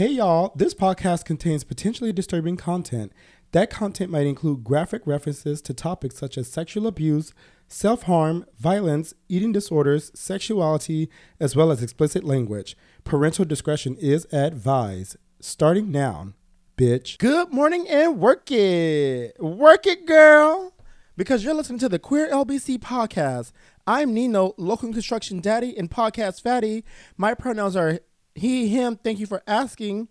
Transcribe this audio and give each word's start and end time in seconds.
Hey 0.00 0.12
y'all, 0.12 0.54
this 0.56 0.72
podcast 0.72 1.26
contains 1.26 1.62
potentially 1.62 2.10
disturbing 2.10 2.56
content. 2.56 3.12
That 3.52 3.68
content 3.68 4.10
might 4.10 4.26
include 4.26 4.64
graphic 4.64 5.02
references 5.04 5.60
to 5.60 5.74
topics 5.74 6.16
such 6.16 6.38
as 6.38 6.50
sexual 6.50 6.86
abuse, 6.86 7.34
self 7.68 8.04
harm, 8.04 8.46
violence, 8.58 9.12
eating 9.28 9.52
disorders, 9.52 10.10
sexuality, 10.14 11.10
as 11.38 11.54
well 11.54 11.70
as 11.70 11.82
explicit 11.82 12.24
language. 12.24 12.78
Parental 13.04 13.44
discretion 13.44 13.94
is 13.96 14.26
advised. 14.32 15.18
Starting 15.38 15.90
now, 15.90 16.32
bitch. 16.78 17.18
Good 17.18 17.52
morning 17.52 17.86
and 17.86 18.18
work 18.18 18.50
it. 18.50 19.38
Work 19.38 19.86
it, 19.86 20.06
girl. 20.06 20.72
Because 21.18 21.44
you're 21.44 21.52
listening 21.52 21.78
to 21.80 21.90
the 21.90 21.98
Queer 21.98 22.30
LBC 22.30 22.78
podcast. 22.78 23.52
I'm 23.86 24.14
Nino, 24.14 24.54
local 24.56 24.90
construction 24.94 25.42
daddy 25.42 25.76
and 25.76 25.90
podcast 25.90 26.40
fatty. 26.40 26.86
My 27.18 27.34
pronouns 27.34 27.76
are 27.76 28.00
he, 28.34 28.68
him. 28.68 28.96
Thank 28.96 29.18
you 29.18 29.26
for 29.26 29.42
asking. 29.46 30.08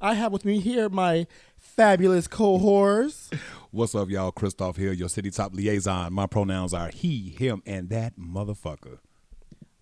I 0.00 0.14
have 0.14 0.32
with 0.32 0.44
me 0.44 0.58
here 0.58 0.88
my 0.88 1.26
fabulous 1.56 2.26
cohorts. 2.26 3.30
What's 3.70 3.94
up, 3.94 4.10
y'all? 4.10 4.32
Christoph 4.32 4.76
here, 4.76 4.92
your 4.92 5.08
city 5.08 5.30
top 5.30 5.54
liaison. 5.54 6.12
My 6.12 6.26
pronouns 6.26 6.74
are 6.74 6.88
he, 6.88 7.30
him, 7.30 7.62
and 7.64 7.88
that 7.90 8.18
motherfucker. 8.18 8.98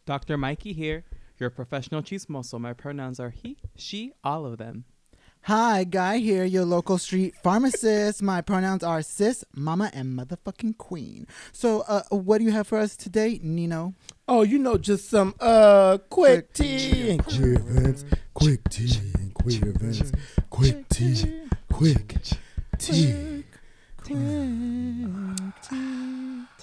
Dr. 0.06 0.36
Mikey 0.36 0.72
here, 0.72 1.04
your 1.38 1.50
professional 1.50 2.02
chismoso. 2.02 2.60
My 2.60 2.72
pronouns 2.72 3.18
are 3.18 3.30
he, 3.30 3.56
she, 3.74 4.12
all 4.22 4.45
of 4.45 4.59
them. 4.59 4.84
Hi, 5.44 5.84
Guy 5.84 6.18
here, 6.18 6.44
your 6.44 6.64
local 6.66 6.98
street 6.98 7.34
pharmacist. 7.42 8.22
My 8.22 8.42
pronouns 8.42 8.84
are 8.84 9.00
sis, 9.02 9.42
mama, 9.54 9.90
and 9.94 10.16
motherfucking 10.16 10.76
queen. 10.76 11.26
So, 11.52 11.80
uh, 11.88 12.02
what 12.10 12.38
do 12.38 12.44
you 12.44 12.52
have 12.52 12.66
for 12.66 12.78
us 12.78 12.94
today, 12.94 13.40
Nino? 13.42 13.95
Oh, 14.28 14.42
you 14.42 14.58
know, 14.58 14.76
just 14.76 15.08
some 15.08 15.34
uh 15.40 15.98
quick 16.10 16.52
tea 16.52 17.10
and 17.10 17.24
queer 17.24 17.54
events, 17.54 18.04
quick 18.34 18.68
tea 18.68 18.92
and 19.14 19.34
queer 19.34 19.68
events, 19.68 20.12
quick 20.50 20.88
tea, 20.90 21.40
quick 21.72 22.16
tea. 22.78 23.45
Take 24.02 24.16
a 24.16 25.52
sip. 25.62 26.59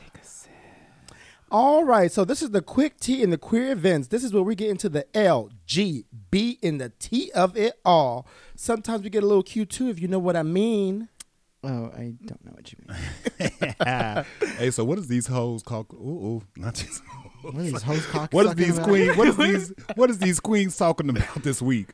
All 1.49 1.85
right, 1.85 2.11
so 2.11 2.25
this 2.25 2.41
is 2.41 2.49
the 2.51 2.61
quick 2.61 2.99
T 2.99 3.23
in 3.23 3.29
the 3.29 3.37
queer 3.37 3.71
events. 3.71 4.09
This 4.09 4.23
is 4.23 4.33
where 4.33 4.43
we 4.43 4.53
get 4.53 4.69
into 4.69 4.89
the 4.89 5.05
L, 5.15 5.49
G, 5.65 6.05
B, 6.29 6.59
and 6.61 6.81
the 6.81 6.91
T 6.99 7.31
of 7.31 7.55
it 7.55 7.79
all. 7.85 8.27
Sometimes 8.55 9.01
we 9.01 9.09
get 9.09 9.23
a 9.23 9.25
little 9.27 9.43
Q 9.43 9.63
too, 9.65 9.87
if 9.87 10.01
you 10.01 10.09
know 10.09 10.19
what 10.19 10.35
I 10.35 10.43
mean. 10.43 11.07
Oh, 11.63 11.85
I 11.95 12.15
don't 12.25 12.43
know 12.45 12.51
what 12.51 12.71
you 12.73 12.79
mean. 12.85 14.25
hey, 14.57 14.71
so 14.71 14.83
what 14.83 14.97
is 14.99 15.07
these 15.07 15.27
hoes 15.27 15.63
called? 15.63 15.87
Ooh, 15.93 15.95
ooh, 15.97 16.41
not 16.57 16.75
these. 16.75 17.01
What 17.41 17.55
are 17.55 17.61
these 17.61 17.81
hoes 17.81 18.05
cock 18.07 18.33
What 18.33 18.45
is 18.47 18.55
these 18.55 18.77
about? 18.77 18.89
queens? 18.89 19.15
What 19.17 19.27
is 19.29 19.37
these? 19.37 19.73
What 19.95 20.09
is 20.09 20.19
these 20.19 20.39
queens 20.41 20.75
talking 20.75 21.09
about 21.09 21.43
this 21.43 21.61
week? 21.61 21.91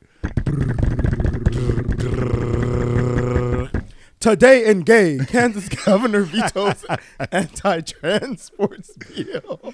Today 4.23 4.67
in 4.67 4.83
gay, 4.83 5.19
Kansas 5.27 5.67
governor 5.85 6.21
vetoes 6.21 6.85
anti-transports 7.33 8.95
bill. 8.95 9.73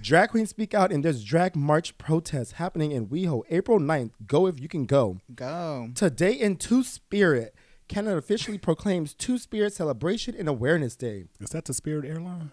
Drag 0.00 0.30
queens 0.30 0.50
speak 0.50 0.72
out 0.72 0.92
and 0.92 1.04
there's 1.04 1.24
drag 1.24 1.56
march 1.56 1.98
protests 1.98 2.52
happening 2.52 2.92
in 2.92 3.08
WeHo 3.08 3.42
April 3.50 3.80
9th. 3.80 4.12
Go 4.24 4.46
if 4.46 4.60
you 4.60 4.68
can 4.68 4.86
go. 4.86 5.18
Go. 5.34 5.90
Today 5.96 6.30
in 6.30 6.58
Two 6.58 6.84
Spirit, 6.84 7.52
Canada 7.88 8.16
officially 8.16 8.56
proclaims 8.56 9.14
Two 9.14 9.36
Spirit 9.36 9.72
Celebration 9.72 10.36
and 10.38 10.48
Awareness 10.48 10.94
Day. 10.94 11.24
Is 11.40 11.50
that 11.50 11.64
the 11.64 11.74
Spirit 11.74 12.04
Airline? 12.04 12.52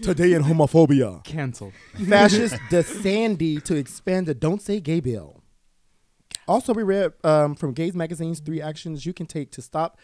Today 0.00 0.32
in 0.32 0.42
homophobia, 0.42 1.22
Cancelled. 1.22 1.72
fascist 2.08 2.54
DeSandy 2.68 3.62
to 3.62 3.76
expand 3.76 4.26
the 4.26 4.34
Don't 4.34 4.60
Say 4.60 4.80
Gay 4.80 4.98
bill. 4.98 5.40
Also, 6.48 6.74
we 6.74 6.82
read 6.82 7.12
um, 7.22 7.54
from 7.54 7.74
Gays 7.74 7.94
Magazine's 7.94 8.40
three 8.40 8.60
actions 8.60 9.06
you 9.06 9.12
can 9.12 9.26
take 9.26 9.52
to 9.52 9.62
stop 9.62 9.96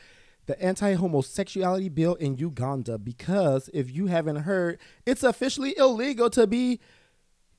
the 0.48 0.60
anti-homosexuality 0.60 1.88
bill 1.90 2.14
in 2.16 2.36
Uganda. 2.38 2.98
Because 2.98 3.70
if 3.72 3.94
you 3.94 4.06
haven't 4.06 4.36
heard, 4.42 4.80
it's 5.06 5.22
officially 5.22 5.76
illegal 5.78 6.28
to 6.30 6.46
be 6.48 6.80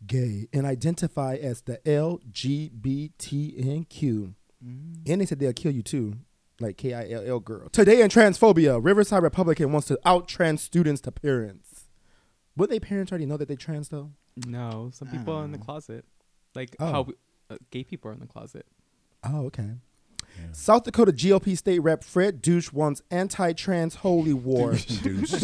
gay 0.06 0.48
and 0.52 0.66
identify 0.66 1.36
as 1.36 1.62
the 1.62 1.78
LGBTQ. 2.80 4.34
And 4.62 5.22
they 5.22 5.26
said 5.26 5.40
they'll 5.40 5.54
kill 5.54 5.72
you 5.72 5.82
too, 5.84 6.16
like 6.60 6.76
K 6.78 6.94
I 6.94 7.10
L 7.10 7.24
L 7.26 7.40
girl. 7.40 7.70
Today 7.70 8.02
in 8.02 8.10
transphobia, 8.10 8.84
Riverside 8.84 9.24
Republican 9.24 9.72
wants 9.72 9.88
to 9.88 9.98
out 10.04 10.28
trans 10.28 10.62
students 10.62 11.00
to 11.02 11.12
parents. 11.12 11.86
Would 12.58 12.70
they 12.70 12.80
parents 12.80 13.12
already 13.12 13.26
know 13.26 13.38
that 13.38 13.48
they 13.48 13.56
trans 13.56 13.88
though? 13.90 14.12
No, 14.46 14.90
some 14.94 15.08
people 15.08 15.34
are 15.36 15.46
in 15.46 15.52
the 15.54 15.58
Oh. 15.60 15.62
closet. 15.62 16.04
Like 16.56 16.76
Oh. 16.80 16.92
how 16.92 17.02
we- 17.04 17.14
uh, 17.50 17.58
gay 17.72 17.84
people 17.86 18.10
are 18.12 18.14
in 18.14 18.20
the 18.20 18.28
closet. 18.28 18.66
Oh, 19.24 19.46
okay. 19.46 19.76
South 20.52 20.84
Dakota 20.84 21.12
GOP 21.12 21.58
state 21.58 21.80
rep 21.80 22.04
Fred 22.04 22.42
Deutsch 22.42 22.72
wants 22.74 23.02
anti-trans 23.12 23.96
holy 23.96 24.34
war. 24.34 24.74
Douche. 24.74 25.32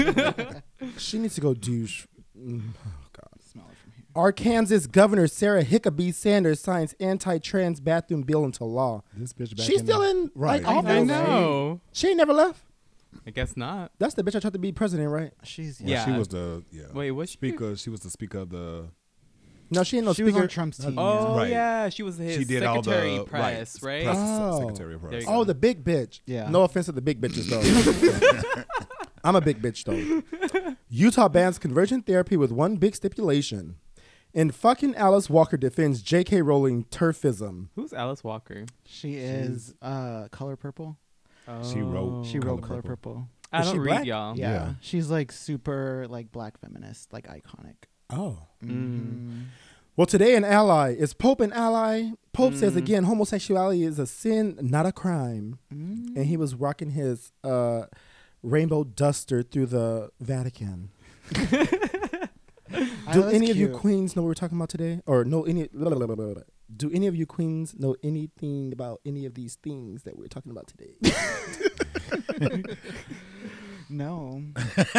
she 0.97 1.19
needs 1.19 1.35
to 1.35 1.41
go 1.41 1.53
douche. 1.53 2.05
Mm, 2.37 2.61
Oh 2.85 2.89
God. 3.13 3.41
Smell 3.51 3.65
it 3.71 3.77
from 3.77 3.91
here. 3.95 4.05
Arkansas 4.15 4.87
Governor 4.91 5.27
Sarah 5.27 5.63
Huckabee 5.63 6.13
Sanders 6.13 6.59
signs 6.59 6.93
anti-trans 6.99 7.79
bathroom 7.79 8.23
bill 8.23 8.43
into 8.45 8.63
law. 8.65 9.03
this 9.15 9.33
bitch 9.33 9.55
back 9.55 9.65
She's 9.65 9.81
in 9.81 9.85
still 9.85 10.01
the- 10.01 10.09
in 10.09 10.31
Right. 10.35 10.63
like 10.63 10.71
I 10.71 10.77
office. 10.77 10.91
I 10.91 11.03
know. 11.03 11.81
She 11.93 12.07
ain't 12.09 12.17
never 12.17 12.33
left. 12.33 12.61
I 13.25 13.31
guess 13.31 13.55
not. 13.55 13.91
That's 13.97 14.13
the 14.13 14.23
bitch 14.23 14.35
I 14.35 14.39
tried 14.39 14.53
to 14.53 14.59
be 14.59 14.71
president, 14.73 15.09
right? 15.09 15.31
She's 15.43 15.79
Well, 15.79 15.89
Yeah. 15.89 16.05
she 16.05 16.11
was 16.11 16.27
the 16.27 16.63
yeah. 16.71 16.83
Wait, 16.93 17.11
was 17.11 17.29
she? 17.29 17.33
speaker. 17.33 17.75
She 17.77 17.89
was 17.89 18.01
the 18.01 18.09
speaker 18.09 18.39
of 18.39 18.49
the. 18.49 18.89
No, 19.75 19.83
she 19.83 19.97
ain't 19.97 20.05
no 20.05 20.13
she 20.13 20.23
was 20.23 20.35
on 20.35 20.47
Trump's 20.47 20.77
team. 20.77 20.95
Oh 20.97 21.35
Right. 21.37 21.49
yeah, 21.49 21.89
she 21.89 22.01
was 22.03 22.17
his 22.17 22.35
she 22.37 22.45
did 22.45 22.63
all 22.63 22.81
secretary 22.83 23.17
the 23.19 23.23
press, 23.25 23.81
right? 23.83 24.03
Press 24.03 24.17
Oh. 24.19 24.59
secretary 24.61 24.95
of 24.95 25.01
There 25.01 25.09
press. 25.11 25.23
you 25.23 25.29
oh, 25.29 25.43
the 25.43 25.53
big 25.55 25.83
bitch. 25.83 26.21
Yeah. 26.25 26.49
No 26.49 26.63
offense 26.63 26.87
to 26.87 26.91
the 26.91 27.01
big 27.01 27.21
bitches 27.21 27.49
though. 27.49 28.63
I'm 29.23 29.35
a 29.35 29.41
big 29.41 29.61
bitch 29.61 29.83
though. 29.83 30.75
Utah 30.89 31.27
bans 31.27 31.57
conversion 31.57 32.01
therapy 32.01 32.37
with 32.37 32.51
one 32.51 32.77
big 32.77 32.95
stipulation. 32.95 33.75
And 34.33 34.53
fucking 34.53 34.95
Alice 34.95 35.29
Walker 35.29 35.55
defends 35.57 36.01
J.K. 36.01 36.41
Rowling 36.41 36.83
turfism. 36.85 37.69
Who's 37.75 37.93
Alice 37.93 38.21
Walker? 38.23 38.65
She 38.85 39.15
is 39.15 39.73
uh, 39.81 40.27
color 40.29 40.57
purple. 40.57 40.97
She 41.63 41.79
wrote- 41.81 42.25
She 42.25 42.39
Color 42.39 42.53
wrote 42.55 42.61
color 42.63 42.81
Purple. 42.81 43.13
purple. 43.13 43.29
I 43.53 43.61
Is 43.61 43.67
don't 43.67 43.75
she 43.75 43.79
read 43.79 43.87
black? 43.87 44.05
y'all. 44.05 44.37
Yeah. 44.37 44.51
Yeah. 44.51 44.73
She's 44.81 45.09
like 45.09 45.31
super 45.31 46.05
like 46.09 46.31
black 46.31 46.59
feminist, 46.59 47.13
like 47.13 47.27
iconic. 47.27 47.75
Oh. 48.09 48.39
Mhm. 48.63 49.45
Well, 49.97 50.05
today 50.05 50.35
an 50.35 50.43
ally 50.43 50.93
is 50.93 51.13
Pope 51.13 51.39
an 51.39 51.53
ally. 51.53 52.09
Pope 52.33 52.53
says 52.53 52.73
Mm. 52.73 52.77
again, 52.77 53.03
homosexuality 53.05 53.83
is 53.83 53.97
a 53.97 54.05
sin, 54.05 54.57
not 54.61 54.85
a 54.85 54.91
crime. 54.91 55.57
Mm. 55.73 56.17
And 56.17 56.25
he 56.25 56.35
was 56.35 56.53
rocking 56.53 56.89
his 56.91 57.31
uh, 57.45 57.83
rainbow 58.43 58.83
duster 58.83 59.41
through 59.41 59.67
the 59.67 60.09
Vatican. 60.19 60.89
Do 61.31 63.21
that's 63.21 63.33
any 63.33 63.49
of 63.51 63.55
you 63.55 63.69
queens 63.69 64.15
know 64.15 64.23
what 64.23 64.27
we're 64.27 64.33
talking 64.33 64.57
about 64.57 64.67
today? 64.69 64.99
Or 65.05 65.23
know 65.23 65.43
any? 65.43 65.67
blah, 65.67 65.89
blah, 65.95 66.07
blah. 66.07 66.33
Do 66.75 66.91
any 66.91 67.07
of 67.07 67.15
you 67.15 67.25
queens 67.25 67.73
know 67.77 67.95
anything 68.03 68.73
about 68.73 68.99
any 69.05 69.25
of 69.25 69.35
these 69.35 69.55
things 69.55 70.03
that 70.03 70.17
we're 70.17 70.27
talking 70.27 70.51
about 70.51 70.67
today? 70.67 70.95
No. 73.87 74.41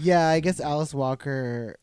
yeah, 0.00 0.28
I 0.28 0.40
guess 0.40 0.58
Alice 0.60 0.92
Walker 0.92 1.76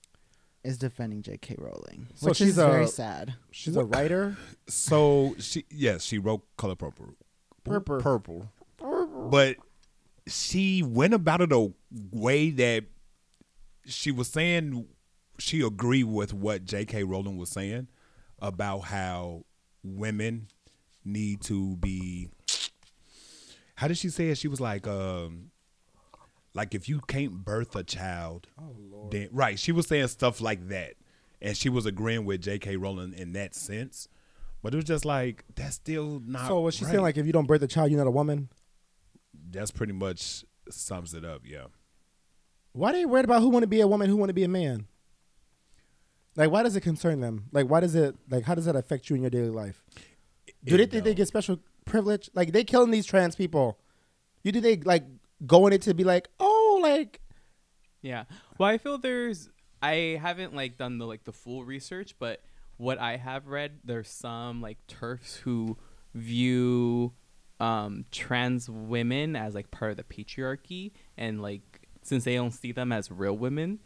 is 0.64 0.78
defending 0.78 1.22
J.K. 1.22 1.56
Rowling, 1.58 2.08
So 2.16 2.28
which 2.28 2.38
she's 2.38 2.50
is 2.50 2.56
very 2.56 2.88
sad. 2.88 3.36
She's 3.52 3.75
a 3.75 3.86
writer. 3.86 4.38
So 4.68 5.36
she 5.40 5.66
yes, 5.70 6.03
she 6.03 6.18
wrote 6.18 6.44
color 6.58 6.75
purple. 6.75 7.16
Purple. 7.64 8.00
Purple. 8.00 8.50
But 9.30 9.58
she 10.28 10.84
went 10.84 11.14
about 11.14 11.42
it 11.42 11.52
a 11.52 11.72
way 12.12 12.50
that 12.52 12.86
she 13.86 14.12
was 14.12 14.28
saying 14.28 14.88
she 15.40 15.62
agreed 15.62 16.06
with 16.06 16.34
what 16.34 16.66
J.K. 16.66 17.03
Rowling 17.03 17.38
was 17.38 17.50
saying 17.50 17.88
about 18.40 18.80
how 18.80 19.46
women 19.84 20.48
need 21.06 21.42
to 21.42 21.78
be 21.78 22.30
how 23.75 23.88
did 23.88 23.98
she 23.98 24.10
say 24.10 24.28
it? 24.28 24.38
She 24.38 24.50
was 24.50 24.60
like, 24.60 24.86
um 24.88 25.51
like 26.54 26.74
if 26.74 26.90
you 26.90 27.01
can't 27.07 27.46
birth 27.46 27.75
a 27.75 27.84
child, 27.84 28.48
oh, 28.60 29.10
then 29.12 29.30
right. 29.31 29.60
She 29.60 29.72
was 29.72 29.88
saying 29.88 30.07
stuff 30.07 30.42
like 30.42 30.69
that. 30.69 30.96
And 31.42 31.56
she 31.56 31.69
was 31.69 31.86
agreeing 31.86 32.25
with 32.25 32.42
J.K. 32.42 32.75
Rowling 32.75 33.13
in 33.13 33.31
that 33.34 33.56
sense. 33.56 34.10
But 34.62 34.74
it 34.74 34.78
was 34.78 34.86
just 34.86 35.06
like 35.06 35.46
that's 35.56 35.75
still 35.75 36.22
not 36.25 36.48
So 36.48 36.60
was 36.62 36.75
she 36.75 36.84
saying 36.84 37.01
like 37.01 37.18
if 37.18 37.25
you 37.25 37.31
don't 37.31 37.46
birth 37.46 37.62
a 37.62 37.68
child, 37.68 37.92
you're 37.92 37.98
not 37.98 38.07
a 38.07 38.12
woman? 38.12 38.50
that's 39.51 39.72
pretty 39.72 39.94
much 39.94 40.46
sums 40.69 41.13
it 41.13 41.25
up, 41.25 41.42
yeah. 41.46 41.66
Why 42.74 42.92
they 42.92 43.06
worried 43.06 43.25
about 43.25 43.42
who 43.42 43.50
want 43.50 43.63
to 43.63 43.68
be 43.68 43.81
a 43.81 43.88
woman, 43.88 44.10
who 44.10 44.16
want 44.16 44.30
to 44.30 44.34
be 44.34 44.44
a 44.44 44.50
man? 44.50 44.88
Like, 46.36 46.52
why 46.52 46.63
does 46.63 46.75
it 46.75 46.81
concern 46.81 47.19
them? 47.19 47.45
Like, 47.52 47.68
why 47.68 47.80
does 47.80 47.95
it 47.95 48.16
like? 48.30 48.44
How 48.44 48.56
does 48.56 48.66
that 48.66 48.75
affect 48.75 49.10
you 49.10 49.16
in 49.16 49.24
your 49.24 49.31
daily 49.31 49.50
life? 49.50 49.84
Do 50.63 50.75
It 50.75 50.78
they 50.78 50.86
think 50.86 51.04
they 51.04 51.13
get 51.13 51.28
special 51.28 51.60
privilege? 51.86 52.30
Like, 52.34 52.52
they 52.52 52.63
killing 52.63 52.92
these 52.92 53.06
trans 53.06 53.36
people. 53.36 53.80
You 54.44 54.52
think 54.52 54.63
they 54.63 54.78
like 54.78 55.06
go 55.45 55.68
in 55.68 55.74
it 55.74 55.81
to 55.83 55.94
be 55.94 56.03
like, 56.03 56.30
oh, 56.39 56.80
like 56.81 57.19
Yeah. 58.01 58.25
Well, 58.57 58.69
I 58.69 58.77
feel 58.77 58.97
there's 58.97 59.50
I 59.81 60.19
haven't 60.21 60.56
like 60.56 60.77
done 60.77 60.97
the 60.97 61.06
like 61.06 61.24
the 61.24 61.33
full 61.33 61.63
research, 61.63 62.15
but 62.19 62.41
what 62.77 62.97
I 62.97 63.18
have 63.18 63.47
read, 63.47 63.80
there's 63.83 64.09
some 64.09 64.62
like 64.62 64.77
turfs 64.88 65.36
who 65.38 65.77
view 66.13 67.13
um, 67.59 68.06
trans 68.12 68.69
women 68.69 69.36
as 69.36 69.53
like 69.53 69.69
part 69.69 69.91
of 69.91 69.97
the 69.97 70.03
patriarchy, 70.03 70.91
and 71.18 71.42
like 71.42 71.88
since 72.01 72.24
they 72.24 72.35
don't 72.35 72.51
see 72.51 72.71
them 72.71 72.92
as 72.92 73.12
real 73.12 73.38
women, 73.38 73.80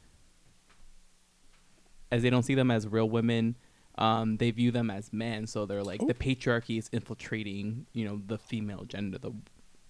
as 2.11 2.21
they 2.21 2.29
don't 2.29 2.43
see 2.43 2.55
them 2.55 2.69
as 2.69 2.87
real 2.87 3.09
women, 3.09 3.55
um, 3.97 4.37
they 4.37 4.51
view 4.51 4.71
them 4.71 4.89
as 4.89 5.11
men. 5.11 5.47
So 5.47 5.65
they're 5.65 5.83
like 5.83 5.99
the 6.05 6.13
patriarchy 6.13 6.77
is 6.77 6.89
infiltrating, 6.91 7.87
you 7.93 8.05
know, 8.05 8.21
the 8.25 8.37
female 8.37 8.85
gender, 8.85 9.17
the 9.17 9.31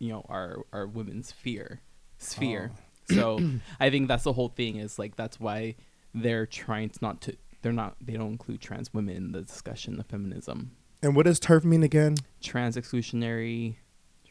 you 0.04 0.10
know 0.12 0.26
our 0.28 0.58
our 0.74 0.86
women's 0.86 1.30
sphere 1.30 1.80
sphere. 2.18 2.72
So 3.14 3.38
I 3.82 3.90
think 3.90 4.08
that's 4.08 4.24
the 4.24 4.32
whole 4.32 4.48
thing. 4.48 4.78
Is 4.78 4.98
like 4.98 5.18
that's 5.18 5.38
why 5.38 5.76
they're 6.14 6.46
trying 6.46 6.90
to 6.92 7.00
not 7.02 7.20
to 7.24 7.36
they're 7.62 7.74
not 7.74 7.98
they 8.00 8.14
don't 8.14 8.32
include 8.32 8.62
trans 8.62 8.94
women 8.94 9.16
in 9.18 9.32
the 9.34 9.42
discussion 9.42 10.00
of 10.00 10.06
feminism. 10.06 10.72
And 11.02 11.14
what 11.14 11.26
does 11.26 11.38
turf 11.38 11.66
mean 11.66 11.84
again? 11.84 12.16
Trans 12.42 12.78
exclusionary. 12.78 13.76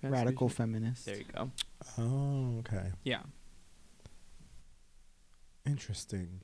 trans 0.01 0.13
Radical 0.15 0.47
exclusion- 0.47 0.73
feminist. 0.73 1.05
There 1.05 1.19
you 1.19 1.25
go. 1.37 1.51
Oh, 1.99 2.61
okay. 2.61 2.93
Yeah. 3.05 3.21
Interesting. 5.67 6.41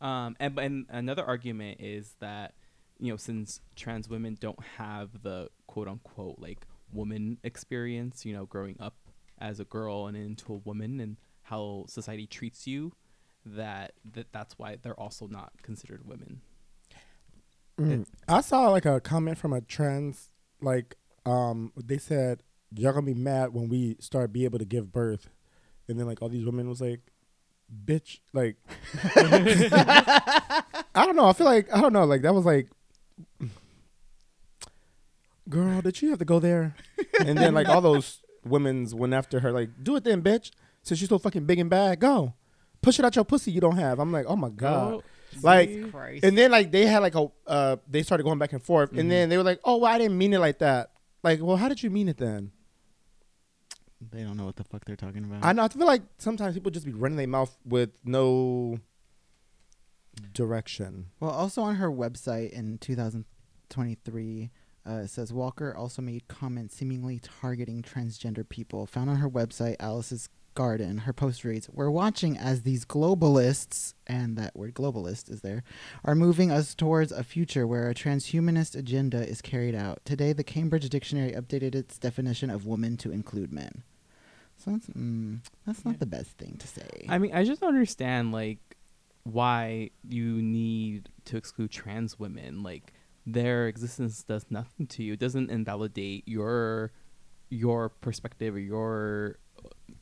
Um, 0.00 0.36
and 0.40 0.58
and 0.58 0.86
another 0.90 1.24
argument 1.24 1.80
is 1.80 2.14
that 2.20 2.54
you 3.00 3.10
know 3.12 3.16
since 3.16 3.60
trans 3.74 4.08
women 4.08 4.36
don't 4.40 4.62
have 4.78 5.22
the 5.24 5.48
quote 5.66 5.88
unquote 5.88 6.38
like 6.38 6.66
woman 6.92 7.38
experience, 7.42 8.24
you 8.24 8.34
know, 8.34 8.46
growing 8.46 8.76
up 8.80 8.94
as 9.38 9.60
a 9.60 9.64
girl 9.64 10.06
and 10.06 10.16
into 10.16 10.52
a 10.52 10.56
woman 10.56 11.00
and 11.00 11.16
how 11.42 11.84
society 11.88 12.26
treats 12.26 12.66
you, 12.66 12.92
that 13.44 13.92
that 14.12 14.32
that's 14.32 14.58
why 14.58 14.76
they're 14.80 14.98
also 14.98 15.26
not 15.26 15.52
considered 15.62 16.06
women. 16.06 16.42
Mm. 17.78 18.06
I 18.28 18.40
saw 18.40 18.68
like 18.68 18.84
a 18.84 19.00
comment 19.00 19.38
from 19.38 19.52
a 19.52 19.60
trans 19.60 20.30
like 20.60 20.96
um 21.24 21.72
they 21.76 21.98
said 21.98 22.42
y'all 22.74 22.92
gonna 22.92 23.06
be 23.06 23.14
mad 23.14 23.52
when 23.52 23.68
we 23.68 23.96
start 24.00 24.32
be 24.32 24.44
able 24.44 24.58
to 24.58 24.64
give 24.64 24.92
birth, 24.92 25.28
and 25.88 25.98
then 25.98 26.06
like 26.06 26.22
all 26.22 26.28
these 26.28 26.44
women 26.44 26.68
was 26.68 26.80
like, 26.80 27.00
bitch, 27.84 28.20
like 28.32 28.56
I 30.94 31.06
don't 31.06 31.16
know. 31.16 31.26
I 31.26 31.32
feel 31.32 31.46
like 31.46 31.72
I 31.74 31.80
don't 31.80 31.92
know. 31.92 32.04
Like 32.04 32.22
that 32.22 32.34
was 32.34 32.44
like, 32.44 32.68
girl, 35.48 35.80
did 35.80 36.00
you 36.02 36.10
have 36.10 36.18
to 36.20 36.24
go 36.24 36.38
there? 36.38 36.74
And 37.20 37.36
then 37.38 37.54
like 37.54 37.68
all 37.68 37.80
those 37.80 38.20
women's 38.44 38.94
went 38.94 39.12
after 39.14 39.40
her 39.40 39.52
like, 39.52 39.70
do 39.82 39.96
it 39.96 40.04
then, 40.04 40.22
bitch. 40.22 40.50
Since 40.82 41.00
you're 41.00 41.08
so 41.08 41.18
fucking 41.18 41.44
big 41.46 41.58
and 41.58 41.70
bad, 41.70 42.00
go 42.00 42.34
push 42.80 42.98
it 42.98 43.04
out 43.04 43.14
your 43.14 43.24
pussy 43.24 43.52
you 43.52 43.60
don't 43.60 43.76
have. 43.76 44.00
I'm 44.00 44.10
like, 44.10 44.26
oh 44.28 44.34
my 44.34 44.48
god. 44.50 44.94
Oh, 44.94 45.02
Like, 45.40 45.68
see? 45.68 46.20
And 46.24 46.36
then 46.36 46.50
like 46.50 46.72
they 46.72 46.84
had 46.86 46.98
like 47.00 47.14
a 47.14 47.28
uh 47.46 47.76
they 47.88 48.02
started 48.02 48.24
going 48.24 48.38
back 48.38 48.52
and 48.52 48.62
forth 48.62 48.90
Mm-hmm. 48.90 48.98
and 48.98 49.10
then 49.10 49.28
they 49.28 49.36
were 49.36 49.44
like, 49.44 49.60
"Oh, 49.64 49.76
well, 49.76 49.92
I 49.92 49.98
didn't 49.98 50.18
mean 50.18 50.32
it 50.34 50.40
like 50.40 50.58
that." 50.58 50.90
Like, 51.22 51.40
well, 51.40 51.56
how 51.56 51.68
did 51.68 51.82
you 51.82 51.90
mean 51.90 52.08
it 52.08 52.16
then? 52.18 52.50
They 54.10 54.24
don't 54.24 54.36
know 54.36 54.46
what 54.46 54.56
the 54.56 54.64
fuck 54.64 54.84
they're 54.84 54.96
talking 54.96 55.22
about. 55.22 55.44
I 55.44 55.52
know. 55.52 55.62
I 55.62 55.68
feel 55.68 55.86
like 55.86 56.02
sometimes 56.18 56.54
people 56.54 56.72
just 56.72 56.86
be 56.86 56.92
running 56.92 57.16
their 57.18 57.28
mouth 57.28 57.56
with 57.64 57.90
no 58.04 58.78
direction. 60.32 61.06
Well, 61.20 61.30
also 61.30 61.62
on 61.62 61.76
her 61.76 61.88
website 61.90 62.50
in 62.50 62.78
2023, 62.78 64.50
uh, 64.84 65.06
says 65.06 65.32
Walker 65.32 65.74
also 65.76 66.02
made 66.02 66.26
comments 66.28 66.76
seemingly 66.76 67.20
targeting 67.40 67.82
transgender 67.82 68.48
people. 68.48 68.86
Found 68.86 69.10
on 69.10 69.16
her 69.16 69.30
website, 69.30 69.76
Alice's 69.80 70.28
Garden, 70.54 70.98
her 70.98 71.12
post 71.14 71.44
reads, 71.44 71.68
We're 71.70 71.90
watching 71.90 72.36
as 72.36 72.60
these 72.62 72.84
globalists, 72.84 73.94
and 74.06 74.36
that 74.36 74.54
word 74.54 74.74
globalist 74.74 75.30
is 75.30 75.40
there, 75.40 75.62
are 76.04 76.14
moving 76.14 76.50
us 76.50 76.74
towards 76.74 77.10
a 77.10 77.24
future 77.24 77.66
where 77.66 77.88
a 77.88 77.94
transhumanist 77.94 78.76
agenda 78.76 79.26
is 79.26 79.40
carried 79.40 79.74
out. 79.74 80.04
Today, 80.04 80.32
the 80.34 80.44
Cambridge 80.44 80.88
Dictionary 80.90 81.32
updated 81.32 81.74
its 81.74 81.98
definition 81.98 82.50
of 82.50 82.66
woman 82.66 82.98
to 82.98 83.10
include 83.10 83.50
men. 83.52 83.82
So 84.58 84.72
that's, 84.72 84.88
mm, 84.88 85.38
that's 85.66 85.84
not 85.86 85.92
Yeah. 85.92 85.98
the 86.00 86.06
best 86.06 86.32
thing 86.36 86.56
to 86.58 86.66
say. 86.68 87.06
I 87.08 87.18
mean, 87.18 87.32
I 87.32 87.44
just 87.44 87.60
don't 87.62 87.70
understand 87.70 88.32
like 88.32 88.58
why 89.24 89.90
you 90.06 90.42
need 90.42 91.08
to 91.26 91.36
exclude 91.36 91.70
trans 91.70 92.18
women. 92.18 92.62
Like 92.62 92.92
their 93.26 93.68
existence 93.68 94.22
does 94.24 94.46
nothing 94.50 94.86
to 94.88 95.02
you. 95.02 95.12
It 95.14 95.18
doesn't 95.20 95.50
invalidate 95.50 96.26
your 96.26 96.92
your 97.50 97.90
perspective 97.90 98.54
or 98.54 98.58
your 98.58 99.36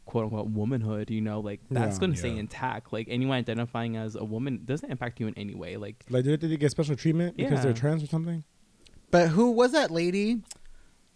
quote 0.07 0.25
unquote 0.25 0.49
womanhood. 0.49 1.11
You 1.11 1.21
know, 1.21 1.41
like 1.41 1.61
that's 1.71 1.97
Yeah. 1.97 2.01
going 2.01 2.13
to 2.13 2.19
stay 2.19 2.37
intact. 2.37 2.93
Like 2.93 3.09
anyone 3.11 3.37
identifying 3.39 3.97
as 3.97 4.15
a 4.17 4.25
woman 4.25 4.63
doesn't 4.65 4.91
impact 4.91 5.21
you 5.21 5.27
in 5.27 5.35
any 5.37 5.55
way. 5.55 5.77
Like 5.77 6.05
Like, 6.09 6.25
did 6.25 6.41
they 6.41 6.57
get 6.57 6.71
special 6.71 6.97
treatment 6.97 7.37
because 7.37 7.63
they're 7.63 7.73
trans 7.73 8.03
or 8.03 8.07
something? 8.07 8.45
But 9.11 9.29
who 9.31 9.51
was 9.51 9.73
that 9.73 9.91
lady? 9.91 10.43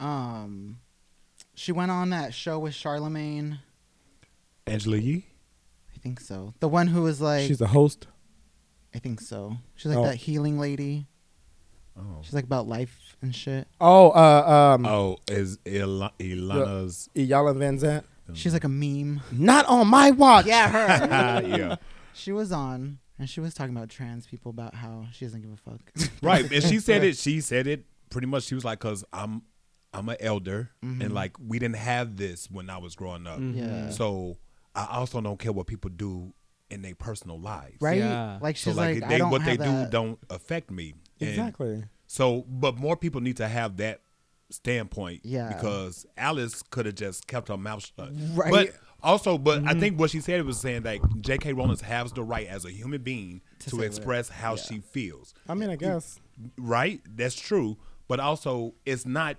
Um, 0.01 0.79
she 1.55 1.71
went 1.73 1.91
on 1.93 2.11
that 2.11 2.35
show 2.35 2.59
with 2.59 2.75
Charlemagne. 2.75 3.61
Angela 4.67 4.97
Yee. 4.97 5.27
I 5.95 5.99
think 6.01 6.19
so. 6.21 6.55
The 6.61 6.69
one 6.69 6.89
who 6.89 7.03
was 7.03 7.21
like, 7.21 7.47
She's 7.47 7.59
the 7.59 7.69
host. 7.69 8.09
I 8.95 8.99
think 8.99 9.21
so. 9.21 9.57
She's 9.77 9.91
like 9.91 9.99
Oh. 9.99 10.05
that 10.05 10.17
healing 10.17 10.59
lady. 10.59 11.07
Oh. 11.99 12.19
She's 12.23 12.35
like 12.35 12.45
about 12.45 12.67
life 12.67 13.17
and 13.23 13.35
shit. 13.35 13.69
Oh, 13.81 14.11
uh, 14.11 14.75
um, 14.75 14.87
Oh, 14.87 15.19
is 15.29 15.59
Il- 15.65 16.11
Ilana's? 16.19 17.09
Iyanla 17.15 17.57
Vanzant. 17.57 18.05
She's 18.33 18.53
like 18.53 18.65
a 18.65 18.69
meme. 18.69 19.21
Not 19.33 19.67
on 19.67 19.87
my 19.89 20.11
watch. 20.11 20.47
Yeah, 20.47 20.69
her. 20.71 21.47
yeah. 21.59 21.77
she 22.15 22.33
was 22.33 22.51
on, 22.53 22.99
and 23.19 23.29
she 23.29 23.41
was 23.41 23.53
talking 23.55 23.77
about 23.77 23.91
trans 23.91 24.27
people 24.27 24.51
about 24.51 24.75
how 24.75 25.07
she 25.13 25.25
doesn't 25.27 25.43
give 25.43 25.53
a 25.53 25.57
fuck. 25.57 26.11
Right. 26.23 26.51
And 26.51 26.63
she 26.65 26.81
said 26.81 27.05
it. 27.09 27.17
She 27.19 27.41
said 27.43 27.67
it 27.67 27.85
pretty 28.11 28.27
much. 28.27 28.45
She 28.45 28.55
was 28.55 28.65
like, 28.65 28.79
"Cause 28.79 29.05
I'm, 29.13 29.43
I'm 29.93 30.09
an 30.09 30.17
elder, 30.21 30.71
and 30.83 31.13
like 31.13 31.37
we 31.39 31.59
didn't 31.59 31.77
have 31.77 32.17
this 32.17 32.51
when 32.51 32.71
I 32.71 32.79
was 32.79 32.95
growing 32.97 33.27
up. 33.27 33.39
mhm. 33.39 33.57
Yeah. 33.57 33.91
So 33.91 34.39
I 34.75 34.87
also 34.97 35.21
don't 35.21 35.39
care 35.39 35.53
what 35.53 35.67
people 35.67 35.91
do 35.91 36.33
in 36.71 36.81
their 36.81 36.95
personal 36.95 37.39
lives. 37.39 37.77
right? 37.81 37.99
Yeah. 37.99 38.39
Like 38.41 38.57
So 38.57 38.71
she's 38.71 38.77
like, 38.79 39.01
like, 39.03 39.09
they, 39.11 39.15
I 39.17 39.19
don't 39.19 39.31
what 39.31 39.45
they 39.45 39.51
have 39.53 39.59
do 39.59 39.65
that. 39.67 39.91
don't 39.91 40.19
affect 40.31 40.71
me. 40.71 40.95
And 41.21 41.31
Exactly. 41.31 41.85
So, 42.07 42.45
but 42.49 42.77
more 42.77 42.97
people 42.97 43.21
need 43.21 43.37
to 43.39 43.49
have 43.49 43.77
that 43.79 44.01
standpoint. 44.51 45.23
Yeah. 45.25 45.49
Because 45.53 46.07
Alice 46.17 46.63
could 46.63 46.87
have 46.87 46.95
just 46.95 47.27
kept 47.27 47.49
her 47.49 47.57
mouth 47.57 47.91
shut. 47.97 48.11
Right. 48.35 48.51
But 48.51 48.71
also, 49.03 49.39
but 49.39 49.59
I 49.59 49.61
mm-hmm. 49.73 49.81
think 49.81 49.99
what 50.01 50.11
she 50.11 50.21
said 50.21 50.45
was 50.45 50.59
saying 50.59 50.83
that 50.83 50.99
J.K. 51.21 51.53
Rowling 51.53 51.77
has 51.79 52.13
the 52.13 52.23
right 52.23 52.47
as 52.47 52.65
a 52.65 52.71
human 52.71 53.03
being 53.03 53.43
To 53.61 53.65
to, 53.65 53.71
say 53.71 53.77
what- 53.79 53.87
express 53.87 54.29
how 54.29 54.55
yeah. 54.55 54.63
she 54.63 54.79
feels. 54.81 55.35
I 55.49 55.55
mean, 55.55 55.71
I 55.71 55.77
guess. 55.77 56.21
Right? 56.57 57.01
That's 57.09 57.35
true. 57.35 57.77
But 58.07 58.21
also, 58.21 58.75
it's 58.85 59.07
not 59.07 59.37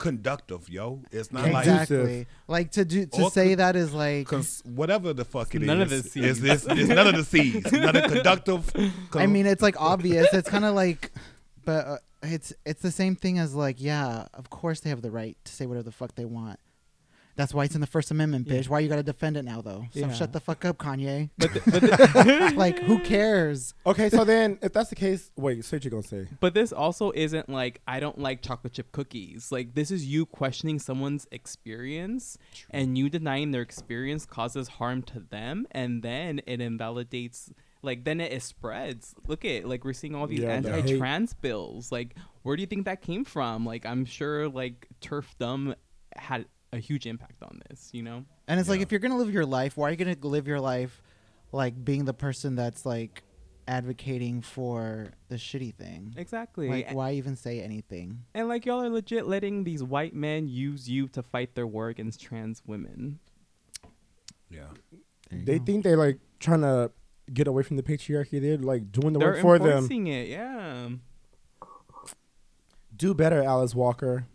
conductive, 0.00 0.68
yo. 0.68 1.02
It's 1.12 1.30
not 1.30 1.44
like 1.52 1.66
exactly. 1.66 2.26
Like 2.48 2.72
to 2.72 2.84
do 2.84 3.06
to 3.06 3.22
Or 3.22 3.30
say 3.30 3.50
could- 3.50 3.58
that 3.60 3.76
is 3.76 3.92
like. 3.92 4.26
Cause 4.26 4.62
whatever 4.64 5.12
the 5.12 5.24
fuck 5.24 5.54
it 5.54 5.62
is, 5.62 5.66
None 5.68 5.80
of 5.82 5.90
the 5.90 5.96
It's, 5.98 6.12
Cs. 6.12 6.42
it's, 6.42 6.66
it's 6.66 6.88
none 6.88 7.06
of 7.06 7.14
the 7.14 7.24
C's. 7.24 7.70
None 7.70 7.94
of 7.94 8.02
the 8.02 8.08
conductive. 8.16 8.72
I 9.14 9.26
mean, 9.26 9.46
it's 9.46 9.62
like 9.62 9.80
obvious. 9.80 10.26
It's 10.32 10.48
kind 10.54 10.64
of 10.64 10.74
like, 10.74 11.12
but 11.64 11.86
uh, 11.86 11.96
it's 12.22 12.52
it's 12.66 12.82
the 12.82 12.90
same 12.90 13.14
thing 13.14 13.38
as 13.38 13.54
like, 13.54 13.76
yeah, 13.80 14.26
of 14.34 14.50
course 14.50 14.80
they 14.80 14.90
have 14.90 15.02
the 15.02 15.10
right 15.12 15.36
to 15.44 15.52
say 15.52 15.66
whatever 15.66 15.84
the 15.84 15.92
fuck 15.92 16.14
they 16.16 16.24
want. 16.24 16.58
That's 17.40 17.54
why 17.54 17.64
it's 17.64 17.74
in 17.74 17.80
the 17.80 17.86
First 17.86 18.10
Amendment, 18.10 18.46
bitch. 18.46 18.68
Why 18.68 18.80
you 18.80 18.88
gotta 18.90 19.02
defend 19.02 19.38
it 19.38 19.46
now, 19.46 19.62
though? 19.62 19.86
So 19.94 20.00
Yeah. 20.00 20.12
shut 20.12 20.34
the 20.34 20.40
fuck 20.40 20.66
up, 20.66 20.76
Kanye. 20.76 21.30
But 21.38 21.54
the, 21.54 21.62
but 21.70 21.80
the, 21.80 22.52
like, 22.56 22.78
who 22.80 22.98
cares? 22.98 23.72
Okay, 23.86 24.10
so 24.10 24.24
then 24.24 24.58
if 24.60 24.74
that's 24.74 24.90
the 24.90 24.94
case, 24.94 25.30
wait, 25.36 25.64
say 25.64 25.78
what 25.78 25.84
you're 25.84 25.90
gonna 25.90 26.02
say. 26.02 26.28
But 26.38 26.52
this 26.52 26.70
also 26.70 27.12
isn't 27.14 27.48
like 27.48 27.80
I 27.88 27.98
don't 27.98 28.18
like 28.18 28.42
chocolate 28.42 28.74
chip 28.74 28.92
cookies. 28.92 29.50
Like 29.50 29.74
this 29.74 29.90
is 29.90 30.04
you 30.04 30.26
questioning 30.26 30.78
someone's 30.78 31.26
experience 31.32 32.36
and 32.68 32.98
you 32.98 33.08
denying 33.08 33.52
their 33.52 33.62
experience 33.62 34.26
causes 34.26 34.68
harm 34.68 35.00
to 35.04 35.20
them 35.20 35.66
and 35.70 36.02
then 36.02 36.42
it 36.46 36.60
invalidates 36.60 37.50
like 37.80 38.04
then 38.04 38.20
it, 38.20 38.42
spreads. 38.42 39.14
Look 39.26 39.46
at 39.46 39.66
like 39.66 39.86
we're 39.86 39.94
seeing 39.94 40.14
all 40.14 40.26
these 40.26 40.40
Yeah, 40.40 40.60
the 40.60 40.74
anti-trans 40.74 41.32
bills. 41.32 41.90
Like 41.90 42.16
where 42.42 42.54
do 42.54 42.60
you 42.60 42.66
think 42.66 42.84
that 42.84 43.00
came 43.00 43.24
from? 43.24 43.64
Like 43.64 43.86
I'm 43.86 44.04
sure 44.04 44.46
like 44.46 44.88
turfdom 45.00 45.74
had 46.14 46.44
a 46.72 46.78
huge 46.78 47.06
impact 47.06 47.42
on 47.42 47.60
this, 47.68 47.90
you 47.92 48.02
know? 48.02 48.24
And 48.48 48.60
it's 48.60 48.68
like, 48.68 48.80
if 48.80 48.90
you're 48.92 49.00
gonna 49.00 49.16
live 49.18 49.32
your 49.32 49.46
life, 49.46 49.76
why 49.76 49.88
are 49.88 49.90
you 49.90 49.96
gonna 49.96 50.16
live 50.22 50.46
your 50.46 50.60
life 50.60 51.02
like 51.52 51.84
being 51.84 52.04
the 52.04 52.14
person 52.14 52.54
that's 52.54 52.86
like 52.86 53.22
advocating 53.66 54.40
for 54.42 55.08
the 55.28 55.36
shitty 55.36 55.74
thing? 55.74 56.14
Exactly. 56.16 56.68
Like, 56.68 56.92
why 56.92 57.12
even 57.12 57.36
say 57.36 57.60
anything? 57.60 58.24
and 58.34 58.48
like 58.48 58.66
y'all 58.66 58.82
are 58.82 58.88
legit 58.88 59.26
letting 59.26 59.64
these 59.64 59.82
white 59.82 60.14
men 60.14 60.48
use 60.48 60.88
you 60.88 61.08
to 61.08 61.22
fight 61.22 61.54
their 61.54 61.66
war 61.66 61.88
against 61.88 62.20
trans 62.20 62.62
women. 62.66 63.18
yeah. 64.50 64.64
They 65.32 65.58
go. 65.58 65.64
think 65.64 65.84
they're 65.84 65.96
like 65.96 66.18
trying 66.40 66.62
to 66.62 66.90
get 67.32 67.46
away 67.46 67.62
from 67.62 67.76
the 67.76 67.82
patriarchy. 67.84 68.40
They're 68.40 68.58
like 68.58 68.90
doing 68.90 69.12
the 69.12 69.20
They're 69.20 69.32
work 69.34 69.40
for 69.42 69.58
them. 69.60 69.68
enforcing 69.68 70.06
it, 70.08 70.28
yeah. 70.28 70.88
Do 72.96 73.14
better, 73.14 73.42
Alice 73.42 73.74
Walker. 73.74 74.26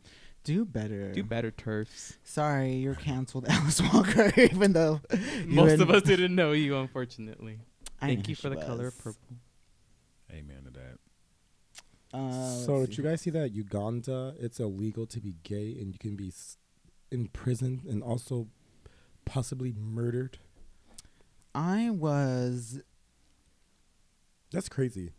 Do 0.46 0.64
better. 0.64 1.12
Do 1.12 1.24
better, 1.24 1.52
turfs. 1.52 2.18
Sorry, 2.24 2.76
you're 2.76 2.96
canceled, 2.96 3.46
Alice 3.50 3.82
Walker. 3.94 4.32
even 4.38 4.72
though 4.72 5.02
you 5.12 5.48
Most 5.48 5.74
and- 5.74 5.82
of 5.82 5.90
us 5.90 6.04
didn't 6.04 6.34
know 6.34 6.54
you, 6.54 6.78
unfortunately. 6.78 7.60
I 8.02 8.08
Thank 8.08 8.30
you 8.30 8.36
for 8.36 8.50
the 8.50 8.56
color 8.58 8.86
was. 8.86 8.94
purple. 8.96 9.38
Amen 10.32 10.64
to 10.66 10.72
that. 10.72 10.98
Uh, 12.18 12.32
so 12.66 12.86
did 12.86 12.98
you 12.98 13.04
guys 13.04 13.20
see 13.22 13.30
that 13.32 13.52
Uganda? 13.52 14.36
It's 14.40 14.60
illegal 14.60 15.06
to 15.08 15.20
be 15.20 15.36
gay, 15.44 15.76
and 15.80 15.92
you 15.92 16.00
can 16.00 16.16
be 16.16 16.30
s- 16.30 16.58
in 17.12 17.28
prison 17.28 17.82
and 17.90 18.02
also 18.02 18.48
possibly 19.26 19.74
murdered. 19.78 20.38
I 21.54 21.90
was. 21.90 22.80
That's 24.52 24.70
crazy. 24.70 25.12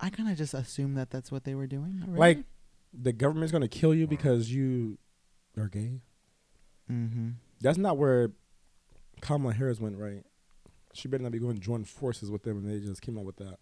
I 0.00 0.10
kind 0.10 0.28
of 0.28 0.36
just 0.36 0.54
assumed 0.54 0.96
that 0.98 1.10
that's 1.10 1.32
what 1.32 1.44
they 1.44 1.54
were 1.54 1.66
doing. 1.66 2.02
Already. 2.02 2.18
Like 2.18 2.38
the 2.96 3.12
government's 3.12 3.52
gonna 3.52 3.68
kill 3.68 3.94
you 3.94 4.06
because 4.06 4.52
you 4.52 4.98
are 5.56 5.68
gay. 5.68 6.00
Mm-hmm. 6.90 7.30
That's 7.60 7.78
not 7.78 7.96
where 7.96 8.32
Kamala 9.20 9.54
Harris 9.54 9.80
went, 9.80 9.96
right? 9.96 10.24
She 10.92 11.08
better 11.08 11.22
not 11.22 11.32
be 11.32 11.38
going 11.38 11.56
to 11.56 11.60
join 11.60 11.84
forces 11.84 12.30
with 12.30 12.42
them, 12.42 12.58
and 12.58 12.68
they 12.68 12.86
just 12.86 13.02
came 13.02 13.18
out 13.18 13.24
with 13.24 13.36
that. 13.36 13.58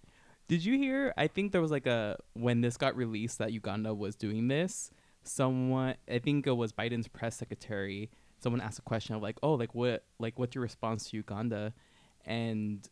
Did 0.49 0.65
you 0.65 0.77
hear? 0.77 1.15
I 1.17 1.29
think 1.29 1.53
there 1.53 1.63
was 1.63 1.71
like 1.71 1.87
a 1.87 2.19
when 2.35 2.61
this 2.61 2.77
got 2.77 2.97
released 2.97 3.39
that 3.39 3.53
Uganda 3.53 3.95
was 3.95 4.17
doing 4.17 4.49
this. 4.49 4.91
Someone, 5.23 5.95
I 6.11 6.19
think 6.19 6.47
it 6.47 6.53
was 6.53 6.73
Biden's 6.73 7.09
press 7.09 7.37
secretary. 7.37 8.11
Someone 8.43 8.61
asked 8.61 8.81
a 8.81 8.83
question 8.83 9.15
of 9.15 9.23
like, 9.23 9.39
"Oh, 9.43 9.55
like 9.55 9.75
what? 9.75 10.05
Like 10.19 10.39
what's 10.39 10.55
your 10.55 10.63
response 10.63 11.11
to 11.11 11.17
Uganda?" 11.17 11.73
And 12.27 12.87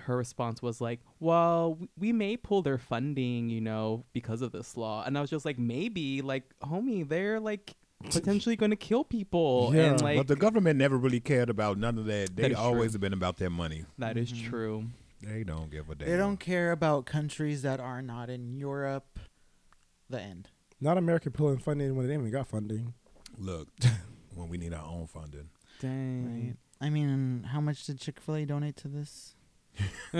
her 0.00 0.16
response 0.16 0.62
was 0.62 0.80
like, 0.80 1.00
"Well, 1.20 1.78
we 1.98 2.12
may 2.12 2.36
pull 2.36 2.62
their 2.62 2.78
funding, 2.78 3.48
you 3.50 3.60
know, 3.60 4.04
because 4.12 4.42
of 4.42 4.52
this 4.52 4.76
law." 4.76 5.04
And 5.04 5.16
I 5.16 5.20
was 5.20 5.30
just 5.30 5.44
like, 5.44 5.58
"Maybe, 5.58 6.22
like, 6.22 6.44
homie, 6.62 7.08
they're 7.08 7.38
like 7.40 7.74
potentially 8.10 8.56
going 8.56 8.70
to 8.70 8.76
kill 8.76 9.04
people, 9.04 9.70
Yeah, 9.74 9.92
and 9.92 10.00
like 10.02 10.16
but 10.16 10.26
the 10.28 10.36
government 10.36 10.78
never 10.78 10.96
really 10.96 11.20
cared 11.20 11.48
about 11.50 11.78
none 11.78 11.98
of 11.98 12.06
that. 12.06 12.34
They 12.34 12.42
That 12.42 12.50
is 12.52 12.56
always 12.56 12.90
true. 12.90 12.92
have 12.94 13.00
been 13.00 13.12
about 13.12 13.36
their 13.36 13.50
money. 13.50 13.84
that 13.98 14.16
is 14.16 14.32
Mhm. 14.32 14.44
true." 14.48 14.84
They 15.22 15.44
don't 15.44 15.70
give 15.70 15.88
a 15.88 15.94
damn. 15.94 16.08
They 16.08 16.16
don't 16.16 16.40
care 16.40 16.72
about 16.72 17.06
countries 17.06 17.62
that 17.62 17.78
are 17.78 18.02
not 18.02 18.28
in 18.28 18.56
Europe. 18.56 19.20
The 20.10 20.20
end. 20.20 20.48
Not 20.80 20.98
America 20.98 21.30
pulling 21.30 21.58
funding 21.58 21.94
when 21.94 22.08
they 22.08 22.14
ain't 22.14 22.22
even 22.22 22.32
got 22.32 22.48
funding. 22.48 22.94
look 23.38 23.68
when 24.34 24.48
we 24.48 24.58
need 24.58 24.74
our 24.74 24.84
own 24.84 25.06
funding. 25.06 25.48
Dang. 25.80 26.46
Right. 26.46 26.56
I 26.86 26.90
mean, 26.90 27.44
how 27.44 27.60
much 27.60 27.86
did 27.86 28.00
Chick 28.00 28.20
Fil 28.20 28.34
A 28.34 28.44
donate 28.44 28.76
to 28.78 28.88
this? 28.88 29.36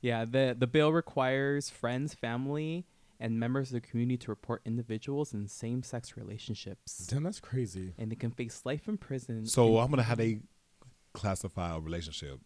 yeah, 0.00 0.24
the 0.24 0.56
the 0.58 0.66
bill 0.66 0.92
requires 0.92 1.70
friends, 1.70 2.14
family, 2.14 2.86
and 3.18 3.38
members 3.38 3.68
of 3.68 3.74
the 3.74 3.80
community 3.80 4.16
to 4.18 4.30
report 4.30 4.62
individuals 4.64 5.32
in 5.34 5.48
same-sex 5.48 6.16
relationships, 6.16 7.06
Damn, 7.06 7.22
that's 7.22 7.40
crazy. 7.40 7.94
and 7.98 8.10
they 8.10 8.16
can 8.16 8.30
face 8.30 8.62
life 8.64 8.88
in 8.88 8.96
prison. 8.96 9.46
So 9.46 9.66
and- 9.68 9.78
I'm 9.78 9.90
gonna 9.90 10.02
how 10.02 10.14
they 10.14 10.40
classify 11.12 11.74
a 11.76 11.80
relationship. 11.80 12.40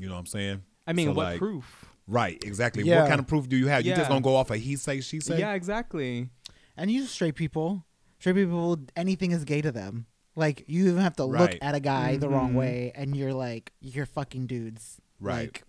You 0.00 0.08
know 0.08 0.14
what 0.14 0.20
I'm 0.20 0.26
saying? 0.26 0.62
I 0.86 0.92
mean, 0.92 1.08
so, 1.08 1.12
what 1.12 1.24
like, 1.24 1.38
proof? 1.38 1.86
Right, 2.06 2.42
exactly. 2.42 2.84
Yeah. 2.84 3.02
What 3.02 3.08
kind 3.08 3.20
of 3.20 3.26
proof 3.26 3.48
do 3.48 3.56
you 3.56 3.66
have? 3.66 3.84
You 3.84 3.94
just 3.94 4.08
gonna 4.08 4.20
go 4.22 4.36
off 4.36 4.50
a 4.50 4.56
he 4.56 4.76
say 4.76 5.00
she 5.00 5.20
say? 5.20 5.38
Yeah, 5.38 5.52
exactly. 5.52 6.30
And 6.76 6.90
you 6.90 7.04
straight 7.04 7.34
people, 7.34 7.84
straight 8.18 8.36
people, 8.36 8.78
anything 8.96 9.32
is 9.32 9.44
gay 9.44 9.60
to 9.60 9.72
them. 9.72 10.06
Like 10.38 10.64
you 10.68 10.86
even 10.88 10.98
have 11.02 11.16
to 11.16 11.24
look 11.24 11.50
at 11.60 11.74
a 11.74 11.80
guy 11.80 12.16
the 12.16 12.28
wrong 12.28 12.52
Mhm. 12.52 12.56
way, 12.62 12.92
and 12.94 13.16
you're 13.16 13.34
like, 13.34 13.72
you're 13.80 14.06
fucking 14.06 14.46
dudes. 14.46 15.00
Right. 15.20 15.46
Like, 15.52 15.64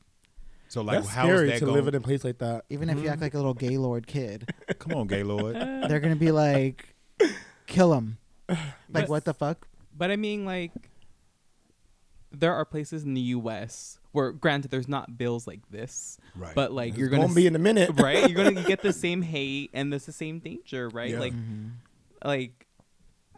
So 0.67 0.81
like, 0.81 0.97
that's 0.97 1.09
how 1.09 1.23
is 1.27 1.29
scary 1.33 1.47
that 1.49 1.59
to 1.59 1.65
going? 1.65 1.75
live 1.75 1.87
in 1.87 1.95
a 1.95 2.01
place 2.01 2.23
like 2.23 2.37
that. 2.37 2.65
even 2.69 2.89
if 2.91 2.99
you 2.99 3.07
act 3.09 3.17
Mhm. 3.19 3.23
like 3.23 3.33
a 3.33 3.37
little 3.37 3.55
gaylord 3.55 4.05
kid, 4.05 4.47
Come 4.79 4.93
on, 4.93 5.07
Gaylord. 5.07 5.55
they're 5.89 5.99
gonna 5.99 6.15
be 6.15 6.31
like, 6.31 6.95
kill 7.65 7.93
him. 7.95 8.17
Like 8.47 8.59
But- 8.89 9.09
what 9.09 9.25
the 9.25 9.33
fuck? 9.33 9.67
But 9.97 10.11
I 10.11 10.15
mean, 10.15 10.45
like, 10.45 10.71
there 12.31 12.53
are 12.53 12.63
places 12.65 13.03
in 13.03 13.15
the 13.15 13.21
U.S. 13.41 13.97
where, 14.11 14.31
granted, 14.31 14.69
there's 14.71 14.87
not 14.87 15.17
bills 15.17 15.47
like 15.47 15.67
this, 15.71 16.17
right. 16.35 16.53
but 16.53 16.71
like 16.71 16.89
It's 16.89 16.97
you're 16.99 17.09
gonna 17.09 17.33
be 17.33 17.47
in 17.47 17.55
a 17.55 17.59
minute, 17.59 17.89
right, 17.95 18.29
you're 18.29 18.43
gonna 18.43 18.63
get 18.63 18.81
the 18.83 18.93
same 18.93 19.21
hate 19.23 19.71
and 19.73 19.91
there's 19.91 20.05
the 20.05 20.11
same 20.11 20.39
danger, 20.39 20.89
right? 20.89 21.11
Yeah. 21.11 21.19
Like, 21.19 21.33
Mhm. 21.33 21.71
like 22.23 22.67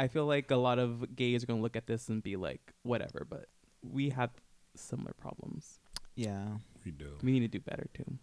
I 0.01 0.07
feel 0.07 0.25
like 0.25 0.49
a 0.49 0.55
lot 0.55 0.79
of 0.79 1.15
gays 1.15 1.43
are 1.43 1.45
gonna 1.45 1.61
look 1.61 1.75
at 1.75 1.85
this 1.85 2.09
and 2.09 2.23
be 2.23 2.35
like, 2.35 2.73
whatever. 2.81 3.23
But 3.29 3.45
we 3.83 4.09
have 4.09 4.31
similar 4.75 5.13
problems. 5.13 5.79
Yeah. 6.15 6.57
we 6.83 6.91
do. 6.91 7.17
We 7.21 7.31
need 7.31 7.41
to 7.41 7.47
do 7.47 7.59
better 7.59 7.87
too. 7.93 8.17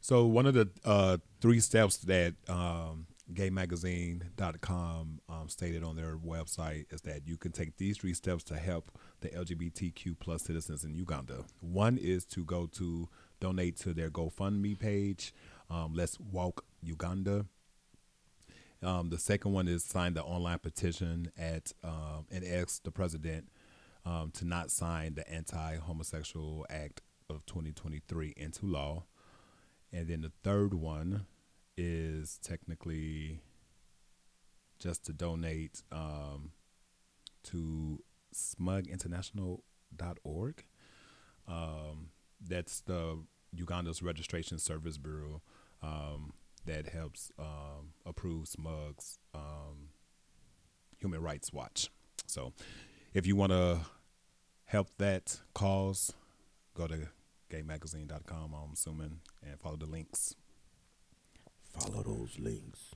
So 0.00 0.24
one 0.24 0.46
of 0.46 0.54
the 0.54 0.70
uh, 0.86 1.18
three 1.42 1.60
steps 1.60 1.98
that 1.98 2.34
um, 2.48 3.08
gaymagazine.com 3.30 5.20
um, 5.28 5.48
stated 5.48 5.84
on 5.84 5.96
their 5.96 6.16
website 6.16 6.86
is 6.90 7.02
that 7.02 7.28
you 7.28 7.36
can 7.36 7.52
take 7.52 7.76
these 7.76 7.98
three 7.98 8.14
steps 8.14 8.42
to 8.44 8.56
help 8.56 8.90
the 9.20 9.28
LGBTQ 9.28 10.18
plus 10.18 10.42
citizens 10.42 10.82
in 10.82 10.94
Uganda. 10.94 11.44
One 11.60 11.98
is 11.98 12.24
to 12.26 12.42
go 12.42 12.66
to 12.78 13.10
donate 13.38 13.76
to 13.80 13.92
their 13.92 14.10
GoFundMe 14.10 14.78
page. 14.78 15.34
Um, 15.68 15.92
Let's 15.94 16.18
Walk 16.18 16.64
Uganda. 16.82 17.44
Um, 18.82 19.10
the 19.10 19.18
second 19.18 19.52
one 19.52 19.68
is 19.68 19.84
sign 19.84 20.14
the 20.14 20.22
online 20.22 20.58
petition 20.58 21.30
at 21.38 21.72
um, 21.84 22.26
and 22.30 22.42
ask 22.44 22.82
the 22.82 22.90
president 22.90 23.48
um, 24.04 24.32
to 24.34 24.44
not 24.44 24.72
sign 24.72 25.14
the 25.14 25.30
Anti-Homosexual 25.30 26.66
Act 26.68 27.00
of 27.30 27.46
2023 27.46 28.34
into 28.36 28.66
law. 28.66 29.04
And 29.92 30.08
then 30.08 30.22
the 30.22 30.32
third 30.42 30.74
one 30.74 31.26
is 31.76 32.40
technically 32.42 33.38
just 34.80 35.04
to 35.06 35.12
donate 35.12 35.84
um, 35.92 36.50
to 37.44 38.02
smuginternational.org. 38.34 40.64
Um, 41.46 42.08
that's 42.40 42.80
the 42.80 43.22
Uganda's 43.54 44.02
Registration 44.02 44.58
Service 44.58 44.98
Bureau 44.98 45.40
um, 45.82 46.32
that 46.66 46.88
helps 46.90 47.30
um, 47.38 47.92
approve 48.06 48.46
SMUG's 48.48 49.18
um, 49.34 49.88
Human 50.98 51.20
Rights 51.22 51.52
Watch. 51.52 51.90
So 52.26 52.52
if 53.14 53.26
you 53.26 53.34
want 53.36 53.52
to 53.52 53.80
help 54.66 54.88
that 54.98 55.40
cause, 55.54 56.12
go 56.74 56.86
to 56.86 57.08
gaymagazine.com, 57.50 58.54
I'm 58.54 58.72
assuming, 58.72 59.20
and 59.46 59.58
follow 59.60 59.76
the 59.76 59.86
links. 59.86 60.34
Follow 61.78 62.02
those 62.02 62.38
links. 62.38 62.94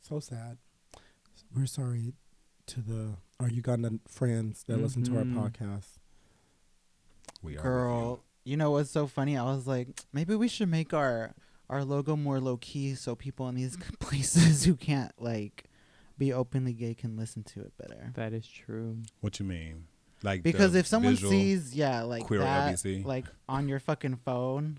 So 0.00 0.20
sad. 0.20 0.58
We're 1.54 1.66
sorry 1.66 2.12
to 2.66 2.80
the 2.80 3.16
our 3.40 3.48
Ugandan 3.48 4.00
friends 4.08 4.64
that 4.68 4.78
listen 4.78 5.02
to 5.04 5.16
our 5.18 5.24
Mhm. 5.24 5.34
podcast. 5.34 5.98
We 7.42 7.56
are 7.58 7.62
Girl, 7.62 8.24
you 8.44 8.56
know 8.56 8.70
what's 8.72 8.90
so 8.90 9.06
funny? 9.06 9.36
I 9.36 9.42
was 9.44 9.66
like, 9.66 9.88
maybe 10.12 10.34
we 10.36 10.48
should 10.48 10.68
make 10.68 10.92
our 10.94 11.34
our 11.70 11.82
logo 11.82 12.14
more 12.14 12.40
low 12.40 12.58
key 12.58 12.94
so 12.94 13.14
people 13.14 13.48
in 13.48 13.54
these 13.54 13.76
places 13.98 14.64
who 14.64 14.74
can't 14.76 15.12
like 15.18 15.64
be 16.18 16.32
openly 16.32 16.72
gay 16.74 16.94
can 16.94 17.16
listen 17.16 17.42
to 17.42 17.60
it 17.60 17.72
better. 17.78 18.12
That 18.14 18.32
is 18.32 18.46
true. 18.46 18.98
What 19.20 19.40
you 19.40 19.46
mean? 19.46 19.86
Like 20.22 20.42
Because 20.42 20.74
if 20.74 20.86
someone 20.86 21.16
sees, 21.16 21.74
yeah, 21.74 22.02
like 22.02 22.24
queer 22.24 22.40
that, 22.40 22.74
LBC? 22.74 23.04
like 23.04 23.24
on 23.48 23.68
your 23.68 23.78
fucking 23.80 24.16
phone, 24.24 24.78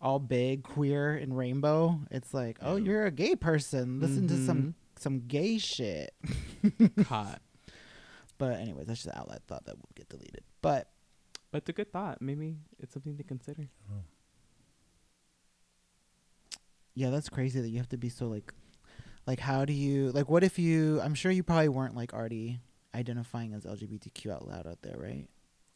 all 0.00 0.18
big, 0.18 0.62
queer, 0.62 1.14
and 1.14 1.36
rainbow, 1.36 2.00
it's 2.10 2.32
like, 2.32 2.58
oh, 2.62 2.76
Yeah. 2.76 2.84
you're 2.84 3.06
a 3.06 3.10
gay 3.10 3.36
person. 3.36 4.00
Listen 4.00 4.26
to 4.28 4.36
some 4.46 4.62
Mhm. 4.62 4.74
some 5.00 5.20
gay 5.26 5.58
shit. 5.58 6.14
Hot. 7.06 7.40
But 8.38 8.58
anyways, 8.58 8.86
that's 8.86 9.02
just 9.02 9.14
an 9.14 9.20
outlet 9.20 9.42
thought 9.46 9.66
that 9.66 9.76
would 9.76 9.94
get 9.94 10.08
deleted. 10.08 10.42
But 10.62 10.88
But 11.50 11.58
it's 11.58 11.68
a 11.68 11.72
good 11.72 11.92
thought. 11.92 12.22
Maybe 12.22 12.58
it's 12.78 12.92
something 12.92 13.16
to 13.16 13.24
consider. 13.24 13.68
yeah, 16.94 17.10
that's 17.10 17.28
crazy 17.28 17.60
that 17.60 17.68
you 17.68 17.78
have 17.78 17.88
to 17.90 17.96
be 17.96 18.08
so 18.08 18.26
like, 18.26 18.52
like 19.26 19.40
how 19.40 19.64
do 19.64 19.72
you 19.72 20.10
like? 20.12 20.28
What 20.28 20.44
if 20.44 20.58
you? 20.58 21.00
I'm 21.00 21.14
sure 21.14 21.30
you 21.32 21.42
probably 21.42 21.68
weren't 21.68 21.96
like 21.96 22.12
already 22.12 22.60
identifying 22.94 23.54
as 23.54 23.64
LGBTQ 23.64 24.32
out 24.32 24.46
loud 24.48 24.66
out 24.66 24.82
there, 24.82 24.96
right? 24.98 25.26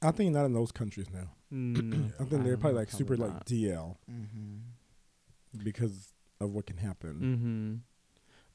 I 0.03 0.11
think 0.11 0.33
not 0.35 0.45
in 0.45 0.53
those 0.53 0.71
countries 0.73 1.07
now. 1.13 1.31
Mm, 1.53 2.13
I 2.21 2.25
think 2.25 2.45
they're 2.45 2.57
probably 2.57 2.79
like 2.81 2.91
super 2.91 3.17
probably 3.17 3.35
like 3.35 3.45
DL 3.47 3.97
Mm-hmm. 4.11 5.65
because 5.65 6.13
of 6.41 6.51
what 6.51 6.67
can 6.67 6.77
happen. 6.77 7.15
Mm-hmm. 7.21 7.75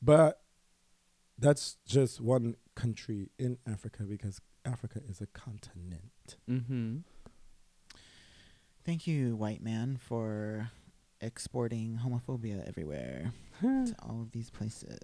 But 0.02 0.42
that's 1.38 1.78
just 1.88 2.22
one 2.22 2.56
country 2.76 3.30
in 3.40 3.58
Africa 3.66 4.04
because 4.04 4.42
Africa 4.66 5.00
is 5.08 5.22
a 5.22 5.28
continent. 5.28 6.12
Mm-hmm. 6.50 6.98
Thank 8.86 9.08
you, 9.08 9.36
white 9.36 9.62
man, 9.62 9.98
for 10.02 10.72
exporting 11.22 12.00
homophobia 12.04 12.68
everywhere 12.68 13.34
to 13.62 13.96
all 14.02 14.22
of 14.22 14.32
these 14.32 14.50
places. 14.50 15.00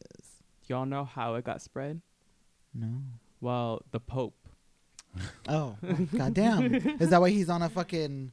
Y'all 0.67 0.85
know 0.85 1.03
how 1.03 1.35
it 1.35 1.43
got 1.43 1.61
spread? 1.61 2.01
No. 2.73 3.01
Well, 3.41 3.81
the 3.91 3.99
Pope. 3.99 4.35
Oh, 5.47 5.77
goddamn! 6.17 6.73
Is 6.99 7.09
that 7.11 7.21
why 7.21 7.29
he's 7.29 7.47
on 7.49 7.61
a 7.61 7.69
fucking 7.69 8.31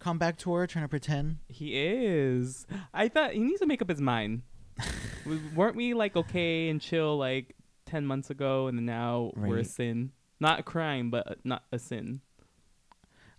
comeback 0.00 0.38
tour 0.38 0.66
trying 0.66 0.84
to 0.84 0.88
pretend? 0.88 1.36
He 1.48 1.76
is. 1.78 2.66
I 2.92 3.08
thought 3.08 3.34
he 3.34 3.38
needs 3.38 3.60
to 3.60 3.66
make 3.66 3.80
up 3.80 3.88
his 3.88 4.00
mind. 4.00 4.42
Weren't 5.54 5.76
we 5.76 5.94
like 5.94 6.16
okay 6.16 6.68
and 6.68 6.80
chill 6.80 7.16
like 7.16 7.54
ten 7.84 8.04
months 8.06 8.30
ago, 8.30 8.66
and 8.66 8.84
now 8.84 9.30
we're 9.36 9.58
a 9.58 9.64
sin? 9.64 10.10
Not 10.40 10.60
a 10.60 10.62
crime, 10.62 11.10
but 11.10 11.30
uh, 11.30 11.34
not 11.44 11.64
a 11.72 11.78
sin. 11.78 12.20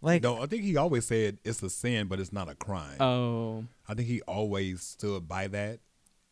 Like, 0.02 0.22
no, 0.24 0.42
I 0.42 0.46
think 0.46 0.64
he 0.64 0.78
always 0.78 1.06
said 1.06 1.40
it's 1.44 1.62
a 1.64 1.70
sin, 1.70 2.08
but 2.08 2.20
it's 2.20 2.32
not 2.32 2.50
a 2.50 2.56
crime. 2.56 2.98
Oh, 3.00 3.66
I 3.88 3.94
think 3.96 4.08
he 4.08 4.22
always 4.22 4.82
stood 4.82 5.28
by 5.28 5.48
that. 5.48 5.80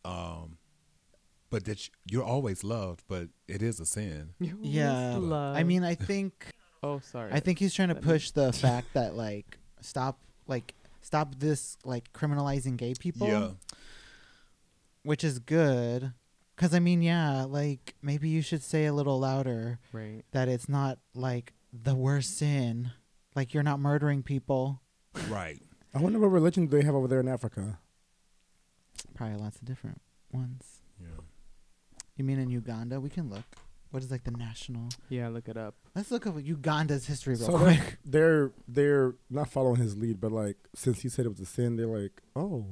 Um, 0.04 0.58
but 1.50 1.64
that 1.64 1.88
you're 2.10 2.24
always 2.24 2.62
loved, 2.64 3.02
but 3.08 3.28
it 3.48 3.62
is 3.62 3.80
a 3.80 3.86
sin. 3.86 4.30
yeah. 4.38 5.18
I 5.18 5.62
mean, 5.64 5.84
I 5.84 5.94
think 5.94 6.52
oh, 6.82 7.00
sorry. 7.00 7.32
I 7.32 7.40
think 7.40 7.58
he's 7.58 7.74
trying 7.74 7.88
to 7.88 7.94
push 7.94 8.30
the 8.30 8.52
fact 8.52 8.94
that 8.94 9.14
like 9.16 9.58
stop 9.80 10.20
like 10.46 10.74
stop 11.00 11.34
this 11.38 11.76
like 11.84 12.12
criminalizing 12.12 12.76
gay 12.76 12.94
people, 12.98 13.28
Yeah, 13.28 13.50
which 15.02 15.24
is 15.24 15.38
good. 15.38 16.12
Cuz 16.56 16.72
I 16.74 16.78
mean, 16.78 17.02
yeah, 17.02 17.44
like 17.44 17.94
maybe 18.02 18.28
you 18.28 18.42
should 18.42 18.62
say 18.62 18.86
a 18.86 18.92
little 18.92 19.18
louder 19.20 19.78
right. 19.92 20.22
that 20.32 20.48
it's 20.48 20.68
not 20.68 20.98
like 21.14 21.52
the 21.72 21.94
worst 21.94 22.36
sin. 22.36 22.92
Like 23.34 23.52
you're 23.52 23.62
not 23.62 23.78
murdering 23.80 24.22
people. 24.22 24.80
right. 25.28 25.62
I 25.94 25.98
wonder 26.00 26.18
what 26.18 26.28
religion 26.28 26.66
do 26.66 26.76
they 26.78 26.84
have 26.84 26.94
over 26.94 27.08
there 27.08 27.20
in 27.20 27.28
Africa. 27.28 27.78
Probably 29.14 29.36
lots 29.36 29.56
of 29.56 29.64
different 29.64 30.00
ones. 30.32 30.80
Yeah. 31.00 31.20
You 32.16 32.24
mean 32.24 32.38
in 32.38 32.50
Uganda? 32.50 33.00
We 33.00 33.08
can 33.10 33.30
look. 33.30 33.44
What 33.90 34.02
is 34.02 34.10
like 34.10 34.24
the 34.24 34.30
national? 34.30 34.88
Yeah, 35.08 35.28
look 35.28 35.48
it 35.48 35.56
up. 35.56 35.74
Let's 35.94 36.10
look 36.10 36.26
up 36.26 36.34
Uganda's 36.42 37.06
history 37.06 37.34
real 37.34 37.46
So 37.46 37.58
quick. 37.58 37.98
they're, 38.04 38.52
they're 38.66 39.06
they're 39.08 39.14
not 39.30 39.48
following 39.50 39.76
his 39.80 39.96
lead, 39.96 40.20
but 40.20 40.32
like 40.32 40.56
since 40.74 41.00
he 41.00 41.08
said 41.08 41.24
it 41.24 41.30
was 41.30 41.40
a 41.40 41.46
sin, 41.46 41.76
they're 41.76 41.86
like, 41.86 42.20
oh, 42.34 42.66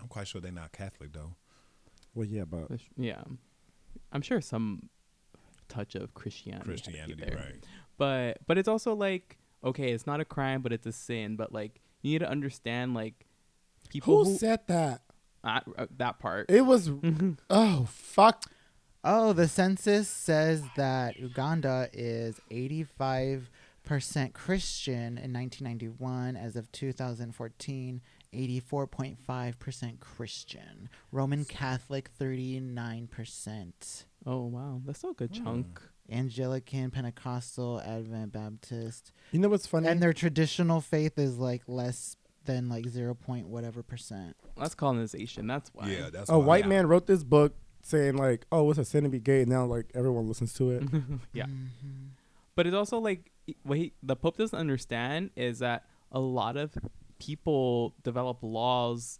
I'm 0.00 0.08
quite 0.08 0.28
sure 0.28 0.40
they're 0.40 0.52
not 0.52 0.72
Catholic 0.72 1.12
though. 1.12 1.34
Well, 2.16 2.26
yeah, 2.26 2.44
but 2.44 2.68
But 2.68 2.80
Yeah, 2.96 3.22
I'm 4.12 4.22
sure 4.22 4.40
some 4.40 4.88
touch 5.68 5.94
of 5.94 6.14
Christianity. 6.14 6.70
had 6.70 6.78
to 6.78 6.90
be 6.90 6.96
Christianity, 6.96 7.24
there. 7.24 7.36
right? 7.36 7.64
But 7.98 8.38
but 8.46 8.58
it's 8.58 8.68
also 8.68 8.94
like 8.94 9.38
okay, 9.62 9.92
it's 9.92 10.06
not 10.06 10.20
a 10.20 10.24
crime, 10.24 10.62
but 10.62 10.72
it's 10.72 10.86
a 10.86 10.92
sin. 10.92 11.36
But 11.36 11.52
like 11.52 11.80
you 12.02 12.12
need 12.12 12.20
to 12.20 12.28
understand 12.28 12.94
like 12.94 13.26
people 13.88 14.24
who 14.24 14.32
who, 14.32 14.38
said 14.38 14.60
that? 14.66 15.02
uh, 15.44 15.60
uh, 15.78 15.86
that 15.96 16.18
part. 16.18 16.50
It 16.50 16.62
was 16.62 16.90
oh 17.50 17.86
fuck. 17.90 18.50
Oh, 19.04 19.32
the 19.32 19.46
census 19.46 20.08
says 20.08 20.64
that 20.74 21.16
Uganda 21.20 21.88
is 21.92 22.40
85% 22.50 23.46
Christian 24.32 25.16
in 25.18 25.32
1991. 25.32 26.36
As 26.36 26.56
of 26.56 26.72
2014, 26.72 28.00
84.5% 28.36 30.00
Christian. 30.00 30.88
Roman 31.12 31.44
Catholic, 31.44 32.10
39%. 32.18 34.04
oh 34.26 34.44
wow, 34.46 34.80
that's 34.84 35.04
a 35.04 35.12
good 35.12 35.36
Hmm. 35.36 35.44
chunk. 35.44 35.82
Anglican, 36.08 36.90
Pentecostal, 36.92 37.80
Advent 37.80 38.32
Baptist. 38.32 39.10
You 39.32 39.40
know 39.40 39.48
what's 39.48 39.66
funny? 39.66 39.88
And 39.88 40.00
their 40.00 40.12
traditional 40.12 40.80
faith 40.80 41.18
is 41.18 41.36
like 41.38 41.62
less 41.66 42.16
than 42.44 42.68
like 42.68 42.86
0. 42.88 43.14
Point 43.14 43.48
whatever 43.48 43.82
percent. 43.82 44.36
That's 44.56 44.74
colonization. 44.76 45.48
That's 45.48 45.68
why. 45.74 45.88
Yeah, 45.90 46.10
that's 46.12 46.30
a 46.30 46.38
why. 46.38 46.44
white 46.46 46.68
man 46.68 46.86
wrote 46.86 47.06
this 47.08 47.24
book 47.24 47.56
saying 47.82 48.16
like, 48.16 48.46
oh, 48.52 48.70
it's 48.70 48.78
a 48.78 48.84
sin 48.84 49.02
to 49.02 49.10
be 49.10 49.18
gay. 49.18 49.44
Now 49.44 49.64
like 49.64 49.86
everyone 49.94 50.28
listens 50.28 50.52
to 50.54 50.70
it. 50.70 50.84
yeah. 51.32 51.46
Mhm. 51.46 52.10
But 52.54 52.66
it's 52.68 52.76
also 52.76 52.98
like 52.98 53.32
what 53.64 53.78
he, 53.78 53.92
the 54.02 54.14
Pope 54.16 54.36
doesn't 54.36 54.58
understand 54.58 55.30
is 55.36 55.58
that 55.58 55.86
a 56.12 56.20
lot 56.20 56.56
of 56.56 56.72
people 57.18 57.94
develop 58.02 58.38
laws 58.42 59.18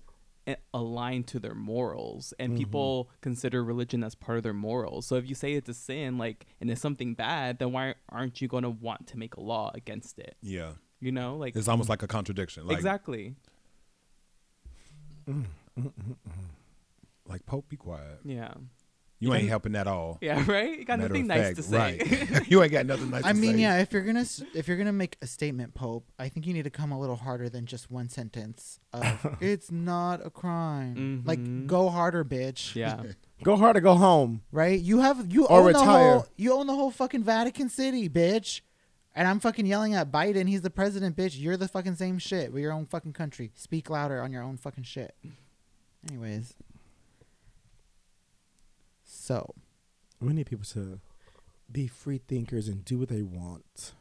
aligned 0.72 1.26
to 1.26 1.40
their 1.40 1.54
morals, 1.56 2.32
and 2.38 2.52
Mhm. 2.52 2.56
people 2.58 3.10
consider 3.20 3.64
religion 3.64 4.04
as 4.04 4.14
part 4.14 4.38
of 4.38 4.44
their 4.44 4.54
morals. 4.54 5.04
So 5.06 5.16
if 5.16 5.28
you 5.28 5.34
say 5.34 5.54
it's 5.54 5.68
a 5.68 5.74
sin, 5.74 6.18
like, 6.18 6.46
and 6.60 6.70
it's 6.70 6.80
something 6.80 7.14
bad, 7.14 7.58
then 7.58 7.72
why 7.72 7.96
aren't 8.10 8.40
you 8.40 8.46
going 8.46 8.62
to 8.62 8.70
want 8.70 9.08
to 9.08 9.18
make 9.18 9.34
a 9.36 9.40
law 9.40 9.72
against 9.74 10.20
it? 10.20 10.36
Yeah, 10.42 10.74
You 11.00 11.10
know, 11.10 11.36
like 11.36 11.56
it's 11.56 11.66
almost 11.66 11.88
like 11.88 12.02
a 12.04 12.06
contradiction. 12.06 12.64
Like, 12.66 12.76
exactly. 12.76 13.34
Mm, 15.28 15.46
mm, 15.76 15.92
mm, 15.92 16.16
like 17.26 17.44
Pope, 17.46 17.68
be 17.68 17.76
quiet. 17.76 18.20
Yeah. 18.24 18.54
You 19.18 19.28
You 19.30 19.34
ain't 19.34 19.48
helping 19.48 19.74
at 19.76 19.86
all. 19.86 20.18
Yeah. 20.22 20.44
Right. 20.46 20.78
You 20.78 20.84
got 20.84 20.98
Matter 20.98 21.08
nothing 21.14 21.22
of 21.22 21.28
nice 21.28 21.40
fact, 21.42 21.56
to 21.56 21.62
say. 21.62 21.76
Right. 21.78 22.48
you 22.50 22.62
ain't 22.62 22.72
got 22.72 22.84
nothing 22.86 23.10
nice 23.10 23.24
I 23.24 23.32
to 23.32 23.38
mean, 23.38 23.54
say. 23.54 23.60
yeah. 23.62 23.78
If 23.78 23.92
you're 23.92 24.02
gonna 24.02 24.20
s- 24.20 24.42
if 24.54 24.68
you're 24.68 24.76
gonna 24.76 24.92
make 24.92 25.16
a 25.22 25.26
statement, 25.26 25.74
Pope, 25.74 26.06
I 26.18 26.28
think 26.28 26.46
you 26.46 26.52
need 26.52 26.64
to 26.64 26.70
come 26.70 26.92
a 26.92 27.00
little 27.00 27.16
harder 27.16 27.48
than 27.48 27.64
just 27.66 27.90
one 27.90 28.08
sentence 28.10 28.78
of 28.92 29.36
"It's 29.40 29.70
not 29.72 30.24
a 30.24 30.28
crime." 30.30 31.22
Like, 31.24 31.38
Mhm. 31.38 31.66
go 31.66 31.88
harder, 31.88 32.24
bitch. 32.24 32.74
yeah. 32.74 33.02
go 33.42 33.56
hard 33.56 33.76
or 33.76 33.80
go 33.80 33.94
home. 33.94 34.42
Right? 34.52 34.78
You 34.80 35.00
have 35.00 35.32
you 35.32 35.46
Or 35.46 35.58
own 35.60 35.72
the 35.72 35.78
retire. 35.78 36.12
whole 36.14 36.26
you 36.36 36.52
own 36.52 36.66
the 36.66 36.74
whole 36.74 36.90
fucking 36.90 37.22
Vatican 37.24 37.68
City, 37.70 38.08
bitch. 38.08 38.60
And 39.14 39.26
I'm 39.26 39.40
fucking 39.40 39.64
yelling 39.64 39.94
at 39.94 40.12
Biden. 40.12 40.46
He's 40.46 40.60
the 40.60 40.68
president, 40.68 41.16
bitch. 41.16 41.40
You're 41.40 41.56
the 41.56 41.68
fucking 41.68 41.94
same 41.96 42.18
shit 42.18 42.52
with 42.52 42.60
your 42.62 42.72
own 42.72 42.84
fucking 42.84 43.14
country. 43.14 43.50
Speak 43.54 43.88
louder 43.88 44.20
on 44.20 44.30
your 44.30 44.42
own 44.42 44.58
fucking 44.58 44.84
shit. 44.84 45.14
Anyways, 46.08 46.54
so 49.26 49.54
We 50.20 50.32
need 50.32 50.46
people 50.46 50.64
to 50.74 51.00
be 51.70 51.86
free 51.88 52.18
thinkers 52.18 52.68
and 52.68 52.84
do 52.84 52.98
what 52.98 53.08
they 53.08 53.22
want. 53.22 53.92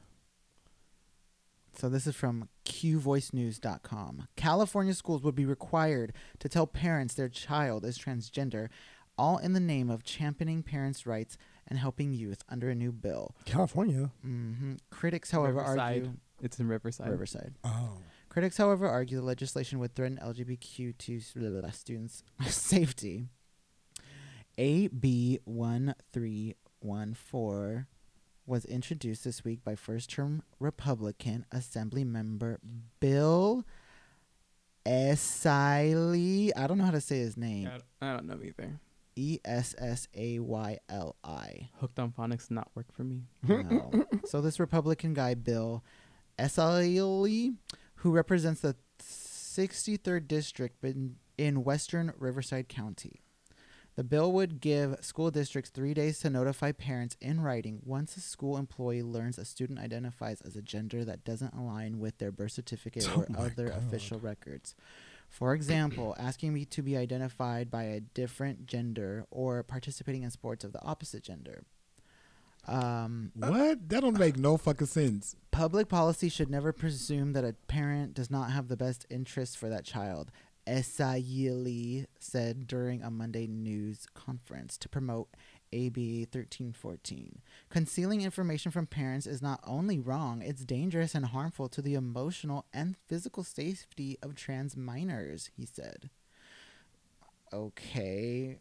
So 1.77 1.89
this 1.89 2.07
is 2.07 2.15
from 2.15 2.47
qvoicenews.com. 2.65 4.27
California 4.35 4.93
schools 4.93 5.23
would 5.23 5.35
be 5.35 5.45
required 5.45 6.13
to 6.39 6.47
tell 6.47 6.67
parents 6.67 7.13
their 7.13 7.27
child 7.27 7.83
is 7.83 7.97
transgender, 7.97 8.69
all 9.17 9.37
in 9.39 9.53
the 9.53 9.59
name 9.59 9.89
of 9.89 10.03
championing 10.03 10.63
parents' 10.63 11.05
rights 11.05 11.37
and 11.67 11.79
helping 11.79 12.13
youth 12.13 12.43
under 12.47 12.69
a 12.69 12.75
new 12.75 12.91
bill. 12.91 13.35
California. 13.45 14.11
hmm 14.21 14.73
Critics, 14.89 15.31
however, 15.31 15.57
Riverside. 15.59 15.79
argue 15.79 16.13
It's 16.41 16.59
in 16.59 16.67
Riverside. 16.67 17.09
Riverside. 17.09 17.55
Oh. 17.63 17.97
Critics, 18.29 18.57
however, 18.57 18.87
argue 18.87 19.17
the 19.17 19.23
legislation 19.25 19.79
would 19.79 19.95
threaten 19.95 20.19
LGBTQ 20.21 21.33
blah, 21.35 21.61
blah, 21.61 21.71
students' 21.71 22.23
safety. 22.47 23.27
AB 24.57 25.39
1314 25.45 27.85
was 28.47 28.65
introduced 28.65 29.23
this 29.23 29.43
week 29.43 29.63
by 29.63 29.75
first 29.75 30.11
term 30.11 30.43
Republican 30.59 31.45
Assembly 31.51 32.03
member 32.03 32.59
Bill 32.99 33.65
Essayli. 34.85 36.51
I 36.55 36.67
don't 36.67 36.77
know 36.77 36.85
how 36.85 36.91
to 36.91 37.01
say 37.01 37.19
his 37.19 37.37
name. 37.37 37.69
I 38.01 38.13
don't 38.13 38.27
know 38.27 38.39
either. 38.43 38.79
E 39.15 39.39
S 39.43 39.73
S 39.77 40.07
A 40.13 40.39
Y 40.39 40.77
L 40.89 41.15
I. 41.23 41.69
Hooked 41.79 41.99
on 41.99 42.11
phonics 42.11 42.51
not 42.51 42.69
work 42.75 42.93
for 42.93 43.03
me. 43.03 43.23
No. 43.47 44.05
so 44.25 44.41
this 44.41 44.59
Republican 44.59 45.13
guy, 45.13 45.33
Bill 45.33 45.83
Essayli, 46.37 47.55
who 47.95 48.11
represents 48.11 48.61
the 48.61 48.75
63rd 48.99 50.27
district 50.27 50.83
in, 50.83 51.15
in 51.37 51.63
western 51.63 52.13
Riverside 52.19 52.67
County. 52.67 53.21
The 53.95 54.03
bill 54.03 54.33
would 54.33 54.59
give 54.59 54.97
school 55.03 55.31
districts 55.31 55.71
three 55.71 55.93
days 55.93 56.19
to 56.19 56.29
notify 56.29 56.73
parents 56.73 57.15
in 57.21 57.39
writing 57.41 57.79
once 57.85 58.17
a 58.17 58.19
school 58.19 58.57
employee 58.57 59.01
learns 59.03 59.37
a 59.37 59.45
student 59.45 59.79
identifies 59.79 60.41
as 60.41 60.55
a 60.57 60.61
gender 60.61 61.05
that 61.05 61.23
doesn't 61.23 61.53
align 61.53 61.99
with 61.99 62.17
their 62.17 62.31
birth 62.31 62.51
certificate 62.51 63.07
Oh 63.15 63.21
or 63.21 63.27
other 63.37 63.69
God. 63.69 63.77
official 63.77 64.19
records. 64.19 64.75
For 65.29 65.53
example, 65.53 66.13
asking 66.19 66.53
me 66.53 66.65
to 66.65 66.81
be 66.81 66.97
identified 66.97 67.71
by 67.71 67.83
a 67.83 67.99
different 68.01 68.65
gender 68.67 69.25
or 69.31 69.63
participating 69.63 70.23
in 70.23 70.31
sports 70.31 70.63
of 70.65 70.73
the 70.73 70.83
opposite 70.83 71.23
gender. 71.23 71.63
Um, 72.67 73.31
What? 73.35 73.89
That 73.89 74.01
don't 74.01 74.17
make 74.19 74.37
no 74.37 74.57
fucking 74.57 74.87
sense. 74.87 75.35
Public 75.51 75.87
policy 75.87 76.29
should 76.29 76.49
never 76.49 76.73
presume 76.73 77.33
that 77.33 77.45
a 77.45 77.53
parent 77.67 78.13
does 78.13 78.29
not 78.31 78.51
have 78.51 78.67
the 78.67 78.77
best 78.77 79.05
interests 79.09 79.55
for 79.55 79.69
that 79.69 79.85
child, 79.85 80.31
Essayli 80.67 82.05
said 82.19 82.67
during 82.67 83.03
a 83.03 83.11
Monday 83.11 83.47
news 83.47 84.07
conference 84.13 84.77
to 84.77 84.89
promote 84.89 85.29
AB 85.71 86.21
1314. 86.21 87.41
Concealing 87.69 88.21
information 88.21 88.71
from 88.71 88.87
parents 88.87 89.27
is 89.27 89.41
not 89.41 89.59
only 89.65 89.99
wrong, 89.99 90.41
it's 90.41 90.65
dangerous 90.65 91.13
and 91.13 91.27
harmful 91.27 91.67
to 91.69 91.81
the 91.81 91.93
emotional 91.93 92.65
and 92.73 92.95
physical 93.07 93.43
safety 93.43 94.17
of 94.21 94.35
trans 94.35 94.75
minors, 94.75 95.49
he 95.55 95.65
said. 95.65 96.09
Okay. 97.53 98.57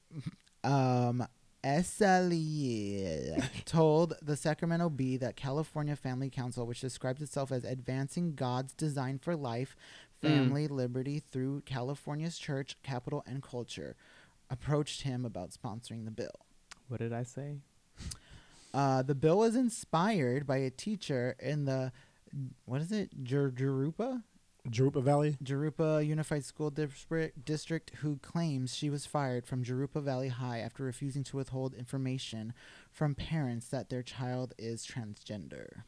Um, 0.63 1.27
Essayli 1.65 3.43
told 3.65 4.15
the 4.21 4.37
Sacramento 4.37 4.91
Bee 4.91 5.17
that 5.17 5.35
California 5.35 5.97
Family 5.97 6.29
Council, 6.29 6.67
which 6.67 6.81
describes 6.81 7.23
itself 7.23 7.51
as 7.51 7.65
advancing 7.65 8.35
God's 8.35 8.75
design 8.75 9.19
for 9.19 9.35
life, 9.35 9.75
family, 10.25 10.69
liberty 10.69 11.21
through 11.21 11.63
California's 11.63 12.39
church, 12.39 12.77
capital, 12.83 13.23
and 13.27 13.43
culture, 13.43 13.97
approached 14.51 15.03
him 15.03 15.25
about 15.25 15.51
sponsoring 15.51 16.05
the 16.05 16.11
bill. 16.11 16.47
What 16.89 17.01
did 17.01 17.13
I 17.13 17.23
say? 17.23 17.59
Uh, 18.73 19.03
the 19.03 19.15
bill 19.15 19.39
was 19.39 19.55
inspired 19.55 20.47
by 20.47 20.57
a 20.57 20.71
teacher 20.71 21.37
in 21.39 21.65
the, 21.65 21.93
what 22.65 22.81
is 22.81 22.91
it, 22.91 23.23
Jer- 23.23 23.53
Jurupa? 23.53 24.23
Jurupa 24.69 25.03
Valley. 25.03 25.37
Jurupa 25.45 26.05
Unified 26.05 26.45
School 26.45 26.71
District, 26.71 27.45
District 27.45 27.93
who 27.97 28.17
claims 28.17 28.75
she 28.75 28.89
was 28.89 29.07
fired 29.07 29.47
from 29.47 29.63
Jurupa 29.63 30.03
Valley 30.03 30.29
High 30.29 30.61
after 30.61 30.83
refusing 30.83 31.23
to 31.25 31.37
withhold 31.37 31.75
information 31.75 32.55
from 32.91 33.15
parents 33.15 33.69
that 33.69 33.91
their 33.91 34.03
child 34.03 34.55
is 34.59 34.87
transgender. 34.87 35.83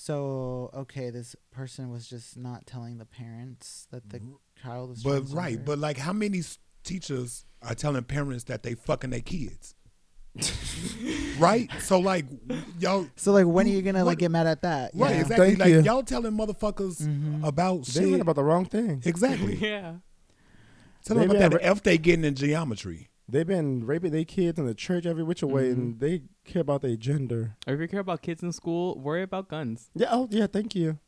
So 0.00 0.70
okay, 0.74 1.10
this 1.10 1.34
person 1.50 1.90
was 1.90 2.08
just 2.08 2.36
not 2.36 2.66
telling 2.66 2.98
the 2.98 3.04
parents 3.04 3.88
that 3.90 4.08
the 4.10 4.20
child 4.62 4.90
was. 4.90 5.02
But 5.02 5.24
transgender. 5.24 5.34
right, 5.34 5.64
but 5.64 5.78
like, 5.80 5.96
how 5.98 6.12
many 6.12 6.42
teachers 6.84 7.44
are 7.62 7.74
telling 7.74 8.04
parents 8.04 8.44
that 8.44 8.62
they 8.62 8.74
fucking 8.74 9.10
their 9.10 9.20
kids? 9.22 9.74
right. 11.40 11.68
So 11.80 11.98
like, 11.98 12.26
y'all. 12.78 13.08
so 13.16 13.32
like, 13.32 13.46
when 13.46 13.66
are 13.66 13.70
you 13.70 13.82
gonna 13.82 13.98
What- 14.00 14.06
like 14.06 14.18
get 14.18 14.30
mad 14.30 14.46
at 14.46 14.62
that? 14.62 14.92
Right. 14.94 15.16
Yeah. 15.16 15.20
Exactly. 15.22 15.46
Thank 15.48 15.58
like 15.58 15.68
you. 15.70 15.80
y'all 15.82 16.02
telling 16.04 16.32
motherfuckers 16.32 17.02
Mhm. 17.02 17.44
about 17.44 17.84
They 17.86 18.00
went 18.02 18.12
shit. 18.14 18.20
about 18.20 18.36
the 18.36 18.44
wrong 18.44 18.66
thing. 18.66 19.02
exactly. 19.04 19.56
yeah. 19.60 19.96
Tell 21.04 21.16
them 21.16 21.28
about 21.30 21.38
that 21.40 21.50
been- 21.50 21.60
F 21.60 21.82
they 21.82 21.98
getting 21.98 22.24
in 22.24 22.36
geometry. 22.36 23.08
They've 23.28 23.46
been 23.46 23.84
raping 23.84 24.12
their 24.12 24.24
kids 24.24 24.58
in 24.58 24.66
the 24.66 24.74
church 24.74 25.04
every 25.06 25.22
which 25.24 25.42
way, 25.42 25.70
and 25.70 25.98
they 26.00 26.22
care 26.48 26.62
about 26.62 26.82
their 26.82 26.96
gender. 26.96 27.54
Or 27.66 27.74
if 27.74 27.80
you 27.80 27.88
care 27.88 28.00
about 28.00 28.22
kids 28.22 28.42
in 28.42 28.52
school, 28.52 28.98
worry 28.98 29.22
about 29.22 29.48
guns. 29.48 29.90
Yeah. 29.94 30.08
Oh, 30.10 30.26
yeah. 30.30 30.46
Thank 30.48 30.74
you. 30.74 30.98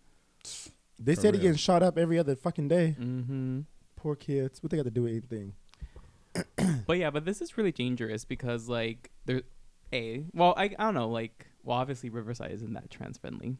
They 0.98 1.14
For 1.14 1.20
said 1.22 1.34
he 1.34 1.38
real. 1.40 1.48
getting 1.48 1.56
shot 1.56 1.82
up 1.82 1.98
every 1.98 2.18
other 2.18 2.36
fucking 2.36 2.68
day. 2.68 2.94
Mm-hmm. 2.98 3.60
Poor 3.96 4.14
kids. 4.14 4.62
What 4.62 4.70
they 4.70 4.76
got 4.76 4.84
to 4.84 4.90
do 4.90 5.02
with 5.02 5.12
anything? 5.12 5.54
But 6.86 6.98
yeah, 6.98 7.10
but 7.10 7.24
this 7.24 7.40
is 7.40 7.56
really 7.58 7.72
dangerous 7.72 8.24
because 8.24 8.68
like 8.68 9.10
there, 9.26 9.42
a 9.92 10.24
well 10.32 10.54
I 10.56 10.64
I 10.64 10.84
don't 10.84 10.94
know 10.94 11.08
like 11.08 11.46
well 11.64 11.76
obviously 11.78 12.08
Riverside 12.10 12.52
isn't 12.52 12.72
that 12.74 12.90
trans 12.90 13.18
friendly, 13.18 13.56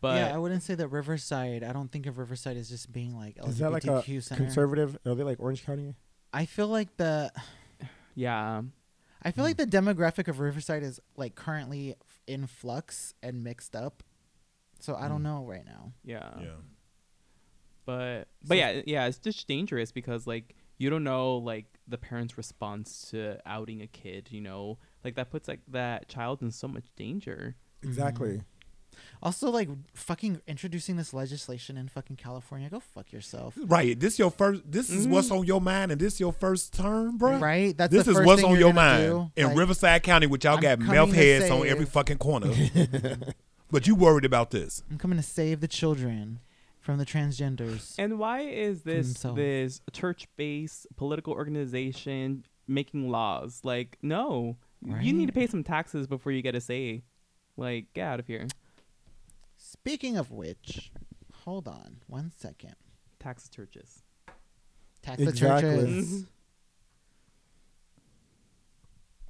but 0.00 0.16
yeah, 0.16 0.34
I 0.34 0.38
wouldn't 0.38 0.62
say 0.62 0.74
that 0.76 0.88
Riverside. 0.88 1.62
I 1.62 1.72
don't 1.72 1.90
think 1.92 2.06
of 2.06 2.18
Riverside 2.18 2.56
as 2.56 2.68
just 2.70 2.90
being 2.92 3.14
like 3.16 3.36
LGBTQ 3.36 3.48
Is 3.48 3.58
that 3.58 3.70
like 3.72 3.84
a 3.84 4.02
center. 4.22 4.44
conservative? 4.44 4.98
Are 5.06 5.14
they 5.14 5.24
like 5.24 5.40
Orange 5.40 5.64
County? 5.64 5.94
I 6.32 6.46
feel 6.46 6.68
like 6.68 6.96
the 6.96 7.30
yeah, 8.14 8.62
I 9.22 9.30
feel 9.32 9.44
like 9.44 9.56
the 9.56 9.66
demographic 9.66 10.28
of 10.28 10.38
Riverside 10.40 10.82
is 10.82 11.00
like 11.16 11.34
currently 11.34 11.94
in 12.26 12.46
flux 12.46 13.14
and 13.22 13.42
mixed 13.42 13.74
up. 13.74 14.02
So 14.80 14.94
I 14.94 15.08
don't 15.08 15.20
Mm. 15.20 15.24
know 15.24 15.44
right 15.46 15.64
now. 15.64 15.92
yeah, 16.04 16.38
yeah. 16.40 16.48
But 17.84 18.28
but 18.42 18.48
So- 18.48 18.54
yeah, 18.54 18.82
yeah, 18.86 19.06
it's 19.06 19.18
just 19.18 19.46
dangerous 19.46 19.92
because 19.92 20.26
like 20.26 20.54
you 20.78 20.90
don't 20.90 21.04
know 21.04 21.36
like 21.38 21.66
the 21.88 21.96
parents' 21.98 22.36
response 22.36 23.10
to 23.10 23.38
outing 23.46 23.80
a 23.82 23.86
kid. 23.86 24.28
You 24.30 24.40
know, 24.40 24.78
like 25.04 25.14
that 25.14 25.30
puts 25.30 25.48
like 25.48 25.60
that 25.68 26.08
child 26.08 26.42
in 26.42 26.50
so 26.50 26.68
much 26.68 26.84
danger. 26.96 27.56
Exactly. 27.82 28.42
Also, 29.22 29.50
like 29.50 29.68
fucking 29.94 30.40
introducing 30.46 30.96
this 30.96 31.12
legislation 31.12 31.76
in 31.76 31.88
fucking 31.88 32.16
California. 32.16 32.68
Go 32.68 32.80
fuck 32.80 33.12
yourself. 33.12 33.56
Right. 33.56 33.98
This 33.98 34.18
your 34.18 34.30
first. 34.30 34.62
This 34.70 34.90
is 34.90 35.06
what's 35.06 35.28
mm. 35.28 35.38
on 35.38 35.46
your 35.46 35.60
mind, 35.60 35.92
and 35.92 36.00
this 36.00 36.20
your 36.20 36.32
first 36.32 36.74
term, 36.74 37.18
bro. 37.18 37.38
Right? 37.38 37.76
That's 37.76 37.92
This 37.92 38.06
the 38.06 38.12
is 38.12 38.26
what's 38.26 38.42
thing 38.42 38.52
on 38.52 38.58
your 38.58 38.72
mind 38.72 39.04
do. 39.04 39.30
in 39.36 39.48
Like, 39.48 39.56
Riverside 39.56 40.02
County, 40.02 40.26
which 40.26 40.44
y'all 40.44 40.56
I'm 40.56 40.62
got 40.62 40.78
coming 40.80 40.94
meth 40.94 41.10
to 41.10 41.16
heads 41.16 41.50
on 41.50 41.66
every 41.66 41.86
fucking 41.86 42.18
corner. 42.18 42.52
but 43.70 43.86
you 43.86 43.94
worried 43.94 44.24
about 44.24 44.50
this? 44.50 44.82
I'm 44.90 44.98
coming 44.98 45.18
to 45.18 45.24
save 45.24 45.60
the 45.60 45.68
children 45.68 46.40
from 46.86 46.98
the 46.98 47.04
transgenders. 47.04 47.94
And 47.98 48.18
why 48.18 48.40
is 48.42 48.82
this 48.82 49.08
themselves. 49.08 49.36
this 49.36 49.80
church-based 49.92 50.86
political 50.96 51.32
organization 51.32 52.44
making 52.68 53.10
laws? 53.10 53.60
Like, 53.64 53.98
no, 54.02 54.56
you 55.00 55.12
need 55.12 55.26
to 55.26 55.32
pay 55.32 55.46
some 55.46 55.64
taxes 55.64 56.06
before 56.06 56.32
you 56.32 56.42
get 56.42 56.54
a 56.54 56.60
say. 56.60 57.02
Like, 57.56 57.92
get 57.92 58.06
out 58.06 58.20
of 58.20 58.26
here. 58.26 58.46
Speaking 59.70 60.16
of 60.16 60.30
which, 60.30 60.92
hold 61.44 61.66
on 61.66 61.96
one 62.06 62.30
second. 62.36 62.76
Tax 63.18 63.48
the 63.48 63.54
churches. 63.56 64.04
Tax 65.02 65.18
the 65.20 65.28
Exactly. 65.28 65.70
churches. 65.70 66.26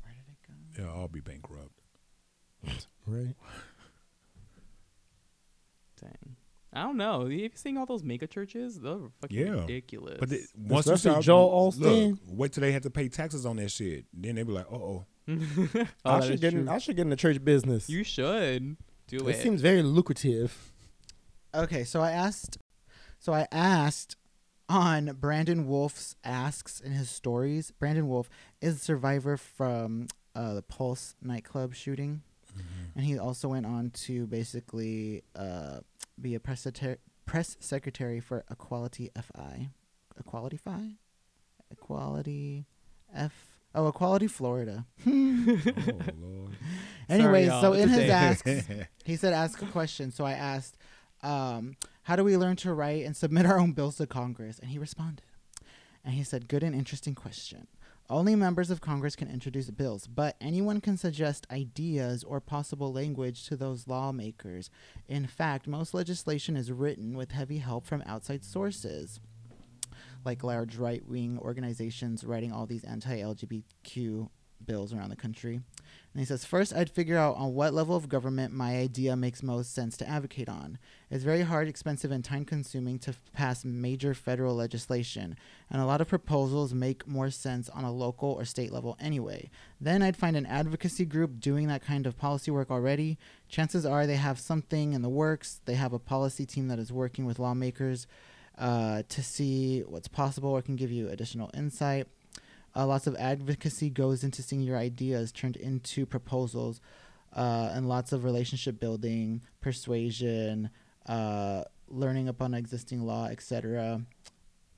Where 0.03 0.13
did 0.13 0.29
it 0.29 0.77
go? 0.77 0.83
Yeah, 0.85 0.91
I'll 0.93 1.09
be 1.09 1.21
bankrupt. 1.21 1.81
Right. 3.07 3.35
Dang. 6.01 6.37
I 6.73 6.83
don't 6.83 6.99
know. 6.99 7.23
Have 7.23 7.33
you 7.33 7.49
seen 7.55 7.79
all 7.79 7.87
those 7.87 8.03
mega 8.05 8.27
churches? 8.27 8.79
They're 8.79 8.99
fucking 9.23 9.39
Yeah. 9.39 9.61
ridiculous. 9.63 10.19
But 10.21 10.29
the, 10.29 10.45
once 10.55 10.87
you 10.87 10.93
Especially 10.93 11.11
start, 11.13 11.25
Joel 11.25 11.73
look, 11.79 11.93
Osteen. 11.93 12.19
wait 12.29 12.53
till 12.53 12.61
they 12.61 12.73
have 12.73 12.83
to 12.83 12.91
pay 12.91 13.09
taxes 13.09 13.47
on 13.47 13.57
that 13.57 13.71
shit. 13.71 14.05
Then 14.13 14.35
they 14.35 14.43
be 14.43 14.53
like, 14.53 14.67
uh 14.71 14.75
oh. 14.75 15.07
Oh, 15.29 15.37
I 16.05 16.19
that 16.21 16.25
should 16.25 16.35
is 16.35 16.41
get. 16.41 16.53
In, 16.53 16.65
true. 16.67 16.75
I 16.75 16.79
should 16.79 16.97
get 16.97 17.03
in 17.03 17.11
the 17.11 17.17
church 17.17 17.43
business. 17.43 17.89
You 17.89 18.05
should 18.05 18.77
do 19.07 19.29
it 19.29 19.37
it. 19.37 19.43
seems 19.43 19.61
very 19.61 19.83
lucrative. 19.83 20.73
Okay, 21.55 21.85
so 21.85 22.01
I 22.01 22.11
asked, 22.11 22.59
so 23.19 23.33
I 23.33 23.47
asked 23.51 24.17
on 24.69 25.17
Brandon 25.21 25.67
Wolf's 25.67 26.17
asks 26.25 26.81
in 26.81 26.93
his 26.93 27.09
stories. 27.09 27.73
Brandon 27.79 28.09
Wolf 28.09 28.29
is 28.61 28.77
a 28.77 28.79
survivor 28.79 29.37
from 29.37 30.09
uh, 30.35 30.55
the 30.55 30.63
Pulse 30.63 31.15
nightclub 31.23 31.75
shooting, 31.75 32.23
and 32.95 33.05
he 33.05 33.19
also 33.19 33.49
went 33.49 33.67
on 33.67 33.91
to 33.91 34.27
basically 34.27 35.23
uh, 35.35 35.79
be 36.21 36.35
a 36.35 36.41
press 36.41 36.63
secretary, 36.63 36.99
press 37.25 37.57
secretary 37.61 38.21
for 38.21 38.45
Equality 38.51 39.11
FI, 39.15 39.69
Equality 40.19 40.57
Fi, 40.57 40.97
Equality 41.71 42.67
F. 43.15 43.59
Oh, 43.75 43.89
Equality 43.89 44.27
Florida. 44.27 44.87
oh 45.07 45.59
lord. 46.19 46.57
Anyways, 47.09 47.49
y'all, 47.49 47.61
so 47.61 47.73
in 47.73 47.89
his 47.89 48.11
asks, 48.11 48.51
he 49.05 49.17
said 49.17 49.33
ask 49.33 49.63
a 49.63 49.67
question. 49.67 50.11
So 50.11 50.25
I 50.25 50.33
asked, 50.33 50.77
um, 51.23 51.77
how 52.03 52.17
do 52.17 52.25
we 52.25 52.37
learn 52.37 52.57
to 52.57 52.73
write 52.73 53.05
and 53.05 53.17
submit 53.17 53.47
our 53.47 53.59
own 53.59 53.73
bills 53.73 53.97
to 53.97 54.07
Congress? 54.07 54.59
And 54.59 54.71
he 54.71 54.79
responded. 54.79 55.25
And 56.05 56.15
he 56.15 56.23
said, 56.23 56.49
good 56.49 56.63
and 56.63 56.75
interesting 56.75 57.15
question. 57.15 57.67
Only 58.09 58.37
members 58.37 58.71
of 58.71 58.81
Congress 58.81 59.17
can 59.17 59.29
introduce 59.29 59.69
bills, 59.71 60.07
but 60.07 60.37
anyone 60.41 60.81
can 60.81 60.97
suggest 60.97 61.47
ideas 61.51 62.23
or 62.23 62.41
possible 62.41 62.93
language 62.93 63.45
to 63.47 63.57
those 63.57 63.89
lawmakers. 63.89 64.71
In 65.09 65.27
fact, 65.27 65.67
most 65.67 65.93
legislation 65.93 66.57
is 66.57 66.71
written 66.71 67.17
with 67.17 67.33
heavy 67.33 67.59
help 67.59 67.85
from 67.85 68.05
outside 68.07 68.45
sources, 68.45 69.19
like 70.25 70.45
large 70.45 70.77
right 70.77 71.05
wing 71.05 71.37
organizations 71.41 72.23
writing 72.23 72.53
all 72.53 72.67
these 72.67 72.85
anti 72.85 73.21
LGBTQ 73.21 74.29
bills 74.65 74.95
around 74.95 75.11
the 75.11 75.17
country. 75.17 75.61
And 76.13 76.21
he 76.21 76.25
says, 76.25 76.45
First, 76.45 76.75
I'd 76.75 76.91
figure 76.91 77.19
out 77.19 77.37
on 77.37 77.55
what 77.55 77.75
level 77.75 77.97
of 77.97 78.09
government 78.09 78.53
my 78.53 78.77
idea 78.77 79.17
makes 79.17 79.43
most 79.43 79.75
sense 79.75 79.97
to 79.99 80.09
advocate 80.09 80.49
on. 80.49 80.79
It's 81.11 81.25
very 81.25 81.43
hard, 81.43 81.69
expensive, 81.69 82.11
and 82.11 82.25
time 82.25 82.45
consuming 82.45 82.99
to 83.01 83.11
f- 83.11 83.21
pass 83.33 83.65
major 83.65 84.15
federal 84.15 84.55
legislation, 84.55 85.37
and 85.71 85.81
a 85.81 85.87
lot 85.87 86.01
of 86.01 86.09
proposals 86.09 86.73
make 86.73 87.07
more 87.07 87.31
sense 87.31 87.69
on 87.69 87.85
a 87.85 87.93
local 87.93 88.31
or 88.31 88.45
state 88.45 88.73
level 88.73 88.97
anyway. 88.99 89.51
Then 89.81 90.03
I'd 90.03 90.17
find 90.17 90.37
an 90.37 90.47
advocacy 90.47 91.05
group 91.05 91.39
doing 91.39 91.69
that 91.69 91.85
kind 91.85 92.07
of 92.07 92.17
policy 92.17 92.51
work 92.51 92.71
already. 92.71 93.19
Chances 93.49 93.85
are 93.87 94.07
they 94.07 94.17
have 94.17 94.39
something 94.39 94.95
in 94.95 95.03
the 95.03 95.09
works, 95.09 95.61
they 95.65 95.75
have 95.75 95.93
a 95.93 95.99
policy 95.99 96.47
team 96.47 96.69
that 96.69 96.79
is 96.79 96.93
working 96.93 97.27
with 97.27 97.39
lawmakers 97.39 98.07
uh, 98.59 99.03
to 99.09 99.23
see 99.23 99.81
what's 99.81 100.09
possible 100.09 100.51
or 100.51 100.63
can 100.63 100.77
give 100.77 100.91
you 100.91 101.09
additional 101.09 101.51
insight. 101.55 102.07
Uh, 102.77 102.87
lots 102.87 103.07
of 103.07 103.17
advocacy 103.17 103.89
goes 103.89 104.23
into 104.23 104.43
seeing 104.43 104.61
your 104.61 104.77
ideas 104.77 105.33
turned 105.33 105.57
into 105.57 106.05
proposals, 106.05 106.81
uh, 107.35 107.71
and 107.73 107.89
lots 107.89 108.13
of 108.13 108.23
relationship 108.23 108.79
building, 108.79 109.41
persuasion, 109.63 110.69
uh, 111.07 111.63
learning 111.89 112.29
upon 112.29 112.53
existing 112.53 113.01
law, 113.01 113.27
etc. 113.27 114.03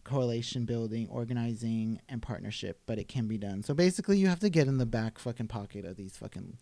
Coalition 0.04 0.64
building, 0.64 1.08
organizing, 1.10 2.00
and 2.08 2.22
partnership, 2.22 2.80
but 2.86 2.98
it 2.98 3.08
can 3.08 3.26
be 3.26 3.36
done. 3.36 3.64
So 3.64 3.74
basically, 3.74 4.18
you 4.18 4.28
have 4.28 4.40
to 4.40 4.48
get 4.48 4.68
in 4.68 4.78
the 4.78 4.86
back 4.86 5.18
fucking 5.18 5.48
pocket 5.48 5.84
of 5.84 5.96
these 5.96 6.16
fucking 6.16 6.56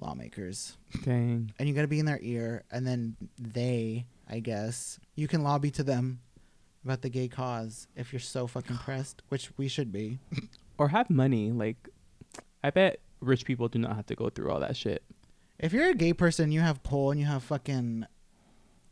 lawmakers, 0.00 0.78
Dang. 1.04 1.52
and 1.58 1.68
you 1.68 1.74
got 1.74 1.82
to 1.82 1.88
be 1.88 1.98
in 1.98 2.06
their 2.06 2.20
ear, 2.22 2.64
and 2.70 2.86
then 2.86 3.16
they, 3.38 4.06
I 4.28 4.40
guess, 4.40 4.98
you 5.14 5.28
can 5.28 5.42
lobby 5.42 5.70
to 5.72 5.82
them 5.82 6.20
about 6.84 7.02
the 7.02 7.10
gay 7.10 7.28
cause 7.28 7.86
if 7.94 8.12
you're 8.12 8.20
so 8.20 8.46
fucking 8.46 8.78
pressed, 8.78 9.22
which 9.28 9.50
we 9.58 9.68
should 9.68 9.92
be. 9.92 10.18
Or 10.80 10.88
have 10.88 11.10
money. 11.10 11.52
Like, 11.52 11.90
I 12.64 12.70
bet 12.70 13.00
rich 13.20 13.44
people 13.44 13.68
do 13.68 13.78
not 13.78 13.94
have 13.96 14.06
to 14.06 14.14
go 14.16 14.30
through 14.30 14.50
all 14.50 14.60
that 14.60 14.76
shit. 14.76 15.04
If 15.58 15.74
you're 15.74 15.90
a 15.90 15.94
gay 15.94 16.14
person, 16.14 16.50
you 16.50 16.60
have 16.60 16.82
pole 16.82 17.10
and 17.10 17.20
you 17.20 17.26
have 17.26 17.42
fucking 17.42 18.06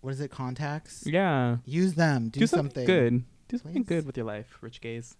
what 0.01 0.11
is 0.11 0.21
it, 0.21 0.31
contacts? 0.31 1.05
Yeah. 1.07 1.57
Use 1.65 1.95
them. 1.95 2.29
Do, 2.29 2.41
Do, 2.41 2.47
something. 2.47 2.87
something, 2.87 2.87
good. 2.87 3.25
Do 3.49 3.59
something 3.59 3.85
Please. 3.85 3.89
good 3.89 4.07
with 4.07 4.17
your 4.17 4.27
life, 4.27 4.59
rich 4.61 4.81
gays. 4.81 5.17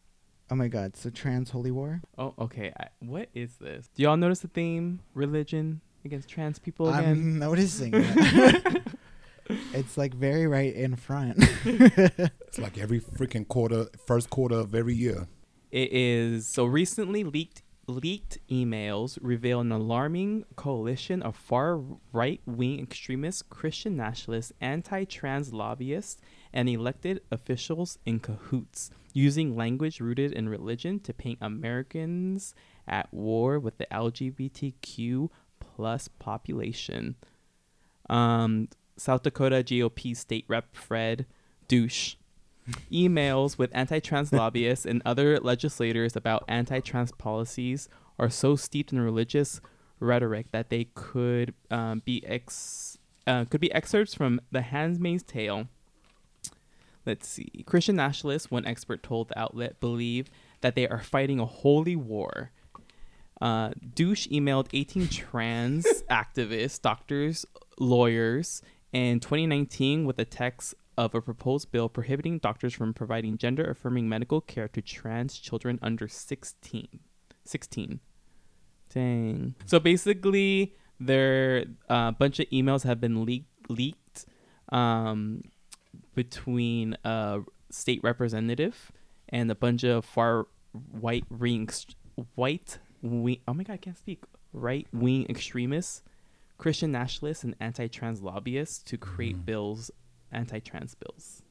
Oh 0.51 0.55
my 0.55 0.69
god, 0.69 0.97
so 0.97 1.11
trans 1.11 1.51
holy 1.51 1.71
war? 1.71 2.01
Oh, 2.17 2.35
okay. 2.39 2.73
I, 2.79 2.89
what 3.01 3.29
is 3.35 3.57
this? 3.57 3.89
Do 3.95 4.03
y'all 4.03 4.17
notice 4.17 4.41
the 4.41 4.49
theme? 4.49 5.01
Religion 5.15 5.81
against 6.05 6.29
trans 6.29 6.59
people 6.59 6.89
again? 6.89 7.05
I'm 7.05 7.39
noticing 7.49 7.93
it. 7.95 8.83
it's 9.75 9.97
like 9.99 10.15
very 10.15 10.47
right 10.47 10.75
in 10.75 10.97
front. 10.97 11.39
It's 12.49 12.59
like 12.59 12.79
every 12.79 13.01
freaking 13.01 13.47
quarter, 13.47 13.89
first 14.07 14.31
quarter 14.31 14.55
of 14.57 14.75
every 14.75 14.95
year. 14.95 15.29
It 15.71 15.93
is 15.93 16.47
so 16.47 16.65
recently 16.65 17.25
leaked 17.25 17.63
leaked 17.89 18.39
emails 18.51 19.19
reveal 19.23 19.61
an 19.61 19.73
alarming 19.73 20.45
coalition 20.57 21.23
of 21.23 21.35
far 21.35 21.81
right 22.13 22.41
wing 22.47 22.81
extremists, 22.81 23.43
Christian 23.43 23.97
nationalists, 23.97 24.53
anti 24.61 25.05
trans 25.05 25.53
lobbyists, 25.53 26.21
and 26.53 26.69
elected 26.69 27.23
officials 27.31 27.99
in 28.05 28.21
cahoots, 28.21 28.91
using 29.13 29.57
language 29.57 30.01
rooted 30.01 30.33
in 30.33 30.49
religion 30.49 31.01
to 31.01 31.15
paint 31.15 31.39
Americans 31.41 32.55
at 32.87 33.13
war 33.13 33.59
with 33.59 33.79
the 33.79 33.87
LGBTQ 33.91 35.31
plus 35.61 36.09
population. 36.09 37.17
Um, 38.09 38.69
South 38.97 39.23
Dakota 39.23 39.57
GOP 39.57 40.17
state 40.17 40.45
rep 40.49 40.75
Fred 40.75 41.27
Deutsch 41.69 42.19
emails 42.91 43.59
with 43.59 43.71
anti-trans 43.75 44.33
lobbyists 44.33 44.87
and 44.87 45.03
other 45.05 45.39
legislators 45.39 46.17
about 46.17 46.45
anti-trans 46.49 47.13
policies 47.13 47.89
are 48.19 48.31
so 48.31 48.57
steeped 48.57 48.93
in 48.93 49.01
religious 49.01 49.61
rhetoric 50.01 50.51
that 50.53 50.71
they 50.71 50.85
could 50.95 51.55
um, 51.71 52.03
be 52.05 52.25
ex 52.27 52.99
uh, 53.27 53.45
could 53.45 53.61
be 53.61 53.73
excerpts 53.73 54.15
from 54.15 54.41
The 54.51 54.63
Handmaid's 54.63 55.23
Tale. 55.23 55.69
Let's 57.05 57.29
see. 57.29 57.65
Christian 57.67 57.97
nationalists, 57.97 58.51
one 58.51 58.67
expert 58.67 59.03
told 59.03 59.29
the 59.29 59.39
outlet, 59.39 59.81
believe 59.81 60.31
that 60.63 60.75
they 60.75 60.89
are 60.89 61.03
fighting 61.03 61.39
a 61.39 61.45
holy 61.45 61.95
war. 61.95 62.53
Uh, 63.41 63.71
Deutsch 63.95 64.29
emailed 64.31 64.69
18 64.73 65.09
trans 65.09 65.87
activists, 66.11 66.81
doctors, 66.81 67.45
lawyers 67.79 68.63
in 68.93 69.21
2019 69.21 70.07
with 70.07 70.19
a 70.19 70.25
text 70.25 70.75
of 70.99 71.15
a 71.15 71.23
proposed 71.23 71.71
bill 71.71 71.89
prohibiting 71.89 72.39
doctors 72.39 72.75
from 72.75 72.93
providing 72.93 73.39
gender 73.39 73.65
affirming 73.71 74.09
medical 74.09 74.41
care 74.41 74.67
to 74.67 74.83
trans 74.83 75.39
children 75.39 75.79
under 75.81 76.09
16. 76.09 76.89
16. 77.45 78.01
Dang. 78.93 79.55
So 79.65 79.79
basically, 79.79 80.75
there 80.99 81.67
a 81.89 81.93
uh, 81.93 82.11
bunch 82.11 82.41
of 82.41 82.51
emails 82.51 82.83
have 82.83 83.01
been 83.01 83.25
leaked 83.25 83.71
leaked 83.71 84.27
um, 84.71 85.43
between 86.17 86.97
a 87.05 87.43
state 87.71 88.01
representative 88.03 88.91
and 89.29 89.51
a 89.51 89.55
bunch 89.55 89.85
of 89.85 90.05
far 90.05 90.49
white 90.91 91.25
wing 91.31 91.69
white 92.35 92.79
wing. 93.03 93.39
Oh 93.47 93.55
my 93.55 93.63
god, 93.63 93.75
I 93.75 93.77
can't 93.77 93.97
speak. 93.97 94.25
Right 94.53 94.89
wing 94.93 95.27
extremists, 95.29 96.03
Christian 96.57 96.91
nationalists, 96.91 97.45
and 97.45 97.55
anti-trans 97.61 98.21
lobbyists 98.21 98.83
to 98.85 98.97
create 98.97 99.37
mm. 99.37 99.45
bills 99.45 99.93
anti 100.33 100.61
trans 100.61 100.95
bills. 100.95 101.43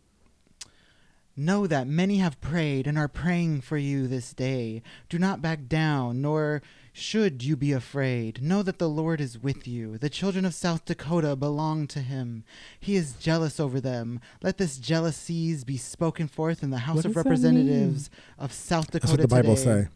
Know 1.39 1.67
that 1.67 1.85
many 1.85 2.17
have 2.17 2.41
prayed 2.41 2.87
and 2.87 2.97
are 2.97 3.07
praying 3.07 3.61
for 3.61 3.77
you 3.77 4.07
this 4.07 4.33
day. 4.33 4.81
Do 5.07 5.19
not 5.19 5.39
back 5.39 5.67
down, 5.67 6.19
nor 6.19 6.63
should 6.91 7.43
you 7.43 7.55
be 7.55 7.71
afraid. 7.71 8.41
Know 8.41 8.63
that 8.63 8.79
the 8.79 8.89
Lord 8.89 9.21
is 9.21 9.37
with 9.37 9.67
you. 9.67 9.99
The 9.99 10.09
children 10.09 10.45
of 10.45 10.55
South 10.55 10.85
Dakota 10.85 11.35
belong 11.35 11.85
to 11.87 11.99
him. 11.99 12.43
He 12.79 12.95
is 12.95 13.13
jealous 13.13 13.59
over 13.59 13.79
them. 13.79 14.19
Let 14.41 14.57
this 14.57 14.79
jealousies 14.79 15.63
be 15.63 15.77
spoken 15.77 16.27
forth 16.27 16.63
in 16.63 16.71
the 16.71 16.79
House 16.79 16.95
what 16.95 17.05
of 17.05 17.15
Representatives 17.15 18.09
of 18.39 18.51
South 18.51 18.89
Dakota. 18.89 19.17
That's 19.17 19.19
what 19.19 19.21
the 19.21 19.27
Bible 19.27 19.55
today, 19.55 19.83
say. 19.83 19.87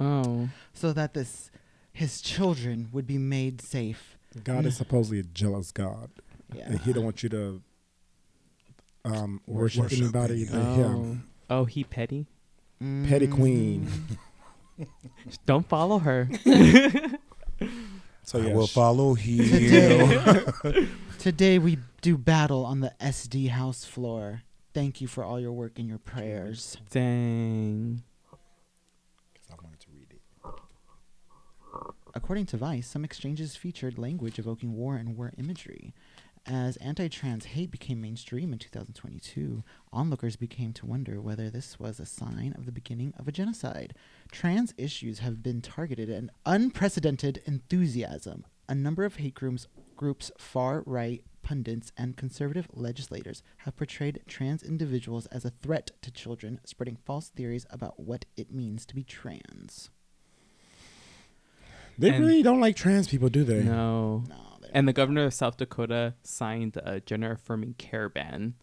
Oh. 0.00 0.50
So 0.74 0.92
that 0.92 1.14
this 1.14 1.50
his 1.94 2.20
children 2.20 2.90
would 2.92 3.06
be 3.06 3.16
made 3.16 3.62
safe. 3.62 4.18
God 4.44 4.66
is 4.66 4.76
supposedly 4.76 5.20
a 5.20 5.22
jealous 5.22 5.72
God. 5.72 6.10
Yeah. 6.54 6.76
he 6.78 6.92
don't 6.92 7.04
want 7.04 7.22
you 7.22 7.28
to 7.30 7.62
um, 9.04 9.40
worship, 9.46 9.84
worship 9.84 9.98
anybody 9.98 10.44
than 10.44 10.60
oh. 10.60 10.74
him. 10.74 11.24
Oh, 11.48 11.64
he 11.64 11.84
petty. 11.84 12.26
Petty 12.80 13.26
queen. 13.26 13.88
Don't 15.46 15.68
follow 15.68 15.98
her. 15.98 16.28
so 18.22 18.38
yeah, 18.38 18.54
we'll 18.54 18.66
follow 18.66 19.14
here. 19.14 19.44
Today, 20.62 20.88
today 21.18 21.58
we 21.58 21.78
do 22.00 22.16
battle 22.16 22.64
on 22.64 22.80
the 22.80 22.94
SD 23.00 23.50
house 23.50 23.84
floor. 23.84 24.42
Thank 24.72 25.00
you 25.00 25.08
for 25.08 25.24
all 25.24 25.38
your 25.38 25.52
work 25.52 25.78
and 25.78 25.88
your 25.88 25.98
prayers. 25.98 26.78
Dang. 26.90 28.02
I 29.50 29.54
wanted 29.62 29.80
to 29.80 29.86
read 29.92 30.06
it. 30.10 30.20
According 32.14 32.46
to 32.46 32.56
Vice, 32.56 32.86
some 32.86 33.04
exchanges 33.04 33.56
featured 33.56 33.98
language 33.98 34.38
evoking 34.38 34.74
war 34.74 34.96
and 34.96 35.16
war 35.16 35.32
imagery. 35.36 35.92
As 36.50 36.76
anti 36.78 37.06
trans 37.06 37.44
hate 37.44 37.70
became 37.70 38.00
mainstream 38.00 38.52
in 38.52 38.58
2022, 38.58 39.62
onlookers 39.92 40.34
became 40.34 40.72
to 40.72 40.84
wonder 40.84 41.20
whether 41.20 41.48
this 41.48 41.78
was 41.78 42.00
a 42.00 42.04
sign 42.04 42.54
of 42.58 42.66
the 42.66 42.72
beginning 42.72 43.14
of 43.16 43.28
a 43.28 43.32
genocide. 43.32 43.94
Trans 44.32 44.74
issues 44.76 45.20
have 45.20 45.44
been 45.44 45.60
targeted 45.60 46.10
an 46.10 46.32
unprecedented 46.44 47.40
enthusiasm. 47.46 48.44
A 48.68 48.74
number 48.74 49.04
of 49.04 49.14
hate 49.16 49.34
groups, 49.34 49.68
groups 49.94 50.32
far 50.38 50.82
right 50.86 51.22
pundits, 51.44 51.92
and 51.96 52.16
conservative 52.16 52.66
legislators 52.72 53.44
have 53.58 53.76
portrayed 53.76 54.20
trans 54.26 54.64
individuals 54.64 55.26
as 55.26 55.44
a 55.44 55.50
threat 55.50 55.92
to 56.02 56.10
children, 56.10 56.58
spreading 56.64 56.96
false 56.96 57.28
theories 57.28 57.64
about 57.70 58.00
what 58.00 58.24
it 58.36 58.52
means 58.52 58.84
to 58.86 58.96
be 58.96 59.04
trans. 59.04 59.90
They 61.96 62.10
and 62.10 62.24
really 62.24 62.42
don't 62.42 62.60
like 62.60 62.74
trans 62.74 63.06
people, 63.06 63.28
do 63.28 63.44
they? 63.44 63.62
No. 63.62 64.24
No. 64.28 64.49
And 64.72 64.86
the 64.86 64.92
governor 64.92 65.24
of 65.24 65.34
South 65.34 65.56
Dakota 65.56 66.14
signed 66.22 66.76
a 66.82 67.00
gender 67.00 67.32
affirming 67.32 67.74
care 67.74 68.08
ban. 68.08 68.54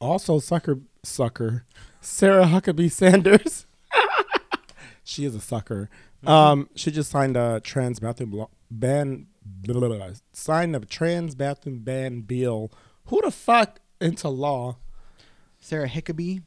Also, 0.00 0.38
sucker, 0.38 0.80
sucker, 1.02 1.64
Sarah 2.00 2.44
Huckabee 2.44 2.90
Sanders. 2.90 3.66
she 5.04 5.24
is 5.24 5.34
a 5.34 5.40
sucker. 5.40 5.88
Mm-hmm. 6.18 6.28
Um, 6.28 6.68
she 6.74 6.90
just 6.90 7.10
signed 7.10 7.36
a 7.36 7.60
trans 7.60 8.00
bathroom 8.00 8.46
ban. 8.70 9.26
Blah, 9.46 9.80
blah, 9.80 9.88
blah, 9.88 10.10
signed 10.32 10.74
a 10.74 10.80
trans 10.80 11.34
bathroom 11.34 11.80
ban 11.80 12.22
bill. 12.22 12.72
Who 13.06 13.20
the 13.22 13.30
fuck 13.30 13.80
into 14.00 14.28
law? 14.28 14.78
Sarah 15.58 15.88
Huckabee. 15.88 16.42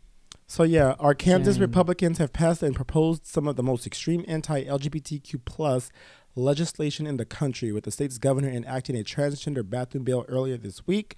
So 0.49 0.63
yeah, 0.63 0.95
Arkansas 0.97 1.59
Republicans 1.59 2.19
have 2.19 2.31
passed 2.31 2.63
and 2.63 2.73
proposed 2.75 3.25
some 3.25 3.47
of 3.47 3.57
the 3.57 3.63
most 3.63 3.85
extreme 3.85 4.23
anti-LGBTQ 4.27 5.43
plus 5.43 5.89
legislation 6.37 7.07
in 7.07 7.17
the 7.17 7.25
country, 7.25 7.71
with 7.71 7.83
the 7.83 7.91
state's 7.91 8.17
governor 8.17 8.49
enacting 8.49 8.97
a 8.97 9.03
transgender 9.03 9.67
bathroom 9.67 10.03
bill 10.03 10.25
earlier 10.27 10.57
this 10.57 10.85
week. 10.87 11.15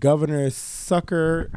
Governor 0.00 0.50
Sucker 0.50 1.50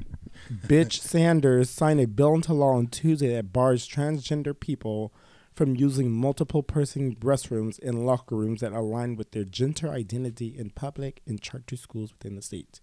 Bitch 0.52 1.00
Sanders 1.00 1.70
signed 1.70 2.00
a 2.00 2.08
bill 2.08 2.36
into 2.36 2.54
law 2.54 2.74
on 2.76 2.88
Tuesday 2.88 3.34
that 3.34 3.54
bars 3.54 3.88
transgender 3.88 4.60
people 4.60 5.14
from 5.54 5.76
using 5.76 6.12
multiple 6.12 6.62
person 6.62 7.16
restrooms 7.16 7.80
in 7.80 8.06
locker 8.06 8.36
rooms 8.36 8.60
that 8.60 8.74
align 8.74 9.16
with 9.16 9.32
their 9.32 9.46
gender 9.46 9.90
identity 9.90 10.54
in 10.56 10.70
public 10.70 11.22
and 11.26 11.42
charter 11.42 11.78
schools 11.78 12.12
within 12.12 12.36
the 12.36 12.42
state. 12.42 12.82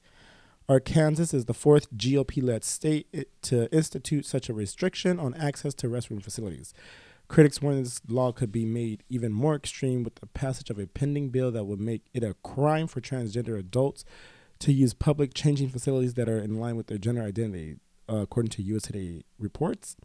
Arkansas 0.68 1.36
is 1.36 1.44
the 1.44 1.54
fourth 1.54 1.92
GOP 1.94 2.42
led 2.42 2.64
state 2.64 3.08
eh, 3.12 3.24
to 3.42 3.70
institute 3.74 4.24
such 4.24 4.48
a 4.48 4.54
restriction 4.54 5.18
on 5.18 5.34
access 5.34 5.74
to 5.74 5.88
restroom 5.88 6.22
facilities. 6.22 6.72
Critics 7.28 7.62
warn 7.62 7.82
this 7.82 8.00
law 8.08 8.30
could 8.32 8.52
be 8.52 8.64
made 8.64 9.02
even 9.08 9.32
more 9.32 9.54
extreme 9.54 10.02
with 10.02 10.16
the 10.16 10.26
passage 10.26 10.68
of 10.68 10.78
a 10.78 10.86
pending 10.86 11.30
bill 11.30 11.50
that 11.50 11.64
would 11.64 11.80
make 11.80 12.02
it 12.12 12.22
a 12.22 12.34
crime 12.42 12.86
for 12.86 13.00
transgender 13.00 13.58
adults 13.58 14.04
to 14.58 14.72
use 14.72 14.94
public 14.94 15.34
changing 15.34 15.68
facilities 15.68 16.14
that 16.14 16.28
are 16.28 16.38
in 16.38 16.60
line 16.60 16.76
with 16.76 16.86
their 16.86 16.98
gender 16.98 17.22
identity, 17.22 17.76
uh, 18.08 18.16
according 18.16 18.50
to 18.50 18.62
USA 18.62 18.92
Today 18.92 19.22
reports. 19.38 19.96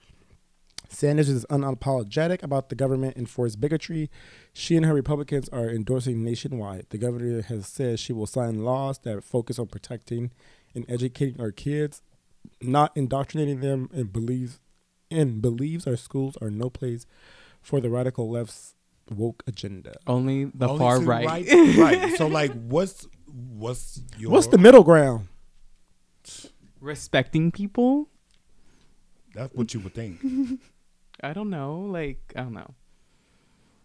Sanders 0.89 1.29
is 1.29 1.45
unapologetic 1.49 2.41
about 2.43 2.69
the 2.69 2.75
government 2.75 3.17
enforced 3.17 3.59
bigotry. 3.59 4.09
She 4.53 4.75
and 4.75 4.85
her 4.85 4.93
Republicans 4.93 5.49
are 5.49 5.69
endorsing 5.69 6.23
nationwide. 6.23 6.87
The 6.89 6.97
governor 6.97 7.41
has 7.41 7.67
said 7.67 7.99
she 7.99 8.13
will 8.13 8.25
sign 8.25 8.63
laws 8.63 8.99
that 8.99 9.23
focus 9.23 9.59
on 9.59 9.67
protecting 9.67 10.31
and 10.73 10.85
educating 10.89 11.41
our 11.41 11.51
kids, 11.51 12.01
not 12.61 12.95
indoctrinating 12.95 13.59
them, 13.59 13.89
in 13.93 14.05
believes 14.07 14.59
and 15.09 15.41
believes 15.41 15.87
our 15.87 15.95
schools 15.95 16.37
are 16.41 16.49
no 16.49 16.69
place 16.69 17.05
for 17.61 17.79
the 17.79 17.89
radical 17.89 18.29
left's 18.29 18.75
woke 19.09 19.43
agenda. 19.47 19.95
Only 20.05 20.45
the 20.45 20.67
Only 20.67 20.79
far 20.79 20.99
right. 21.01 21.25
right. 21.25 21.47
right. 21.77 22.17
So 22.17 22.27
like 22.27 22.51
what's 22.53 23.07
what's 23.25 24.01
your 24.17 24.31
What's 24.31 24.47
the 24.47 24.57
middle 24.57 24.83
ground? 24.83 25.27
Respecting 26.79 27.51
people? 27.51 28.09
That's 29.33 29.53
what 29.53 29.73
you 29.73 29.79
would 29.81 29.93
think. 29.93 30.19
I 31.23 31.33
don't 31.33 31.49
know. 31.49 31.81
Like, 31.81 32.19
I 32.35 32.41
don't 32.41 32.53
know. 32.53 32.75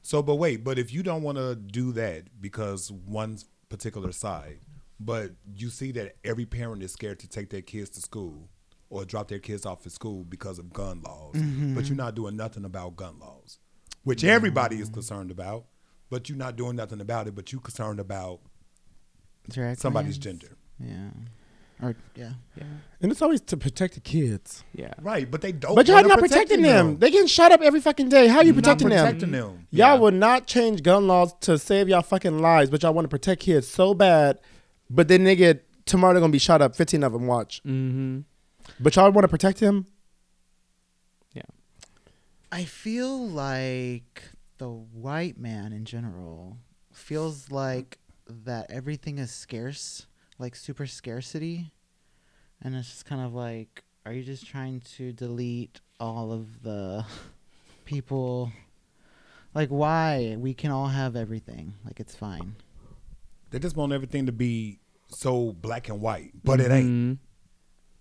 So 0.03 0.23
but 0.23 0.37
wait, 0.37 0.65
but 0.65 0.79
if 0.79 0.93
you 0.93 1.03
don't 1.03 1.23
want 1.23 1.39
to 1.39 1.55
do 1.55 1.93
that 1.93 2.25
because 2.41 2.91
one 2.91 3.39
particular 3.69 4.13
side, 4.13 4.59
but 4.99 5.33
you 5.57 5.71
see 5.71 5.93
that 5.93 6.17
every 6.25 6.47
parent 6.47 6.83
is 6.83 6.93
scared 6.93 7.19
to 7.21 7.29
take 7.29 7.51
their 7.51 7.63
kids 7.63 7.91
to 7.91 8.01
school 8.01 8.49
or 8.93 9.07
drop 9.07 9.29
their 9.29 9.39
kids 9.39 9.65
off 9.65 9.87
at 9.87 9.93
school 9.93 10.23
because 10.23 10.59
of 10.59 10.71
gun 10.71 11.01
laws. 11.01 11.35
Mm-hmm. 11.35 11.75
But 11.75 11.89
you're 11.89 11.97
not 11.97 12.15
doing 12.15 12.37
nothing 12.37 12.67
about 12.67 12.95
gun 12.95 13.19
laws, 13.19 13.59
which 14.05 14.23
everybody 14.23 14.81
is 14.81 14.91
concerned 14.91 15.31
about. 15.31 15.65
But 16.11 16.29
you're 16.29 16.37
not 16.37 16.57
doing 16.57 16.77
nothing 16.77 17.01
about 17.01 17.27
it. 17.27 17.35
But 17.35 17.51
you're 17.53 17.63
concerned 17.63 17.99
about 17.99 18.41
somebody's 19.77 20.19
gender. 20.19 20.59
Yeah. 20.79 21.09
Or 21.83 21.97
yeah, 22.15 22.35
yeah, 22.57 22.65
and 23.01 23.11
it's 23.11 23.21
always 23.23 23.41
to 23.41 23.57
protect 23.57 23.95
the 23.95 24.01
kids. 24.01 24.63
Yeah, 24.73 24.93
right. 25.01 25.29
But 25.29 25.41
they 25.41 25.51
don't. 25.51 25.75
But 25.75 25.89
y'all 25.89 26.05
not 26.05 26.21
protecting 26.21 26.63
them. 26.63 26.91
them. 26.91 26.99
They 27.01 27.11
getting 27.11 27.27
shot 27.27 27.51
up 27.51 27.61
every 27.61 27.81
fucking 27.81 28.09
day. 28.09 28.29
How 28.29 28.39
are 28.39 28.45
you 28.45 28.55
protecting, 28.55 28.87
protecting 28.87 29.33
them? 29.33 29.49
them? 29.49 29.67
Y'all 29.73 29.95
yeah. 29.95 29.99
would 29.99 30.15
not 30.15 30.47
change 30.47 30.85
gun 30.85 31.09
laws 31.09 31.35
to 31.41 31.59
save 31.59 31.89
y'all 31.89 32.03
fucking 32.03 32.39
lives, 32.39 32.71
but 32.71 32.85
y'all 32.85 32.95
want 32.95 33.07
to 33.07 33.09
protect 33.09 33.41
kids 33.41 33.67
so 33.67 33.95
bad. 33.95 34.39
But 34.89 35.09
then 35.09 35.25
they 35.25 35.35
get 35.35 35.67
tomorrow 35.85 36.13
they're 36.13 36.21
gonna 36.21 36.31
be 36.31 36.39
shot 36.39 36.63
up. 36.63 36.77
Fifteen 36.77 37.03
of 37.03 37.15
them. 37.15 37.27
Watch. 37.27 37.61
Mm-hmm. 37.65 38.21
But 38.81 38.97
y'all 38.97 39.11
want 39.11 39.25
to 39.25 39.29
protect 39.29 39.61
him? 39.61 39.87
Yeah. 41.35 41.43
I 42.51 42.65
feel 42.65 43.29
like 43.29 44.23
the 44.59 44.69
white 44.71 45.39
man 45.39 45.73
in 45.73 45.85
general 45.85 46.59
feels 46.93 47.51
like 47.51 47.99
that 48.29 48.71
everything 48.71 49.19
is 49.19 49.31
scarce. 49.31 50.07
like 50.39 50.57
super 50.57 50.87
scarcity, 50.87 51.73
and 52.61 52.75
it's 52.75 52.89
just 52.89 53.07
kind 53.07 53.21
of 53.23 53.33
like, 53.35 53.85
are 54.05 54.13
you 54.13 54.23
just 54.25 54.47
trying 54.47 54.81
to 54.97 55.13
delete 55.13 55.81
all 56.01 56.33
of 56.33 56.63
the 56.63 57.05
people? 57.85 58.51
Like, 59.55 59.69
why? 59.69 60.37
We 60.39 60.55
can 60.55 60.71
all 60.71 60.89
have 60.89 61.15
everything. 61.15 61.75
Like, 61.85 62.01
it's 62.01 62.15
fine. 62.15 62.57
They 63.51 63.59
just 63.59 63.77
want 63.77 63.93
everything 63.93 64.27
to 64.27 64.33
be 64.33 64.79
so 65.09 65.53
black 65.53 65.89
and 65.91 66.01
white, 66.01 66.33
but 66.43 66.59
it 66.61 66.71
ain't. 66.71 66.87
Mm-hmm. 66.89 67.13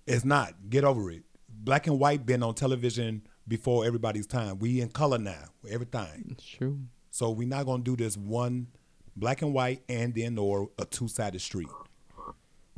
It's 0.07 0.25
not. 0.25 0.69
Get 0.69 0.83
over 0.83 1.11
it. 1.11 1.23
Black 1.49 1.87
and 1.87 1.99
white 1.99 2.25
been 2.25 2.43
on 2.43 2.55
television 2.55 3.21
before 3.47 3.85
everybody's 3.85 4.27
time. 4.27 4.59
We 4.59 4.81
in 4.81 4.89
color 4.89 5.17
now. 5.17 5.45
Everything. 5.69 6.29
It's 6.31 6.45
true. 6.45 6.79
So 7.11 7.31
we're 7.31 7.47
not 7.47 7.65
gonna 7.65 7.83
do 7.83 7.95
this 7.95 8.17
one 8.17 8.67
black 9.15 9.41
and 9.41 9.53
white 9.53 9.83
and 9.89 10.13
then 10.15 10.37
or 10.37 10.69
a 10.79 10.85
two 10.85 11.07
sided 11.07 11.41
street. 11.41 11.67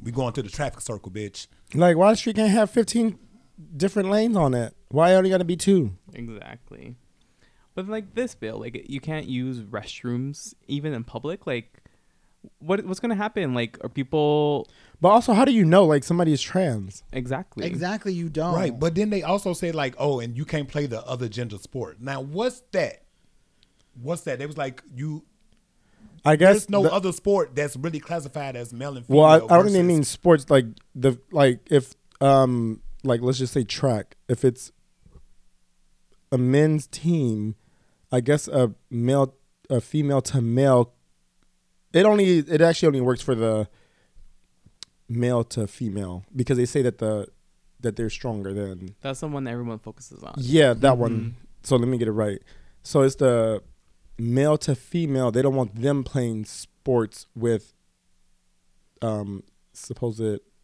We 0.01 0.12
going 0.12 0.33
to 0.33 0.41
the 0.41 0.49
traffic 0.49 0.81
circle, 0.81 1.12
bitch. 1.12 1.47
Like, 1.73 1.95
why 1.95 2.12
the 2.12 2.17
street 2.17 2.36
can't 2.36 2.51
have 2.51 2.69
15 2.69 3.17
different 3.77 4.09
lanes 4.09 4.36
on 4.36 4.53
it? 4.53 4.75
Why 4.89 5.15
only 5.15 5.29
got 5.29 5.38
to 5.38 5.45
be 5.45 5.55
two? 5.55 5.93
Exactly. 6.13 6.95
But 7.75 7.88
like 7.88 8.13
this 8.13 8.36
bill, 8.36 8.59
like 8.59 8.86
you 8.88 8.99
can't 8.99 9.27
use 9.27 9.59
restrooms 9.62 10.53
even 10.67 10.93
in 10.93 11.03
public. 11.03 11.47
Like, 11.47 11.81
what 12.59 12.86
what's 12.86 12.99
gonna 12.99 13.15
happen? 13.15 13.53
Like, 13.53 13.79
are 13.83 13.89
people 13.89 14.67
But 15.04 15.10
also, 15.10 15.34
how 15.34 15.44
do 15.44 15.52
you 15.52 15.66
know, 15.66 15.84
like, 15.84 16.06
somebody 16.06 16.32
is 16.32 16.42
trans? 16.42 17.04
exactly 17.12 17.66
Exactly. 17.66 18.13
You 18.13 18.30
don't. 18.30 18.56
Right. 18.56 18.80
But 18.80 18.96
then 18.96 19.10
they 19.10 19.22
also 19.22 19.52
say 19.52 19.74
like, 19.74 19.96
oh, 19.98 20.22
and 20.22 20.38
you 20.38 20.46
can't 20.46 20.70
play 20.70 20.86
the 20.86 21.06
other 21.06 21.28
gender 21.28 21.58
sport. 21.58 21.98
Now 22.00 22.22
what's 22.22 22.63
that? 22.72 23.04
What's 24.02 24.22
that? 24.22 24.39
They 24.39 24.46
was 24.46 24.58
like 24.58 24.82
you 24.96 25.26
I 26.24 26.38
guess. 26.38 26.54
there's 26.54 26.70
no 26.70 26.84
the- 26.84 26.94
other 26.94 27.12
sport 27.12 27.54
that's 27.54 27.76
really 27.76 28.00
classified 28.00 28.56
as 28.56 28.72
male 28.72 28.96
and 28.96 29.06
female. 29.06 29.24
Well, 29.24 29.30
I, 29.30 29.54
I 29.54 29.58
don't 29.58 29.68
even 29.68 29.88
mean 29.88 30.06
sports. 30.06 30.50
Like 30.50 30.68
the 30.96 31.20
like 31.34 31.60
if 31.70 31.96
um 32.22 32.82
like 33.04 33.20
let's 33.20 33.39
just 33.39 33.52
say 33.52 33.66
track. 33.66 34.16
If 34.30 34.46
it's 34.46 34.72
a 36.32 36.38
men's 36.38 36.88
team, 36.88 37.56
I 38.10 38.22
guess 38.22 38.48
a 38.48 38.74
male 38.89 39.36
a 39.70 39.82
female 39.82 40.22
to 40.22 40.39
male. 40.39 40.94
It 41.92 42.06
only 42.06 42.38
it 42.38 42.62
actually 42.62 42.88
only 42.88 43.02
works 43.02 43.22
for 43.22 43.36
the 43.36 43.68
male 45.13 45.43
to 45.45 45.67
female 45.67 46.23
because 46.36 46.58
they 46.58 46.65
say 46.65 46.82
that 46.82 46.97
the 46.97 47.28
that 47.82 47.95
they're 47.95 48.10
stronger 48.10 48.54
than 48.54 48.95
that's 49.02 49.19
the 49.19 49.28
one 49.28 49.43
that 49.43 49.52
everyone 49.52 49.80
focuses 49.80 50.23
on. 50.23 50.34
yeah 50.38 50.73
that 50.73 50.93
Mhm. 50.93 50.97
one. 50.97 51.36
So 51.63 51.76
let 51.76 51.88
me 51.88 51.97
get 51.97 52.08
it 52.08 52.12
right. 52.13 52.41
So 52.84 53.02
it's 53.02 53.15
the 53.15 53.62
male 54.17 54.58
to 54.60 54.76
female. 54.76 55.32
They 55.32 55.41
don't 55.41 55.56
want 55.56 55.76
them 55.82 56.04
playing 56.04 56.45
sports 56.45 57.28
with 57.36 57.73
um 59.02 59.43
supposed 59.73 60.21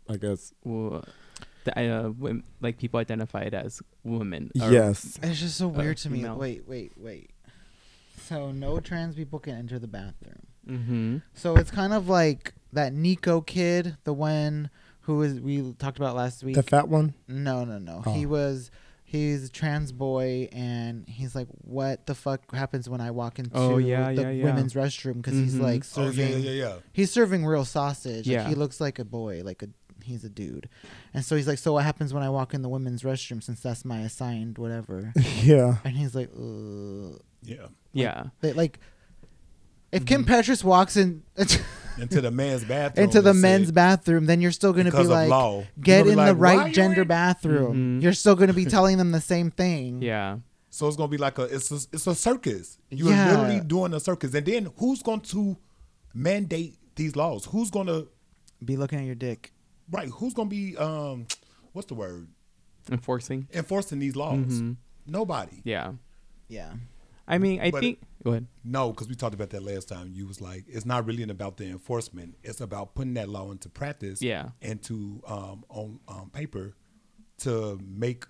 I 0.09 0.17
guess 0.17 0.53
Well, 0.63 1.03
the, 1.65 1.79
uh, 1.79 2.09
wom- 2.11 2.43
like 2.61 2.77
people 2.77 2.99
identified 2.99 3.53
as 3.53 3.81
women. 4.03 4.51
yes. 4.55 5.19
It's 5.21 5.39
just 5.39 5.57
so 5.57 5.67
Uh, 5.67 5.73
weird 5.73 5.97
to 5.97 6.09
me. 6.09 6.19
female. 6.19 6.37
Wait, 6.37 6.67
wait, 6.67 6.93
wait. 6.97 7.31
So 8.27 8.51
no 8.51 8.79
trans 8.79 9.15
people 9.15 9.39
can 9.39 9.55
enter 9.55 9.77
the 9.79 9.87
bathroom. 9.87 10.47
Mm-hmm. 10.67 11.17
So 11.33 11.55
it's 11.57 11.71
kind 11.71 11.93
of 11.93 12.07
like 12.09 12.53
that 12.73 12.93
Nico 12.93 13.41
kid, 13.41 13.97
the 14.03 14.13
one 14.13 14.69
who 15.01 15.21
is 15.23 15.39
we 15.39 15.73
talked 15.73 15.97
about 15.97 16.15
last 16.15 16.43
week. 16.43 16.55
The 16.55 16.63
fat 16.63 16.87
one? 16.87 17.13
no, 17.27 17.63
no, 17.65 17.77
no. 17.79 18.03
Oh. 18.05 18.13
He 18.13 18.25
was 18.25 18.69
he's 19.03 19.45
a 19.45 19.49
trans 19.49 19.91
boy 19.91 20.47
and 20.51 21.07
he's 21.09 21.33
like 21.33 21.47
what 21.63 22.05
the 22.05 22.13
fuck 22.13 22.53
happens 22.53 22.87
when 22.87 23.01
I 23.01 23.09
walk 23.09 23.39
into 23.39 23.57
Oh, 23.57 23.77
yeah, 23.79 24.13
the 24.13 24.21
yeah, 24.21 24.29
yeah. 24.29 24.43
women's 24.43 24.75
restroom 24.75 25.23
cuz 25.23 25.33
he's 25.33 25.55
Mhm. 25.55 25.61
like 25.61 25.83
Oh 25.97 26.03
yeah, 26.03 26.11
serving 26.11 26.43
yeah, 26.43 26.51
yeah. 26.51 26.75
he's 26.93 27.09
serving 27.11 27.43
real 27.45 27.65
sausage. 27.65 28.27
Like, 28.27 28.33
Yeah. 28.33 28.47
he 28.47 28.53
looks 28.53 28.79
like 28.79 28.99
a 28.99 29.05
boy, 29.05 29.41
like 29.43 29.63
a 29.63 29.69
he's 30.03 30.23
a 30.23 30.29
dude. 30.29 30.69
And 31.13 31.25
so 31.25 31.35
he's 31.35 31.47
like 31.47 31.57
so 31.57 31.73
what 31.73 31.83
happens 31.85 32.13
when 32.13 32.21
I 32.21 32.29
walk 32.29 32.53
in 32.53 32.61
the 32.61 32.69
women's 32.69 33.01
restroom 33.01 33.41
since 33.41 33.61
that's 33.61 33.83
my 33.83 34.01
assigned 34.01 34.59
whatever. 34.59 35.11
yeah. 35.41 35.77
and 35.83 35.97
he's 35.97 36.13
like 36.13 36.29
Ugh. 36.37 37.19
Yeah. 37.41 37.67
Yeah. 37.93 38.25
They, 38.41 38.53
like 38.53 38.79
if 39.91 40.05
Kim 40.05 40.23
Mm-hmm. 40.25 40.33
Petras 40.33 40.63
walks 40.63 40.95
in 40.97 41.23
Into 41.99 42.21
the 42.21 42.31
men's 42.31 42.63
bathroom. 42.63 43.03
into 43.03 43.21
the 43.21 43.31
and 43.31 43.41
men's 43.41 43.65
said, 43.67 43.75
bathroom, 43.75 44.25
then 44.25 44.39
you're 44.39 44.53
still 44.53 44.71
going 44.71 44.85
to 44.85 44.91
be 44.91 44.95
because 44.97 45.07
of 45.07 45.13
like, 45.13 45.29
law. 45.29 45.55
You're 45.57 45.65
get 45.81 45.97
gonna 45.97 46.03
be 46.05 46.09
in 46.11 46.15
the 46.15 46.23
like, 46.33 46.37
"Why 46.37 46.55
right 46.55 46.67
you 46.69 46.73
gender 46.73 47.01
ain't-" 47.01 47.07
bathroom. 47.09 47.99
Mhm. 47.99 48.03
You're 48.03 48.13
still 48.13 48.35
going 48.35 48.47
to 48.47 48.53
be 48.53 48.63
telling 48.77 48.97
them 48.97 49.11
the 49.11 49.19
same 49.19 49.51
thing. 49.51 50.01
Yeah. 50.01 50.37
So 50.69 50.87
it's 50.87 50.95
gonna 50.95 51.09
be 51.09 51.17
like 51.17 51.37
a 51.39 51.43
it's 51.43 51.71
a 51.71 51.75
it's 51.91 52.07
a 52.07 52.15
circus. 52.15 52.77
You're 52.89 53.09
Yeah. 53.09 53.31
literally 53.31 53.59
doing 53.59 53.93
a 53.93 53.99
circus, 53.99 54.33
and 54.33 54.45
then 54.45 54.69
who's 54.77 55.01
going 55.03 55.21
to 55.21 55.57
mandate 56.13 56.77
these 56.95 57.15
laws? 57.15 57.45
Who's 57.45 57.69
gonna 57.69 58.03
Be 58.63 58.77
looking 58.77 58.99
at 58.99 59.05
your 59.05 59.15
dick. 59.15 59.51
right? 59.91 60.07
Who's 60.09 60.33
gonna 60.33 60.49
be 60.49 60.77
um, 60.77 61.25
what's 61.73 61.87
the 61.87 61.95
word? 61.95 62.27
Enforcing. 62.91 63.47
Enforcing 63.53 63.99
these 63.99 64.15
laws? 64.15 64.37
Mhm. 64.37 64.77
Nobody. 65.05 65.61
Yeah. 65.65 65.93
Yeah. 66.47 66.73
I 67.29 67.37
mean, 67.37 67.61
I 67.61 67.71
But 67.71 67.81
think. 67.81 67.99
Go 68.23 68.31
ahead. 68.31 68.47
No, 68.65 68.91
because 68.91 69.07
we 69.07 69.15
talked 69.15 69.33
about 69.35 69.51
that 69.51 69.63
last 69.63 69.87
time. 69.87 70.11
You 70.13 70.27
was 70.27 70.41
like, 70.41 70.65
it's 70.67 70.85
not 70.85 71.05
really 71.05 71.23
about 71.23 71.55
the 71.57 71.65
enforcement. 71.65 72.35
It's 72.43 72.59
about 72.59 72.95
putting 72.95 73.13
that 73.13 73.29
law 73.29 73.51
into 73.51 73.69
practice. 73.69 74.21
Yeah. 74.21 74.49
And 74.61 74.81
to 74.83 75.21
um 75.27 75.63
on 75.69 75.99
um, 76.09 76.29
paper 76.31 76.73
to 77.39 77.79
make 77.81 78.25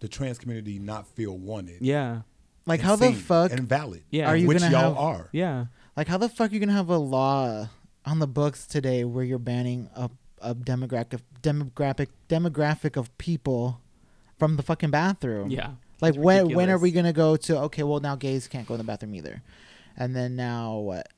the 0.00 0.08
trans 0.08 0.38
community 0.38 0.78
not 0.80 1.06
feel 1.06 1.38
wanted. 1.38 1.80
Yeah. 1.80 2.22
Like 2.66 2.80
and 2.80 2.88
how 2.88 2.96
the 2.96 3.12
fuck 3.12 3.52
and 3.52 3.68
valid. 3.68 4.02
Yeah. 4.10 4.28
Are 4.28 4.36
you 4.36 4.48
which 4.48 4.58
gonna 4.58 4.72
y'all 4.72 4.94
have- 4.94 4.96
are. 4.96 5.28
Yeah. 5.32 5.66
like 5.96 6.08
how 6.08 6.18
the 6.18 6.28
fuck 6.28 6.50
are 6.50 6.54
you 6.54 6.58
going 6.60 6.70
to 6.70 6.74
have 6.74 6.88
a 6.88 6.96
law 6.98 7.68
on 8.06 8.18
the 8.18 8.26
books 8.26 8.66
today 8.66 9.04
where 9.04 9.22
you're 9.24 9.38
banning 9.38 9.90
a 9.94 10.10
a 10.40 10.54
demographic 10.54 11.20
demographic 11.42 12.08
demographic 12.28 12.96
of 12.98 13.16
people 13.18 13.80
from 14.38 14.56
the 14.56 14.62
fucking 14.62 14.90
bathroom? 14.90 15.50
Yeah. 15.50 15.72
Like 16.00 16.14
when 16.16 16.54
when 16.54 16.70
are 16.70 16.78
we 16.78 16.90
going 16.90 17.06
to 17.06 17.12
go 17.12 17.36
to 17.36 17.58
okay, 17.62 17.82
well 17.82 18.00
now 18.00 18.16
gays 18.16 18.48
can't 18.48 18.66
go 18.66 18.74
in 18.74 18.78
the 18.78 18.84
bathroom 18.84 19.14
either. 19.14 19.42
And 19.96 20.14
then 20.14 20.36
now 20.36 20.76
what? 20.78 21.08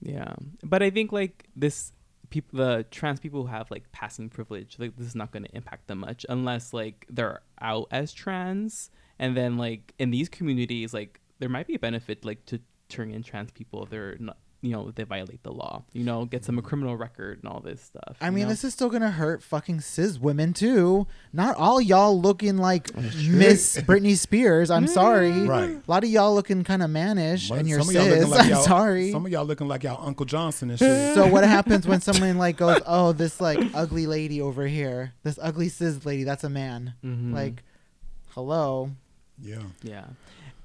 Yeah, 0.00 0.34
but 0.62 0.82
I 0.82 0.90
think 0.90 1.12
like 1.12 1.48
this, 1.54 1.92
people, 2.30 2.58
the 2.58 2.86
trans 2.90 3.20
people 3.20 3.42
who 3.42 3.48
have 3.48 3.70
like 3.70 3.90
passing 3.92 4.30
privilege, 4.30 4.76
like 4.78 4.96
this 4.96 5.06
is 5.06 5.14
not 5.14 5.30
going 5.30 5.44
to 5.44 5.54
impact 5.54 5.88
them 5.88 5.98
much 5.98 6.24
unless 6.28 6.72
like 6.72 7.06
they're 7.10 7.42
out 7.60 7.86
as 7.90 8.12
trans, 8.12 8.90
and 9.18 9.36
then 9.36 9.58
like 9.58 9.92
in 9.98 10.10
these 10.10 10.28
communities, 10.28 10.94
like 10.94 11.20
there 11.38 11.50
might 11.50 11.66
be 11.66 11.74
a 11.74 11.78
benefit 11.78 12.24
like 12.24 12.46
to 12.46 12.60
turn 12.88 13.10
in 13.10 13.22
trans 13.22 13.50
people 13.50 13.84
if 13.84 13.90
they're 13.90 14.16
not, 14.18 14.38
you 14.62 14.72
know, 14.72 14.90
they 14.90 15.04
violate 15.04 15.42
the 15.42 15.50
law, 15.52 15.82
you 15.94 16.04
know, 16.04 16.26
get 16.26 16.42
them 16.42 16.58
a 16.58 16.62
criminal 16.62 16.94
record 16.94 17.38
and 17.42 17.50
all 17.50 17.60
this 17.60 17.80
stuff. 17.80 18.16
I 18.20 18.28
mean, 18.28 18.44
know? 18.44 18.50
this 18.50 18.62
is 18.62 18.74
still 18.74 18.90
gonna 18.90 19.10
hurt 19.10 19.42
fucking 19.42 19.80
cis 19.80 20.18
women 20.18 20.52
too. 20.52 21.06
Not 21.32 21.56
all 21.56 21.80
y'all 21.80 22.20
looking 22.20 22.58
like 22.58 22.94
Miss 22.94 23.78
Britney 23.80 24.16
Spears. 24.18 24.70
I'm 24.70 24.86
sorry. 25.00 25.30
Right. 25.46 25.70
A 25.70 25.82
lot 25.90 26.04
of 26.04 26.10
y'all 26.10 26.34
looking 26.34 26.62
kind 26.62 26.82
of 26.82 26.90
mannish, 26.90 27.48
Some 27.48 27.58
and 27.60 27.68
you're 27.68 27.80
of 27.80 27.90
y'all 27.90 28.04
cis. 28.04 28.28
like 28.28 28.52
I'm 28.52 28.62
sorry. 28.62 29.12
Some 29.12 29.24
of 29.24 29.32
y'all 29.32 29.46
looking 29.46 29.66
like 29.66 29.82
y'all 29.82 30.06
Uncle 30.06 30.26
Johnson 30.26 30.68
and 30.70 30.78
shit. 30.78 31.14
So 31.14 31.26
what 31.26 31.44
happens 31.44 31.86
when 31.86 32.02
someone 32.02 32.36
like 32.36 32.58
goes, 32.58 32.80
"Oh, 32.86 33.12
this 33.12 33.40
like 33.40 33.58
ugly 33.74 34.06
lady 34.06 34.42
over 34.42 34.66
here, 34.66 35.14
this 35.22 35.38
ugly 35.40 35.70
cis 35.70 36.04
lady, 36.04 36.24
that's 36.24 36.44
a 36.44 36.50
man." 36.50 36.92
Mhm. 37.02 37.32
Like, 37.32 37.62
hello. 38.34 38.90
yeah. 39.42 39.62
yeah, 39.82 40.04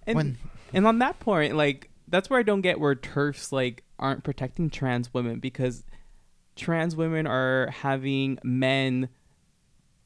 and 0.06 0.16
When 0.18 0.38
and 0.74 0.86
on 0.86 1.00
that 1.00 1.20
point, 1.22 1.56
like 1.56 1.90
that's 2.16 2.30
where 2.30 2.40
I 2.40 2.44
don't 2.44 2.62
get 2.62 2.80
where 2.80 2.96
turfs 2.96 3.52
like 3.52 3.84
aren't 4.00 4.24
protecting 4.24 4.70
trans 4.70 5.14
women 5.14 5.40
because 5.40 5.84
trans 6.56 6.96
women 6.96 7.28
are 7.28 7.70
having 7.72 8.40
men 8.42 9.10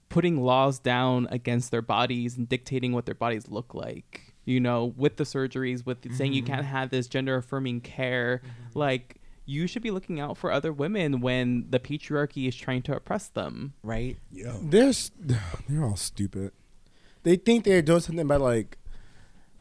putting 0.10 0.42
laws 0.42 0.80
down 0.80 1.28
against 1.30 1.70
their 1.70 1.84
bodies 1.84 2.36
and 2.36 2.50
dictating 2.50 2.94
what 2.94 3.06
their 3.06 3.14
bodies 3.14 3.48
look 3.48 3.76
like. 3.76 4.34
You 4.46 4.60
know, 4.60 4.96
with 4.98 5.18
the 5.18 5.24
surgeries, 5.24 5.86
with 5.86 6.12
saying 6.16 6.34
you 6.34 6.42
mm-hmm. 6.42 6.52
can't 6.52 6.66
have 6.66 6.90
this 6.90 7.08
gender 7.08 7.36
affirming 7.36 7.82
care, 7.82 8.42
mm-hmm. 8.44 8.80
like 8.80 9.18
you 9.46 9.68
should 9.68 9.84
be 9.84 9.92
looking 9.92 10.20
out 10.20 10.36
for 10.36 10.52
other 10.52 10.74
women 10.74 11.22
when 11.22 11.68
the 11.70 11.80
patriarchy 11.80 12.48
is 12.48 12.56
trying 12.56 12.82
to 12.84 12.96
oppress 12.96 13.28
them. 13.28 13.74
right? 13.84 14.18
Yeah. 14.32 14.56
They're 14.60 14.90
s- 14.90 15.12
they're 15.70 15.84
all 15.84 15.96
stupid. 15.96 16.54
They 17.22 17.36
think 17.36 17.66
they're 17.66 17.84
doing 17.84 18.00
something 18.00 18.26
by 18.26 18.38
like 18.38 18.80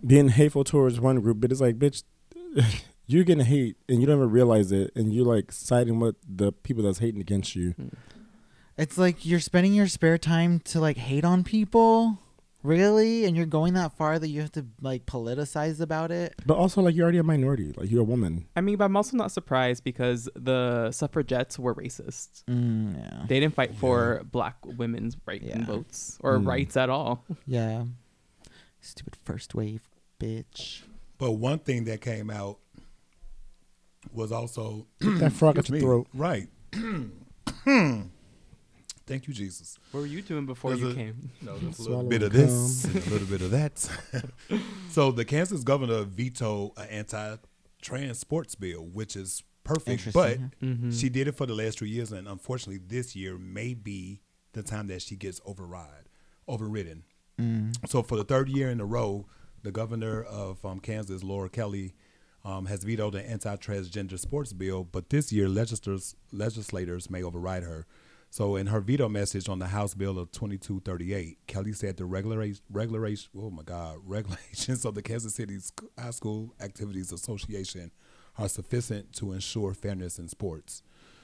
being 0.07 0.31
hateful 0.31 0.65
towards 0.65 0.99
one 0.99 1.21
group, 1.21 1.41
but 1.41 1.53
it's 1.53 1.61
like, 1.61 1.79
bitch, 1.79 2.05
you're 3.07 3.25
getting 3.25 3.45
hate 3.45 3.77
and 3.89 4.01
you 4.01 4.07
don't 4.07 4.17
even 4.19 4.31
realize 4.31 4.73
it, 4.73 4.91
and 4.95 5.13
you're 5.13 5.27
like 5.27 5.53
siding 5.53 6.01
with 6.01 6.17
the 6.29 6.53
people 6.53 6.83
that's 6.85 6.99
hating 6.99 7.21
against 7.21 7.55
you. 7.57 7.75
It's 8.77 8.97
like 8.99 9.27
you're 9.27 9.41
spending 9.41 9.75
your 9.75 9.89
spare 9.89 10.19
time 10.19 10.61
to 10.67 10.81
like 10.81 10.97
hate 10.97 11.25
on 11.25 11.43
people, 11.43 12.19
really, 12.63 13.25
and 13.25 13.37
you're 13.37 13.47
going 13.47 13.75
that 13.75 13.97
far 13.97 14.19
that 14.21 14.29
you 14.29 14.41
have 14.41 14.53
to 14.53 14.67
like 14.81 15.05
politicize 15.05 15.81
about 15.81 16.13
it. 16.13 16.35
But 16.47 16.57
also, 16.59 16.81
like, 16.83 16.95
you're 16.95 17.05
already 17.05 17.19
a 17.19 17.25
minority. 17.25 17.73
Like, 17.77 17.91
you're 17.91 18.03
a 18.03 18.05
woman. 18.05 18.47
I 18.55 18.61
mean, 18.61 18.77
but 18.77 18.85
I'm 18.85 18.97
also 18.97 19.17
not 19.17 19.33
surprised 19.33 19.83
because 19.83 20.29
the 20.37 20.93
suffragettes 20.93 21.59
were 21.59 21.75
racist. 21.75 22.45
Mm, 22.45 22.97
yeah. 22.99 23.25
They 23.27 23.41
didn't 23.41 23.55
fight 23.57 23.75
for 23.75 24.23
black 24.31 24.57
women's 24.65 25.17
right 25.27 25.43
Yeah. 25.43 25.57
and 25.57 25.67
votes 25.67 26.17
or 26.21 26.39
Mm. 26.39 26.47
rights 26.47 26.77
at 26.77 26.89
all. 26.89 27.25
Yeah. 27.47 27.85
Stupid 28.81 29.17
first 29.25 29.57
wave, 29.57 29.89
bitch. 30.21 30.83
But 31.19 31.33
one 31.33 31.59
thing 31.59 31.85
that 31.85 32.01
came 32.01 32.31
out 32.31 32.59
was 34.13 34.31
also 34.33 34.87
that 35.01 35.33
frog 35.37 35.59
at 35.59 35.69
your 35.69 35.75
me. 35.75 35.81
throat. 35.81 36.07
Right. 36.15 36.49
Thank 39.07 39.27
you, 39.27 39.33
Jesus. 39.33 39.79
What 39.91 40.01
were 40.01 40.07
you 40.07 40.21
doing 40.21 40.45
before 40.45 40.71
There's 40.73 40.83
you 40.83 40.91
a- 40.91 40.95
came? 40.95 41.31
No, 41.41 41.55
a 41.55 41.83
little 41.83 42.03
bit 42.05 42.23
of 42.23 42.33
this, 42.33 42.85
and 42.85 42.97
a 43.07 43.11
little 43.11 43.27
bit 43.27 43.41
of 43.41 43.51
that. 43.53 43.79
so 44.91 45.11
the 45.11 45.25
Kansas 45.25 45.63
governor 45.65 46.03
vetoed 46.05 46.73
an 46.77 46.89
anti-trans 46.89 48.19
sports 48.19 48.55
bill, 48.55 48.83
which 48.87 49.17
is 49.17 49.43
perfect. 49.65 50.13
But 50.13 50.39
Mm-hmm. 50.63 50.91
she 50.91 51.09
did 51.09 51.27
it 51.27 51.33
for 51.37 51.47
the 51.47 51.55
last 51.55 51.79
three 51.79 51.89
years, 51.89 52.13
and 52.13 52.29
unfortunately, 52.29 52.83
this 52.87 53.17
year 53.17 53.39
may 53.39 53.73
be 53.73 54.21
the 54.53 54.63
time 54.63 54.89
that 54.89 55.01
she 55.01 55.17
gets 55.17 55.41
override, 55.47 56.09
overridden. 56.47 57.05
So 57.87 58.03
for 58.03 58.17
the 58.17 58.25
third 58.25 58.49
year 58.49 58.69
in 58.69 58.81
a 58.81 58.85
row, 58.85 59.27
the 59.63 59.73
governor 59.73 60.23
of 60.23 60.65
um, 60.65 60.81
Kansas, 60.81 61.23
Laura 61.23 61.49
Kelly, 61.49 61.95
um, 62.45 62.67
has 62.67 62.85
vetoed 62.85 63.15
an 63.15 63.25
anti-transgender 63.27 64.19
sports 64.19 64.53
bill. 64.53 64.85
But 64.85 65.11
this 65.11 65.33
year, 65.33 65.49
legislators 65.49 66.17
legislators 66.33 67.11
may 67.11 67.23
override 67.23 67.65
her. 67.65 67.87
So 68.31 68.57
in 68.57 68.67
her 68.67 68.81
veto 68.81 69.09
message 69.09 69.49
on 69.49 69.59
the 69.59 69.69
House 69.69 69.95
Bill 69.95 70.19
of 70.19 70.31
2238, 70.33 71.39
Kelly 71.47 71.73
said 71.73 71.97
the 71.97 72.05
regulation, 72.05 72.63
regulation, 72.71 73.31
oh 73.39 73.51
my 73.51 73.63
God, 73.63 73.99
regulations 74.05 74.85
of 74.85 74.95
the 74.95 75.03
Kansas 75.03 75.35
City 75.35 75.59
High 75.99 76.11
School 76.11 76.55
Activities 76.61 77.11
Association 77.11 77.91
are 78.37 78.49
sufficient 78.49 79.13
to 79.15 79.33
ensure 79.33 79.73
fairness 79.73 80.19
in 80.19 80.29
sports. 80.29 80.83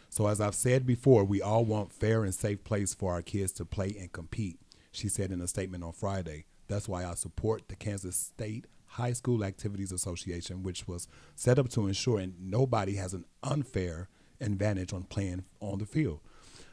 So 0.09 0.26
as 0.28 0.41
I've 0.41 0.55
said 0.55 0.87
before, 0.87 1.24
we 1.24 1.43
all 1.43 1.64
want 1.64 1.93
fair 1.93 2.24
and 2.24 2.35
safe 2.35 2.64
place 2.64 2.95
for 2.95 3.12
our 3.12 3.22
kids 3.22 3.53
to 3.53 3.64
play 3.64 3.95
and 3.99 4.11
compete, 4.12 4.59
she 4.91 5.09
said 5.09 5.30
in 5.30 5.41
a 5.41 5.49
statement 5.49 5.85
on 5.85 5.93
Friday. 5.93 6.47
That's 6.69 6.89
why 6.89 7.05
I 7.05 7.15
support 7.15 7.69
the 7.69 7.77
Kansas 7.77 8.17
State 8.17 8.67
High 8.87 9.12
School 9.12 9.45
Activities 9.45 9.93
Association, 9.93 10.62
which 10.62 10.87
was 10.87 11.09
set 11.35 11.59
up 11.59 11.69
to 11.71 11.87
ensure 11.87 12.25
nobody 12.39 12.95
has 12.95 13.12
an 13.12 13.25
unfair 13.43 14.09
advantage 14.41 14.93
on 14.93 15.05
playing 15.05 15.45
on 15.61 15.79
the 15.79 15.87
field. 15.87 16.21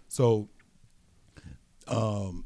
So, 0.07 0.49
um, 1.87 2.45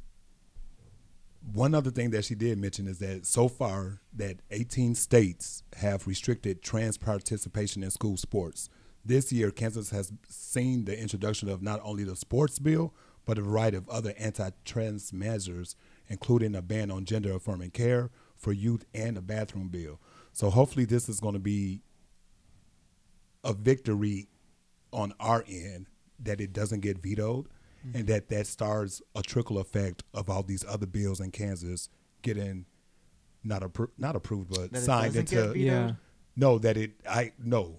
one 1.54 1.76
other 1.76 1.92
thing 1.92 2.10
that 2.12 2.26
she 2.26 2.36
did 2.36 2.58
mention 2.58 2.88
is 2.88 3.00
that 3.00 3.26
so 3.26 3.48
far 3.48 4.02
that 4.14 4.38
18 4.50 4.96
states 4.96 5.64
have 5.78 6.08
restricted 6.08 6.62
trans 6.62 6.98
participation 6.98 7.84
in 7.84 7.92
school 7.92 8.18
sports. 8.18 8.70
This 9.04 9.32
year, 9.32 9.52
Kansas 9.52 9.92
has 9.92 10.12
seen 10.28 10.86
the 10.86 11.00
introduction 11.00 11.50
of 11.50 11.62
not 11.62 11.80
only 11.84 12.04
the 12.04 12.16
sports 12.16 12.58
bill, 12.58 12.94
but 13.26 13.38
a 13.38 13.42
variety 13.42 13.78
of 13.78 13.88
other 13.90 14.14
anti-trans 14.18 15.14
measures, 15.14 15.76
including 16.10 16.56
a 16.56 16.62
ban 16.62 16.92
on 16.92 17.06
gender-affirming 17.06 17.72
care 17.72 18.10
for 18.36 18.54
youth 18.54 18.86
and 18.94 19.18
a 19.18 19.22
bathroom 19.22 19.70
bill. 19.70 20.00
So 20.34 20.50
hopefully, 20.50 20.86
this 20.86 21.08
is 21.10 21.20
going 21.20 21.34
to 21.34 21.40
be 21.40 21.82
a 23.44 23.54
victory 23.54 24.28
on 24.92 25.14
our 25.20 25.44
end 25.48 25.88
that 26.20 26.42
it 26.42 26.54
doesn't 26.54 26.80
get 26.80 26.98
vetoed 26.98 27.48
and 27.84 27.94
mm-hmm. 27.94 28.06
that 28.06 28.30
that 28.30 28.48
starts 28.48 29.02
a 29.16 29.22
trickle 29.22 29.60
effect 29.60 30.04
of 30.14 30.30
all 30.30 30.44
these 30.44 30.66
other 30.68 30.88
bills 30.88 31.20
in 31.20 31.32
Kansas 31.32 31.90
getting 32.22 32.66
not 33.44 33.62
appro- 33.62 33.92
not 33.98 34.16
approved 34.16 34.50
but 34.50 34.72
That 34.72 34.82
signed 34.82 35.16
into 35.16 35.36
get? 35.36 35.56
Yeah. 35.58 35.92
no 36.36 36.58
that 36.60 36.78
it 36.78 36.94
I 37.08 37.34
no 37.38 37.78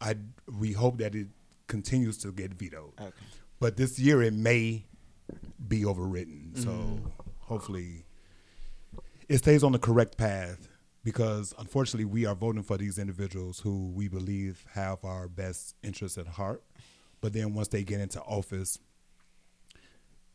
I 0.00 0.16
we 0.58 0.72
hope 0.72 0.98
that 0.98 1.14
it 1.14 1.28
continues 1.66 2.18
to 2.18 2.32
get 2.32 2.52
vetoed 2.54 2.92
Okay. 3.00 3.10
but 3.58 3.76
this 3.76 3.98
year 3.98 4.22
it 4.22 4.34
may 4.34 4.84
be 5.66 5.82
overwritten 5.82 6.56
so 6.62 6.70
mm-hmm. 6.70 7.06
Hopefully 7.48 8.04
it 9.28 9.38
stays 9.38 9.62
on 9.62 9.72
the 9.72 9.78
correct 9.78 10.16
path 10.16 10.68
because 11.04 11.54
unfortunately 11.58 12.04
we 12.04 12.26
are 12.26 12.34
voting 12.34 12.62
for 12.62 12.76
these 12.76 12.98
individuals 12.98 13.60
who 13.60 13.88
we 13.88 14.08
believe 14.08 14.64
have 14.74 15.04
our 15.04 15.28
best 15.28 15.74
interests 15.82 16.18
at 16.18 16.26
heart. 16.26 16.62
But 17.20 17.32
then 17.32 17.54
once 17.54 17.68
they 17.68 17.82
get 17.82 18.00
into 18.00 18.20
office 18.20 18.78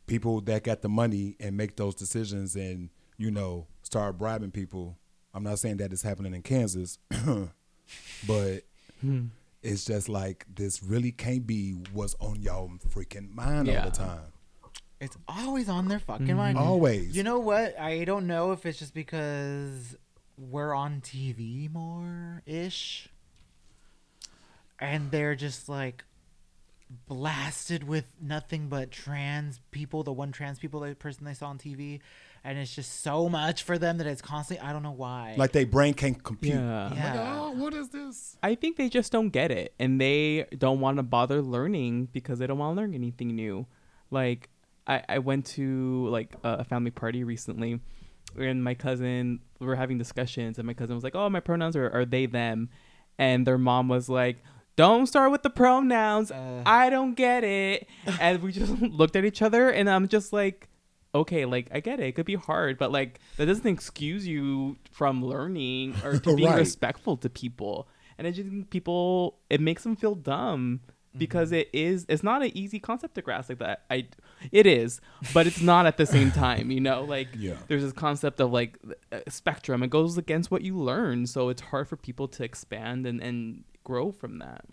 people 0.07 0.41
that 0.41 0.63
got 0.63 0.81
the 0.81 0.89
money 0.89 1.35
and 1.39 1.55
make 1.55 1.75
those 1.75 1.95
decisions 1.95 2.55
and 2.55 2.89
you 3.17 3.31
know 3.31 3.67
start 3.83 4.17
bribing 4.17 4.51
people 4.51 4.97
i'm 5.33 5.43
not 5.43 5.59
saying 5.59 5.77
that 5.77 5.91
it's 5.91 6.01
happening 6.01 6.33
in 6.33 6.41
kansas 6.41 6.97
but 8.27 8.63
hmm. 9.01 9.25
it's 9.61 9.85
just 9.85 10.09
like 10.09 10.45
this 10.53 10.83
really 10.83 11.11
can't 11.11 11.47
be 11.47 11.71
what's 11.93 12.15
on 12.19 12.41
y'all 12.41 12.69
freaking 12.89 13.33
mind 13.33 13.69
all 13.69 13.85
the 13.85 13.91
time 13.91 14.32
It's 15.03 15.17
always 15.27 15.67
on 15.67 15.89
their 15.89 15.99
fucking 15.99 16.27
mm-hmm. 16.27 16.37
mind. 16.37 16.57
always 16.57 17.15
You 17.15 17.23
know 17.23 17.39
what? 17.39 17.77
I 17.79 18.05
don't 18.05 18.25
know 18.25 18.53
if 18.53 18.65
it's 18.65 18.79
just 18.79 18.93
because 18.93 19.95
we're 20.37 20.73
on 20.73 21.01
TV 21.01 21.71
more 21.71 22.41
ish. 22.45 23.09
And 24.79 25.11
they're 25.11 25.35
just 25.35 25.69
like 25.69 26.03
blasted 27.07 27.83
with 27.83 28.05
nothing 28.21 28.69
but 28.69 28.91
trans 28.91 29.59
people, 29.71 30.03
the 30.03 30.13
one 30.13 30.31
trans 30.31 30.59
people 30.59 30.79
the 30.79 30.95
person 30.95 31.25
they 31.25 31.33
saw 31.33 31.47
on 31.47 31.57
TV. 31.57 31.99
And 32.45 32.57
it's 32.57 32.75
just 32.75 33.01
so 33.01 33.29
much 33.29 33.63
for 33.63 33.77
them 33.77 33.99
that 33.99 34.07
it's 34.07 34.21
constantly 34.21 34.65
I 34.65 34.73
don't 34.73 34.83
know 34.83 34.91
why. 34.91 35.35
like 35.37 35.51
their 35.51 35.65
brain 35.65 35.93
can't 35.93 36.21
compute 36.21 36.55
Yeah. 36.55 36.89
Like, 36.89 37.15
oh, 37.15 37.51
what 37.51 37.73
is 37.73 37.89
this 37.89 38.37
I 38.43 38.55
think 38.55 38.77
they 38.77 38.89
just 38.89 39.11
don't 39.11 39.29
get 39.29 39.51
it 39.51 39.73
and 39.79 39.99
they 39.99 40.45
don't 40.57 40.79
want 40.79 40.97
to 40.97 41.03
bother 41.03 41.41
learning 41.41 42.09
because 42.11 42.39
they 42.39 42.47
don't 42.47 42.57
want 42.57 42.75
to 42.75 42.81
learn 42.81 42.93
anything 42.93 43.29
new. 43.29 43.65
Like 44.11 44.49
I, 44.87 45.03
I 45.07 45.19
went 45.19 45.45
to 45.57 46.07
like 46.09 46.35
a 46.43 46.63
family 46.63 46.91
party 46.91 47.23
recently 47.23 47.79
and 48.37 48.63
my 48.63 48.73
cousin 48.73 49.39
we 49.59 49.67
were 49.67 49.75
having 49.75 49.97
discussions 49.97 50.57
and 50.57 50.65
my 50.67 50.73
cousin 50.73 50.95
was 50.95 51.03
like, 51.03 51.15
Oh, 51.15 51.29
my 51.29 51.39
pronouns 51.39 51.75
are, 51.75 51.89
are 51.91 52.05
they 52.05 52.25
them 52.25 52.69
and 53.17 53.45
their 53.47 53.57
mom 53.57 53.87
was 53.87 54.09
like 54.09 54.37
don't 54.75 55.05
start 55.05 55.31
with 55.31 55.43
the 55.43 55.51
pronouns. 55.51 56.31
Uh. 56.31 56.63
I 56.65 56.89
don't 56.89 57.13
get 57.13 57.43
it. 57.43 57.87
And 58.19 58.41
we 58.41 58.51
just 58.51 58.71
looked 58.81 59.15
at 59.15 59.23
each 59.23 59.41
other 59.43 59.69
and 59.69 59.87
I'm 59.87 60.07
just 60.07 60.33
like, 60.33 60.67
okay, 61.13 61.45
like 61.45 61.67
I 61.71 61.79
get 61.79 61.99
it. 61.99 62.07
It 62.07 62.11
could 62.13 62.25
be 62.25 62.33
hard, 62.35 62.79
but 62.79 62.91
like 62.91 63.19
that 63.37 63.45
doesn't 63.45 63.67
excuse 63.67 64.27
you 64.27 64.77
from 64.91 65.23
learning 65.23 65.95
or 66.03 66.17
to 66.17 66.35
being 66.35 66.49
Right. 66.49 66.57
respectful 66.57 67.17
to 67.17 67.29
people. 67.29 67.87
And 68.17 68.25
I 68.25 68.31
just 68.31 68.49
think 68.49 68.71
people 68.71 69.37
it 69.49 69.61
makes 69.61 69.83
them 69.83 69.95
feel 69.95 70.15
dumb 70.15 70.81
because 71.17 71.51
it 71.51 71.69
is 71.73 72.05
it's 72.09 72.23
not 72.23 72.41
an 72.43 72.51
easy 72.55 72.79
concept 72.79 73.15
to 73.15 73.21
grasp 73.21 73.49
like 73.49 73.59
that. 73.59 73.83
I 73.89 74.07
it 74.51 74.65
is, 74.65 74.99
but 75.33 75.47
it's 75.47 75.61
not 75.61 75.85
at 75.85 75.97
the 75.97 76.05
same 76.05 76.31
time, 76.45 76.71
you 76.71 76.79
know? 76.81 77.03
Like 77.03 77.29
Yeah. 77.37 77.57
there's 77.67 77.83
this 77.83 77.93
concept 77.93 78.39
of 78.39 78.51
like 78.51 78.77
uh, 79.11 79.19
spectrum. 79.29 79.83
It 79.83 79.89
goes 79.89 80.17
against 80.17 80.51
what 80.51 80.61
you 80.63 80.77
learn, 80.77 81.27
so 81.27 81.49
it's 81.49 81.61
hard 81.61 81.87
for 81.87 81.97
people 81.97 82.27
to 82.29 82.43
expand 82.43 83.05
and 83.05 83.21
and 83.21 83.63
grow 83.83 84.11
from 84.11 84.39
that. 84.39 84.65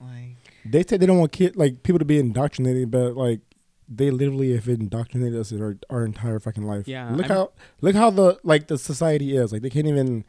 like 0.00 0.36
They 0.64 0.82
say 0.82 0.96
they 0.96 1.06
don't 1.06 1.18
want 1.18 1.32
kid 1.32 1.56
like 1.56 1.82
people 1.82 1.98
to 1.98 2.04
be 2.04 2.18
indoctrinated, 2.18 2.90
but 2.90 3.16
like 3.16 3.40
they 3.88 4.10
literally 4.10 4.54
have 4.54 4.68
indoctrinated 4.68 5.38
us 5.38 5.52
our, 5.52 5.76
our 5.90 6.04
entire 6.04 6.40
fucking 6.40 6.62
life. 6.64 6.88
Yeah, 6.88 7.10
Look 7.12 7.26
I'm- 7.26 7.34
how 7.36 7.52
look 7.80 7.94
how 7.94 8.10
the 8.10 8.38
like 8.42 8.68
the 8.68 8.78
society 8.78 9.36
is. 9.36 9.52
Like 9.52 9.62
they 9.62 9.70
can't 9.70 9.86
even 9.86 10.24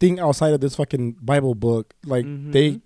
think 0.00 0.20
outside 0.20 0.52
of 0.54 0.60
this 0.60 0.76
fucking 0.76 1.12
Bible 1.20 1.54
book. 1.54 1.94
Like 2.04 2.24
they 2.24 2.72
Mhm. 2.72 2.84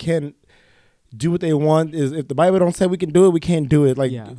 Can 1.12 1.18
do 1.18 1.30
what 1.30 1.40
they 1.40 1.52
want. 1.54 1.94
Is 1.94 2.12
if 2.12 2.28
the 2.28 2.34
Bible 2.34 2.58
don't 2.58 2.74
say 2.74 2.86
we 2.86 2.96
can 2.98 3.10
do 3.12 3.26
it, 3.26 3.30
we 3.30 3.40
can't 3.40 3.68
do 3.68 3.84
it. 3.84 3.96
Like 3.98 4.10
yeah. 4.12 4.30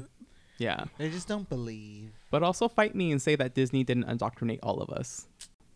Yeah. 0.57 0.85
they 0.97 1.09
just 1.09 1.27
don't 1.27 1.47
believe. 1.49 2.11
but 2.31 2.41
also 2.43 2.67
fight 2.67 2.95
me 2.95 3.11
and 3.11 3.21
say 3.21 3.35
that 3.35 3.53
Disney 3.53 3.83
didn't 3.83 4.05
indoctrinate 4.09 4.59
all 4.63 4.81
of 4.81 4.89
us. 4.89 5.27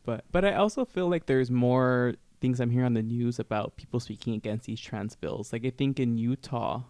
But 0.05 0.25
but 0.31 0.43
I 0.45 0.53
also 0.53 0.85
feel 0.85 1.09
like 1.09 1.25
there's 1.25 1.51
more 1.51 2.15
things 2.39 2.59
I'm 2.59 2.69
hearing 2.69 2.85
on 2.85 2.93
the 2.93 3.03
news 3.03 3.39
about 3.39 3.75
people 3.77 3.99
speaking 3.99 4.33
against 4.33 4.65
these 4.65 4.79
trans 4.79 5.15
bills. 5.15 5.51
Like 5.51 5.65
I 5.65 5.71
think 5.71 5.99
in 5.99 6.17
Utah, 6.17 6.83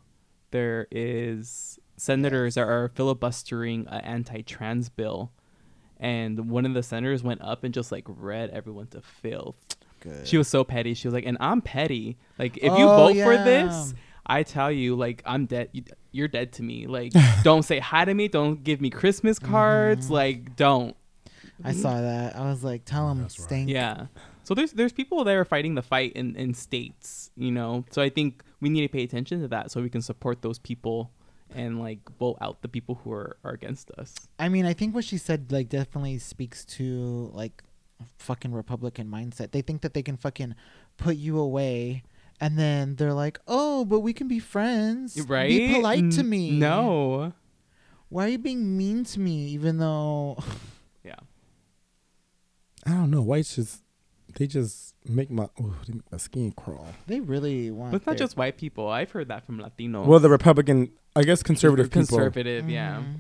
there 0.52 0.88
is 0.92 1.80
senators 1.98 2.56
that 2.56 2.68
are 2.68 2.92
filibustering 2.94 3.88
an 3.88 4.02
anti-trans 4.02 4.90
bill, 4.90 5.32
and 6.00 6.50
one 6.50 6.66
of 6.66 6.74
the 6.74 6.84
senators 6.84 7.24
went 7.24 7.42
up 7.42 7.64
and 7.64 7.74
just 7.74 7.92
like 7.92 8.04
read 8.08 8.52
everyone 8.52 8.88
to 8.88 9.02
filth. 9.02 9.56
Good. 10.00 10.28
She 10.28 10.38
was 10.38 10.48
so 10.48 10.64
petty. 10.64 10.94
She 10.94 11.08
was 11.08 11.14
like, 11.14 11.26
"And 11.26 11.38
I'm 11.40 11.62
petty. 11.62 12.18
Like 12.40 12.58
if 12.58 12.64
you 12.64 12.88
Oh, 12.88 13.08
vote 13.08 13.16
for 13.24 13.38
this." 13.38 13.94
I 14.30 14.44
tell 14.44 14.72
you, 14.72 14.96
like 14.96 15.24
I'm 15.26 15.46
dead. 15.46 15.70
You- 15.72 15.84
You're 16.12 16.28
dead 16.28 16.52
to 16.54 16.64
me. 16.64 16.88
Like, 16.88 17.14
don't 17.44 17.64
say 17.64 17.80
hi 17.80 18.04
to 18.06 18.14
me. 18.14 18.28
Don't 18.28 18.64
give 18.64 18.82
me 18.82 18.90
Christmas 18.90 19.38
cards. 19.40 20.06
Mm-hmm. 20.06 20.14
Like, 20.14 20.56
don't. 20.56 20.96
I 21.64 21.72
saw 21.74 22.02
that. 22.02 22.36
I 22.36 22.42
was 22.50 22.64
like, 22.64 22.86
tell 22.86 23.08
them 23.10 23.22
That's 23.22 23.38
right. 23.40 23.46
stink. 23.46 23.70
Yeah. 23.70 24.08
So 24.44 24.54
there's 24.54 24.72
there's 24.74 24.94
people 24.94 25.24
that 25.24 25.36
are 25.36 25.46
fighting 25.46 25.76
the 25.76 25.82
fight 25.82 26.14
in 26.14 26.36
in 26.36 26.54
states. 26.54 27.32
You 27.36 27.52
know. 27.52 27.86
So 27.92 28.02
I 28.02 28.10
think 28.10 28.44
we 28.62 28.70
need 28.70 28.82
to 28.82 28.88
pay 28.90 29.04
attention 29.04 29.42
to 29.42 29.48
that 29.50 29.72
so 29.72 29.82
we 29.82 29.90
can 29.90 30.02
support 30.02 30.42
those 30.42 30.58
people 30.60 31.12
and 31.56 31.80
like 31.80 32.00
vote 32.20 32.38
out 32.42 32.62
the 32.62 32.68
people 32.68 32.96
who 33.04 33.12
are, 33.14 33.38
are 33.44 33.52
against 33.52 33.90
us. 33.98 34.14
I 34.38 34.50
mean, 34.50 34.66
I 34.66 34.74
think 34.74 34.94
what 34.94 35.06
she 35.06 35.18
said 35.18 35.52
like 35.52 35.70
definitely 35.70 36.18
speaks 36.20 36.66
to 36.78 37.32
like 37.34 37.64
fucking 38.18 38.52
Republican 38.52 39.08
mindset. 39.08 39.52
They 39.52 39.62
think 39.62 39.82
that 39.82 39.94
they 39.94 40.04
can 40.04 40.18
fucking 40.18 40.56
put 40.98 41.16
you 41.18 41.40
away 41.40 42.04
and 42.40 42.58
then 42.58 42.96
they're 42.98 43.14
like, 43.14 43.40
"Oh, 43.48 43.84
but 43.86 44.02
we 44.02 44.14
can 44.14 44.28
be 44.28 44.38
friends. 44.40 45.20
Right? 45.28 45.50
Be 45.50 45.74
polite 45.74 46.12
to 46.12 46.24
me." 46.24 46.52
No. 46.52 47.34
Why 48.10 48.26
are 48.26 48.30
you 48.30 48.38
being 48.38 48.78
mean 48.78 49.04
to 49.06 49.20
me 49.20 49.48
even 49.50 49.78
though 49.80 50.38
Yeah. 51.04 51.16
I 52.86 52.92
don't 52.92 53.12
know. 53.12 53.22
Whites 53.22 53.56
just 53.56 53.82
they 54.36 54.46
just 54.48 54.94
make 55.08 55.30
my 55.32 55.50
oh, 55.60 55.76
they 55.88 55.94
make 55.94 56.12
my 56.12 56.18
skin 56.18 56.52
crawl. 56.52 56.88
They 57.08 57.20
really 57.20 57.72
want. 57.72 57.92
But 57.92 57.98
it's 57.98 58.06
not 58.06 58.18
their- 58.18 58.26
just 58.28 58.38
white 58.38 58.58
people. 58.58 58.88
I've 58.88 59.12
heard 59.12 59.28
that 59.30 59.46
from 59.46 59.60
Latinos. 59.60 60.06
Well, 60.06 60.20
the 60.20 60.30
Republican, 60.30 60.92
I 61.16 61.24
guess, 61.24 61.42
conservative 61.44 61.88
people, 61.90 62.18
conservative, 62.18 62.70
yeah. 62.70 62.98
Mhm. 63.02 63.16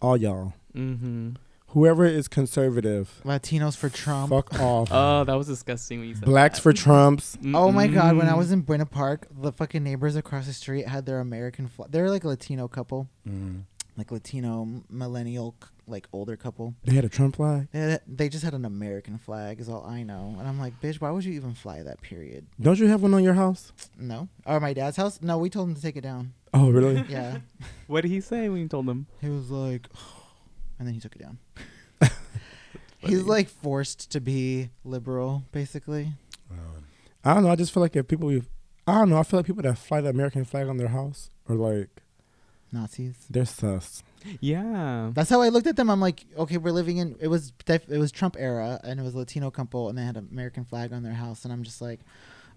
all 0.00 0.16
y'all, 0.16 0.54
Mm-hmm. 0.76 1.30
Whoever 1.68 2.04
is 2.04 2.28
conservative, 2.28 3.20
Latinos 3.24 3.76
for 3.76 3.88
Trump. 3.88 4.30
fuck 4.30 4.58
off. 4.60 4.88
Oh, 4.90 5.24
that 5.24 5.34
was 5.34 5.46
disgusting 5.46 6.00
when 6.00 6.08
you 6.08 6.14
said 6.14 6.24
Blacks 6.24 6.58
that. 6.58 6.62
for 6.62 6.72
Trumps. 6.72 7.36
Oh 7.54 7.70
my 7.72 7.86
god! 7.86 8.16
When 8.16 8.28
I 8.28 8.34
was 8.34 8.52
in 8.52 8.62
Buena 8.62 8.86
Park, 8.86 9.26
the 9.30 9.52
fucking 9.52 9.82
neighbors 9.82 10.16
across 10.16 10.46
the 10.46 10.52
street 10.52 10.86
had 10.88 11.06
their 11.06 11.20
American 11.20 11.68
flag. 11.68 11.90
They're 11.90 12.10
like 12.10 12.24
a 12.24 12.28
Latino 12.28 12.68
couple, 12.68 13.08
Mm. 13.28 13.62
like 13.96 14.10
Latino 14.12 14.82
millennial, 14.88 15.54
c- 15.62 15.68
like 15.86 16.06
older 16.12 16.36
couple. 16.36 16.74
They 16.84 16.94
had 16.94 17.04
a 17.04 17.08
Trump 17.08 17.36
flag. 17.36 17.68
They, 17.72 17.78
had- 17.80 18.02
they 18.06 18.28
just 18.28 18.44
had 18.44 18.54
an 18.54 18.64
American 18.64 19.16
flag, 19.18 19.58
is 19.60 19.68
all 19.68 19.84
I 19.86 20.02
know. 20.02 20.36
And 20.38 20.46
I'm 20.46 20.58
like, 20.58 20.80
bitch, 20.82 21.00
why 21.00 21.10
would 21.10 21.24
you 21.24 21.32
even 21.32 21.54
fly 21.54 21.82
that? 21.82 22.00
Period. 22.02 22.46
Don't 22.60 22.78
you 22.78 22.88
have 22.88 23.02
one 23.02 23.14
on 23.14 23.24
your 23.24 23.34
house? 23.34 23.72
No. 23.98 24.28
Or 24.46 24.60
my 24.60 24.72
dad's 24.74 24.96
house? 24.98 25.20
No, 25.22 25.38
we 25.38 25.48
told 25.50 25.68
him 25.68 25.74
to 25.74 25.80
take 25.82 25.96
it 25.96 26.02
down. 26.02 26.34
Oh, 26.54 26.70
really? 26.70 27.04
Yeah. 27.08 27.38
What 27.86 28.02
did 28.02 28.10
he 28.10 28.20
say 28.20 28.48
when 28.50 28.60
you 28.60 28.68
told 28.68 28.86
him? 28.86 29.06
he 29.22 29.30
was 29.30 29.50
like, 29.50 29.88
and 30.78 30.86
then 30.86 30.94
he 30.94 31.00
took 31.00 31.14
it 31.16 31.22
down. 31.22 31.38
He's 32.98 33.22
like 33.22 33.48
forced 33.48 34.10
to 34.12 34.20
be 34.20 34.70
liberal, 34.84 35.44
basically. 35.52 36.12
Uh, 36.50 36.80
I 37.24 37.34
don't 37.34 37.44
know. 37.44 37.50
I 37.50 37.56
just 37.56 37.72
feel 37.72 37.80
like 37.80 37.94
if 37.96 38.08
people, 38.08 38.28
I 38.86 38.94
don't 38.94 39.08
know. 39.10 39.18
I 39.18 39.22
feel 39.22 39.38
like 39.38 39.46
people 39.46 39.62
that 39.62 39.78
fly 39.78 40.00
the 40.00 40.08
American 40.10 40.44
flag 40.44 40.66
on 40.68 40.76
their 40.78 40.88
house 40.88 41.30
are 41.48 41.54
like 41.54 42.02
Nazis. 42.72 43.14
they're 43.30 43.44
sus. 43.44 44.02
Yeah. 44.40 45.10
That's 45.14 45.30
how 45.30 45.40
I 45.40 45.48
looked 45.48 45.68
at 45.68 45.76
them. 45.76 45.88
I'm 45.90 46.00
like, 46.00 46.24
okay, 46.36 46.56
we're 46.58 46.72
living 46.72 46.96
in 46.98 47.16
it 47.20 47.28
was 47.28 47.52
def- 47.64 47.88
it 47.88 47.98
was 47.98 48.10
Trump 48.10 48.36
era, 48.38 48.80
and 48.82 48.98
it 48.98 49.02
was 49.04 49.14
Latino 49.14 49.50
couple, 49.50 49.88
and 49.88 49.96
they 49.96 50.02
had 50.02 50.16
an 50.16 50.28
American 50.32 50.64
flag 50.64 50.92
on 50.92 51.02
their 51.04 51.12
house, 51.14 51.44
and 51.44 51.52
I'm 51.52 51.62
just 51.62 51.80
like, 51.80 52.00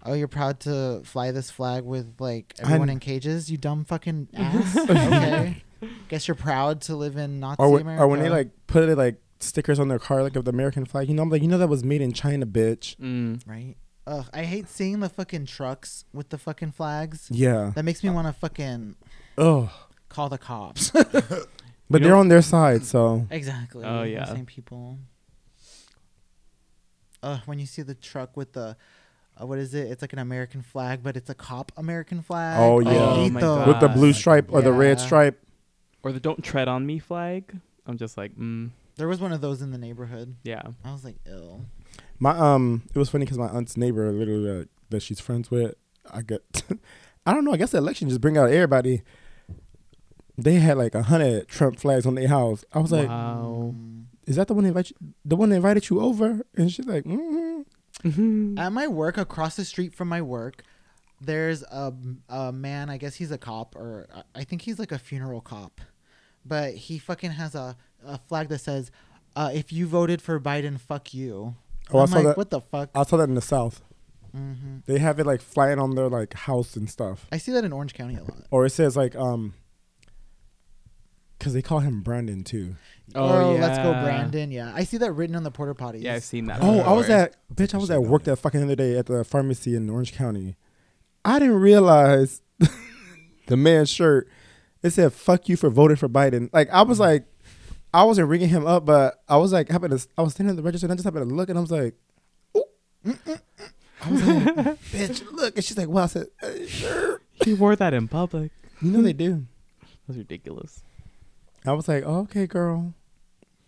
oh, 0.04 0.12
you're 0.14 0.26
proud 0.28 0.58
to 0.60 1.02
fly 1.04 1.30
this 1.30 1.50
flag 1.52 1.84
with 1.84 2.14
like 2.18 2.52
everyone 2.58 2.90
I- 2.90 2.94
in 2.94 2.98
cages, 2.98 3.48
you 3.48 3.58
dumb 3.58 3.84
fucking 3.84 4.28
ass. 4.34 4.76
okay, 4.76 5.62
guess 6.08 6.28
you're 6.28 6.34
proud 6.34 6.80
to 6.82 6.96
live 6.96 7.16
in 7.16 7.40
Nazi 7.40 7.56
Or, 7.58 7.70
when- 7.70 7.82
America. 7.82 8.02
or 8.04 8.08
when 8.08 8.20
they 8.20 8.28
like 8.28 8.50
put 8.66 8.88
it 8.88 8.96
like 8.96 9.16
stickers 9.40 9.78
on 9.80 9.88
their 9.88 9.98
car 9.98 10.22
like 10.22 10.36
of 10.36 10.44
the 10.44 10.50
American 10.50 10.84
flag. 10.84 11.08
You 11.08 11.14
know, 11.14 11.22
I'm 11.22 11.30
like, 11.30 11.42
you 11.42 11.48
know 11.48 11.58
that 11.58 11.68
was 11.68 11.82
made 11.84 12.00
in 12.00 12.12
China, 12.12 12.46
bitch. 12.46 12.96
Mm. 12.98 13.40
right. 13.46 13.76
Ugh, 14.06 14.26
I 14.34 14.42
hate 14.44 14.68
seeing 14.68 14.98
the 15.00 15.08
fucking 15.08 15.46
trucks 15.46 16.04
with 16.12 16.30
the 16.30 16.38
fucking 16.38 16.72
flags. 16.72 17.28
Yeah. 17.30 17.70
That 17.76 17.84
makes 17.84 18.02
me 18.02 18.10
want 18.10 18.26
to 18.26 18.32
fucking 18.32 18.96
Oh, 19.38 19.70
call 20.08 20.28
the 20.28 20.38
cops. 20.38 20.90
but 20.90 21.14
You 21.22 21.98
they're 22.00 22.00
know- 22.10 22.18
on 22.18 22.28
their 22.28 22.42
side, 22.42 22.84
so 22.84 23.26
Exactly. 23.30 23.84
Oh, 23.84 24.02
the 24.02 24.10
yeah. 24.10 24.24
Same 24.26 24.46
people. 24.46 24.98
Uh, 27.22 27.38
when 27.46 27.58
you 27.60 27.66
see 27.66 27.82
the 27.82 27.94
truck 27.94 28.36
with 28.36 28.52
the, 28.52 28.76
uh, 29.40 29.46
what 29.46 29.58
is 29.58 29.74
it? 29.74 29.88
It's 29.90 30.02
like 30.02 30.12
an 30.12 30.18
American 30.18 30.62
flag, 30.62 31.02
but 31.04 31.16
it's 31.16 31.30
a 31.30 31.34
cop 31.34 31.70
American 31.76 32.20
flag. 32.22 32.58
Oh, 32.60 32.80
yeah. 32.80 32.90
Oh, 32.92 33.28
my. 33.30 33.40
God. 33.40 33.68
with 33.68 33.80
the 33.80 33.88
blue 33.88 34.12
stripe 34.12 34.48
or 34.52 34.62
the 34.62 34.72
red 34.72 34.98
stripe. 34.98 35.38
Or 36.02 36.12
the 36.12 36.20
"Don't 36.20 36.42
tread 36.42 36.68
on 36.68 36.84
me" 36.86 36.98
flag. 36.98 37.56
I'm 37.86 37.96
just 37.98 38.16
like, 38.16 38.36
mm, 38.36 38.70
There 38.96 39.08
was 39.08 39.20
one 39.20 39.32
of 39.32 39.40
those 39.40 39.62
in 39.62 39.70
the 39.72 39.78
neighborhood. 39.78 40.36
yeah. 40.44 40.62
I 40.84 40.92
was 40.92 41.04
like, 41.04 41.16
ill. 41.26 41.64
My 42.18 42.30
um, 42.38 42.82
it 42.94 42.98
was 42.98 43.08
funny 43.10 43.24
because 43.24 43.38
my 43.38 43.48
aunt's 43.48 43.76
neighbor, 43.76 44.10
literally 44.12 44.62
uh, 44.62 44.64
that 44.90 45.00
she's 45.02 45.18
friends 45.20 45.50
with, 45.50 45.74
I 46.10 46.22
get, 46.22 46.62
I 47.26 47.32
don't 47.34 47.44
know. 47.44 47.52
I 47.52 47.56
guess 47.56 47.70
the 47.72 47.78
election 47.78 48.08
just 48.08 48.20
bring 48.20 48.36
out 48.38 48.50
everybody. 48.50 49.02
They 50.38 50.54
had 50.54 50.78
like 50.78 50.94
a 50.94 51.02
hundred 51.02 51.48
Trump 51.48 51.78
flags 51.78 52.06
on 52.06 52.14
their 52.14 52.28
house. 52.28 52.64
I 52.72 52.78
was 52.78 52.90
like, 52.92 53.08
Wow. 53.08 53.74
Mm. 53.76 54.04
"Is 54.26 54.36
that 54.36 54.48
the 54.48 54.54
one 54.54 54.64
that 54.64 54.68
invite 54.68 54.90
you, 54.90 54.96
the 55.24 55.36
one 55.36 55.50
that 55.50 55.56
invited 55.56 55.88
you 55.90 56.00
over?" 56.00 56.44
And 56.56 56.70
she's 56.70 56.86
like, 56.86 57.04
mm 57.04 57.64
Mm-hmm. 58.04 58.58
At 58.58 58.72
my 58.72 58.88
work, 58.88 59.16
across 59.18 59.54
the 59.54 59.64
street 59.64 59.94
from 59.94 60.08
my 60.08 60.22
work, 60.22 60.64
there's 61.20 61.62
a, 61.64 61.92
a 62.28 62.50
man. 62.50 62.88
I 62.90 62.96
guess 62.96 63.14
he's 63.14 63.30
a 63.30 63.38
cop, 63.38 63.76
or 63.76 64.08
I- 64.12 64.40
I 64.40 64.44
think 64.44 64.62
he's 64.62 64.78
like 64.78 64.90
a 64.90 64.98
funeral 64.98 65.40
cop. 65.40 65.80
But 66.44 66.74
he 66.74 66.98
fucking 66.98 67.32
has 67.32 67.54
a, 67.54 67.76
a 68.04 68.18
flag 68.18 68.48
that 68.48 68.58
says, 68.58 68.90
uh, 69.36 69.50
"If 69.54 69.72
you 69.72 69.86
voted 69.86 70.20
for 70.20 70.38
Biden, 70.40 70.78
fuck 70.80 71.14
you." 71.14 71.54
Oh, 71.92 71.98
I 71.98 72.02
I'm 72.02 72.08
saw 72.08 72.16
like, 72.16 72.24
that. 72.26 72.36
what 72.36 72.50
the 72.50 72.60
fuck? 72.60 72.90
I 72.94 73.02
saw 73.04 73.16
that 73.18 73.28
in 73.28 73.34
the 73.34 73.40
South. 73.40 73.82
hmm 74.32 74.78
They 74.86 74.98
have 74.98 75.18
it 75.20 75.26
like 75.26 75.40
flying 75.40 75.78
on 75.78 75.94
their 75.94 76.08
like 76.08 76.34
house 76.34 76.74
and 76.76 76.88
stuff, 76.90 77.26
I 77.30 77.38
see 77.38 77.52
that 77.52 77.64
in 77.64 77.72
Orange 77.72 77.94
County 77.94 78.16
a 78.16 78.22
lot. 78.22 78.46
or 78.50 78.64
it 78.66 78.70
says 78.70 78.96
like 78.96 79.14
um, 79.16 79.54
because 81.38 81.54
they 81.54 81.62
call 81.62 81.80
him 81.80 82.02
Brandon 82.02 82.44
too. 82.44 82.76
Oh, 83.14 83.56
let's 83.60 83.78
go, 83.78 83.90
yeah. 83.90 84.02
Brandon. 84.04 84.50
Yeah, 84.50 84.72
I 84.74 84.84
see 84.84 84.96
that 84.98 85.12
written 85.12 85.36
on 85.36 85.42
the 85.42 85.50
porta 85.50 85.74
potties. 85.74 86.02
Yeah, 86.02 86.14
I've 86.14 86.24
seen 86.24 86.46
that. 86.46 86.60
Oh, 86.62 86.80
I 86.80 86.92
was 86.92 87.10
at 87.10 87.36
bitch. 87.54 87.74
I 87.74 87.78
was 87.78 87.90
at 87.90 88.02
work 88.02 88.24
that 88.24 88.36
fucking 88.36 88.62
other 88.62 88.76
day 88.76 88.96
at 88.96 89.06
the 89.06 89.22
pharmacy 89.24 89.74
in 89.76 89.90
Orange 89.90 90.12
County. 90.14 90.56
I 91.24 91.38
didn't 91.38 91.60
realize 91.60 92.40
the 93.46 93.56
man's 93.56 93.90
shirt. 93.90 94.28
It 94.82 94.90
said 94.90 95.12
"fuck 95.12 95.48
you 95.48 95.56
for 95.56 95.70
voting 95.70 95.96
for 95.96 96.08
Biden." 96.08 96.48
Like 96.52 96.68
I 96.70 96.82
was 96.82 96.98
like, 97.00 97.24
I 97.94 98.04
wasn't 98.04 98.28
ringing 98.28 98.48
him 98.48 98.66
up, 98.66 98.84
but 98.84 99.22
I 99.28 99.36
was 99.36 99.52
like, 99.52 99.68
happened 99.70 99.98
to. 99.98 100.06
I 100.18 100.22
was 100.22 100.32
standing 100.34 100.50
at 100.50 100.56
the 100.56 100.62
register 100.62 100.86
and 100.86 100.92
I 100.92 100.96
just 100.96 101.04
happened 101.04 101.28
to 101.28 101.34
look 101.34 101.48
and 101.48 101.58
I 101.58 101.60
was 101.60 101.70
like, 101.70 101.94
Ooh. 102.56 102.64
mm, 103.06 103.18
mm, 103.18 103.40
mm. 103.58 103.70
I 104.04 104.10
was 104.10 104.26
like, 104.26 104.80
bitch, 104.90 105.32
look. 105.32 105.54
And 105.56 105.64
she's 105.64 105.76
like, 105.78 105.88
well, 105.88 106.04
I 106.04 106.06
said, 106.08 106.26
"Uh, 106.42 106.66
sure. 106.66 107.20
He 107.44 107.54
wore 107.54 107.76
that 107.76 107.94
in 107.94 108.08
public. 108.08 108.50
You 108.80 108.90
know 108.90 109.02
they 109.02 109.12
do. 109.12 109.46
That's 110.08 110.18
ridiculous. 110.18 110.82
I 111.64 111.72
was 111.74 111.86
like, 111.86 112.02
oh, 112.04 112.20
okay, 112.22 112.48
girl. 112.48 112.94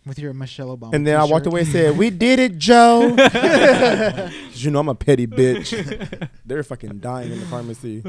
with 0.05 0.19
your 0.19 0.33
Michelle 0.33 0.75
Obama. 0.77 0.93
And 0.93 1.07
then 1.07 1.17
I 1.17 1.23
walked 1.23 1.45
away 1.47 1.61
and 1.61 1.69
said, 1.69 1.97
we 1.97 2.09
did 2.09 2.39
it, 2.39 2.57
Joe. 2.57 3.15
'Cause 3.17 4.31
you 4.63 4.71
know 4.71 4.79
I'm 4.79 4.89
a 4.89 4.95
petty 4.95 5.27
bitch. 5.27 6.29
They're 6.45 6.63
fucking 6.63 6.99
dying 6.99 7.31
in 7.31 7.39
the 7.39 7.45
pharmacy. 7.45 8.01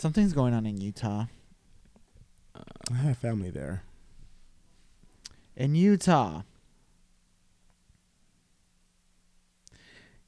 Something's 0.00 0.32
going 0.32 0.54
on 0.54 0.64
in 0.64 0.80
Utah. 0.80 1.26
I 2.54 2.94
have 2.94 3.18
family 3.18 3.50
there. 3.50 3.82
In 5.54 5.74
Utah, 5.74 6.44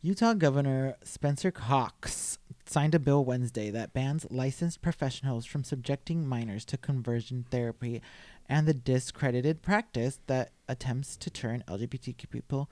Utah 0.03 0.35
Governor 0.35 0.97
Spencer 1.03 1.51
Cox 1.51 2.37
signed 2.67 2.95
a 2.95 2.99
bill 2.99 3.25
Wednesday 3.25 3.71
that 3.71 3.95
bans 3.95 4.27
licensed 4.29 4.83
professionals 4.83 5.47
from 5.47 5.65
subjecting 5.65 6.29
minors 6.29 6.67
to 6.67 6.77
conversion 6.77 7.47
therapy 7.51 8.03
and 8.51 8.69
the 8.69 8.75
discredited 8.75 9.63
practice 9.63 10.21
that 10.27 10.51
attempts 10.69 11.17
to 11.17 11.31
turn 11.31 11.65
LGBTQ 11.67 12.29
people 12.29 12.69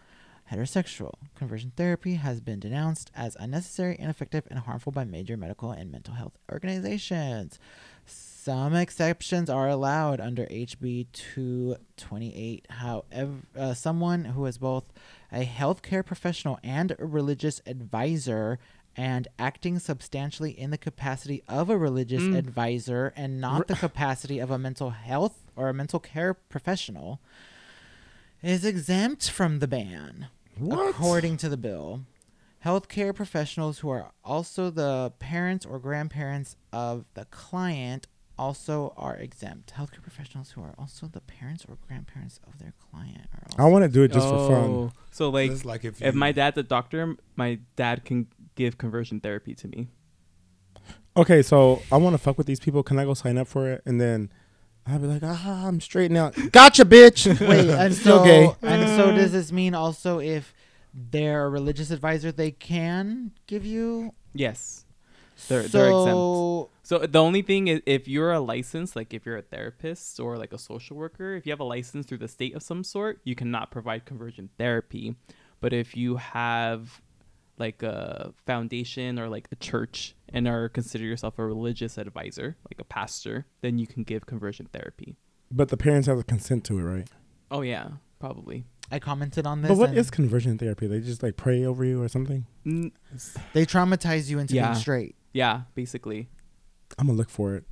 heterosexual. 0.51 1.15
Conversion 1.35 1.73
therapy 1.77 2.15
has 2.15 2.41
been 2.41 2.61
denounced 2.61 3.11
as 3.15 3.37
unnecessary, 3.39 3.97
ineffective, 3.99 4.47
and 4.51 4.61
harmful 4.61 4.93
by 4.93 5.05
major 5.05 5.37
medical 5.37 5.71
and 5.71 5.91
mental 5.91 6.15
health 6.15 6.37
organizations. 6.53 7.59
Some 8.07 8.75
exceptions 8.75 9.49
are 9.51 9.69
allowed 9.69 10.19
under 10.21 10.47
HB 10.47 11.07
228. 11.13 12.67
However, 12.71 13.33
uh, 13.57 13.75
someone 13.75 14.25
who 14.27 14.47
is 14.47 14.59
both 14.59 14.85
a 15.31 15.45
healthcare 15.45 16.05
professional 16.05 16.59
and 16.65 16.93
a 16.99 17.05
religious 17.07 17.61
advisor 17.67 18.59
and 18.97 19.29
acting 19.39 19.79
substantially 19.79 20.51
in 20.51 20.71
the 20.71 20.79
capacity 20.79 21.43
of 21.49 21.71
a 21.71 21.79
religious 21.79 22.23
Mm. 22.23 22.37
advisor 22.37 23.13
and 23.15 23.41
not 23.41 23.69
the 23.69 23.77
capacity 23.77 24.39
of 24.41 24.51
a 24.51 24.59
mental 24.59 24.91
health 24.91 25.39
or 25.55 25.69
a 25.69 25.75
mental 25.75 26.01
care 26.01 26.35
professional 26.35 27.21
is 28.43 28.65
exempt 28.65 29.31
from 29.31 29.59
the 29.61 29.69
ban. 29.69 30.27
What? 30.61 30.91
According 30.91 31.39
to 31.39 31.49
the 31.49 31.57
bill, 31.57 32.03
healthcare 32.65 33.15
professionals 33.15 33.79
who 33.79 33.89
are 33.89 34.13
also 34.25 34.71
the 34.71 35.13
parents 35.19 35.65
or 35.65 35.79
grandparents 35.79 36.57
of 36.73 37.07
the 37.15 37.25
client 37.27 38.07
also 38.39 38.93
are 38.97 39.17
exempt. 39.17 39.73
Healthcare 39.77 40.03
professionals 40.03 40.51
who 40.53 40.63
are 40.63 40.75
also 40.79 41.07
the 41.07 41.21
parents 41.21 41.65
or 41.69 41.79
grandparents 41.87 42.41
of 42.47 42.59
their 42.59 42.75
client 42.91 43.29
are 43.35 43.43
also 43.47 43.63
I 43.63 43.67
want 43.71 43.85
to 43.85 43.89
do 43.89 44.03
it 44.03 44.13
just 44.13 44.29
for 44.29 44.49
fun. 44.49 44.71
Oh, 44.71 44.93
So 45.11 45.31
like, 45.31 45.51
It's 45.51 45.65
like 45.65 45.85
if, 45.85 46.03
if 46.03 46.15
my 46.15 46.33
dad's 46.33 46.57
a 46.59 46.63
doctor, 46.63 47.17
my 47.37 47.59
dad 47.77 48.05
can 48.05 48.27
give 48.55 48.79
conversion 48.79 49.21
therapy 49.21 49.55
to 49.55 49.69
me. 49.69 49.89
Okay, 51.17 51.43
so 51.43 51.83
I 51.91 51.97
want 51.97 52.15
to 52.15 52.19
fuck 52.19 52.39
with 52.39 52.47
these 52.47 52.61
people. 52.61 52.83
Can 52.83 52.99
I 52.99 53.05
go 53.05 53.15
sign 53.15 53.37
up 53.37 53.49
for 53.49 53.71
it? 53.71 53.83
And 53.85 54.01
then 54.01 54.31
I'll 54.87 54.99
be 54.99 55.07
like, 55.07 55.23
ah, 55.25 55.67
I'm 55.67 55.81
straight 55.81 56.11
now. 56.11 56.31
Gotcha, 56.53 56.85
bitch. 56.85 57.27
Wait, 57.49 57.69
and 57.71 57.95
Still 57.95 58.19
so 58.19 58.25
gay. 58.25 58.55
and 58.63 58.89
so 58.99 59.13
does 59.13 59.33
this 59.33 59.53
mean 59.53 59.75
also 59.75 60.19
if 60.21 60.53
they're 60.93 61.45
a 61.45 61.49
religious 61.49 61.91
advisor 61.93 62.33
they 62.33 62.51
can 62.51 63.31
give 63.47 63.65
you 63.65 64.13
Yes. 64.35 64.85
They're- 65.49 65.63
they're 65.63 65.87
exempt. 65.91 66.11
so 66.11 66.71
So 66.83 66.99
the 66.99 67.21
only 67.23 67.43
thing 67.43 67.69
is, 67.69 67.81
if 67.87 68.09
you're 68.09 68.33
a 68.33 68.41
license, 68.41 68.97
like 68.97 69.15
if 69.15 69.25
you're 69.25 69.37
a 69.37 69.43
therapist 69.43 70.19
or 70.19 70.37
like 70.37 70.53
a 70.53 70.59
social 70.59 70.97
worker, 70.97 71.35
if 71.35 71.47
you 71.47 71.53
have 71.53 71.61
a 71.61 71.65
license 71.65 72.07
through 72.07 72.19
the 72.19 72.29
state 72.29 72.55
of 72.57 72.63
some 72.63 72.83
sort, 72.83 73.21
you 73.25 73.35
cannot 73.37 73.71
provide 73.71 74.05
conversion 74.05 74.51
therapy. 74.59 75.15
But 75.61 75.73
if 75.73 75.97
you 75.97 76.17
have 76.17 77.01
like 77.61 77.83
a 77.83 78.33
foundation 78.47 79.19
or 79.19 79.29
like 79.29 79.47
a 79.53 79.57
church 79.57 80.15
and 80.31 80.49
are 80.49 80.69
consider 80.69 81.05
yourself 81.05 81.39
a 81.39 81.45
religious 81.45 81.99
advisor, 81.99 82.57
like 82.71 82.81
a 82.81 82.85
pastor, 82.85 83.47
then 83.61 83.79
you 83.79 83.87
can 83.87 84.03
give 84.03 84.27
conversion 84.27 84.67
therapy. 84.73 85.17
But 85.53 85.69
the 85.69 85.77
parents 85.77 86.09
have 86.09 86.19
to 86.19 86.25
consent 86.25 86.65
to 86.65 86.79
it, 86.79 86.83
right? 86.83 87.09
Oh 87.51 87.61
yeah, 87.61 87.89
probably. 88.19 88.65
I 88.91 88.99
commented 88.99 89.47
on 89.47 89.63
this. 89.63 89.69
But 89.69 89.79
what 89.79 89.95
is 89.97 90.11
conversion 90.11 90.59
therapy? 90.59 90.87
They 90.89 91.01
just 91.01 91.23
like 91.23 91.37
pray 91.37 91.65
over 91.65 91.85
you 91.85 92.03
or 92.03 92.09
something? 92.09 92.47
Mm, 92.67 92.91
they 93.53 93.65
traumatize 93.67 94.29
you 94.29 94.39
into 94.41 94.55
Yeah. 94.55 94.71
being 94.71 94.81
straight? 94.81 95.15
yeah, 95.33 95.63
basically. 95.75 96.29
I'm 96.99 97.07
gonna 97.07 97.17
look 97.19 97.31
for 97.31 97.55
it. 97.55 97.65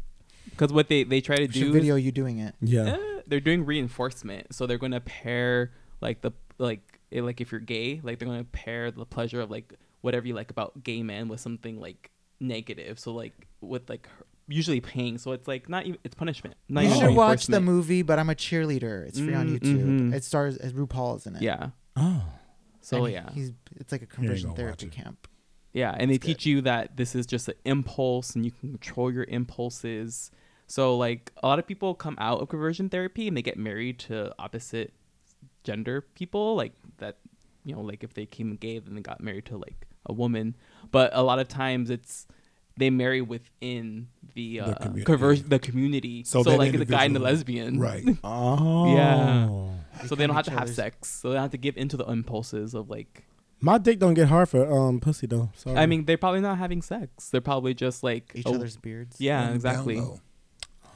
Because 0.51 0.73
what 0.73 0.89
they 0.89 1.03
they 1.05 1.21
try 1.21 1.37
to 1.37 1.43
We 1.47 1.53
should 1.53 1.61
do 1.65 1.73
video 1.73 1.97
is 1.97 2.05
you 2.05 2.13
doing 2.13 2.39
it. 2.39 2.55
Yeah. 2.61 2.95
eh, 2.95 3.21
they're 3.27 3.41
doing 3.41 3.65
reinforcement. 3.67 4.55
So 4.55 4.67
they're 4.67 4.79
going 4.79 4.93
to 4.93 5.01
pair 5.01 5.73
like 6.01 6.21
the 6.23 6.33
like 6.59 6.98
it, 7.11 7.23
like 7.23 7.41
if 7.41 7.51
you're 7.53 7.61
gay, 7.61 8.01
like 8.03 8.19
they're 8.19 8.29
going 8.29 8.39
to 8.39 8.45
pair 8.51 8.91
the 8.91 9.07
pleasure 9.07 9.41
of 9.41 9.51
like 9.51 9.75
whatever 10.01 10.27
you 10.27 10.35
like 10.35 10.51
about 10.51 10.83
gay 10.85 11.03
men 11.03 11.29
with 11.29 11.41
something 11.41 11.81
like 11.81 12.11
negative. 12.41 12.99
So 12.99 13.13
like 13.13 13.47
with 13.61 13.89
like 13.89 14.07
her- 14.09 14.27
usually 14.47 14.81
pain. 14.81 15.19
So 15.19 15.33
it's 15.33 15.49
like 15.49 15.69
not 15.69 15.87
even 15.87 15.99
it's 16.05 16.15
punishment. 16.15 16.57
Not 16.69 16.85
You 16.85 16.91
even 16.91 17.01
should 17.09 17.17
watch 17.17 17.47
the 17.47 17.61
movie, 17.61 18.03
but 18.03 18.19
I'm 18.19 18.31
a 18.31 18.35
cheerleader. 18.35 19.07
It's 19.07 19.19
free 19.19 19.35
on 19.35 19.49
Mm, 19.49 19.59
YouTube. 19.59 19.85
mhm. 19.85 20.15
It 20.15 20.25
stars 20.25 20.57
as 20.57 20.73
RuPaul 20.73 21.17
is 21.17 21.27
in 21.27 21.37
it. 21.37 21.43
Yeah. 21.43 21.71
Oh. 21.97 22.25
So 22.81 23.05
And 23.05 23.13
yeah. 23.13 23.31
he's 23.33 23.53
it's 23.77 23.93
like 23.93 24.03
a 24.03 24.07
conversion 24.07 24.55
therapy 24.55 24.87
camp. 24.89 25.29
Yeah, 25.75 25.95
and 25.97 26.11
they 26.11 26.15
It's 26.15 26.23
good. 26.27 26.35
teach 26.35 26.47
you 26.47 26.63
that 26.63 26.97
this 26.97 27.15
is 27.15 27.27
just 27.27 27.49
an 27.49 27.55
impulse 27.67 28.35
and 28.35 28.45
you 28.45 28.51
can 28.51 28.71
control 28.71 29.13
your 29.13 29.25
impulses. 29.25 30.31
So 30.67 30.97
like 30.97 31.33
a 31.43 31.47
lot 31.47 31.59
of 31.59 31.67
people 31.67 31.95
come 31.95 32.17
out 32.19 32.41
of 32.41 32.49
conversion 32.49 32.89
therapy 32.89 33.29
and 33.29 33.37
they 33.37 33.43
get 33.43 33.59
married 33.59 33.99
to 34.01 34.35
opposite 34.39 34.93
gender 35.69 36.01
people 36.21 36.57
like 36.57 36.73
that 36.97 37.19
you 37.65 37.75
know 37.75 37.83
like 37.83 38.03
if 38.03 38.15
they 38.15 38.25
came 38.25 38.57
gay 38.57 38.79
then 38.79 38.95
they 38.95 39.03
got 39.03 39.21
married 39.21 39.45
to 39.45 39.57
like 39.57 39.87
a 40.07 40.13
woman. 40.13 40.57
But 40.91 41.11
a 41.15 41.23
lot 41.23 41.39
of 41.39 41.49
times 41.49 41.91
it's 41.91 42.27
they 42.77 42.91
marry 42.91 43.21
within 43.21 44.09
the, 44.35 44.61
uh, 44.61 44.75
community. 44.75 45.05
conversion 45.05 45.49
the 45.49 45.59
community. 45.59 46.25
So, 46.25 46.43
So 46.43 46.57
like 46.57 46.73
the 46.73 46.85
guy 46.85 47.05
and 47.05 47.15
the 47.15 47.21
lesbian. 47.21 47.79
Right. 47.79 48.05
Oh. 48.25 48.95
Yeah. 48.95 50.07
So 50.07 50.15
they 50.15 50.27
don't 50.27 50.37
have 50.37 50.45
to 50.47 50.53
have 50.53 50.71
sex. 50.71 51.09
So 51.09 51.29
they 51.29 51.35
don't 51.35 51.43
have 51.43 51.51
to 51.51 51.59
give 51.59 51.77
into 51.77 51.97
the 51.97 52.05
impulses 52.05 52.75
of 52.75 52.89
like 52.89 53.25
My 53.61 53.79
dick 53.79 53.99
don't 53.99 54.15
get 54.15 54.29
hard 54.29 54.49
for 54.49 54.61
um 54.73 55.01
pussy 55.01 55.27
though. 55.27 55.51
Sorry. 55.55 55.77
I 55.77 55.87
mean, 55.87 56.05
they're 56.05 56.19
probably 56.19 56.41
not 56.41 56.59
having 56.59 56.83
sex. 56.83 57.31
They're 57.31 57.41
probably 57.41 57.75
just 57.75 58.03
like 58.03 58.33
Each 58.35 58.47
oh, 58.47 58.55
other's 58.55 58.77
beards. 58.77 59.21
Yeah, 59.21 59.45
Down 59.45 59.55
exactly. 59.55 60.03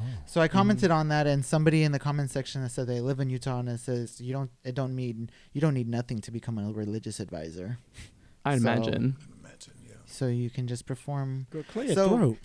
Low. 0.01 0.07
So 0.27 0.41
I 0.41 0.49
commented 0.49 0.91
Mm-hmm. 0.91 0.99
on 0.99 1.09
that, 1.09 1.27
and 1.27 1.45
somebody 1.45 1.83
in 1.83 1.93
the 1.93 1.99
comment 1.99 2.31
section 2.31 2.63
that 2.63 2.71
said 2.71 2.87
they 2.87 3.01
live 3.01 3.21
in 3.21 3.31
Utah 3.31 3.59
and 3.61 3.69
it 3.69 3.81
says 3.81 4.21
you 4.21 4.33
don't 4.33 4.51
it 4.65 4.75
don't 4.75 4.95
need 4.97 5.31
you 5.53 5.61
don't 5.61 5.75
need 5.75 5.89
nothing 5.89 6.21
to 6.21 6.31
become 6.31 6.59
a 6.59 6.73
religious 6.73 7.21
advisor. 7.21 7.79
I 8.45 8.57
So- 8.57 8.63
imagine. 8.63 9.17
Imagine, 9.41 9.73
yeah. 9.87 9.95
So 10.07 10.27
you 10.27 10.51
can 10.51 10.67
just 10.67 10.87
perform. 10.87 11.47
Go 11.51 11.63
clear 11.63 11.93
So- 11.95 12.09
throat. 12.17 12.39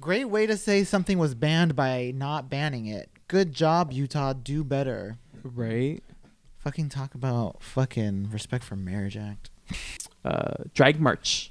Great 0.00 0.26
way 0.26 0.46
to 0.46 0.56
say 0.56 0.84
something 0.84 1.18
was 1.18 1.34
banned 1.34 1.74
by 1.74 2.12
not 2.14 2.48
banning 2.48 2.86
it. 2.86 3.10
Good 3.26 3.52
job, 3.52 3.90
Utah. 3.92 4.32
Do 4.32 4.62
better. 4.62 5.18
Right. 5.42 6.02
Fucking 6.58 6.88
talk 6.88 7.14
about 7.16 7.62
fucking 7.62 8.30
Respect 8.30 8.62
for 8.62 8.76
Marriage 8.76 9.16
Act. 9.16 9.50
Uh, 10.24 10.64
drag 10.72 11.00
march. 11.00 11.50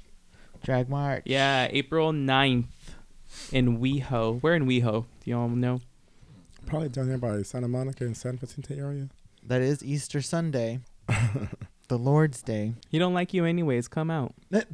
Drag 0.64 0.88
March. 0.88 1.22
Yeah, 1.26 1.68
April 1.70 2.10
9th 2.12 2.64
in 3.52 3.78
WeHo. 3.78 4.40
Where 4.42 4.54
in 4.54 4.66
WeHo? 4.66 5.04
Do 5.24 5.30
y'all 5.30 5.48
know? 5.48 5.80
Probably 6.66 6.88
down 6.88 7.08
there 7.08 7.18
by 7.18 7.42
Santa 7.42 7.68
Monica 7.68 8.04
and 8.04 8.16
San 8.16 8.36
Vicente 8.36 8.78
area. 8.78 9.08
That 9.46 9.62
is 9.62 9.82
Easter 9.82 10.20
Sunday. 10.20 10.80
the 11.88 11.96
Lord's 11.98 12.42
Day. 12.42 12.74
He 12.90 12.98
don't 12.98 13.14
like 13.14 13.32
you 13.32 13.44
anyways. 13.44 13.88
Come 13.88 14.10
out. 14.10 14.34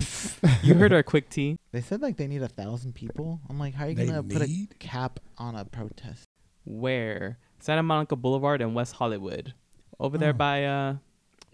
You 0.63 0.75
heard 0.75 0.93
our 0.95 1.03
quick 1.03 1.29
tea. 1.29 1.59
They 1.73 1.83
said 1.83 2.01
like 2.01 2.17
they 2.17 2.27
need 2.27 2.43
a 2.43 2.49
thousand 2.49 2.95
people. 2.95 3.41
I'm 3.51 3.59
like, 3.59 3.75
how 3.75 3.85
are 3.85 3.89
you 3.91 3.95
They 3.95 4.07
gonna 4.07 4.23
put 4.23 4.41
a 4.43 4.67
cap 4.79 5.21
on 5.37 5.55
a 5.55 5.65
protest? 5.67 6.25
Where? 6.65 7.39
Santa 7.61 7.83
Monica 7.83 8.17
Boulevard 8.17 8.63
and 8.63 8.75
West 8.75 8.95
Hollywood. 8.95 9.53
Over 10.01 10.17
there 10.19 10.31
Oh. 10.31 10.33
by 10.33 10.65
uh 10.65 10.97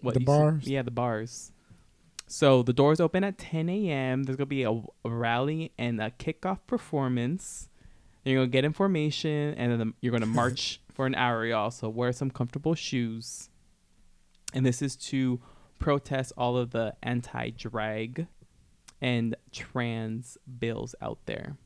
what 0.01 0.13
The 0.13 0.21
you 0.21 0.23
see- 0.23 0.25
bars? 0.25 0.67
yeah, 0.67 0.81
the 0.81 0.91
bars. 0.91 1.51
So 2.31 2.63
the 2.63 2.71
doors 2.71 3.01
open 3.01 3.25
at 3.25 3.37
10 3.37 3.67
a.m. 3.67 4.23
There's 4.23 4.37
gonna 4.37 4.45
be 4.45 4.63
a, 4.63 4.71
a 4.71 5.09
rally 5.09 5.73
and 5.77 5.99
a 5.99 6.11
kickoff 6.11 6.59
performance. 6.65 7.67
You're 8.23 8.37
gonna 8.37 8.47
get 8.47 8.63
information, 8.63 9.53
and 9.55 9.69
then 9.69 9.79
the, 9.79 9.93
you're 9.99 10.13
gonna 10.13 10.25
march 10.41 10.79
for 10.93 11.05
an 11.05 11.13
hour, 11.13 11.45
y'all. 11.45 11.71
So 11.71 11.89
wear 11.89 12.13
some 12.13 12.31
comfortable 12.31 12.73
shoes. 12.73 13.49
And 14.53 14.65
this 14.65 14.81
is 14.81 14.95
to 14.97 15.41
protest 15.77 16.31
all 16.37 16.55
of 16.55 16.71
the 16.71 16.93
anti-drag 17.03 18.27
and 19.01 19.35
trans 19.51 20.37
bills 20.59 20.95
out 21.01 21.19
there. 21.25 21.57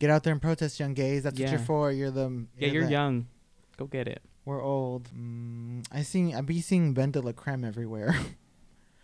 Get 0.00 0.10
out 0.10 0.22
there 0.22 0.32
and 0.34 0.42
protest, 0.42 0.78
young 0.78 0.92
gays. 0.92 1.22
That's 1.22 1.40
what 1.40 1.48
you're 1.48 1.58
for. 1.58 1.90
You're 1.92 2.10
the 2.10 2.44
Yeah, 2.58 2.68
you're 2.68 2.84
the- 2.84 2.90
young. 2.90 3.26
Go 3.78 3.86
get 3.86 4.06
it. 4.06 4.20
We're 4.44 4.62
old. 4.62 5.08
Mm, 5.18 5.86
I 5.90 6.02
seen 6.02 6.34
I 6.34 6.42
be 6.42 6.60
seeing 6.60 6.94
BenDeLaCreme 6.94 7.66
everywhere. 7.66 8.14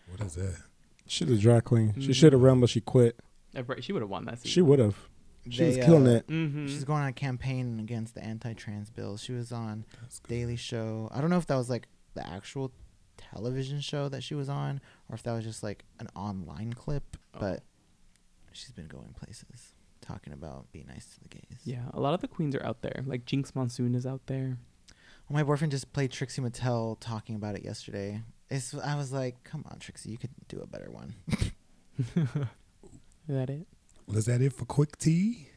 What 0.07 0.21
is 0.21 0.35
that? 0.35 0.59
She's 1.07 1.31
a 1.31 1.37
drag 1.37 1.65
queen. 1.65 1.95
She 2.01 2.09
Mm. 2.09 2.15
should 2.15 2.33
have 2.33 2.43
run, 2.43 2.61
but 2.61 2.71
she 2.71 2.81
quit. 2.81 3.21
Uh, 3.55 3.63
She 3.81 3.93
would 3.93 4.03
have 4.03 4.11
won 4.11 4.25
that 4.25 4.39
season. 4.39 4.51
She 4.51 4.63
would 4.63 4.79
have. 4.79 4.97
She 5.51 5.63
was 5.65 5.77
killing 5.77 6.07
uh, 6.09 6.13
it. 6.13 6.27
Mm-hmm. 6.29 6.67
She's 6.67 6.85
going 6.85 7.03
on 7.03 7.09
a 7.09 7.13
campaign 7.13 7.79
against 7.79 8.15
the 8.15 8.25
anti-trans 8.25 8.89
bills. 8.91 9.23
She 9.23 9.33
was 9.33 9.53
on 9.53 9.85
Daily 10.27 10.57
Show. 10.57 11.11
I 11.13 11.21
don't 11.21 11.29
know 11.31 11.37
if 11.37 11.47
that 11.49 11.57
was 11.57 11.69
like 11.69 11.87
the 12.15 12.27
actual 12.27 12.73
television 13.19 13.81
show 13.81 14.09
that 14.09 14.23
she 14.23 14.35
was 14.35 14.49
on, 14.49 14.81
or 15.09 15.15
if 15.15 15.23
that 15.25 15.33
was 15.35 15.45
just 15.45 15.63
like 15.63 15.85
an 16.01 16.09
online 16.17 16.73
clip. 16.73 17.17
Oh. 17.35 17.41
But 17.41 17.63
she's 18.53 18.73
been 18.73 18.89
going 18.89 19.15
places 19.21 19.75
talking 20.01 20.33
about 20.33 20.71
being 20.73 20.87
nice 20.87 21.07
to 21.15 21.21
the 21.21 21.29
gays. 21.29 21.59
Yeah, 21.65 21.91
a 21.93 22.01
lot 22.01 22.15
of 22.15 22.21
the 22.23 22.29
queens 22.29 22.55
are 22.55 22.65
out 22.65 22.81
there. 22.83 23.03
Like 23.07 23.27
Jinkx 23.27 23.55
Monsoon 23.55 23.95
is 23.95 24.07
out 24.07 24.27
there. 24.27 24.57
Well, 25.29 25.37
my 25.39 25.43
boyfriend 25.43 25.71
just 25.73 25.93
played 25.93 26.11
Trixie 26.11 26.43
Mattel 26.43 26.99
talking 27.01 27.35
about 27.37 27.55
it 27.55 27.65
yesterday. 27.65 28.23
It's, 28.51 28.75
I 28.75 28.95
was 28.97 29.13
like, 29.13 29.43
come 29.45 29.65
on, 29.71 29.79
Trixie, 29.79 30.11
you 30.11 30.19
could 30.19 30.31
do 30.49 30.61
a 30.61 30.67
better 30.67 30.91
one. 30.91 31.15
Is 33.27 33.35
that 33.35 33.49
it? 33.49 33.67
Well, 34.07 34.19
is 34.19 34.27
that 34.27 34.43
it 34.43 34.53
for 34.53 34.67
quick 34.67 34.99
tea? 34.99 35.49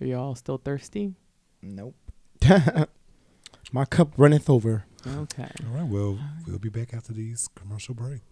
Are 0.00 0.06
y'all 0.06 0.34
still 0.34 0.58
thirsty? 0.58 1.14
Nope. 1.62 1.94
My 3.72 3.84
cup 3.84 4.14
runneth 4.16 4.50
over. 4.50 4.86
Okay. 5.06 5.48
All 5.68 5.76
right. 5.76 5.86
Well, 5.86 6.18
we'll 6.48 6.58
be 6.58 6.68
back 6.68 6.92
after 6.92 7.12
these 7.12 7.48
commercial 7.54 7.94
break. 7.94 8.22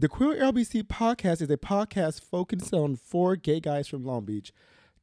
The 0.00 0.08
Queer 0.08 0.36
LBC 0.36 0.82
podcast 0.84 1.42
is 1.42 1.50
a 1.50 1.56
podcast 1.56 2.22
focused 2.22 2.74
on 2.74 2.96
four 2.96 3.36
gay 3.36 3.60
guys 3.60 3.86
from 3.86 4.04
Long 4.04 4.24
Beach 4.24 4.52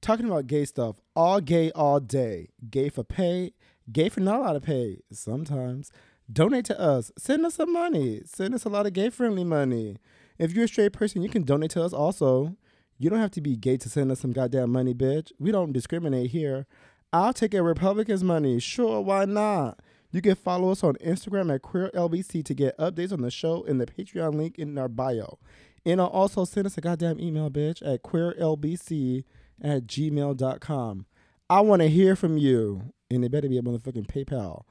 talking 0.01 0.25
about 0.25 0.47
gay 0.47 0.65
stuff, 0.65 0.97
all 1.15 1.41
gay 1.41 1.71
all 1.71 1.99
day. 1.99 2.49
Gay 2.69 2.89
for 2.89 3.03
pay, 3.03 3.53
gay 3.91 4.09
for 4.09 4.19
not 4.19 4.39
a 4.39 4.43
lot 4.43 4.55
of 4.55 4.63
pay 4.63 4.99
sometimes. 5.11 5.91
Donate 6.31 6.65
to 6.65 6.79
us. 6.79 7.11
Send 7.17 7.45
us 7.45 7.55
some 7.55 7.71
money. 7.71 8.21
Send 8.25 8.53
us 8.53 8.65
a 8.65 8.69
lot 8.69 8.85
of 8.85 8.93
gay 8.93 9.09
friendly 9.09 9.43
money. 9.43 9.97
If 10.37 10.53
you're 10.53 10.65
a 10.65 10.67
straight 10.67 10.93
person, 10.93 11.21
you 11.21 11.29
can 11.29 11.43
donate 11.43 11.71
to 11.71 11.83
us 11.83 11.93
also. 11.93 12.55
You 12.97 13.09
don't 13.09 13.19
have 13.19 13.31
to 13.31 13.41
be 13.41 13.55
gay 13.55 13.77
to 13.77 13.89
send 13.89 14.11
us 14.11 14.21
some 14.21 14.31
goddamn 14.31 14.71
money, 14.71 14.93
bitch. 14.93 15.31
We 15.39 15.51
don't 15.51 15.73
discriminate 15.73 16.31
here. 16.31 16.65
I'll 17.13 17.33
take 17.33 17.53
a 17.53 17.61
Republican's 17.61 18.23
money. 18.23 18.59
Sure, 18.59 19.01
why 19.01 19.25
not? 19.25 19.79
You 20.11 20.21
can 20.21 20.35
follow 20.35 20.71
us 20.71 20.83
on 20.83 20.95
Instagram 20.95 21.53
at 21.53 21.61
QueerLBC 21.61 22.43
to 22.45 22.53
get 22.53 22.77
updates 22.77 23.11
on 23.11 23.21
the 23.21 23.31
show 23.31 23.63
and 23.65 23.79
the 23.79 23.85
Patreon 23.85 24.35
link 24.35 24.57
in 24.57 24.77
our 24.77 24.87
bio. 24.87 25.39
And 25.85 26.01
I'll 26.01 26.07
also 26.07 26.45
send 26.45 26.65
us 26.65 26.77
a 26.77 26.81
goddamn 26.81 27.19
email, 27.19 27.49
bitch, 27.49 27.85
at 27.85 28.01
queerlbc 28.01 29.23
at 29.61 29.87
gmail.com. 29.87 31.05
I 31.49 31.61
want 31.61 31.81
to 31.81 31.87
hear 31.87 32.15
from 32.15 32.37
you. 32.37 32.93
And 33.09 33.23
it 33.23 33.31
better 33.31 33.47
be 33.47 33.57
a 33.57 33.61
motherfucking 33.61 34.07
PayPal. 34.07 34.63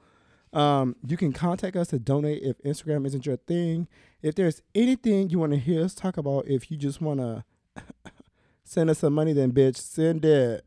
Um, 0.51 0.95
you 1.05 1.17
can 1.17 1.31
contact 1.31 1.75
us 1.75 1.87
to 1.89 1.99
donate 1.99 2.43
if 2.43 2.57
Instagram 2.63 3.05
isn't 3.07 3.25
your 3.25 3.37
thing. 3.37 3.87
If 4.21 4.35
there's 4.35 4.61
anything 4.73 5.29
you 5.29 5.39
want 5.39 5.53
to 5.53 5.57
hear 5.57 5.83
us 5.83 5.93
talk 5.93 6.17
about, 6.17 6.47
if 6.47 6.69
you 6.69 6.77
just 6.77 7.01
want 7.01 7.19
to 7.21 7.43
send 8.63 8.89
us 8.89 8.99
some 8.99 9.13
money, 9.13 9.31
then 9.31 9.51
bitch, 9.53 9.77
send 9.77 10.25
it. 10.25 10.65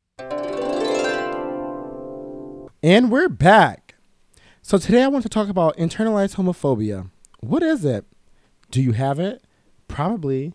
And 2.82 3.10
we're 3.10 3.28
back. 3.28 3.96
So 4.62 4.78
today 4.78 5.02
I 5.02 5.08
want 5.08 5.24
to 5.24 5.28
talk 5.28 5.48
about 5.48 5.76
internalized 5.76 6.36
homophobia. 6.36 7.10
What 7.40 7.62
is 7.62 7.84
it? 7.84 8.06
Do 8.70 8.82
you 8.82 8.92
have 8.92 9.18
it? 9.18 9.44
Probably. 9.88 10.54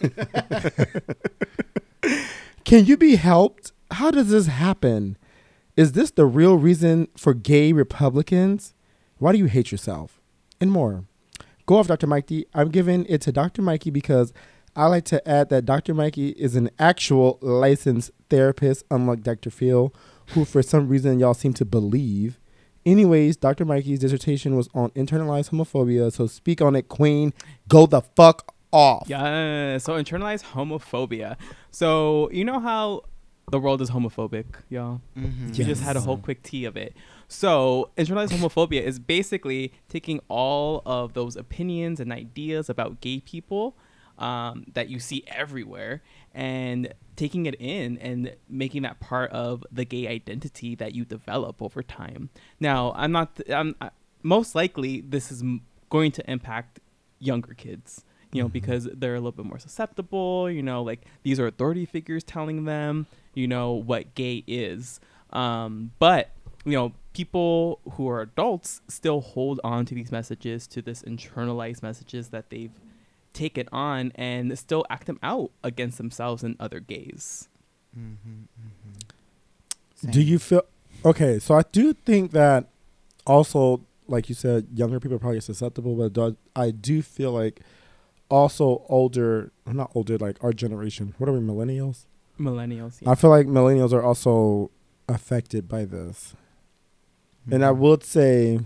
Can 2.64 2.84
you 2.84 2.96
be 2.96 3.16
helped? 3.16 3.72
How 3.90 4.10
does 4.10 4.30
this 4.30 4.46
happen? 4.46 5.16
Is 5.76 5.92
this 5.92 6.10
the 6.10 6.26
real 6.26 6.56
reason 6.56 7.08
for 7.16 7.34
gay 7.34 7.72
Republicans? 7.72 8.74
Why 9.18 9.32
do 9.32 9.38
you 9.38 9.46
hate 9.46 9.72
yourself? 9.72 10.20
And 10.60 10.70
more. 10.70 11.04
Go 11.66 11.76
off, 11.76 11.86
Dr. 11.86 12.06
Mikey. 12.06 12.46
I'm 12.54 12.68
giving 12.68 13.06
it 13.06 13.20
to 13.22 13.32
Dr. 13.32 13.62
Mikey 13.62 13.90
because 13.90 14.32
I 14.76 14.86
like 14.86 15.04
to 15.06 15.26
add 15.28 15.48
that 15.50 15.64
Dr. 15.64 15.94
Mikey 15.94 16.30
is 16.30 16.54
an 16.54 16.70
actual 16.78 17.38
licensed 17.40 18.10
therapist, 18.28 18.84
unlike 18.90 19.22
Dr. 19.22 19.50
Phil, 19.50 19.94
who 20.30 20.44
for 20.44 20.62
some 20.62 20.88
reason 20.88 21.18
y'all 21.18 21.34
seem 21.34 21.52
to 21.54 21.64
believe. 21.64 22.38
Anyways, 22.86 23.36
Dr. 23.36 23.64
Mikey's 23.64 23.98
dissertation 23.98 24.56
was 24.56 24.68
on 24.74 24.90
internalized 24.90 25.50
homophobia, 25.50 26.12
so 26.12 26.26
speak 26.26 26.62
on 26.62 26.76
it, 26.76 26.88
Queen. 26.88 27.34
Go 27.68 27.86
the 27.86 28.00
fuck 28.00 28.54
off. 28.72 29.04
Yeah. 29.08 29.78
So 29.78 29.94
internalized 29.94 30.44
homophobia. 30.52 31.36
So 31.70 32.30
you 32.32 32.44
know 32.44 32.60
how 32.60 33.02
the 33.50 33.58
world 33.58 33.80
is 33.80 33.90
homophobic, 33.90 34.44
y'all. 34.68 35.00
Mhm. 35.18 35.56
We 35.58 35.64
just 35.64 35.82
had 35.82 35.96
a 35.96 36.00
whole 36.00 36.18
quick 36.18 36.42
tea 36.42 36.64
of 36.64 36.76
it. 36.76 36.94
So, 37.26 37.90
internalized 37.96 38.30
homophobia 38.30 38.82
is 38.82 38.98
basically 38.98 39.72
taking 39.88 40.20
all 40.28 40.82
of 40.86 41.14
those 41.14 41.36
opinions 41.36 42.00
and 42.00 42.12
ideas 42.12 42.68
about 42.68 43.00
gay 43.00 43.20
people 43.20 43.76
um, 44.18 44.66
that 44.74 44.88
you 44.88 44.98
see 44.98 45.24
everywhere 45.28 46.02
and 46.34 46.92
taking 47.16 47.46
it 47.46 47.54
in 47.60 47.98
and 47.98 48.34
making 48.48 48.82
that 48.82 49.00
part 49.00 49.30
of 49.30 49.64
the 49.72 49.84
gay 49.84 50.06
identity 50.08 50.74
that 50.74 50.94
you 50.94 51.04
develop 51.04 51.62
over 51.62 51.82
time. 51.82 52.30
Now, 52.60 52.92
I'm 52.96 53.12
not, 53.12 53.40
I'm, 53.48 53.74
I, 53.80 53.90
most 54.22 54.54
likely, 54.54 55.00
this 55.00 55.32
is 55.32 55.40
m- 55.42 55.62
going 55.88 56.12
to 56.12 56.30
impact 56.30 56.80
younger 57.18 57.54
kids. 57.54 58.04
You 58.32 58.42
know, 58.42 58.48
Mhm. 58.48 58.52
because 58.52 58.84
they're 58.92 59.14
a 59.14 59.18
little 59.18 59.32
bit 59.32 59.44
more 59.46 59.58
susceptible. 59.58 60.50
You 60.50 60.62
know, 60.62 60.82
like 60.82 61.00
these 61.22 61.40
are 61.40 61.46
authority 61.46 61.84
figures 61.86 62.22
telling 62.22 62.64
them, 62.64 63.06
you 63.34 63.46
know, 63.48 63.72
what 63.72 64.14
gay 64.14 64.44
is. 64.46 65.00
Um, 65.32 65.92
but 65.98 66.30
you 66.64 66.72
know, 66.72 66.92
people 67.14 67.80
who 67.92 68.06
are 68.08 68.20
adults 68.20 68.82
still 68.86 69.20
hold 69.20 69.58
on 69.64 69.84
to 69.86 69.94
these 69.94 70.12
messages, 70.12 70.66
to 70.68 70.82
this 70.82 71.02
internalized 71.02 71.82
messages 71.82 72.28
that 72.28 72.50
they've 72.50 72.70
taken 73.32 73.66
on, 73.72 74.12
and 74.14 74.56
still 74.58 74.84
act 74.90 75.06
them 75.06 75.18
out 75.22 75.50
against 75.64 75.96
themselves 75.98 76.44
and 76.44 76.56
other 76.60 76.78
gays. 76.80 77.48
Mhm, 77.98 78.46
mhm. 80.04 80.10
Do 80.12 80.20
you 80.20 80.38
feel 80.38 80.62
okay? 81.04 81.38
So 81.38 81.54
I 81.56 81.62
do 81.72 81.92
think 81.92 82.30
that 82.32 82.68
also, 83.26 83.80
like 84.08 84.28
you 84.28 84.34
said, 84.34 84.66
younger 84.74 85.00
people 85.00 85.16
are 85.16 85.20
probably 85.20 85.40
susceptible, 85.40 85.94
but 85.96 86.12
do- 86.12 86.36
I 86.56 86.70
do 86.70 87.02
feel 87.02 87.32
like 87.32 87.60
also 88.30 88.84
older, 88.88 89.52
not 89.66 89.90
older, 89.94 90.16
like 90.18 90.42
our 90.42 90.52
generation. 90.52 91.14
What 91.18 91.28
are 91.28 91.32
we, 91.32 91.40
millennials? 91.40 92.06
Millennials. 92.38 93.02
Yeah. 93.02 93.10
I 93.10 93.14
feel 93.16 93.30
like 93.30 93.46
millennials 93.46 93.92
are 93.92 94.02
also 94.02 94.70
affected 95.08 95.68
by 95.68 95.84
this, 95.84 96.34
and 97.50 97.64
I 97.64 97.68
Mhm. 97.70 97.78
would 97.78 98.04
say. 98.04 98.60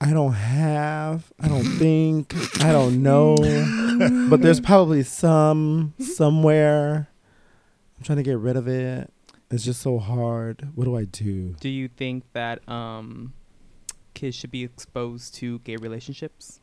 I 0.00 0.12
don't 0.12 0.34
have, 0.34 1.32
I 1.40 1.48
don't 1.48 1.64
think, 1.78 2.32
I 2.62 2.70
don't 2.70 3.02
know, 3.02 3.34
but 4.30 4.40
there's 4.40 4.60
probably 4.60 5.02
some 5.02 5.92
somewhere. 5.98 7.08
I'm 7.98 8.04
trying 8.04 8.18
to 8.18 8.22
get 8.22 8.38
rid 8.38 8.56
of 8.56 8.68
it. 8.68 9.12
It's 9.50 9.64
just 9.64 9.82
so 9.82 9.98
hard. 9.98 10.68
What 10.76 10.84
do 10.84 10.96
I 10.96 11.04
do? 11.04 11.56
Do 11.58 11.68
you 11.68 11.88
think 11.88 12.22
that 12.32 12.66
um, 12.68 13.32
kids 14.14 14.36
should 14.36 14.52
be 14.52 14.62
exposed 14.62 15.34
to 15.36 15.58
gay 15.60 15.74
relationships? 15.76 16.60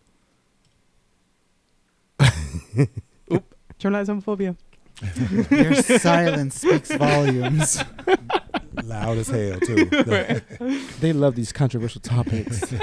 Oop, 3.31 3.55
internalized 3.79 4.09
homophobia. 4.09 4.55
Your 5.51 5.75
silence 5.99 6.61
speaks 6.61 6.91
volumes. 6.93 7.83
Loud 8.83 9.17
as 9.17 9.27
hell 9.27 9.59
too. 9.59 9.89
They 10.99 11.11
love 11.13 11.35
these 11.35 11.51
controversial 11.51 12.01
topics. 12.01 12.73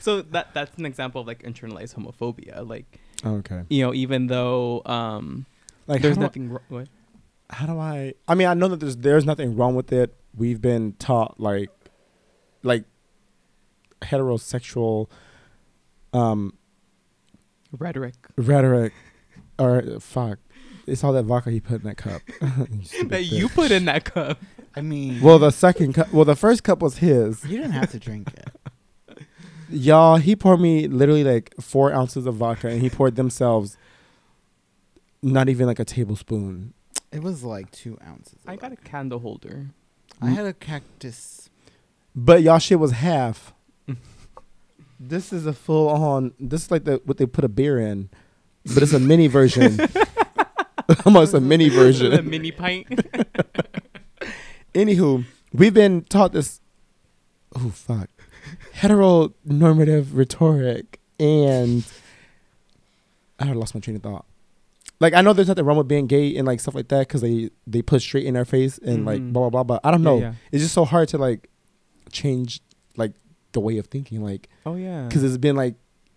So 0.00 0.22
that 0.22 0.52
that's 0.54 0.76
an 0.78 0.86
example 0.86 1.20
of 1.20 1.26
like 1.26 1.42
internalized 1.42 1.94
homophobia. 1.94 2.68
Like 2.68 2.98
okay. 3.24 3.62
you 3.68 3.84
know, 3.84 3.94
even 3.94 4.26
though 4.26 4.82
um, 4.84 5.46
Like 5.86 6.02
there's 6.02 6.18
nothing 6.18 6.50
wrong. 6.50 6.62
What? 6.68 6.88
How 7.50 7.66
do 7.66 7.78
I 7.78 8.14
I 8.26 8.34
mean, 8.34 8.48
I 8.48 8.54
know 8.54 8.68
that 8.68 8.80
there's 8.80 8.96
there's 8.96 9.24
nothing 9.24 9.56
wrong 9.56 9.76
with 9.76 9.92
it. 9.92 10.14
We've 10.36 10.60
been 10.60 10.94
taught 10.94 11.38
like 11.38 11.70
like 12.62 12.84
heterosexual 14.02 15.08
um 16.12 16.54
Rhetoric 17.78 18.14
rhetoric 18.36 18.92
or 19.58 20.00
fuck. 20.00 20.38
It's 20.86 21.02
all 21.02 21.12
that 21.14 21.24
vodka 21.24 21.50
he 21.50 21.60
put 21.60 21.80
in 21.82 21.86
that 21.88 21.96
cup. 21.96 22.22
You 22.70 22.84
stupid 22.84 23.08
that 23.10 23.24
you 23.24 23.48
put 23.48 23.70
in 23.72 23.86
that 23.86 24.04
cup. 24.04 24.38
I 24.76 24.82
mean, 24.82 25.20
Well, 25.20 25.38
the 25.38 25.50
second 25.50 25.94
cup. 25.94 26.12
Well, 26.12 26.24
the 26.24 26.36
first 26.36 26.62
cup 26.62 26.80
was 26.80 26.98
his. 26.98 27.44
you 27.44 27.56
didn't 27.58 27.72
have 27.72 27.90
to 27.92 27.98
drink 27.98 28.32
it. 28.34 29.18
Y'all, 29.70 30.16
he 30.16 30.36
poured 30.36 30.60
me 30.60 30.86
literally 30.86 31.24
like 31.24 31.54
four 31.60 31.92
ounces 31.92 32.24
of 32.26 32.36
vodka, 32.36 32.68
and 32.68 32.80
he 32.80 32.88
poured 32.90 33.16
themselves 33.16 33.76
not 35.22 35.48
even 35.48 35.66
like 35.66 35.80
a 35.80 35.84
tablespoon. 35.84 36.72
It 37.10 37.22
was 37.22 37.42
like 37.42 37.70
two 37.72 37.98
ounces. 38.06 38.34
of 38.34 38.48
I 38.48 38.54
got 38.56 38.66
a 38.72 38.76
vodka. 38.76 38.88
candle 38.90 39.18
holder. 39.18 39.66
I 40.22 40.30
had 40.30 40.46
a 40.46 40.52
cactus. 40.52 41.50
But 42.14 42.42
y'all 42.42 42.58
shit 42.60 42.78
was 42.78 42.92
half. 42.92 43.52
This 45.00 45.32
is 45.32 45.46
a 45.46 45.52
full 45.52 45.88
on. 45.88 46.32
This 46.38 46.64
is 46.64 46.70
like 46.70 46.84
the 46.84 47.00
what 47.04 47.16
they 47.18 47.26
put 47.26 47.44
a 47.44 47.48
beer 47.48 47.78
in, 47.78 48.08
but 48.74 48.82
it's 48.82 48.92
a 48.92 49.00
mini 49.00 49.26
version. 49.26 49.78
Almost 51.04 51.34
a 51.34 51.40
mini 51.40 51.68
version. 51.68 52.12
a 52.12 52.22
mini 52.22 52.52
pint. 52.52 52.86
Anywho, 54.74 55.24
we've 55.52 55.74
been 55.74 56.02
taught 56.04 56.32
this. 56.32 56.60
Oh 57.54 57.70
fuck, 57.70 58.10
heteronormative 58.74 60.08
rhetoric, 60.12 61.00
and 61.18 61.84
I 63.38 63.52
lost 63.52 63.74
my 63.74 63.80
train 63.80 63.96
of 63.96 64.02
thought. 64.02 64.26
Like 65.00 65.14
I 65.14 65.20
know 65.22 65.32
there's 65.32 65.48
nothing 65.48 65.64
wrong 65.64 65.76
with 65.78 65.88
being 65.88 66.06
gay 66.06 66.36
and 66.36 66.46
like 66.46 66.60
stuff 66.60 66.74
like 66.74 66.88
that 66.88 67.00
because 67.08 67.20
they 67.22 67.50
they 67.66 67.82
put 67.82 68.02
straight 68.02 68.24
in 68.26 68.36
our 68.36 68.44
face 68.44 68.78
and 68.78 69.04
like 69.06 69.20
Mhm. 69.20 69.32
blah 69.32 69.50
blah 69.50 69.62
blah. 69.62 69.76
But 69.76 69.86
I 69.86 69.90
don't 69.90 70.02
know. 70.02 70.16
Yeah, 70.18 70.24
yeah. 70.24 70.34
It's 70.52 70.62
just 70.62 70.74
so 70.74 70.84
hard 70.84 71.08
to 71.08 71.18
like 71.18 71.48
change 72.12 72.60
like 72.96 73.12
the 73.56 73.60
way 73.68 73.78
of 73.78 73.86
thinking, 73.86 74.22
like 74.22 74.48
Oh 74.64 74.76
yeah. 74.76 75.06
because 75.08 75.24
it's 75.24 75.36
been 75.48 75.56
like 75.56 75.74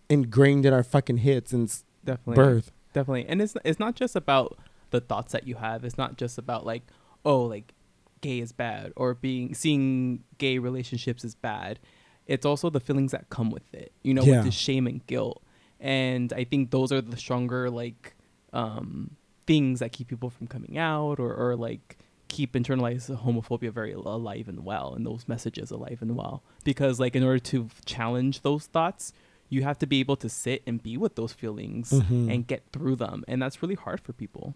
ingrained 0.09 0.65
in 0.65 0.73
our 0.73 0.83
fucking 0.83 1.17
heads 1.17 1.51
since 1.51 1.83
definitely 2.03 2.35
birth. 2.35 2.71
definitely 2.93 3.25
and 3.27 3.41
it's 3.41 3.55
it's 3.63 3.79
not 3.79 3.95
just 3.95 4.15
about 4.15 4.57
the 4.89 4.99
thoughts 4.99 5.31
that 5.33 5.45
you 5.47 5.55
have 5.55 5.83
it's 5.85 5.97
not 5.97 6.17
just 6.17 6.37
about 6.37 6.65
like 6.65 6.81
oh 7.23 7.41
like 7.43 7.73
gay 8.21 8.39
is 8.39 8.51
bad 8.51 8.91
or 8.95 9.13
being 9.13 9.53
seeing 9.53 10.23
gay 10.39 10.57
relationships 10.57 11.23
is 11.23 11.35
bad 11.35 11.79
it's 12.25 12.45
also 12.45 12.69
the 12.69 12.79
feelings 12.79 13.11
that 13.11 13.29
come 13.29 13.51
with 13.51 13.71
it 13.73 13.91
you 14.03 14.13
know 14.15 14.23
Yeah. 14.23 14.37
with 14.37 14.45
the 14.45 14.51
shame 14.51 14.87
and 14.87 15.05
guilt 15.05 15.43
and 15.79 16.33
i 16.33 16.43
think 16.43 16.71
those 16.71 16.91
are 16.91 17.01
the 17.01 17.17
stronger 17.17 17.69
like 17.69 18.15
um 18.53 19.11
things 19.45 19.79
that 19.79 19.91
keep 19.91 20.07
people 20.07 20.29
from 20.31 20.47
coming 20.47 20.77
out 20.77 21.19
or 21.19 21.31
or 21.33 21.55
like 21.55 21.97
keep 22.29 22.53
internalized 22.53 23.09
homophobia 23.23 23.71
very 23.71 23.91
alive 23.91 24.47
and 24.47 24.63
well 24.63 24.93
and 24.93 25.05
those 25.05 25.27
messages 25.27 25.69
alive 25.71 25.97
and 26.01 26.15
well 26.15 26.41
because 26.63 26.99
like 26.99 27.15
in 27.15 27.23
order 27.23 27.39
to 27.39 27.67
challenge 27.85 28.41
those 28.41 28.65
thoughts 28.67 29.11
you 29.49 29.63
have 29.63 29.77
to 29.79 29.87
be 29.87 29.99
able 29.99 30.15
to 30.15 30.29
sit 30.29 30.61
and 30.67 30.81
be 30.83 30.95
with 30.95 31.15
those 31.15 31.33
feelings 31.33 31.91
Mhm. 31.91 32.31
and 32.33 32.47
get 32.47 32.63
through 32.71 32.95
them 32.95 33.25
and 33.27 33.41
that's 33.41 33.61
really 33.61 33.75
hard 33.75 33.99
for 33.99 34.13
people 34.13 34.55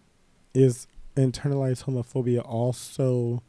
Is 0.54 0.88
internalized 1.18 1.84
homophobia 1.86 2.42
also 2.48 3.42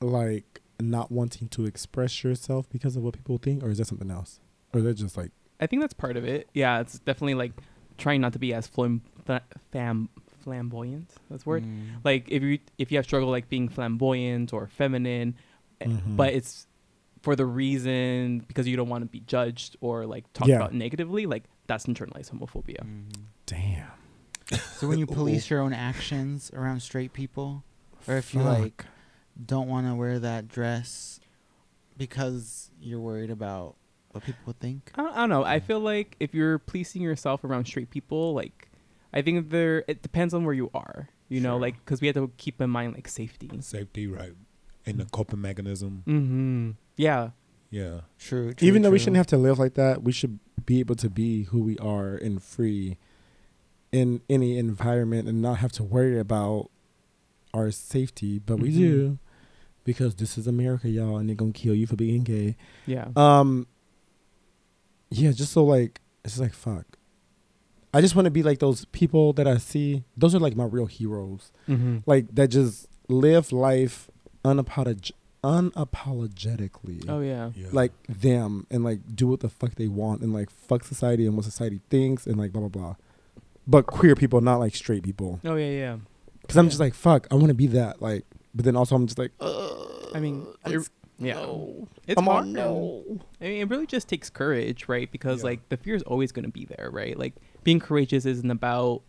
like 0.00 0.60
not 0.80 1.10
wanting 1.10 1.48
to 1.48 1.64
express 1.66 2.22
yourself 2.22 2.68
because 2.70 2.94
of 2.96 3.02
what 3.02 3.14
people 3.14 3.36
think, 3.38 3.62
or 3.64 3.68
is 3.70 3.78
that 3.78 3.86
something 3.86 4.10
else? 4.12 4.38
Or 4.72 4.78
is 4.78 4.84
that 4.84 4.94
just 4.94 5.16
like 5.16 5.32
i 5.60 5.66
think 5.66 5.82
that's 5.82 5.94
part 5.94 6.16
of 6.16 6.24
it 6.24 6.48
yeah 6.54 6.78
it's 6.78 7.00
definitely 7.00 7.34
like 7.34 7.50
trying 7.96 8.20
not 8.20 8.32
to 8.32 8.38
be 8.38 8.54
as 8.54 8.68
flam- 8.68 9.02
fam- 9.72 10.08
flamboyant 10.48 11.10
that's 11.30 11.44
word 11.44 11.62
Mm. 11.64 12.00
like 12.04 12.28
if 12.30 12.42
you 12.42 12.58
if 12.78 12.90
you 12.90 12.98
have 12.98 13.04
struggle 13.04 13.28
like 13.30 13.48
being 13.48 13.68
flamboyant 13.68 14.52
or 14.52 14.66
feminine 14.66 15.34
eh, 15.80 15.86
Mhm. 15.86 16.16
but 16.16 16.32
it's 16.32 16.66
for 17.22 17.36
the 17.36 17.44
reason 17.44 18.40
because 18.48 18.66
you 18.66 18.76
don't 18.76 18.88
want 18.88 19.02
to 19.02 19.08
be 19.10 19.20
judged 19.20 19.76
or 19.80 20.06
like 20.06 20.24
talked 20.32 20.48
Yeah. 20.48 20.56
about 20.56 20.72
negatively 20.72 21.26
like 21.26 21.44
that's 21.66 21.84
internalized 21.86 22.30
homophobia 22.32 22.82
Mhm. 22.84 23.04
damn? 23.46 23.88
So 24.78 24.88
when 24.88 24.98
you 24.98 25.06
police 25.20 25.50
your 25.50 25.60
own 25.60 25.74
actions 25.74 26.50
around 26.54 26.80
straight 26.80 27.12
people, 27.12 27.62
or 28.06 28.16
if 28.16 28.32
you 28.32 28.40
like 28.42 28.86
don't 29.54 29.68
want 29.68 29.86
to 29.86 29.94
wear 29.94 30.18
that 30.18 30.48
dress 30.48 31.20
because 31.96 32.70
you're 32.80 33.00
worried 33.00 33.30
about 33.30 33.76
what 34.12 34.24
people 34.24 34.40
would 34.46 34.58
think. 34.60 34.90
I 34.94 35.02
don't, 35.02 35.12
I 35.12 35.16
don't 35.20 35.28
know. 35.28 35.44
I 35.44 35.60
feel 35.60 35.80
like 35.80 36.16
if 36.20 36.32
you're 36.34 36.58
policing 36.58 37.02
yourself 37.02 37.44
around 37.44 37.66
straight 37.66 37.90
people, 37.90 38.32
like 38.32 38.67
I 39.12 39.22
think 39.22 39.50
there 39.50 39.84
it 39.88 40.02
depends 40.02 40.34
on 40.34 40.44
where 40.44 40.54
you 40.54 40.70
are. 40.74 41.08
You 41.28 41.40
know, 41.40 41.56
like 41.58 41.76
because 41.84 42.00
we 42.00 42.06
have 42.06 42.16
to 42.16 42.30
keep 42.38 42.60
in 42.60 42.70
mind 42.70 42.94
like 42.94 43.08
safety. 43.08 43.50
Safety, 43.60 44.06
right? 44.06 44.32
And 44.86 44.98
the 44.98 45.04
coping 45.06 45.40
mechanism. 45.42 46.02
Mm-hmm. 46.06 46.70
Yeah. 46.96 47.30
Yeah. 47.70 48.00
True. 48.18 48.54
true 48.54 48.66
even 48.66 48.80
though 48.82 48.90
we 48.90 48.98
shouldn't 48.98 49.16
have 49.18 49.26
to 49.28 49.36
live 49.36 49.58
like 49.58 49.74
that, 49.74 50.02
we 50.02 50.12
should 50.12 50.38
be 50.64 50.80
able 50.80 50.94
to 50.96 51.10
be 51.10 51.44
who 51.44 51.60
we 51.60 51.76
are 51.78 52.14
and 52.14 52.42
free 52.42 52.96
in 53.92 54.20
any 54.30 54.56
environment 54.58 55.28
and 55.28 55.42
not 55.42 55.58
have 55.58 55.72
to 55.72 55.82
worry 55.84 56.18
about 56.18 56.70
our 57.52 57.70
safety. 57.70 58.38
But 58.38 58.58
we 58.60 58.70
Mhm. 58.70 58.74
do 58.76 59.18
because 59.84 60.14
this 60.16 60.36
is 60.38 60.46
America, 60.46 60.88
y'all, 60.88 61.16
and 61.18 61.28
they're 61.28 61.36
gonna 61.36 61.52
kill 61.52 61.74
you 61.74 61.86
for 61.86 61.96
being 61.96 62.22
gay. 62.22 62.56
Yeah. 62.86 63.08
Um, 63.16 63.66
yeah, 65.10 65.32
just 65.32 65.52
so 65.52 65.64
like 65.64 66.00
it's 66.24 66.38
like 66.38 66.52
fuck. 66.54 66.97
I 67.94 68.00
just 68.00 68.14
want 68.14 68.26
to 68.26 68.30
be 68.30 68.42
like 68.42 68.58
those 68.58 68.84
people 68.86 69.32
that 69.34 69.46
I 69.46 69.56
see. 69.58 70.04
Those 70.16 70.34
are 70.34 70.38
like 70.38 70.54
my 70.56 70.64
real 70.64 70.86
heroes. 70.86 71.50
mm-hmm. 71.68 71.98
Like 72.06 72.34
that 72.34 72.48
just 72.48 72.86
live 73.08 73.50
life 73.52 74.10
unapolog- 74.44 75.12
unapologetically. 75.42 77.04
Oh 77.08 77.20
yeah. 77.20 77.50
Yeah. 77.54 77.68
Like 77.72 77.92
them 78.08 78.66
and 78.70 78.84
like 78.84 79.00
do 79.14 79.26
what 79.28 79.40
the 79.40 79.48
fuck 79.48 79.74
they 79.76 79.88
want 79.88 80.20
and 80.22 80.32
like 80.32 80.50
fuck 80.50 80.84
society 80.84 81.26
and 81.26 81.34
what 81.36 81.44
society 81.44 81.80
thinks 81.90 82.26
and 82.26 82.36
like 82.36 82.52
blah 82.52 82.60
blah 82.60 82.68
blah. 82.68 82.94
but 83.66 83.86
queer 83.86 84.14
people, 84.14 84.40
not 84.40 84.56
like 84.58 84.74
straight 84.74 85.02
people. 85.02 85.40
Oh 85.44 85.56
yeah, 85.56 85.70
yeah. 85.70 85.96
Because 86.42 86.56
I'm 86.56 86.68
just 86.68 86.80
like, 86.80 86.94
fuck, 86.94 87.26
I 87.30 87.34
want 87.34 87.48
to 87.48 87.54
be 87.54 87.66
that. 87.68 88.00
Like, 88.00 88.24
but 88.54 88.64
then 88.64 88.74
also 88.76 88.94
I'm 88.96 89.06
just 89.06 89.18
like, 89.18 89.32
Ugh, 89.40 90.10
I 90.14 90.20
mean, 90.20 90.46
it- 90.64 90.68
it's- 90.70 90.90
yeah. 91.18 91.34
no. 91.34 91.88
It's 92.06 92.14
Come 92.16 92.24
hard. 92.26 92.44
on, 92.44 92.52
no. 92.52 93.04
I 93.40 93.44
mean, 93.44 93.60
it 93.62 93.68
really 93.68 93.86
just 93.86 94.08
takes 94.08 94.30
courage, 94.30 94.88
right? 94.88 95.10
Because 95.10 95.40
Yeah. 95.40 95.44
like 95.50 95.68
the 95.68 95.76
fear 95.76 95.94
is 95.94 96.02
always 96.04 96.32
going 96.32 96.44
to 96.44 96.50
be 96.50 96.64
there, 96.64 96.90
right? 96.92 97.18
Like 97.18 97.34
being 97.64 97.80
courageous 97.80 98.24
isn't 98.26 98.50
about 98.50 99.02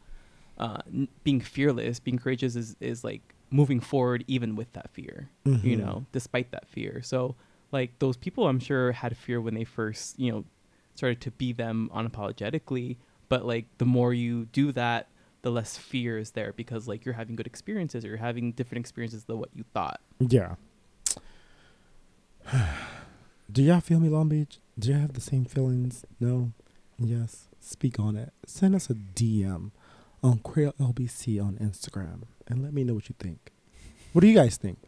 uh, 0.57 0.79
n- 0.93 1.07
being 1.23 1.39
fearless. 1.39 1.99
Being 1.99 2.17
courageous 2.19 2.55
is 2.55 2.75
is 2.81 3.03
like 3.03 3.21
moving 3.51 3.79
forward 3.79 4.23
even 4.27 4.55
with 4.55 4.71
that 4.73 4.89
fear, 4.91 5.29
you 5.45 5.77
Mhm. 5.77 5.79
know, 5.79 6.05
despite 6.11 6.51
that 6.51 6.67
fear. 6.67 7.01
So 7.01 7.35
like 7.71 7.97
those 7.99 8.17
people, 8.17 8.47
I'm 8.47 8.59
sure 8.59 8.91
had 8.91 9.15
fear 9.17 9.39
when 9.41 9.53
they 9.55 9.63
first, 9.63 10.19
you 10.19 10.31
know, 10.31 10.45
started 10.95 11.21
to 11.21 11.31
be 11.31 11.53
them 11.53 11.89
unapologetically. 11.95 12.97
But 13.29 13.45
like 13.45 13.65
the 13.77 13.85
more 13.85 14.13
you 14.13 14.45
do 14.51 14.71
that, 14.73 15.07
the 15.41 15.49
less 15.51 15.77
fear 15.77 16.17
is 16.17 16.31
there 16.31 16.51
because 16.53 16.87
like 16.87 17.05
you're 17.05 17.13
having 17.13 17.35
good 17.37 17.47
experiences 17.47 18.03
or 18.03 18.09
you're 18.09 18.17
having 18.17 18.51
different 18.51 18.79
experiences 18.81 19.23
than 19.23 19.39
what 19.39 19.49
you 19.55 19.63
thought. 19.73 20.01
Yeah. 20.19 20.55
Do 23.51 23.61
y'all 23.63 23.79
feel 23.79 23.99
me, 23.99 24.09
Long 24.09 24.29
Beach? 24.29 24.59
Do 24.77 24.89
y'all 24.91 24.99
have 25.01 25.13
the 25.13 25.21
same 25.21 25.45
feelings? 25.45 26.05
No? 26.19 26.51
Yes? 26.97 27.47
Speak 27.59 27.99
on 27.99 28.15
it. 28.15 28.31
Send 28.45 28.75
us 28.75 28.89
a 28.89 28.93
DM 28.93 29.71
on 30.23 30.39
Queer 30.39 30.73
LBC 30.79 31.43
on 31.43 31.55
Instagram 31.55 32.23
and 32.47 32.63
let 32.63 32.73
me 32.73 32.83
know 32.83 32.93
what 32.93 33.09
you 33.09 33.15
think. 33.19 33.51
What 34.13 34.21
do 34.21 34.27
you 34.27 34.35
guys 34.35 34.57
think? 34.57 34.79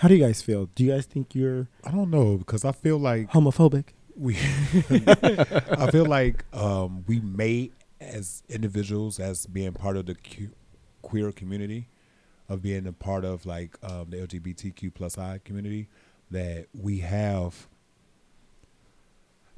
How 0.00 0.08
do 0.08 0.14
you 0.14 0.24
guys 0.24 0.42
feel? 0.42 0.66
Do 0.74 0.84
you 0.84 0.92
guys 0.92 1.06
think 1.06 1.34
you're 1.34 1.68
I 1.84 1.90
don't 1.90 2.10
know 2.10 2.36
because 2.36 2.64
I 2.64 2.72
feel 2.72 2.98
like 2.98 3.30
homophobic? 3.30 3.86
we 4.16 4.36
I 4.90 5.88
feel 5.90 6.06
like 6.06 6.44
um, 6.54 7.04
we 7.06 7.20
may 7.20 7.70
as 8.00 8.42
individuals 8.48 9.18
as 9.18 9.46
being 9.46 9.72
part 9.72 9.96
of 9.96 10.06
the 10.06 10.14
Q- 10.14 10.50
queer 11.02 11.32
community 11.32 11.88
of 12.48 12.60
being 12.60 12.86
a 12.86 12.92
part 12.92 13.24
of 13.24 13.46
like 13.46 13.76
um, 13.82 14.10
the 14.10 14.18
LGBTQ 14.18 14.92
plus 14.94 15.16
I 15.16 15.40
community 15.44 15.88
that 16.34 16.66
we 16.78 16.98
have 16.98 17.66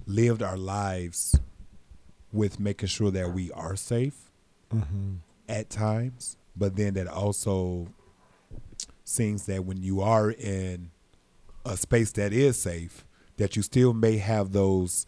lived 0.07 0.43
our 0.43 0.57
lives 0.57 1.39
with 2.33 2.61
making 2.61 2.89
sure 2.89 3.11
that 3.11 3.33
we 3.33 3.51
are 3.53 3.77
safe 3.77 4.31
Mm-hmm. 4.75 5.15
at 5.49 5.71
times, 5.71 6.37
but 6.57 6.75
then 6.75 6.95
that 6.95 7.07
also 7.07 7.87
seems 9.05 9.47
that 9.47 9.65
when 9.65 9.81
you 9.81 10.01
are 10.01 10.33
in 10.33 10.91
a 11.65 11.77
space 11.77 12.11
that 12.13 12.33
is 12.33 12.59
safe, 12.59 13.05
that 13.37 13.55
you 13.55 13.63
still 13.63 13.93
may 13.95 14.17
have 14.17 14.51
those 14.51 15.07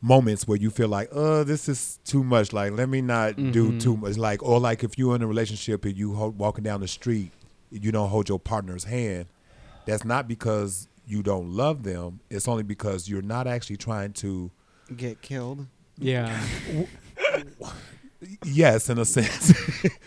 moments 0.00 0.46
where 0.46 0.56
you 0.56 0.70
feel 0.70 0.86
like, 0.86 1.08
oh, 1.10 1.42
this 1.42 1.68
is 1.68 1.98
too 2.04 2.22
much. 2.22 2.52
Like, 2.52 2.70
let 2.74 2.88
me 2.88 3.00
not 3.00 3.34
do 3.34 3.72
Mhm. 3.72 3.80
too 3.82 3.96
much. 3.96 4.16
Like, 4.16 4.40
or 4.40 4.60
like 4.60 4.84
if 4.84 4.96
you're 4.96 5.16
in 5.16 5.22
a 5.22 5.26
relationship 5.26 5.84
and 5.84 5.96
you 5.96 6.14
ho- 6.14 6.28
walking 6.28 6.62
down 6.62 6.80
the 6.80 6.86
street, 6.88 7.32
you 7.72 7.90
don't 7.90 8.08
hold 8.08 8.28
your 8.28 8.38
partner's 8.38 8.84
hand. 8.84 9.26
That's 9.88 10.04
not 10.04 10.28
because 10.28 10.88
you 11.06 11.22
don't 11.22 11.50
love 11.52 11.82
them. 11.82 12.20
It's 12.30 12.46
only 12.46 12.62
because 12.62 13.08
you're 13.08 13.22
not 13.22 13.46
actually 13.46 13.76
trying 13.78 14.12
to 14.14 14.50
Get 14.96 15.20
killed. 15.22 15.66
Yeah. 15.98 16.38
yes, 18.44 18.88
in 18.88 18.98
a 18.98 19.04
sense. 19.04 19.52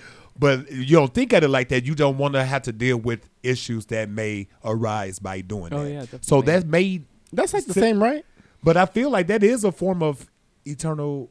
but 0.39 0.71
you 0.71 0.95
don't 0.95 1.13
think 1.13 1.33
at 1.33 1.43
it 1.43 1.49
like 1.49 1.69
that. 1.69 1.85
You 1.85 1.95
don't 1.95 2.17
want 2.17 2.33
to 2.35 2.43
have 2.43 2.63
to 2.63 2.71
deal 2.71 2.97
with 2.97 3.29
issues 3.43 3.85
that 3.87 4.09
may 4.09 4.47
arise 4.63 5.19
by 5.19 5.41
doing 5.41 5.73
Oh, 5.73 5.83
that. 5.83 5.91
yeah, 5.91 6.05
So 6.21 6.41
definitely. 6.41 6.51
that 6.53 6.67
may, 6.67 7.01
That's 7.33 7.53
like 7.53 7.65
the 7.65 7.73
Si- 7.73 7.79
same, 7.79 8.01
right? 8.01 8.25
but 8.63 8.77
I 8.77 8.85
feel 8.85 9.09
like 9.09 9.27
that 9.27 9.43
is 9.43 9.63
a 9.63 9.71
form 9.71 10.03
of 10.03 10.29
eternal 10.65 11.29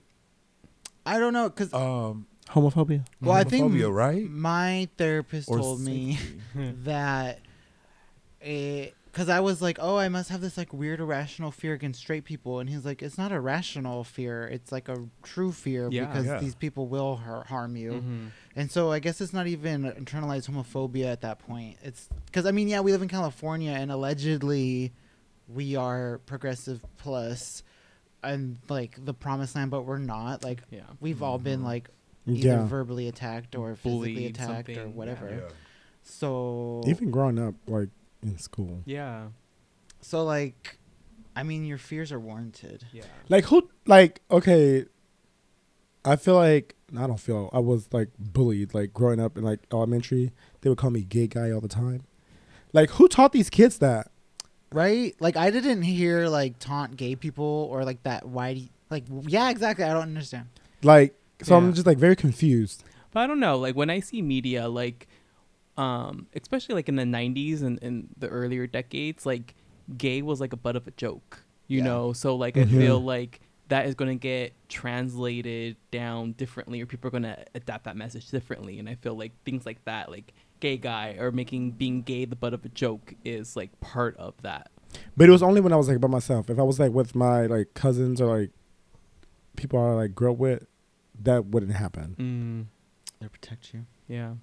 I 1.07 1.19
don't 1.19 1.33
know, 1.33 1.49
cause 1.51 1.73
um 1.73 2.27
Homophobia. 2.51 3.05
well, 3.21 3.33
I 3.37 3.45
think 3.45 3.73
homophobia, 3.73 3.93
right? 3.95 4.29
my 4.29 4.89
therapist 4.99 5.49
Or 5.49 5.59
told 5.59 5.81
me 5.81 6.19
that 6.85 7.39
it 8.41 8.95
because 9.07 9.29
I 9.29 9.41
was 9.41 9.61
like, 9.61 9.79
oh, 9.81 9.97
I 9.97 10.09
must 10.09 10.31
have 10.31 10.41
this 10.41 10.57
like 10.57 10.73
weird 10.73 11.01
irrational 11.01 11.51
fear 11.51 11.73
against 11.75 11.99
straight 12.01 12.25
people, 12.25 12.61
and 12.61 12.71
he's 12.71 12.85
like, 12.85 13.03
it's 13.03 13.19
not 13.19 13.33
a 13.33 13.41
rational 13.41 14.05
fear, 14.05 14.47
it's 14.47 14.71
like 14.71 14.89
a 14.89 15.09
true 15.25 15.51
fear 15.51 15.89
Yeah. 15.91 16.07
because 16.07 16.27
Yeah. 16.27 16.39
these 16.39 16.55
people 16.55 16.87
will 16.87 17.17
har- 17.17 17.45
harm 17.45 17.75
you, 17.77 17.91
Mhm. 17.93 18.31
and 18.55 18.71
so 18.71 18.93
I 18.93 19.01
guess 19.01 19.21
it's 19.21 19.33
not 19.33 19.49
even 19.49 19.83
internalized 19.83 20.49
homophobia 20.49 21.07
at 21.07 21.23
that 21.23 21.41
point. 21.41 21.79
It's 21.83 22.09
because 22.27 22.47
I 22.47 22.53
mean, 22.53 22.69
yeah, 22.69 22.81
we 22.81 22.93
live 22.93 23.03
in 23.03 23.09
California, 23.09 23.73
and 23.73 23.91
allegedly 23.91 24.93
we 25.49 25.75
are 25.75 26.19
progressive 26.27 26.85
plus, 26.97 27.65
and 28.23 28.59
like 28.69 29.05
the 29.05 29.13
promised 29.15 29.57
land, 29.57 29.73
but 29.73 29.83
we're 29.83 29.99
not. 29.99 30.45
Like 30.45 30.63
Yeah. 30.71 30.83
we've 31.01 31.21
all 31.23 31.39
been 31.39 31.63
Mhm. 31.63 31.65
like 31.65 31.89
either 32.29 32.49
Yeah. 32.49 32.65
verbally 32.67 33.09
attacked 33.09 33.57
or 33.57 33.75
physically 33.75 34.15
Bullied, 34.15 34.31
attacked 34.37 34.69
or 34.69 34.75
something, 34.75 34.95
whatever. 34.95 35.31
Yeah. 35.31 35.49
So 36.05 36.83
Even 36.87 37.11
growing 37.11 37.39
up, 37.39 37.55
like 37.67 37.89
in 38.23 38.39
school. 38.39 38.83
Yeah. 38.85 39.29
so 40.01 40.25
like, 40.25 40.79
I 41.37 41.43
mean, 41.43 41.65
your 41.65 41.79
fears 41.79 42.13
are 42.13 42.21
warranted. 42.21 42.87
Yeah. 42.93 43.05
Like 43.29 43.45
who? 43.47 43.69
Like 43.87 44.21
okay. 44.31 44.87
I 46.05 46.17
feel 46.17 46.35
like 46.35 46.75
I 46.97 47.07
don't 47.07 47.21
feel. 47.21 47.51
I 47.53 47.59
was 47.59 47.89
like 47.93 48.09
bullied. 48.19 48.75
Like 48.75 48.93
growing 48.93 49.21
up 49.21 49.37
in 49.37 49.45
like 49.45 49.61
elementary, 49.73 50.33
they 50.61 50.71
would 50.71 50.79
call 50.79 50.91
me 50.91 51.03
gay 51.03 51.27
guy 51.27 51.51
all 51.51 51.61
the 51.61 51.69
time. 51.69 52.05
Like 52.73 52.91
who 52.91 53.09
taught 53.09 53.33
these 53.33 53.51
kids 53.51 53.79
that? 53.79 54.11
right? 54.73 55.15
Like 55.21 55.37
I 55.37 55.51
didn't 55.51 55.83
hear 55.83 56.29
like 56.29 56.59
taunt 56.59 56.97
gay 56.97 57.17
people 57.17 57.69
or 57.71 57.85
like 57.85 58.03
that. 58.05 58.27
Why? 58.27 58.55
Do 58.55 58.61
you, 58.61 58.69
like 58.89 59.05
yeah, 59.27 59.51
exactly. 59.51 59.85
I 59.85 59.93
don't 59.93 60.03
understand. 60.03 60.47
Like 60.83 61.15
so, 61.43 61.55
Yeah. 61.55 61.59
I'm 61.65 61.75
just 61.75 61.87
like 61.87 61.99
very 61.99 62.17
confused. 62.17 62.85
But 63.13 63.21
I 63.21 63.27
don't 63.27 63.41
know. 63.41 63.59
Like 63.59 63.75
when 63.77 63.91
I 63.91 64.01
see 64.01 64.23
media, 64.23 64.69
like, 64.69 65.09
um, 65.81 66.27
especially 66.35 66.75
like 66.75 66.89
in 66.89 66.97
the 66.97 67.05
'90s 67.05 67.63
and 67.63 67.79
in 67.81 68.09
the 68.19 68.29
earlier 68.29 68.67
decades, 68.67 69.25
like 69.25 69.55
gay 69.97 70.23
was 70.23 70.41
like 70.41 70.53
a 70.53 70.57
butt 70.57 70.77
of 70.77 70.87
a 70.87 70.91
joke, 70.93 71.43
you 71.69 71.79
Yeah. 71.79 71.85
know. 71.85 72.13
So 72.13 72.37
like 72.37 72.55
Mhm. 72.55 72.63
I 72.63 72.67
feel 72.67 73.01
like 73.01 73.41
that 73.69 73.87
is 73.87 73.95
going 73.95 74.11
to 74.11 74.21
get 74.21 74.53
translated 74.69 75.77
down 75.93 76.33
differently, 76.33 76.81
or 76.81 76.87
people 76.87 77.07
are 77.09 77.13
going 77.13 77.23
to 77.23 77.39
adapt 77.55 77.85
that 77.85 77.97
message 77.97 78.29
differently. 78.29 78.79
And 78.81 78.89
I 78.89 78.97
feel 78.97 79.15
like 79.15 79.33
things 79.45 79.65
like 79.65 79.85
that, 79.85 80.11
like 80.11 80.35
gay 80.59 80.77
guy 80.77 81.17
or 81.19 81.31
making 81.31 81.73
being 81.73 82.03
gay 82.03 82.25
the 82.25 82.35
butt 82.37 82.53
of 82.53 82.65
a 82.65 82.69
joke, 82.69 83.15
is 83.25 83.55
like 83.57 83.71
part 83.81 84.17
of 84.17 84.35
that. 84.43 84.71
But 85.17 85.29
it 85.29 85.33
was 85.33 85.43
only 85.43 85.61
when 85.61 85.73
I 85.73 85.77
was 85.77 85.89
like 85.89 86.01
by 86.01 86.09
myself. 86.09 86.51
If 86.51 86.59
I 86.59 86.63
was 86.65 86.81
like 86.81 86.91
with 86.93 87.15
my 87.15 87.47
like 87.47 87.75
cousins 87.75 88.21
or 88.21 88.39
like 88.41 88.51
people 89.57 89.79
I 89.79 89.93
like 89.93 90.15
grew 90.17 90.33
up 90.33 90.39
with, 90.39 90.67
that 91.23 91.47
wouldn't 91.47 91.73
happen. 91.73 92.17
Mm, 92.19 93.21
They 93.21 93.29
protect 93.29 93.73
you. 93.73 93.87
yeah. 94.09 94.35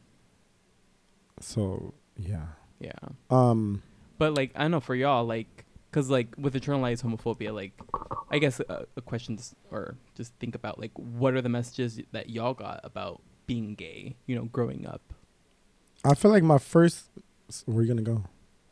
So 1.39 1.93
yeah. 2.15 2.45
Yeah. 2.79 2.91
Um. 3.29 3.83
But 4.17 4.33
like 4.33 4.51
I 4.55 4.67
know 4.67 4.79
for 4.79 4.95
y'all, 4.95 5.25
like, 5.25 5.65
cause 5.91 6.09
like 6.09 6.27
with 6.37 6.53
internalized 6.55 7.03
homophobia, 7.03 7.53
like, 7.53 7.73
I 8.31 8.39
guess 8.39 8.59
a, 8.59 8.85
a 8.95 9.01
question 9.01 9.37
just, 9.37 9.55
or 9.71 9.95
just 10.15 10.33
think 10.39 10.55
about 10.55 10.79
like 10.79 10.91
what 10.95 11.33
are 11.33 11.41
the 11.41 11.49
messages 11.49 11.99
that 12.11 12.29
y'all 12.29 12.53
got 12.53 12.81
about 12.83 13.21
being 13.45 13.75
gay, 13.75 14.15
you 14.25 14.35
know, 14.35 14.45
growing 14.45 14.87
up. 14.87 15.01
I 16.03 16.15
feel 16.15 16.31
like 16.31 16.43
my 16.43 16.57
first. 16.57 17.09
Where 17.65 17.83
you 17.83 17.87
gonna 17.87 18.01
go? 18.01 18.23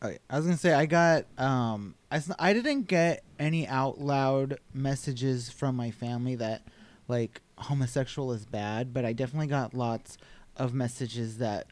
Okay, 0.04 0.18
I 0.30 0.38
was 0.38 0.46
gonna 0.46 0.58
say 0.58 0.74
I 0.74 0.86
got 0.86 1.26
um 1.38 1.96
I 2.12 2.22
I 2.38 2.54
didn't 2.54 2.84
get 2.84 3.24
any 3.40 3.68
out 3.68 4.00
loud 4.00 4.60
messages 4.74 5.50
from 5.50 5.76
my 5.76 5.92
family 5.92 6.36
that 6.36 6.64
like 7.08 7.42
homosexual 7.58 8.32
is 8.34 8.46
bad, 8.46 8.94
but 8.94 9.06
I 9.06 9.14
definitely 9.14 9.48
got 9.48 9.74
lots 9.74 10.18
of 10.58 10.74
messages 10.74 11.38
that 11.38 11.68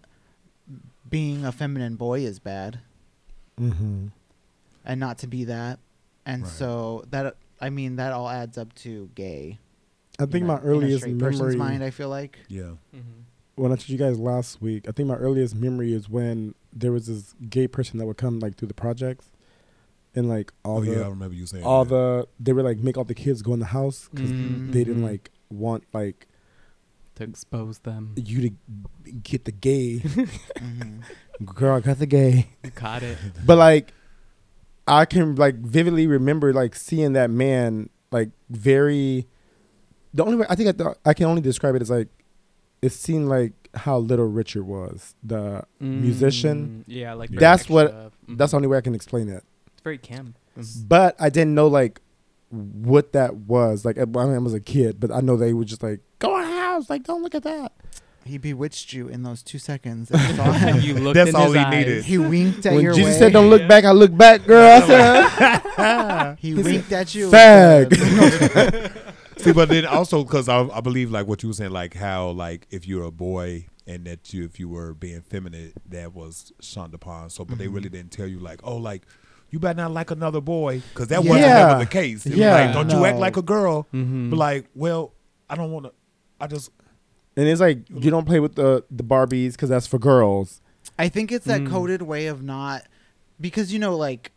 being 1.14 1.46
a 1.46 1.52
feminine 1.52 1.96
boy 1.96 2.22
is 2.22 2.40
bad 2.40 2.80
Mm-hmm. 3.62 4.08
and 4.84 5.00
not 5.00 5.20
to 5.20 5.28
be 5.28 5.44
that. 5.44 5.78
And 6.26 6.42
Right. 6.42 6.52
so 6.52 7.06
that 7.12 7.36
I 7.62 7.70
mean 7.70 7.98
that 7.98 8.12
all 8.12 8.28
adds 8.28 8.58
up 8.58 8.74
to 8.86 9.10
gay. 9.14 9.60
I 10.20 10.26
think 10.26 10.42
in 10.42 10.48
my 10.48 10.56
a- 10.56 10.58
in 10.58 10.64
a 10.64 10.68
earliest 10.70 11.06
memory. 11.06 11.20
person's 11.20 11.56
mind, 11.56 11.84
I 11.84 11.92
feel 11.92 12.10
like. 12.10 12.40
Yeah. 12.50 12.72
when 13.56 13.72
I 13.72 13.76
told 13.76 13.90
you 13.90 13.98
guys 14.00 14.18
last 14.18 14.60
week, 14.64 14.88
I 14.90 14.92
think 14.92 15.08
my 15.08 15.16
earliest 15.16 15.54
memory 15.56 15.94
is 15.94 16.10
when 16.10 16.56
there 16.76 16.92
was 16.92 17.06
this 17.06 17.36
gay 17.48 17.68
person 17.68 18.00
that 18.00 18.08
would 18.08 18.18
come 18.18 18.40
like 18.40 18.56
through 18.56 18.70
the 18.70 18.74
projects, 18.74 19.30
and 20.16 20.28
like 20.28 20.52
all 20.66 20.78
oh 20.80 20.82
the 20.82 20.92
yeah, 20.94 21.02
I 21.06 21.10
remember 21.10 21.36
you 21.36 21.46
saying 21.46 21.64
all 21.64 21.86
that. 21.86 21.90
the 21.94 22.28
they 22.40 22.54
would 22.54 22.66
like 22.66 22.80
make 22.80 22.98
all 22.98 23.04
the 23.04 23.14
kids 23.14 23.44
go 23.44 23.54
in 23.54 23.60
the 23.60 23.68
house 23.68 24.10
because 24.12 24.32
Mhm. 24.32 24.72
they 24.72 24.84
didn't 24.84 25.04
like 25.04 25.30
want 25.52 25.84
like 25.94 26.28
To 27.16 27.24
expose 27.24 27.80
them. 27.80 28.16
you 28.18 28.50
to 28.50 29.12
get 29.24 29.46
the 29.46 29.52
gay 29.52 29.98
hmm 30.60 31.00
girl. 31.46 31.76
I 31.78 31.80
got 31.82 32.00
the 32.00 32.06
gay, 32.08 32.48
You 32.64 32.72
caught 32.72 33.04
it. 33.04 33.18
but 33.46 33.58
like 33.58 33.94
I 34.88 35.06
can 35.06 35.36
like 35.36 35.56
vividly 35.56 36.08
remember 36.08 36.54
like 36.54 36.76
seeing 36.76 37.14
that 37.14 37.30
man 37.30 37.90
like 38.12 38.30
very. 38.50 39.28
The 40.16 40.24
only 40.24 40.38
way 40.38 40.46
I 40.50 40.56
think 40.56 40.70
I, 40.70 40.72
th- 40.74 40.96
I 41.06 41.14
can 41.14 41.26
only 41.28 41.42
describe 41.42 41.76
it 41.76 41.82
as 41.82 41.90
like 41.90 42.08
it 42.82 42.92
seemed 42.92 43.30
like 43.30 43.54
how 43.76 43.98
Little 43.98 44.28
Richard 44.28 44.64
was 44.64 45.16
the 45.24 45.64
musician. 45.80 46.84
Mm, 46.88 46.94
Yeah, 46.96 47.14
like 47.14 47.30
That's 47.32 47.68
what- 47.70 47.86
extra. 47.88 48.12
Mhm. 48.30 48.38
That's 48.38 48.52
the 48.52 48.56
only 48.58 48.68
way 48.68 48.78
I 48.78 48.82
can 48.82 48.94
explain 48.96 49.30
it. 49.30 49.44
It's 49.74 49.82
very 49.84 49.98
camp. 49.98 50.38
Mhm. 50.60 50.88
But 50.88 51.16
I 51.20 51.30
didn't 51.30 51.56
know 51.56 51.68
like 51.68 52.00
what 52.52 53.14
that 53.14 53.36
was. 53.36 53.86
Like 53.86 53.98
I 53.98 54.06
mean, 54.06 54.36
I 54.36 54.38
was 54.40 54.54
a 54.54 54.60
kid, 54.60 55.00
but 55.00 55.12
I 55.12 55.22
know 55.22 55.36
they 55.38 55.54
were 55.54 55.66
just 55.66 55.82
like 55.82 56.02
go 56.20 56.38
in 56.40 56.48
the 56.48 56.53
house, 56.74 56.90
like 56.90 57.04
don't 57.04 57.22
look 57.24 57.36
at 57.36 57.44
that. 57.44 57.72
He 58.26 58.38
bewitched 58.38 58.94
you 58.94 59.10
in 59.10 59.24
those 59.24 59.44
two 59.44 59.60
seconds. 59.60 60.10
And 60.10 60.82
you 60.82 60.94
you 60.96 61.00
looked 61.02 61.16
That's 61.16 61.32
in 61.32 61.36
all 61.36 61.48
his 61.52 61.56
he 61.56 61.60
eyes. 61.60 61.74
needed. 61.74 62.04
He 62.06 62.18
winked 62.18 62.66
at 62.66 62.74
when 62.74 62.82
your 62.84 62.94
Jesus 62.94 63.16
way. 63.16 63.20
said 63.20 63.34
don't 63.34 63.50
look 63.50 63.68
back, 63.68 63.84
I 63.84 63.92
look 63.92 64.16
back, 64.16 64.46
girl. 64.46 64.66
I 64.66 64.80
said, 64.88 66.36
he 66.40 66.54
winked 66.54 66.92
at 66.94 67.14
you. 67.14 67.30
Fag. 67.30 67.94
See, 69.38 69.52
but 69.52 69.68
then 69.68 69.86
also 69.86 70.24
because 70.24 70.48
I, 70.48 70.62
I 70.70 70.80
believe 70.80 71.12
like 71.12 71.28
what 71.28 71.44
you 71.44 71.50
were 71.50 71.54
saying, 71.54 71.72
like 71.72 71.94
how 71.96 72.30
like 72.30 72.66
if 72.72 72.88
you're 72.88 73.04
a 73.04 73.12
boy 73.12 73.68
and 73.86 74.06
that 74.06 74.34
you 74.34 74.46
if 74.46 74.58
you 74.60 74.70
were 74.70 74.94
being 74.94 75.20
feminine, 75.22 75.74
that 75.90 76.14
was 76.14 76.54
shunned 76.62 76.94
upon. 76.94 77.30
So, 77.30 77.44
but 77.44 77.58
they 77.58 77.66
Mm-hmm. 77.66 77.74
really 77.76 77.90
didn't 77.90 78.12
tell 78.12 78.28
you 78.28 78.40
like, 78.40 78.62
oh, 78.64 78.78
like 78.78 79.04
you 79.50 79.60
better 79.60 79.76
not 79.76 79.92
like 79.92 80.12
another 80.12 80.40
boy 80.40 80.82
because 80.94 81.10
that 81.10 81.24
wasn't 81.26 81.42
Yeah. 81.42 81.68
never 81.68 81.80
the 81.80 81.86
case. 81.90 82.26
It 82.26 82.30
was 82.30 82.40
Yeah. 82.40 82.54
like, 82.68 82.74
don't 82.74 82.90
you 82.90 83.04
act 83.06 83.16
No. 83.16 83.22
like 83.22 83.36
a 83.36 83.42
girl. 83.42 83.86
Mhm. 83.94 84.30
But 84.30 84.38
like, 84.38 84.70
well, 84.76 85.12
I 85.50 85.56
don't 85.56 85.72
want 85.72 85.88
to. 85.88 85.92
I 86.44 86.48
just 86.48 86.70
and 87.38 87.48
it's 87.48 87.62
like 87.62 87.90
you 87.90 88.12
don't 88.12 88.26
play 88.26 88.40
with 88.40 88.56
the 88.56 88.84
the 88.92 89.04
Barbies 89.04 89.54
because 89.54 89.70
that's 89.70 89.88
for 89.88 89.98
girls. 90.00 90.62
I 91.00 91.10
think 91.10 91.32
it's 91.32 91.46
that 91.46 91.62
Mm. 91.62 91.70
coded 91.70 92.02
way 92.04 92.28
of 92.28 92.44
not 92.44 92.84
because 93.40 93.72
you 93.74 93.80
know 93.80 93.96
like 93.96 94.32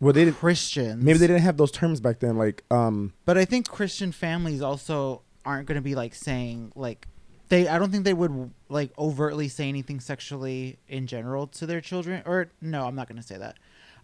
Well, 0.00 0.12
they 0.12 0.24
didn't. 0.24 0.38
Christians. 0.38 1.02
Maybe 1.04 1.18
they 1.18 1.26
didn't 1.26 1.42
have 1.42 1.56
those 1.58 1.70
terms 1.72 2.00
back 2.00 2.20
then. 2.20 2.36
Like, 2.38 2.64
um, 2.70 3.12
But 3.26 3.36
I 3.36 3.44
think 3.44 3.68
Christian 3.68 4.12
families 4.12 4.62
also 4.62 5.22
aren't 5.44 5.66
going 5.66 5.76
to 5.76 5.82
be 5.82 5.94
like 5.94 6.14
saying 6.14 6.72
like 6.74 7.06
they. 7.48 7.68
I 7.68 7.78
don't 7.78 7.90
think 7.90 8.04
they 8.04 8.14
would 8.14 8.50
like 8.70 8.92
overtly 8.98 9.48
say 9.48 9.68
anything 9.68 10.00
sexually 10.00 10.78
in 10.88 11.06
general 11.06 11.48
to 11.48 11.66
their 11.66 11.80
children. 11.82 12.22
Or 12.24 12.48
no, 12.62 12.86
I'm 12.86 12.94
not 12.94 13.08
going 13.08 13.20
to 13.20 13.26
say 13.26 13.36
that. 13.36 13.56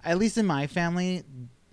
At 0.05 0.19
least 0.19 0.37
in 0.37 0.45
my 0.47 0.67
family, 0.67 1.23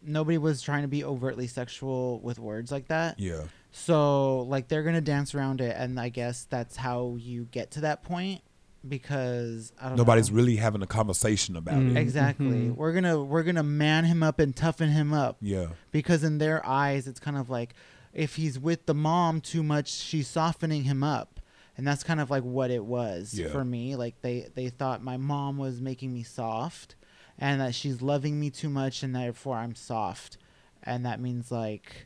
nobody 0.05 0.37
was 0.37 0.61
trying 0.61 0.83
to 0.83 0.87
be 0.87 1.03
overtly 1.03 1.47
sexual 1.47 2.19
with 2.21 2.39
words 2.39 2.71
like 2.71 2.87
that. 2.87 3.19
yeah. 3.19 3.41
So 3.75 4.41
like 4.41 4.67
they're 4.67 4.83
gonna 4.83 5.01
dance 5.01 5.33
around 5.35 5.59
it, 5.59 5.75
and 5.77 5.99
I 5.99 6.09
guess 6.09 6.45
that's 6.49 6.75
how 6.77 7.17
you 7.19 7.45
get 7.51 7.71
to 7.71 7.81
that 7.81 8.03
point 8.03 8.41
because 8.87 9.73
I 9.81 9.87
don't 9.89 9.97
Nobody's 9.97 10.29
know. 10.29 10.35
really 10.37 10.57
having 10.57 10.81
a 10.83 10.87
conversation 10.87 11.55
about 11.55 11.75
Mm. 11.79 11.91
it. 11.91 11.97
exactly. 11.97 12.45
Mhm. 12.69 12.75
We're 12.75 12.93
gonna 12.93 13.21
we're 13.23 13.43
gonna 13.43 13.63
man 13.63 14.05
him 14.05 14.21
up 14.21 14.39
and 14.39 14.55
toughen 14.55 14.89
him 14.89 15.11
up 15.13 15.37
Yeah. 15.41 15.67
because 15.91 16.23
in 16.23 16.37
their 16.37 16.65
eyes 16.65 17.07
it's 17.07 17.19
kind 17.19 17.35
of 17.37 17.49
like 17.49 17.73
if 18.13 18.35
he's 18.35 18.59
with 18.59 18.85
the 18.85 18.93
mom 18.93 19.41
too 19.41 19.63
much, 19.63 19.89
she's 19.89 20.27
softening 20.27 20.83
him 20.83 21.03
up. 21.03 21.39
And 21.75 21.87
that's 21.87 22.03
kind 22.03 22.19
of 22.19 22.29
like 22.29 22.43
what 22.43 22.69
it 22.69 22.85
was 22.85 23.33
Yeah. 23.33 23.47
for 23.49 23.65
me. 23.65 23.95
Like 23.95 24.21
they 24.21 24.49
they 24.53 24.69
thought 24.69 25.01
my 25.03 25.17
mom 25.17 25.57
was 25.57 25.81
making 25.81 26.13
me 26.13 26.21
soft 26.21 26.95
and 27.39 27.59
that 27.59 27.73
she's 27.73 28.03
loving 28.03 28.39
me 28.39 28.51
too 28.51 28.69
much 28.69 29.01
and 29.01 29.15
therefore 29.15 29.57
I'm 29.57 29.73
soft. 29.73 30.37
And 30.83 31.03
that 31.05 31.19
means 31.19 31.51
like 31.51 32.05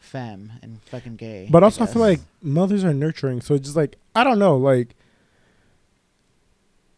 femme 0.00 0.52
and 0.62 0.82
fucking 0.84 1.14
gay. 1.16 1.46
but 1.50 1.62
also 1.62 1.84
I, 1.84 1.86
feel 1.86 2.02
like 2.02 2.20
mothers 2.42 2.82
are 2.84 2.92
nurturing, 2.92 3.40
so 3.40 3.54
it's 3.54 3.64
just 3.66 3.76
like 3.76 3.96
I 4.14 4.24
don't 4.24 4.38
know, 4.40 4.56
like 4.56 4.96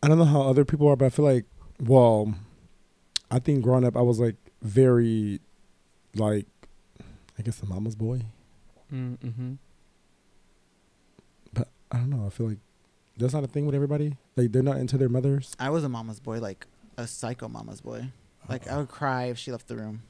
I 0.03 0.09
don't 0.09 0.18
know 0.18 0.24
how 0.24 0.42
other 0.42 0.64
people 0.64 0.88
are, 0.88 0.96
but 0.96 1.05
I 1.07 1.11
feel 1.11 1.24
like, 1.24 1.44
well, 1.80 2.34
I 3.30 3.38
think 3.38 3.62
growing 3.62 3.84
up 3.84 3.96
I 3.96 4.00
was 4.03 4.18
like 4.18 4.36
very, 4.62 5.40
like, 6.16 6.46
I 7.38 7.42
guess 7.42 7.61
a 7.62 7.66
mama's 7.66 7.94
boy, 7.94 8.22
Mm-hmm. 8.92 9.55
but 11.55 11.68
I 11.90 11.96
don't 11.98 12.11
know. 12.11 12.26
I 12.26 12.30
feel 12.30 12.48
like 12.48 12.59
that's 13.16 13.32
not 13.32 13.44
a 13.44 13.46
thing 13.46 13.64
with 13.66 13.74
everybody. 13.74 14.16
Like 14.36 14.53
they're 14.53 14.62
not 14.62 14.76
into 14.78 14.98
their 14.98 15.09
mothers. 15.09 15.55
I 15.59 15.70
was 15.70 15.84
a 15.84 15.88
mama's 15.88 16.20
boy, 16.20 16.40
like 16.40 16.66
a 16.96 17.07
psycho 17.07 17.48
mama's 17.48 17.80
boy. 17.80 18.07
Like 18.48 18.68
I 18.68 18.76
would 18.78 18.88
cry 18.88 19.24
if 19.26 19.38
she 19.38 19.50
left 19.53 19.68
the 19.68 19.76
room. 19.76 20.03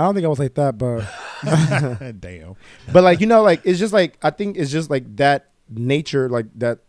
I 0.00 0.04
don't 0.04 0.14
think 0.14 0.24
I 0.24 0.28
was 0.28 0.38
like 0.38 0.54
that, 0.54 0.78
but 0.78 1.04
Damn. 2.20 2.56
but 2.92 3.02
like 3.04 3.20
you 3.20 3.26
know 3.26 3.42
like 3.42 3.60
it's 3.64 3.78
just 3.78 3.92
like 3.94 4.18
i 4.22 4.28
think 4.28 4.58
it's 4.58 4.70
just 4.70 4.90
like 4.90 5.16
that 5.16 5.48
nature 5.70 6.28
like 6.28 6.44
that 6.56 6.80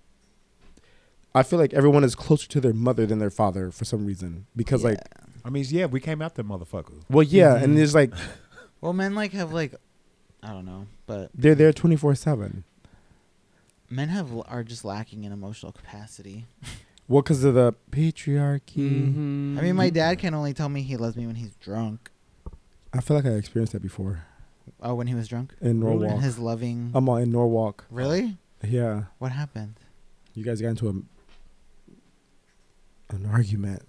i 1.33 1.41
feel 1.41 1.57
like 1.57 1.73
everyone 1.73 2.03
is 2.03 2.15
closer 2.15 2.49
to 2.49 2.59
their 2.59 2.73
mother 2.73 3.05
than 3.05 3.19
their 3.19 3.29
father 3.29 3.71
for 3.71 3.85
some 3.85 4.05
reason 4.05 4.45
because 4.55 4.83
like 4.83 4.97
I 5.45 5.49
mean, 5.49 5.65
yeah, 5.69 5.87
we 5.87 5.99
came 5.99 6.21
out 6.21 6.35
there, 6.35 6.43
motherfuckers. 6.45 7.01
well 7.09 7.23
yeah 7.23 7.55
and 7.55 7.77
Mhm. 7.77 7.81
it's 7.81 7.95
like 7.95 8.13
well, 8.81 8.91
men 8.93 9.15
like 9.15 9.31
have 9.33 9.51
like, 9.53 9.73
I 10.43 10.49
don't 10.51 10.65
know, 10.65 10.85
but 11.07 11.31
they're 11.33 11.55
there 11.55 11.71
24-7 11.73 12.63
men 13.89 14.09
have 14.09 14.31
are 14.49 14.63
just 14.63 14.83
lacking 14.85 15.23
in 15.23 15.31
emotional 15.31 15.71
capacity. 15.71 16.45
well 17.07 17.21
because 17.23 17.43
of 17.45 17.53
the 17.55 17.73
patriarchy 17.89 19.07
Mm-hmm. 19.07 19.57
I 19.57 19.61
mean, 19.63 19.75
my 19.77 19.89
dad 19.89 20.19
can 20.19 20.33
only 20.35 20.53
tell 20.53 20.69
me 20.69 20.81
he 20.83 20.97
loves 20.97 21.15
me 21.15 21.25
when 21.25 21.35
he's 21.35 21.55
drunk. 21.55 22.10
I 22.93 22.99
feel 23.01 23.15
like 23.17 23.25
i 23.25 23.29
experienced 23.29 23.73
that 23.73 23.81
before 23.81 24.23
Oh, 24.83 24.93
when 24.95 25.07
he 25.07 25.15
was 25.15 25.27
drunk. 25.27 25.53
in 25.59 25.79
norwalk 25.79 26.21
His 26.21 26.37
loving. 26.39 26.91
i'm 26.93 27.09
all 27.09 27.17
in 27.17 27.31
norwalk 27.31 27.85
really? 27.89 28.37
yeah 28.63 29.03
What 29.19 29.31
happened? 29.31 29.75
you 30.33 30.43
guys 30.43 30.61
got 30.61 30.69
into 30.69 30.87
a 30.89 30.93
an 33.15 33.25
argument 33.31 33.81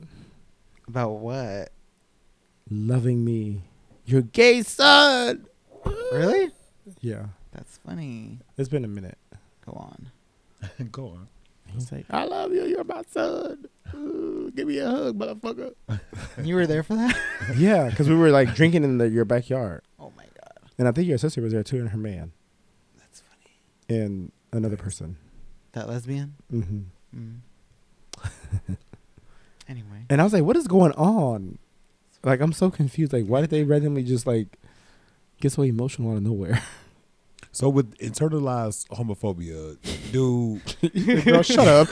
About 0.89 1.11
what? 1.19 1.71
loving 2.71 3.25
me 3.25 3.63
your 4.05 4.23
gay 4.23 4.63
son 4.63 5.47
Really? 6.13 6.51
yeah 7.01 7.27
That's 7.53 7.79
funny. 7.87 8.39
it's 8.57 8.69
been 8.69 8.85
a 8.85 8.89
minute 8.89 9.19
Go 9.67 9.73
on. 9.73 10.11
Go 10.91 11.07
on. 11.09 11.29
he's 11.67 11.93
like 11.93 12.07
i 12.11 12.25
love 12.25 12.53
you 12.53 12.65
you're 12.65 12.85
my 12.85 13.03
son 13.11 13.67
Ooh, 13.95 14.51
give 14.55 14.67
me 14.69 14.79
a 14.79 14.89
hug 14.89 15.19
motherfucker 15.19 15.75
you 16.45 16.55
were 16.55 16.67
there 16.67 16.83
for 16.83 16.95
that? 16.97 17.17
Yeah, 17.57 17.89
because 17.91 18.09
we 18.09 18.15
were 18.15 18.31
like 18.31 18.55
drinking 18.55 18.85
in 18.85 18.99
the, 18.99 19.09
your 19.09 19.25
backyard, 19.25 19.83
Oh 19.99 20.13
my 20.17 20.25
god, 20.25 20.71
and 20.79 20.87
I 20.89 20.93
think 20.93 21.09
your 21.09 21.19
sister 21.19 21.41
was 21.43 21.53
there 21.53 21.63
too, 21.63 21.79
and 21.79 21.89
her 21.91 21.99
man, 21.99 22.33
that's 22.99 23.21
funny. 23.23 24.01
and 24.01 24.33
another 24.53 24.77
person. 24.77 25.17
That 25.73 25.89
lesbian. 25.89 26.35
hmm 26.51 26.81
Mm. 27.15 27.39
anyway, 29.69 30.07
And 30.09 30.21
I 30.21 30.25
was 30.25 30.33
like, 30.33 30.45
"What 30.45 30.57
is 30.57 30.67
going 30.67 30.93
on?" 30.93 31.59
Like, 32.25 32.41
I'm 32.41 32.53
so 32.53 32.71
confused. 32.71 33.13
Like, 33.13 33.27
why 33.27 33.41
did 33.41 33.51
they 33.51 33.65
randomly 33.65 34.03
just 34.03 34.27
like 34.27 34.59
get 35.41 35.53
so 35.53 35.63
emotional 35.63 36.13
out 36.13 36.17
of 36.19 36.23
nowhere? 36.23 36.63
So 37.55 37.69
with 37.69 37.95
internalized 37.99 38.89
homophobia, 38.89 39.77
dude. 40.11 41.25
Girl, 41.25 41.43
shut 41.43 41.69
up. 41.69 41.89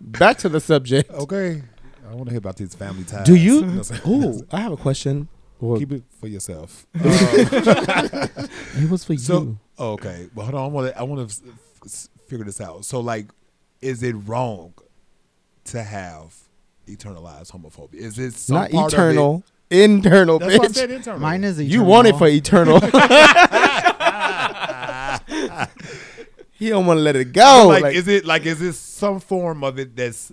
Back 0.00 0.38
to 0.38 0.48
the 0.48 0.60
subject. 0.60 1.10
Okay, 1.10 1.62
I 2.08 2.14
want 2.14 2.26
to 2.26 2.30
hear 2.30 2.38
about 2.38 2.56
these 2.56 2.74
family 2.74 3.04
ties. 3.04 3.26
Do 3.26 3.34
you? 3.34 3.62
know 3.62 3.78
what 3.78 3.90
I'm? 3.92 4.00
Oh, 4.06 4.42
I 4.52 4.60
have 4.60 4.72
a 4.72 4.76
question. 4.76 5.28
Well, 5.60 5.78
Keep 5.78 5.92
it 5.92 6.02
for 6.20 6.28
yourself. 6.28 6.86
Um, 6.94 7.00
it 8.84 8.90
was 8.90 9.04
for 9.04 9.16
So- 9.16 9.42
you. 9.42 9.58
Oh, 9.78 9.92
okay, 9.92 10.28
but 10.34 10.42
hold 10.42 10.54
on. 10.54 10.64
I 10.64 10.66
want 10.68 10.92
to. 10.92 10.98
I 10.98 11.02
want 11.02 11.30
to 11.30 11.42
f- 11.86 12.08
figure 12.28 12.44
this 12.44 12.60
out. 12.60 12.84
So, 12.84 13.00
like, 13.00 13.26
is 13.80 14.02
it 14.02 14.12
wrong 14.26 14.74
to 15.66 15.82
have 15.82 16.34
eternalized 16.86 17.50
homophobia? 17.52 17.94
Is 17.94 18.18
it 18.18 18.34
some 18.34 18.56
Not 18.56 18.70
part 18.70 18.92
of 18.92 18.98
it- 18.98 19.02
eternal, 19.02 19.42
internal, 19.70 20.38
That's 20.38 20.58
what 20.58 20.66
I 20.66 20.70
bitch. 20.70 20.74
said. 20.74 20.90
Internal. 20.90 21.20
mine 21.20 21.44
is 21.44 21.58
eternal. 21.58 21.72
You 21.72 21.82
want 21.82 22.08
it 22.08 22.16
for 22.16 22.28
eternal. 22.28 22.80
he 26.54 26.68
don't 26.68 26.86
want 26.86 26.98
to 26.98 27.02
let 27.02 27.16
it 27.16 27.32
go. 27.32 27.66
like, 27.68 27.82
Like, 27.82 27.96
is 27.96 28.08
it 28.08 28.24
like 28.24 28.46
is 28.46 28.60
this 28.60 28.78
some 28.78 29.20
form 29.20 29.62
of 29.64 29.78
it 29.78 29.96
that's 29.96 30.32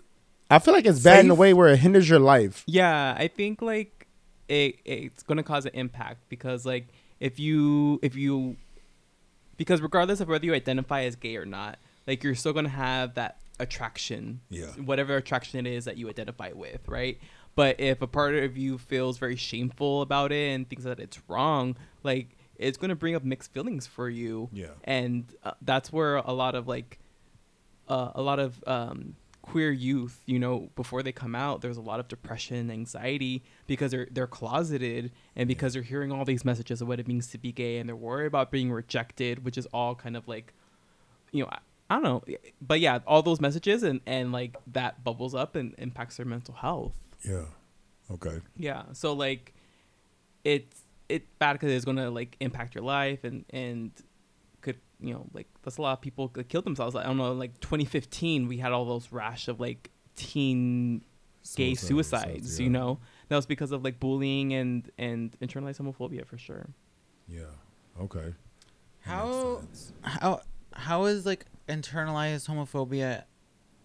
I 0.49 0.59
feel 0.59 0.73
like 0.73 0.85
it's 0.85 1.01
bad 1.01 1.23
in 1.23 1.31
a 1.31 1.35
way 1.35 1.53
where 1.53 1.69
it 1.69 1.77
hinders 1.77 2.09
your 2.09 2.19
life. 2.19 2.63
Yeah, 2.67 3.15
I 3.17 3.27
think 3.27 3.61
like 3.61 4.07
it 4.47 4.79
it's 4.85 5.23
gonna 5.23 5.43
cause 5.43 5.65
an 5.65 5.71
impact 5.73 6.27
because 6.29 6.65
like 6.65 6.87
if 7.19 7.39
you 7.39 7.99
if 8.01 8.15
you 8.15 8.57
because 9.57 9.81
regardless 9.81 10.19
of 10.19 10.27
whether 10.27 10.45
you 10.45 10.53
identify 10.53 11.03
as 11.03 11.15
gay 11.15 11.37
or 11.37 11.45
not, 11.45 11.79
like 12.07 12.23
you're 12.23 12.35
still 12.35 12.53
gonna 12.53 12.69
have 12.69 13.15
that 13.15 13.39
attraction. 13.59 14.41
Yeah. 14.49 14.65
Whatever 14.83 15.15
attraction 15.15 15.65
it 15.65 15.71
is 15.71 15.85
that 15.85 15.97
you 15.97 16.09
identify 16.09 16.51
with, 16.53 16.87
right? 16.87 17.17
But 17.55 17.79
if 17.79 18.01
a 18.01 18.07
part 18.07 18.35
of 18.35 18.57
you 18.57 18.77
feels 18.77 19.17
very 19.17 19.35
shameful 19.35 20.01
about 20.01 20.31
it 20.31 20.53
and 20.53 20.67
thinks 20.67 20.83
that 20.83 20.99
it's 20.99 21.19
wrong, 21.27 21.75
like 22.03 22.29
it's 22.61 22.77
gonna 22.77 22.95
bring 22.95 23.15
up 23.15 23.23
mixed 23.23 23.51
feelings 23.51 23.87
for 23.87 24.09
you. 24.09 24.49
Yeah. 24.53 24.67
And 24.83 25.33
uh, 25.43 25.51
that's 25.61 25.91
where 25.91 26.17
a 26.17 26.31
lot 26.31 26.55
of 26.55 26.67
like 26.67 26.99
uh, 27.87 28.11
a 28.15 28.21
lot 28.21 28.39
of 28.39 28.63
um, 28.67 29.15
queer 29.41 29.71
youth, 29.71 30.21
you 30.25 30.39
know, 30.39 30.69
before 30.75 31.03
they 31.03 31.11
come 31.11 31.35
out, 31.35 31.61
there's 31.61 31.77
a 31.77 31.81
lot 31.81 31.99
of 31.99 32.07
depression, 32.07 32.69
anxiety 32.71 33.43
because 33.67 33.91
they're 33.91 34.07
they're 34.11 34.27
closeted 34.27 35.11
and 35.35 35.47
because 35.47 35.73
they're 35.73 35.81
hearing 35.81 36.11
all 36.11 36.23
these 36.23 36.45
messages 36.45 36.81
of 36.81 36.87
what 36.87 36.99
it 36.99 37.07
means 37.07 37.27
to 37.27 37.37
be 37.37 37.51
gay 37.51 37.77
and 37.77 37.89
they're 37.89 37.95
worried 37.95 38.27
about 38.27 38.51
being 38.51 38.71
rejected, 38.71 39.43
which 39.43 39.57
is 39.57 39.65
all 39.73 39.95
kind 39.95 40.15
of 40.15 40.27
like, 40.27 40.53
you 41.31 41.43
know, 41.43 41.49
I, 41.51 41.59
I 41.89 41.95
don't 41.95 42.03
know, 42.03 42.23
but 42.61 42.79
yeah, 42.79 42.99
all 43.05 43.21
those 43.21 43.41
messages 43.41 43.83
and 43.83 43.99
and 44.05 44.31
like 44.31 44.55
that 44.67 45.03
bubbles 45.03 45.35
up 45.35 45.55
and 45.55 45.75
impacts 45.77 46.17
their 46.17 46.25
mental 46.25 46.53
health. 46.53 46.93
yeah, 47.27 47.45
okay, 48.11 48.39
Yeah. 48.55 48.83
So 48.93 49.13
like, 49.13 49.53
it's 50.43 50.80
it's 51.11 51.27
bad 51.39 51.53
because 51.53 51.71
it's 51.71 51.85
gonna 51.85 52.09
like 52.09 52.35
impact 52.39 52.75
your 52.75 52.83
life 52.83 53.23
and 53.23 53.45
and 53.49 53.91
could 54.61 54.77
you 54.99 55.13
know 55.13 55.27
like 55.33 55.47
that's 55.63 55.77
a 55.77 55.81
lot 55.81 55.93
of 55.93 56.01
people 56.01 56.29
could 56.29 56.47
kill 56.49 56.61
themselves. 56.61 56.95
I 56.95 57.03
don't 57.03 57.17
know. 57.17 57.33
Like 57.33 57.59
2015, 57.59 58.47
we 58.47 58.57
had 58.57 58.71
all 58.71 58.85
those 58.85 59.11
rash 59.11 59.47
of 59.47 59.59
like 59.59 59.91
teen 60.15 61.03
gay 61.55 61.73
Suicide, 61.73 62.21
suicides. 62.21 62.59
yeah. 62.59 62.63
You 62.65 62.69
know, 62.69 62.99
that 63.27 63.35
was 63.35 63.45
because 63.45 63.71
of 63.71 63.83
like 63.83 63.99
bullying 63.99 64.53
and 64.53 64.89
and 64.97 65.35
internalized 65.41 65.79
homophobia 65.81 66.25
for 66.25 66.37
sure. 66.37 66.69
Yeah. 67.27 67.43
Okay. 67.99 68.33
How 69.01 69.61
how 70.03 70.41
how 70.73 71.05
is 71.05 71.25
like 71.25 71.45
internalized 71.67 72.47
homophobia 72.47 73.23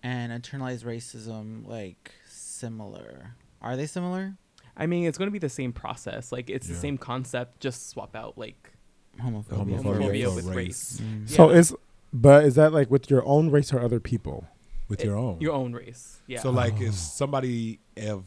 and 0.03 0.31
internalized 0.31 0.85
racism 0.85 1.66
like 1.66 2.12
similar? 2.29 3.35
Are 3.62 3.77
they 3.77 3.87
similar? 3.87 4.37
I 4.77 4.87
mean, 4.87 5.05
it's 5.07 5.16
going 5.18 5.29
to 5.29 5.33
be 5.33 5.39
the 5.39 5.49
same 5.49 5.72
process. 5.72 6.33
Like 6.33 6.51
it's 6.51 6.68
Yeah. 6.68 6.74
the 6.74 6.81
same 6.81 6.99
concept, 6.99 7.61
just 7.61 7.89
swap 7.91 8.14
out 8.16 8.37
like 8.37 8.72
Homophobia, 9.20 9.81
Homophobia 9.81 9.83
homophobia 9.83 10.11
race. 10.27 10.35
with 10.35 10.45
for 10.47 10.55
race. 10.55 11.01
Mm. 11.03 11.29
So 11.29 11.51
Yeah. 11.51 11.57
is, 11.59 11.74
but 12.12 12.45
is 12.45 12.55
that 12.57 12.72
like 12.72 12.91
with 12.91 13.11
your 13.11 13.27
own 13.27 13.51
race 13.51 13.72
or 13.72 13.81
other 13.81 14.01
people? 14.01 14.47
with 14.89 15.03
your 15.03 15.16
own. 15.16 15.41
your 15.41 15.53
own 15.53 15.72
race. 15.72 16.22
Yeah. 16.29 16.41
So 16.41 16.51
like 16.51 16.74
Oh. 16.79 16.85
if 16.85 16.95
somebody 16.95 17.81
if 17.97 18.20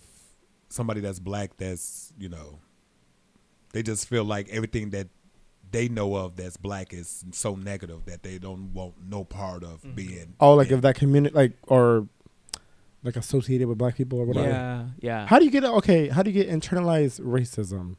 somebody 0.68 1.00
that's 1.00 1.18
black 1.20 1.56
that's 1.56 2.12
you 2.20 2.28
know 2.28 2.60
they 3.72 3.82
just 3.82 4.10
feel 4.10 4.26
like 4.26 4.50
everything 4.50 4.90
that 4.90 5.08
they 5.72 5.88
know 5.88 6.16
of 6.16 6.36
that's 6.36 6.58
black 6.58 6.94
is 6.94 7.24
so 7.32 7.56
negative 7.56 8.04
that 8.08 8.24
they 8.24 8.40
don't 8.40 8.74
want 8.74 8.96
no 9.08 9.24
part 9.24 9.64
of 9.64 9.82
Mhm. 9.84 9.96
being 9.96 10.34
Oh, 10.42 10.56
like 10.56 10.70
yeah. 10.70 10.76
if 10.76 10.82
that 10.82 10.96
community, 10.96 11.34
like 11.34 11.54
or 11.68 12.10
like 13.04 13.16
associated 13.16 13.68
with 13.68 13.78
black 13.78 13.96
people 13.96 14.20
or 14.20 14.26
whatever. 14.26 14.48
yeah, 14.50 14.86
yeah. 15.00 15.26
How 15.28 15.40
do 15.40 15.46
you 15.46 15.52
get 15.52 15.64
okay? 15.64 16.10
How 16.10 16.24
do 16.24 16.32
you 16.32 16.44
get 16.44 16.52
internalized 16.54 17.22
racism? 17.22 17.96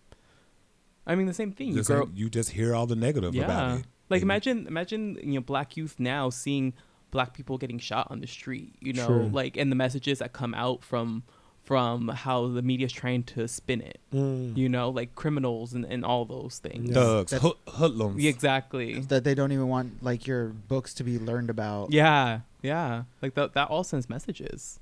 I 1.06 1.14
mean, 1.14 1.26
the 1.26 1.34
same 1.34 1.52
thing. 1.52 1.68
You 1.68 1.76
just, 1.76 1.88
grow, 1.88 2.08
you 2.14 2.28
just 2.28 2.50
hear 2.50 2.74
all 2.74 2.86
the 2.86 2.96
negative 2.96 3.34
yeah. 3.34 3.44
about 3.44 3.78
it. 3.80 3.86
Like 4.10 4.22
And- 4.22 4.30
imagine, 4.30 4.66
imagine 4.66 5.18
you 5.22 5.34
know 5.34 5.40
black 5.40 5.76
youth 5.76 5.96
now 5.98 6.30
seeing 6.30 6.74
black 7.10 7.34
people 7.34 7.58
getting 7.58 7.78
shot 7.78 8.08
on 8.10 8.20
the 8.20 8.26
street. 8.26 8.74
You 8.80 8.92
know, 8.92 9.06
True. 9.06 9.28
like 9.32 9.56
and 9.56 9.70
the 9.72 9.76
messages 9.76 10.18
that 10.18 10.32
come 10.32 10.54
out 10.54 10.84
from 10.84 11.22
from 11.62 12.08
how 12.08 12.48
the 12.48 12.62
media 12.62 12.86
is 12.86 12.92
trying 12.92 13.22
to 13.22 13.46
spin 13.46 13.80
it. 13.80 14.00
Mm. 14.12 14.56
You 14.56 14.68
know, 14.68 14.88
like 14.90 15.14
criminals 15.14 15.72
and, 15.72 15.84
and 15.84 16.04
all 16.04 16.24
those 16.24 16.58
things. 16.58 16.88
Yeah. 16.88 16.94
thugs, 16.94 17.30
That- 17.32 17.54
hoodlums. 17.68 18.24
Exactly. 18.24 19.00
That 19.00 19.24
they 19.24 19.34
don't 19.34 19.52
even 19.52 19.68
want 19.68 20.02
like 20.02 20.26
your 20.26 20.48
books 20.48 20.94
to 20.94 21.04
be 21.04 21.18
learned 21.18 21.50
about. 21.50 21.92
Yeah, 21.92 22.40
yeah. 22.62 23.04
Like 23.22 23.34
that. 23.34 23.54
That 23.54 23.68
all 23.68 23.84
sends 23.84 24.08
messages. 24.08 24.80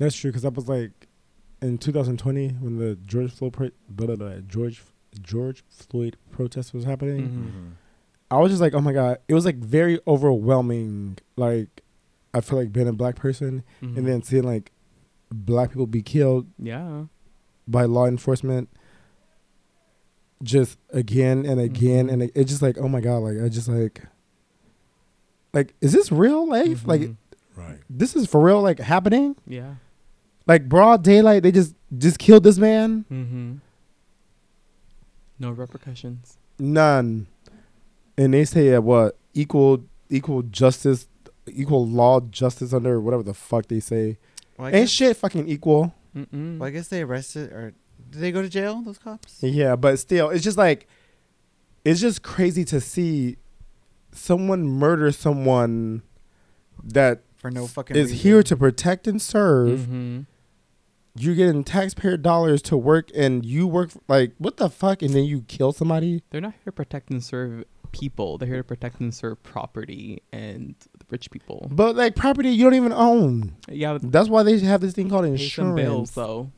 That's 0.00 0.16
true 0.16 0.30
because 0.30 0.42
that 0.42 0.54
was 0.54 0.66
like 0.68 1.06
in 1.62 1.78
2020 1.78 2.48
when 2.60 2.78
the 2.78 2.96
George 3.06 3.30
Floyd 3.32 3.52
pro- 3.52 3.70
blah, 3.88 4.06
blah, 4.06 4.16
blah, 4.16 4.36
George 4.48 4.82
George 5.20 5.62
Floyd 5.68 6.16
protest 6.32 6.72
was 6.74 6.84
happening. 6.84 7.28
Mhm. 7.28 7.44
Mhm. 7.52 7.70
I 8.30 8.38
was 8.38 8.50
just 8.50 8.60
like, 8.62 8.74
oh 8.74 8.80
my 8.80 8.92
god, 8.92 9.18
it 9.28 9.34
was 9.34 9.44
like 9.44 9.56
very 9.56 10.00
overwhelming. 10.06 11.18
Like 11.36 11.82
I 12.32 12.40
feel 12.40 12.58
like 12.58 12.72
being 12.72 12.88
a 12.88 12.92
black 12.92 13.16
person 13.16 13.62
Mhm. 13.82 13.96
and 13.98 14.06
then 14.06 14.22
seeing 14.22 14.44
like 14.44 14.72
black 15.32 15.70
people 15.70 15.86
be 15.86 16.02
killed 16.02 16.46
yeah. 16.58 17.04
by 17.68 17.84
law 17.84 18.06
enforcement 18.06 18.68
just 20.42 20.78
again 20.90 21.44
and 21.44 21.60
again 21.60 22.06
Mhm. 22.08 22.12
and 22.12 22.22
it- 22.22 22.32
it's 22.34 22.50
just 22.50 22.62
like 22.62 22.78
oh 22.78 22.88
my 22.88 23.00
god 23.00 23.18
like 23.18 23.36
i 23.44 23.48
just 23.48 23.68
like 23.68 24.02
like 25.52 25.74
is 25.80 25.92
this 25.92 26.10
real 26.10 26.48
life 26.48 26.86
like 26.86 27.02
Mhm. 27.02 27.16
Right. 27.56 27.78
this 27.90 28.16
is 28.16 28.26
for 28.26 28.40
real 28.40 28.62
like 28.62 28.78
happening 28.78 29.36
yeah. 29.46 29.74
Like 30.50 30.68
broad 30.68 31.02
daylight 31.04 31.42
they 31.44 31.52
just 31.52 31.74
just 32.04 32.18
killed 32.18 32.42
this 32.44 32.58
man 32.58 33.04
Mm-hmm. 33.10 33.50
No 35.38 35.50
repercussions. 35.52 36.36
none 36.58 37.26
and 38.18 38.34
they 38.34 38.44
say 38.44 38.74
uh, 38.74 38.80
what 38.80 39.16
equal 39.32 39.84
equal 40.10 40.42
justice 40.42 41.06
equal 41.46 41.86
law 41.86 42.20
justice 42.20 42.72
under 42.72 43.00
whatever 43.00 43.22
the 43.22 43.34
fuck 43.34 43.66
they 43.68 43.80
say 43.80 44.18
Well, 44.58 44.66
ain't 44.68 44.76
guess, 44.76 44.90
shit 44.90 45.16
fucking 45.16 45.48
equal 45.48 45.94
Mm-mm. 46.16 46.58
well, 46.58 46.66
I 46.68 46.70
guess 46.70 46.88
they 46.88 47.02
arrested 47.02 47.52
or 47.52 47.72
did 48.10 48.20
they 48.20 48.32
go 48.32 48.42
to 48.42 48.48
jail? 48.48 48.82
Those 48.84 48.98
cops? 48.98 49.38
Yeah, 49.42 49.76
but 49.76 49.98
still, 50.00 50.30
it's 50.30 50.42
just 50.42 50.58
like 50.58 50.88
it's 51.84 52.00
just 52.00 52.22
crazy 52.22 52.64
to 52.64 52.80
see 52.80 53.36
someone 54.12 54.64
murder 54.66 55.12
someone 55.12 56.02
that 56.82 57.22
For 57.36 57.50
no 57.52 57.66
fucking 57.68 57.94
is 57.94 58.10
reason. 58.10 58.18
here 58.18 58.42
to 58.42 58.56
protect 58.56 59.06
and 59.06 59.22
serve. 59.22 59.80
Mhm. 59.80 60.26
You're 61.16 61.34
getting 61.34 61.64
taxpayer 61.64 62.16
dollars 62.16 62.62
to 62.62 62.76
work, 62.76 63.10
and 63.14 63.44
you 63.44 63.66
work 63.66 63.90
like 64.08 64.32
what 64.38 64.56
the 64.58 64.70
fuck, 64.70 65.02
and 65.02 65.12
then 65.12 65.24
you 65.24 65.42
kill 65.42 65.72
somebody. 65.72 66.22
They're 66.30 66.40
not 66.40 66.52
here 66.52 66.66
to 66.66 66.72
protect 66.72 67.10
and 67.10 67.22
serve 67.22 67.64
people. 67.92 68.38
They're 68.38 68.46
here 68.48 68.58
to 68.58 68.64
protect 68.64 69.00
and 69.00 69.12
serve 69.12 69.42
property 69.42 70.22
and 70.32 70.76
the 70.98 71.04
rich 71.10 71.30
people. 71.30 71.66
But 71.70 71.96
like 71.96 72.14
property 72.14 72.50
you 72.50 72.62
don't 72.64 72.74
even 72.74 72.92
own. 72.92 73.56
Yeah, 73.68 73.98
That's 74.00 74.28
why 74.28 74.44
they 74.44 74.58
have 74.60 74.80
this 74.80 74.94
thing 74.94 75.10
called 75.10 75.24
pay 75.36 75.48
some 75.48 75.74
bills 75.74 76.12
though. 76.12 76.52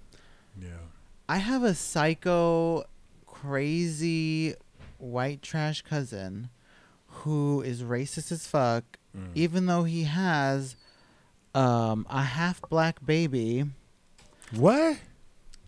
Yeah. 0.60 0.68
I 1.28 1.38
have 1.38 1.62
a 1.62 1.74
psycho, 1.74 2.84
crazy, 3.26 4.54
white 4.98 5.40
trash 5.42 5.80
cousin 5.82 6.50
who 7.06 7.62
is 7.62 7.82
racist 7.82 8.30
as 8.32 8.46
fuck, 8.46 8.84
Mm. 9.16 9.28
even 9.34 9.66
though 9.66 9.84
he 9.84 10.04
has 10.04 10.76
um, 11.54 12.06
a 12.08 12.22
half 12.22 12.62
black 12.70 13.04
baby. 13.04 13.64
What? 14.54 14.98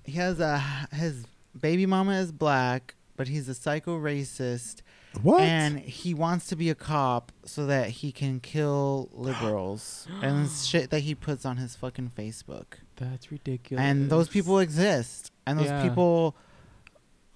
He 0.05 0.13
has 0.13 0.41
a 0.41 0.59
his 0.93 1.25
baby 1.59 1.87
mama 1.87 2.13
is 2.21 2.33
black, 2.33 2.95
but 3.17 3.29
he's 3.29 3.49
a 3.49 3.55
psycho 3.55 3.99
racist, 3.99 4.83
What? 5.23 5.41
and 5.41 5.79
he 5.81 6.13
wants 6.15 6.47
to 6.49 6.57
be 6.57 6.69
a 6.71 6.75
cop 6.75 7.33
so 7.45 7.65
that 7.67 7.89
he 7.91 8.13
can 8.13 8.41
kill 8.41 9.09
liberals 9.13 10.07
and 10.23 10.51
shit 10.51 10.91
that 10.91 11.01
he 11.01 11.15
puts 11.15 11.47
on 11.47 11.57
his 11.57 11.75
fucking 11.77 12.13
Facebook. 12.17 12.65
That's 12.97 13.31
ridiculous. 13.33 13.83
And 13.83 14.11
those 14.11 14.29
people 14.29 14.59
exist, 14.59 15.33
and 15.47 15.59
those 15.59 15.67
Yeah. 15.69 15.83
people 15.89 16.37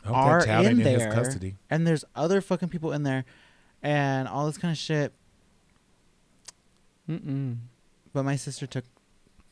I 0.05 0.09
hope 0.09 0.16
are 0.16 0.38
that 0.40 0.46
child 0.46 0.66
in 0.66 0.70
ain't 0.72 0.80
in 0.80 0.86
his 0.86 1.03
there. 1.03 1.12
custody. 1.12 1.57
and 1.70 1.86
there's 1.86 2.05
other 2.14 2.40
fucking 2.40 2.68
people 2.68 2.92
in 2.92 3.03
there 3.03 3.24
and 3.82 4.28
all 4.28 4.46
this 4.46 4.59
kind 4.59 4.72
of 4.72 4.78
shit 4.78 5.12
Mm-mm. 7.09 7.57
but 8.12 8.24
my 8.24 8.36
sister 8.36 8.66
took 8.66 8.84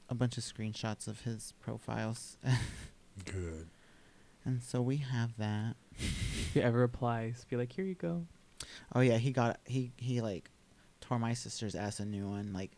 a 0.09 0.15
bunch 0.15 0.37
of 0.39 0.45
screenshots 0.45 1.07
of 1.09 1.23
his 1.23 1.53
profiles. 1.61 2.37
Good. 3.25 3.69
and 4.45 4.63
so 4.63 4.81
we 4.83 4.99
have 4.99 5.37
that. 5.39 5.75
If 5.99 6.57
it 6.57 6.61
ever 6.63 6.83
applies, 6.83 7.45
be 7.49 7.57
like, 7.57 7.73
here 7.73 7.85
you 7.85 7.95
go. 7.95 8.27
oh 8.95 9.01
yeah 9.01 9.19
he 9.19 9.31
got 9.33 9.59
he 9.65 9.93
he 9.97 10.21
like 10.21 10.51
tore 11.01 11.19
my 11.19 11.35
sister's 11.35 11.75
ass 11.75 12.01
a 12.01 12.05
new 12.05 12.29
one. 12.29 12.53
Like 12.53 12.73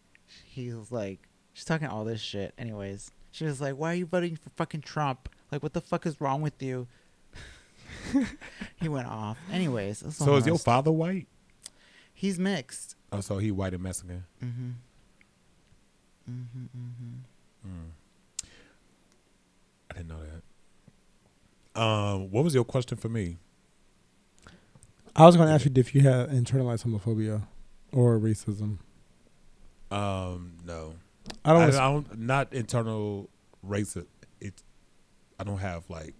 he 0.44 0.72
was 0.72 0.90
like 0.92 1.28
she's 1.52 1.64
talking 1.64 1.86
all 1.88 2.04
this 2.04 2.20
shit 2.20 2.54
anyways. 2.58 3.10
She 3.30 3.44
was 3.44 3.60
like 3.60 3.74
why 3.76 3.92
are 3.92 3.96
you 3.96 4.06
voting 4.06 4.36
for 4.36 4.50
fucking 4.50 4.80
trump? 4.82 5.28
Like 5.52 5.62
what 5.62 5.72
the 5.74 5.80
fuck 5.80 6.06
is 6.06 6.20
wrong 6.20 6.40
with 6.42 6.62
you? 6.62 6.86
He 8.76 8.88
went 8.88 9.08
off. 9.08 9.38
Anyways 9.52 10.04
So 10.16 10.36
is 10.36 10.46
your 10.46 10.58
father 10.58 10.92
white? 10.92 11.26
he's 12.14 12.38
mixed. 12.38 12.94
Oh, 13.12 13.20
so 13.20 13.38
he 13.38 13.50
white 13.50 13.74
and 13.74 13.82
Mexican. 13.82 14.24
mm-hmm 14.42 14.70
mm-hmm 16.28 16.64
mm-hmm 16.64 17.14
Mm. 17.66 17.90
I 19.90 19.94
didn't 19.94 20.08
know 20.08 20.20
that. 21.74 21.80
Um, 21.80 22.30
what 22.30 22.44
was 22.44 22.54
your 22.54 22.64
question 22.64 22.96
for 22.96 23.08
me? 23.08 23.38
I 25.16 25.26
was 25.26 25.36
going 25.36 25.48
to 25.48 25.54
ask 25.54 25.64
you 25.64 25.72
if 25.74 25.94
you 25.94 26.02
had 26.02 26.30
internalized 26.30 26.84
homophobia 26.86 27.42
or 27.92 28.18
racism. 28.18 28.78
Um, 29.90 30.52
no, 30.64 30.94
I 31.44 31.52
don't. 31.52 31.62
I, 31.62 31.66
wanna 31.66 31.76
I 31.76 31.92
don't. 31.92 32.18
Not 32.18 32.52
internal 32.52 33.28
racism. 33.66 34.06
It. 34.40 34.62
I 35.40 35.44
don't 35.44 35.58
have 35.58 35.88
like. 35.90 36.14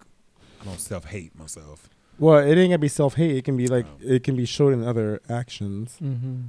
I 0.61 0.65
don't 0.65 0.81
self 0.81 1.05
hate 1.05 1.39
myself. 1.39 1.89
Well, 2.19 2.39
it 2.39 2.59
ain't 2.59 2.71
gonna 2.71 2.79
be 2.79 2.89
self 2.89 3.15
hate. 3.15 3.37
It 3.37 3.45
can 3.45 3.57
be 3.57 3.69
like 3.69 3.87
Oh. 3.87 3.99
it 4.01 4.25
can 4.25 4.35
be 4.37 4.45
showed 4.47 4.73
in 4.73 4.83
other 4.83 5.21
actions. 5.29 5.99
Mm-hmm. 6.03 6.41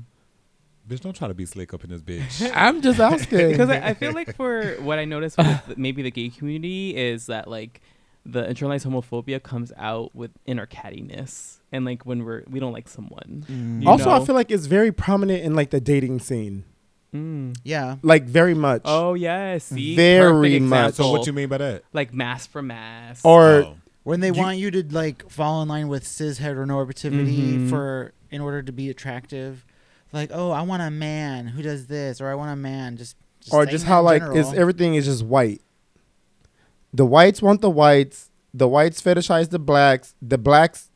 Bitch, 0.89 1.01
don't 1.01 1.15
try 1.15 1.27
to 1.27 1.33
be 1.35 1.45
slick 1.45 1.73
up 1.73 1.83
in 1.83 1.89
this 1.91 2.01
bitch. 2.01 2.51
I'm 2.55 2.81
just 2.81 2.99
asking 2.99 3.49
Because 3.51 3.69
I, 3.69 3.89
I 3.89 3.93
feel 3.93 4.11
like 4.13 4.35
for 4.35 4.73
what 4.81 4.97
I 4.99 5.05
noticed 5.05 5.37
with 5.37 5.77
maybe 5.77 6.01
the 6.01 6.11
gay 6.11 6.29
community 6.29 6.95
is 6.97 7.27
that 7.27 7.47
like 7.47 7.81
the 8.25 8.43
internalized 8.43 8.85
homophobia 8.85 9.41
comes 9.41 9.71
out 9.77 10.13
with 10.15 10.31
inner 10.45 10.65
cattiness 10.65 11.57
and 11.71 11.85
like 11.85 12.05
when 12.05 12.25
we're 12.25 12.43
we 12.49 12.59
don't 12.59 12.73
like 12.73 12.87
someone. 12.89 13.45
Mm. 13.49 13.83
You 13.83 13.87
also, 13.89 14.09
I 14.09 14.25
feel 14.25 14.35
like 14.35 14.51
it's 14.51 14.65
very 14.65 14.91
prominent 14.91 15.43
in 15.43 15.53
like 15.55 15.69
the 15.69 15.79
dating 15.79 16.19
scene, 16.19 16.63
Mm. 17.15 17.55
yeah 17.63 17.95
like 18.03 18.23
very 18.25 18.53
much. 18.53 18.81
Oh 18.85 19.13
yes, 19.15 19.63
see, 19.65 19.95
Very 19.95 20.59
much. 20.59 20.79
so 20.95 21.03
example. 21.05 21.11
what 21.13 21.27
you 21.27 21.33
mean 21.33 21.49
by 21.49 21.57
that? 21.59 21.83
like 21.93 22.13
mass 22.13 22.45
for 22.45 22.61
mass, 22.61 23.21
Or 23.23 23.43
Oh. 23.63 23.75
when 24.03 24.19
they 24.19 24.27
You- 24.27 24.33
want 24.33 24.57
you 24.59 24.69
to 24.71 24.83
like 24.93 25.27
fall 25.29 25.61
in 25.63 25.67
line 25.69 25.87
with 25.87 26.05
cis 26.05 26.39
heteronormativity 26.39 27.53
Mhm. 27.57 27.69
for 27.69 28.13
in 28.31 28.41
order 28.41 28.61
to 28.61 28.71
be 28.71 28.89
attractive 28.91 29.65
like 30.11 30.31
oh 30.33 30.51
i 30.51 30.61
want 30.61 30.81
a 30.81 30.89
man 30.89 31.47
who 31.47 31.61
does 31.61 31.87
this 31.87 32.19
or 32.19 32.29
i 32.29 32.35
want 32.35 32.51
a 32.51 32.55
man 32.55 32.97
just, 32.97 33.15
just 33.41 33.53
or 33.53 33.65
just 33.65 33.85
how 33.85 34.01
like 34.01 34.21
general. 34.21 34.37
it's 34.37 34.53
everything 34.53 34.95
is 34.95 35.05
just 35.05 35.23
white. 35.23 35.61
The 36.93 37.05
whites 37.05 37.41
want 37.41 37.61
the 37.61 37.69
whites. 37.69 38.31
The 38.53 38.67
whites 38.67 39.01
fetishize 39.01 39.49
the 39.49 39.59
blacks. 39.59 40.15
The 40.21 40.37
blacks 40.37 40.89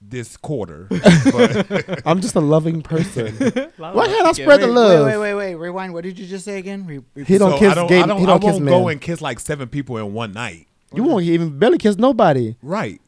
this 0.00 0.36
quarter, 0.36 0.88
I'm 2.04 2.20
just 2.20 2.34
a 2.34 2.40
loving 2.40 2.82
person. 2.82 3.36
Why 3.76 3.92
Why 3.92 4.06
can't 4.06 4.26
I 4.26 4.32
spread 4.32 4.60
the 4.62 4.66
love? 4.66 5.06
Wait, 5.06 5.16
wait, 5.16 5.34
wait, 5.34 5.34
wait. 5.34 5.54
Rewind. 5.54 5.94
What 5.94 6.02
did 6.02 6.18
you 6.18 6.26
just 6.26 6.44
say 6.44 6.58
again? 6.58 6.84
Re- 6.86 7.02
re- 7.14 7.24
He 7.24 7.38
don't 7.38 7.52
so 7.52 7.58
kiss 7.58 7.70
I 7.70 7.74
don't, 7.76 7.86
gay- 7.86 8.00
I 8.02 8.06
don't, 8.06 8.18
he 8.18 8.24
I 8.24 8.26
don't 8.26 8.40
kiss 8.40 8.52
won't 8.54 8.64
go 8.66 8.88
and 8.88 9.00
kiss 9.00 9.20
like 9.20 9.38
seven 9.38 9.68
people 9.68 9.96
in 9.98 10.12
one 10.12 10.32
night. 10.32 10.66
You 10.92 11.04
won't 11.04 11.22
even 11.24 11.56
barely 11.58 11.78
kiss 11.78 11.96
nobody. 11.98 12.56
Right. 12.62 13.00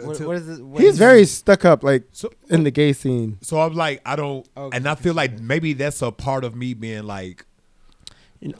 What, 0.00 0.20
what 0.20 0.36
is 0.36 0.48
it? 0.48 0.62
what 0.64 0.80
He's 0.82 0.92
is- 0.94 0.98
very 0.98 1.24
stuck 1.24 1.64
up, 1.64 1.82
like 1.84 2.04
So 2.12 2.30
in 2.50 2.64
the 2.64 2.70
gay 2.70 2.92
scene. 2.92 3.38
so 3.42 3.60
I'm 3.60 3.74
like 3.74 4.00
I 4.04 4.16
don't, 4.16 4.46
Okay, 4.56 4.76
and 4.76 4.88
I 4.88 4.94
feel 4.94 5.14
like 5.14 5.38
maybe 5.38 5.72
that's 5.72 6.02
a 6.02 6.10
part 6.10 6.44
of 6.44 6.54
me 6.54 6.74
being 6.74 7.04
like 7.04 7.44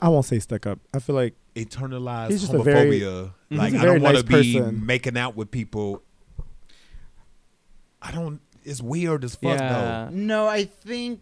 I 0.01 0.09
won't 0.09 0.25
say 0.25 0.39
stuck 0.39 0.65
up. 0.65 0.79
I 0.93 0.99
feel 0.99 1.15
like 1.15 1.35
internalized 1.55 2.31
He's 2.31 2.41
just 2.41 2.53
a 2.53 2.57
homophobia. 2.57 2.63
very- 2.63 3.31
like 3.51 3.73
he's 3.73 3.81
a 3.81 3.83
I 3.83 3.85
very 3.85 3.93
don't 3.95 4.01
want 4.01 4.15
nice 4.15 4.23
to 4.23 4.27
be 4.27 4.59
person. 4.59 4.85
making 4.85 5.17
out 5.17 5.35
with 5.35 5.51
people. 5.51 6.01
I 8.01 8.11
don't. 8.11 8.39
It's 8.63 8.81
weird 8.81 9.23
as 9.23 9.35
fuck 9.35 9.59
Yeah. 9.59 10.09
No, 10.11 10.47
I 10.47 10.65
think. 10.65 11.21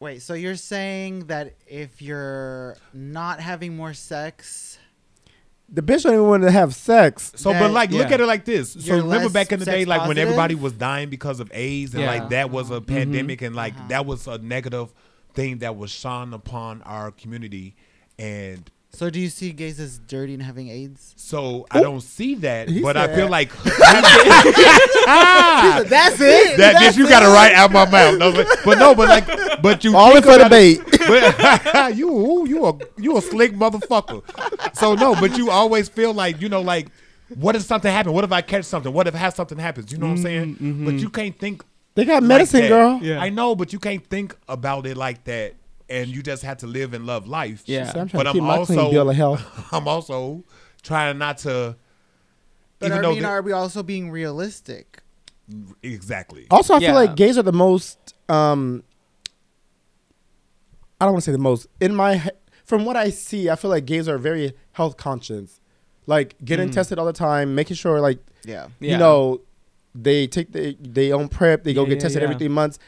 Wait, 0.00 0.20
so 0.22 0.34
you're 0.34 0.56
saying 0.56 1.26
that 1.26 1.54
if 1.68 2.02
you're 2.02 2.76
not 2.92 3.38
having 3.40 3.76
more 3.76 3.94
sex, 3.94 4.71
the 5.74 5.80
bitch 5.82 6.02
don't 6.02 6.12
even 6.12 6.26
want 6.28 6.42
to 6.42 6.50
have 6.50 6.74
sex. 6.74 7.32
So, 7.36 7.50
That- 7.52 7.60
but 7.60 7.70
like, 7.72 7.90
look 7.90 8.10
at 8.12 8.20
it 8.20 8.26
like 8.26 8.44
this. 8.44 8.72
So 8.72 8.78
You're 8.80 9.02
remember 9.02 9.30
back 9.30 9.52
in 9.52 9.58
the 9.58 9.64
day, 9.64 9.80
sex 9.80 9.88
like 9.88 10.06
when 10.06 10.18
everybody 10.18 10.54
was 10.54 10.74
dying 10.74 11.08
because 11.08 11.40
of 11.40 11.50
AIDS, 11.54 11.94
and 11.94 12.02
Yeah. 12.02 12.10
like 12.10 12.28
that 12.30 12.50
was 12.50 12.70
a 12.70 12.80
pandemic, 12.80 13.40
and 13.42 13.56
like 13.56 13.74
Uh-huh. 13.74 13.88
that 13.88 14.06
was 14.06 14.26
a 14.26 14.36
negative 14.38 14.92
thing 15.34 15.58
that 15.58 15.76
was 15.76 15.90
shone 15.90 16.34
upon 16.34 16.82
our 16.82 17.10
community, 17.10 17.74
and 18.18 18.70
so 18.94 19.08
do 19.10 19.18
you 19.18 19.28
see 19.30 19.52
gays 19.52 19.80
as 19.80 19.98
dirty 19.98 20.34
and 20.34 20.42
having 20.42 20.68
AIDS? 20.68 21.14
so 21.16 21.66
I 21.70 21.80
don't 21.80 22.00
see 22.02 22.34
that, 22.36 22.68
He 22.68 22.80
but 22.82 22.96
I 22.96 23.06
said- 23.06 23.16
feel 23.16 23.28
like 23.28 23.50
That's 25.88 26.20
it. 26.20 26.56
that 26.58 26.76
bitch 26.76 26.96
you 26.96 27.08
got 27.08 27.20
to 27.20 27.26
right 27.28 27.52
out 27.54 27.72
my 27.72 27.88
mouth. 27.90 28.18
No, 28.18 28.32
but, 28.32 28.46
but 28.64 28.78
no, 28.78 28.94
but 28.94 29.08
like, 29.08 29.62
but 29.62 29.84
you 29.84 29.96
All 29.96 30.14
in 30.16 30.22
think 30.22 30.26
for 30.26 30.38
the 30.38 30.46
about 30.46 30.52
it- 30.52 30.78
bait. 30.84 31.72
but 31.72 31.96
you 31.96 32.46
you 32.46 32.64
a 32.66 32.78
you 32.98 33.16
a 33.16 33.20
slick 33.22 33.52
motherfucker. 33.54 34.22
So 34.76 34.94
no, 34.94 35.14
but 35.14 35.36
you 35.36 35.50
always 35.50 35.88
feel 35.88 36.12
like 36.14 36.40
you 36.40 36.48
know 36.48 36.60
like 36.60 36.88
what 37.34 37.56
if 37.56 37.62
something 37.62 37.90
happen? 37.90 38.12
What 38.12 38.24
if 38.24 38.32
I 38.32 38.42
catch 38.42 38.64
something? 38.64 38.92
What 38.92 39.06
if 39.08 39.14
have 39.14 39.34
something 39.34 39.58
happens? 39.58 39.90
You 39.90 39.98
know 39.98 40.06
what 40.06 40.12
I'm 40.18 40.22
saying? 40.22 40.54
Mm-hmm. 40.56 40.84
But 40.84 40.94
you 40.94 41.08
can't 41.08 41.36
think 41.38 41.64
They 41.94 42.04
got 42.04 42.22
medicine, 42.22 42.60
that. 42.62 42.68
girl. 42.68 42.98
Yeah. 43.02 43.20
I 43.20 43.30
know, 43.30 43.54
but 43.56 43.72
you 43.72 43.78
can't 43.78 44.04
think 44.06 44.36
about 44.48 44.86
it 44.86 44.96
like 44.96 45.24
that, 45.24 45.54
and 45.88 46.08
you 46.08 46.22
just 46.22 46.42
have 46.42 46.58
to 46.58 46.66
live 46.66 46.94
and 46.94 47.06
love 47.06 47.26
life. 47.26 47.62
Yeah. 47.66 47.92
See, 47.92 47.98
I'm 47.98 48.08
trying 48.08 48.24
But 48.24 48.30
to 48.30 48.32
keep 48.34 48.42
I'm 48.42 48.48
my 48.48 48.64
clean 48.64 48.78
also 48.78 48.90
bill 48.90 49.10
of 49.10 49.16
health. 49.16 49.42
I'm 49.72 49.86
also 49.88 50.44
trying 50.82 51.18
not 51.18 51.38
to. 51.38 51.76
But 52.78 52.86
even 52.86 52.98
I 52.98 53.02
though 53.02 53.14
mean, 53.14 53.24
are 53.24 53.42
we 53.42 53.52
also 53.52 53.82
being 53.82 54.10
realistic? 54.10 55.02
exactly. 55.82 56.46
Also, 56.50 56.74
I 56.74 56.78
Yeah. 56.78 56.88
feel 56.88 56.94
like 56.94 57.14
gays 57.16 57.36
are 57.38 57.42
the 57.42 57.52
most. 57.52 58.14
um 58.28 58.82
I 61.00 61.04
don't 61.04 61.14
want 61.14 61.24
to 61.24 61.30
say 61.30 61.32
the 61.32 61.38
most. 61.38 61.66
In 61.80 61.94
my, 61.96 62.30
from 62.64 62.84
what 62.84 62.96
I 62.96 63.10
see, 63.10 63.50
I 63.50 63.56
feel 63.56 63.70
like 63.70 63.84
gays 63.86 64.08
are 64.08 64.18
very 64.18 64.52
health 64.72 64.96
conscious, 64.96 65.60
like 66.06 66.36
getting 66.44 66.68
Mm. 66.68 66.72
tested 66.74 66.98
all 66.98 67.06
the 67.06 67.12
time, 67.12 67.54
making 67.54 67.76
sure 67.76 68.00
like 68.00 68.18
Yeah. 68.44 68.68
Yeah. 68.80 68.92
you 68.92 68.98
know 68.98 69.40
they 69.94 70.26
take 70.26 70.52
the 70.52 70.76
they 70.80 71.12
own 71.12 71.28
PrEP, 71.28 71.64
they 71.64 71.74
go 71.74 71.82
Yeah, 71.82 71.88
get 71.90 71.94
yeah, 71.96 72.00
tested 72.02 72.22
every 72.22 72.36
three 72.36 72.48
months. 72.48 72.78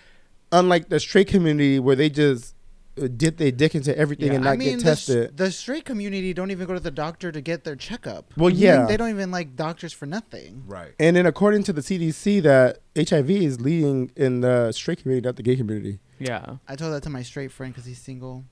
Unlike 0.52 0.88
the 0.88 1.00
straight 1.00 1.26
community 1.26 1.78
where 1.80 1.96
they 1.96 2.08
just 2.08 2.53
dip 2.94 3.36
their 3.38 3.50
dick 3.50 3.74
into 3.74 3.96
everything 3.98 4.28
Yeah. 4.28 4.34
and 4.34 4.44
not 4.44 4.52
I 4.52 4.56
mean, 4.56 4.76
get 4.78 4.84
the, 4.84 4.90
s- 4.90 5.06
tested. 5.06 5.36
the 5.36 5.50
straight 5.50 5.84
community 5.84 6.32
don't 6.32 6.50
even 6.50 6.66
go 6.66 6.74
to 6.74 6.80
the 6.80 6.90
doctor 6.90 7.32
to 7.32 7.40
get 7.40 7.64
their 7.64 7.74
checkup. 7.76 8.32
Well, 8.36 8.50
I 8.50 8.52
mean, 8.52 8.60
yeah. 8.62 8.86
they 8.86 8.96
don't 8.96 9.10
even 9.10 9.30
like 9.30 9.56
doctors 9.56 9.92
for 9.92 10.06
nothing. 10.06 10.62
Right. 10.66 10.92
and 11.00 11.16
then 11.16 11.26
according 11.26 11.64
to 11.64 11.72
the 11.72 11.80
CDC, 11.80 12.42
that 12.42 12.78
HIV 12.96 13.30
is 13.30 13.60
leading 13.60 14.10
in 14.16 14.40
the 14.42 14.70
straight 14.72 15.02
community, 15.02 15.26
not 15.26 15.36
the 15.36 15.42
gay 15.42 15.56
community. 15.56 15.98
Yeah. 16.20 16.56
I 16.68 16.76
told 16.76 16.92
that 16.94 17.02
to 17.02 17.10
my 17.10 17.22
straight 17.22 17.50
friend 17.50 17.72
because 17.74 17.84
he's 17.86 17.98
single. 18.00 18.44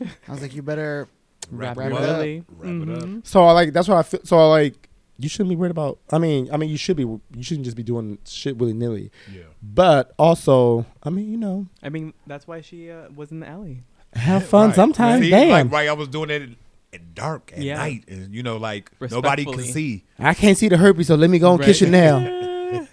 I 0.00 0.32
was 0.32 0.40
like, 0.40 0.54
you 0.54 0.62
better. 0.62 1.08
Wrap 1.50 1.76
Wrap 1.76 1.90
it 1.90 1.94
it 1.94 1.96
up. 1.96 2.00
Rapidly. 2.08 2.44
Wrap 2.56 2.88
it 2.88 3.02
up. 3.02 3.08
Mhm. 3.08 3.26
So 3.26 3.44
I 3.44 3.52
like 3.52 3.72
that's 3.74 3.88
what 3.88 3.98
I 3.98 4.02
feel. 4.02 4.20
So 4.24 4.38
I 4.38 4.44
like 4.46 4.88
you 5.22 5.28
shouldn't 5.28 5.50
be 5.50 5.56
worried 5.56 5.70
about. 5.70 5.98
I 6.10 6.18
mean, 6.18 6.48
I 6.52 6.56
mean 6.56 6.68
you 6.70 6.76
should 6.76 6.96
be. 6.96 7.04
You 7.04 7.42
shouldn't 7.42 7.64
just 7.64 7.76
be 7.76 7.82
doing 7.82 8.18
shit 8.26 8.56
willy 8.58 8.72
nilly. 8.72 9.10
Yeah. 9.32 9.42
But 9.62 10.12
also, 10.18 10.84
I 11.02 11.10
mean, 11.10 11.30
you 11.30 11.36
know, 11.36 11.66
I 11.82 11.88
mean, 11.88 12.12
that's 12.26 12.46
why 12.46 12.60
she 12.60 12.90
uh, 12.90 13.08
was 13.14 13.30
in 13.30 13.40
the 13.40 13.48
alley. 13.48 13.82
have 14.14 14.46
fun 14.46 14.68
Right. 14.68 14.76
sometimes. 14.76 15.22
See, 15.24 15.30
Damn, 15.30 15.48
Like, 15.68 15.72
right, 15.72 15.88
I 15.88 15.92
was 15.92 16.08
doing 16.08 16.30
it 16.30 16.50
at 16.92 17.14
dark 17.14 17.52
at 17.56 17.62
Yeah. 17.62 17.76
night, 17.76 18.04
and 18.08 18.34
you 18.34 18.42
know, 18.42 18.56
like 18.58 18.90
nobody 19.00 19.44
can 19.44 19.60
see. 19.62 20.04
I 20.18 20.34
can't 20.34 20.58
see 20.58 20.68
the 20.68 20.76
herpes, 20.76 21.06
so 21.06 21.14
let 21.14 21.30
me 21.30 21.38
go 21.38 21.54
and 21.54 21.62
kiss 21.62 21.80
you 21.80 21.88
now. 21.88 22.40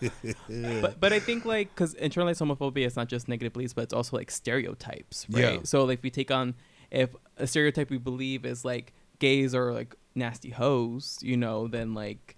but 0.82 1.00
but 1.00 1.14
I 1.14 1.20
think 1.20 1.46
like 1.46 1.70
because 1.74 1.96
internalized 1.96 2.42
homophobia 2.46 2.86
is 2.86 2.96
not 2.96 3.08
just 3.08 3.28
negative 3.28 3.54
beliefs, 3.54 3.74
but 3.74 3.84
it's 3.84 3.94
also 3.94 4.18
like 4.18 4.32
stereotypes, 4.32 5.26
right? 5.30 5.56
Yeah. 5.56 5.60
So 5.64 5.84
like 5.86 6.02
we 6.04 6.10
take 6.10 6.32
on 6.32 6.56
if 6.92 7.10
a 7.38 7.48
stereotype 7.48 7.90
we 7.90 7.98
believe 7.98 8.46
is 8.46 8.64
like 8.66 8.94
gays 9.20 9.54
are 9.56 9.74
like 9.74 9.96
nasty 10.16 10.50
hoes, 10.50 11.20
you 11.22 11.38
know, 11.38 11.68
then 11.68 11.94
like 11.94 12.36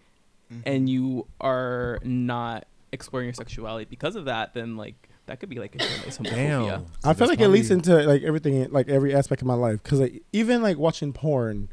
Mm-hmm. 0.51 0.61
and 0.65 0.89
you 0.89 1.27
are 1.39 1.97
not 2.03 2.65
exploring 2.91 3.27
your 3.27 3.33
sexuality 3.33 3.85
because 3.89 4.17
of 4.17 4.25
that, 4.25 4.53
then 4.53 4.75
like 4.75 5.07
that 5.27 5.39
could 5.39 5.47
be 5.47 5.59
like 5.59 5.71
internalized 5.77 6.17
homophobia. 6.25 6.67
Damn. 6.67 6.85
I 7.05 7.13
feel 7.13 7.27
like 7.29 7.39
that's 7.39 7.47
it 7.47 7.51
leaks 7.51 7.67
probably- 7.69 7.93
into 7.93 8.09
like 8.09 8.23
everything, 8.23 8.69
like 8.69 8.89
every 8.89 9.15
aspect 9.15 9.41
of 9.41 9.47
my 9.47 9.53
life. 9.53 9.81
Because 9.81 10.01
like, 10.01 10.23
even 10.33 10.61
like 10.61 10.77
watching 10.77 11.13
porn, 11.13 11.69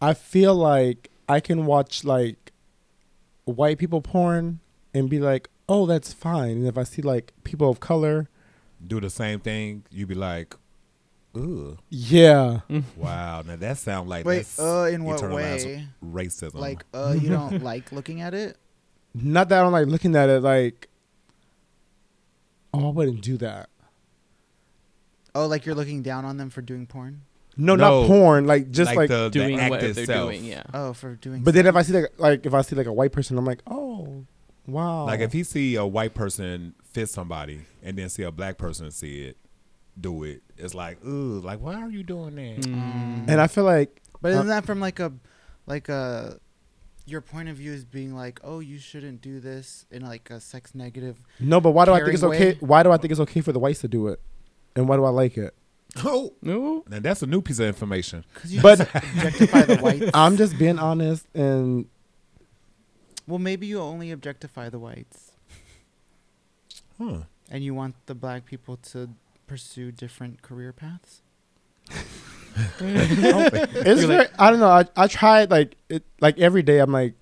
I 0.00 0.14
feel 0.14 0.54
like 0.54 1.10
I 1.28 1.40
can 1.40 1.66
watch 1.66 2.02
like 2.02 2.52
white 3.44 3.76
people 3.76 4.00
porn 4.00 4.60
and 4.94 5.10
be 5.10 5.18
like, 5.18 5.48
"Oh, 5.68 5.84
that's 5.84 6.14
fine." 6.14 6.52
And 6.52 6.66
if 6.66 6.78
I 6.78 6.84
see 6.84 7.02
like 7.02 7.34
people 7.44 7.68
of 7.68 7.80
color, 7.80 8.30
do 8.86 8.98
the 8.98 9.10
same 9.10 9.40
thing. 9.40 9.84
you'd 9.90 10.08
be 10.08 10.14
like, 10.14 10.54
"Ugh, 11.34 11.78
yeah, 11.88 12.60
wow." 12.96 13.42
Now 13.42 13.56
that 13.56 13.78
sounds 13.78 14.08
like 14.08 14.24
Wait, 14.24 14.38
that's 14.38 14.58
uh, 14.58 14.90
in 14.92 15.04
what 15.04 15.22
way? 15.30 15.86
Racism. 16.04 16.54
Like, 16.54 16.84
uh, 16.92 17.14
you 17.20 17.28
don't 17.28 17.62
like 17.62 17.92
looking 17.92 18.20
at 18.20 18.34
it? 18.34 18.56
not 19.14 19.48
that 19.48 19.64
I'm 19.64 19.72
like 19.72 19.86
looking 19.86 20.14
at 20.16 20.28
it 20.28 20.42
like, 20.42 20.88
"Oh, 22.72 22.88
I 22.88 22.92
wouldn't 22.92 23.22
do 23.22 23.36
that." 23.38 23.68
Oh, 25.34 25.46
like 25.46 25.64
you're 25.66 25.74
looking 25.74 26.02
down 26.02 26.24
on 26.24 26.36
them 26.36 26.50
for 26.50 26.60
doing 26.62 26.86
porn? 26.86 27.22
No, 27.56 27.76
No. 27.76 28.00
not 28.02 28.06
porn. 28.08 28.46
Like 28.46 28.70
just 28.70 28.94
like. 28.94 29.08
the, 29.08 29.28
Doing 29.28 29.56
the 29.56 29.62
act 29.62 29.70
what 29.70 29.80
they're 29.80 29.90
itself. 29.90 30.30
doing, 30.30 30.44
yeah. 30.44 30.62
Oh, 30.74 30.92
for 30.92 31.14
doing. 31.16 31.42
but 31.42 31.54
then 31.54 31.66
if 31.66 31.76
I 31.76 31.82
see 31.82 31.92
like 31.92 32.12
like 32.18 32.46
if 32.46 32.54
I 32.54 32.62
see 32.62 32.74
like 32.76 32.86
a 32.86 32.92
white 32.92 33.12
person, 33.12 33.36
I'm 33.38 33.44
like, 33.44 33.62
"Oh, 33.66 34.24
wow." 34.66 35.06
Like 35.06 35.20
if 35.20 35.32
he 35.32 35.44
see 35.44 35.74
a 35.76 35.86
white 35.86 36.14
person 36.14 36.74
fit 36.84 37.08
somebody, 37.08 37.60
and 37.82 37.96
then 37.96 38.08
see 38.08 38.22
a 38.22 38.32
black 38.32 38.58
person 38.58 38.90
see 38.90 39.22
it, 39.24 39.36
do 40.00 40.24
it. 40.24 40.42
It's 40.56 40.74
like, 40.74 41.04
ooh, 41.04 41.40
like 41.40 41.60
why 41.60 41.74
are 41.74 41.90
you 41.90 42.02
doing 42.02 42.34
that? 42.36 42.60
Mm. 42.62 43.28
and 43.28 43.40
I 43.40 43.46
feel 43.46 43.64
like 43.64 44.02
But 44.22 44.30
Uh, 44.32 44.34
isn't 44.36 44.46
that 44.48 44.64
from 44.66 44.80
like 44.80 44.98
a, 45.00 45.12
like 45.66 45.88
a, 45.88 46.38
your 47.06 47.20
point 47.20 47.48
of 47.48 47.56
view 47.56 47.72
is 47.72 47.84
being 47.84 48.14
like, 48.14 48.40
oh, 48.44 48.60
you 48.60 48.78
shouldn't 48.78 49.20
do 49.20 49.40
this 49.40 49.86
in 49.90 50.02
like 50.04 50.30
a 50.30 50.38
sex 50.40 50.74
negative. 50.74 51.20
No, 51.40 51.60
but 51.60 51.70
why 51.72 51.84
do 51.84 51.92
I 51.92 52.00
think 52.00 52.14
it's 52.14 52.22
okay? 52.22 52.52
way. 52.52 52.56
Why 52.60 52.82
do 52.82 52.92
I 52.92 52.96
think 52.98 53.10
it's 53.10 53.20
okay 53.20 53.40
for 53.40 53.52
the 53.52 53.58
whites 53.58 53.80
to 53.80 53.88
do 53.88 54.08
it? 54.08 54.20
And 54.76 54.88
why 54.88 54.96
do 54.96 55.04
I 55.04 55.10
like 55.10 55.36
it? 55.36 55.54
Oh, 56.04 56.34
No. 56.40 56.84
now 56.88 57.00
that's 57.00 57.22
a 57.22 57.26
new 57.26 57.42
piece 57.42 57.58
of 57.58 57.66
information. 57.66 58.24
Because 58.34 58.52
you 58.54 58.62
But- 58.62 58.80
objectify 58.94 59.62
the 59.62 59.76
whites. 59.78 60.10
I'm 60.14 60.36
just 60.36 60.56
being 60.58 60.78
honest 60.78 61.26
and 61.34 61.86
well, 63.26 63.38
maybe 63.40 63.66
you 63.66 63.80
only 63.80 64.10
objectify 64.12 64.68
the 64.70 64.78
whites, 64.78 65.32
Huh. 66.98 67.22
and 67.50 67.64
you 67.64 67.74
want 67.74 67.94
the 68.06 68.14
black 68.14 68.44
people 68.44 68.76
to 68.92 69.08
pursue 69.50 69.90
different 69.90 70.42
career 70.42 70.72
paths. 70.72 71.22
it's 72.80 74.00
You're 74.00 74.06
very, 74.08 74.26
I 74.38 74.50
don't 74.50 74.60
know. 74.60 74.68
I 74.68 74.84
I 74.96 75.06
tried 75.08 75.50
like 75.50 75.76
it 75.88 76.04
like 76.20 76.38
every 76.38 76.62
day. 76.62 76.78
I'm 76.78 76.92
like, 76.92 77.14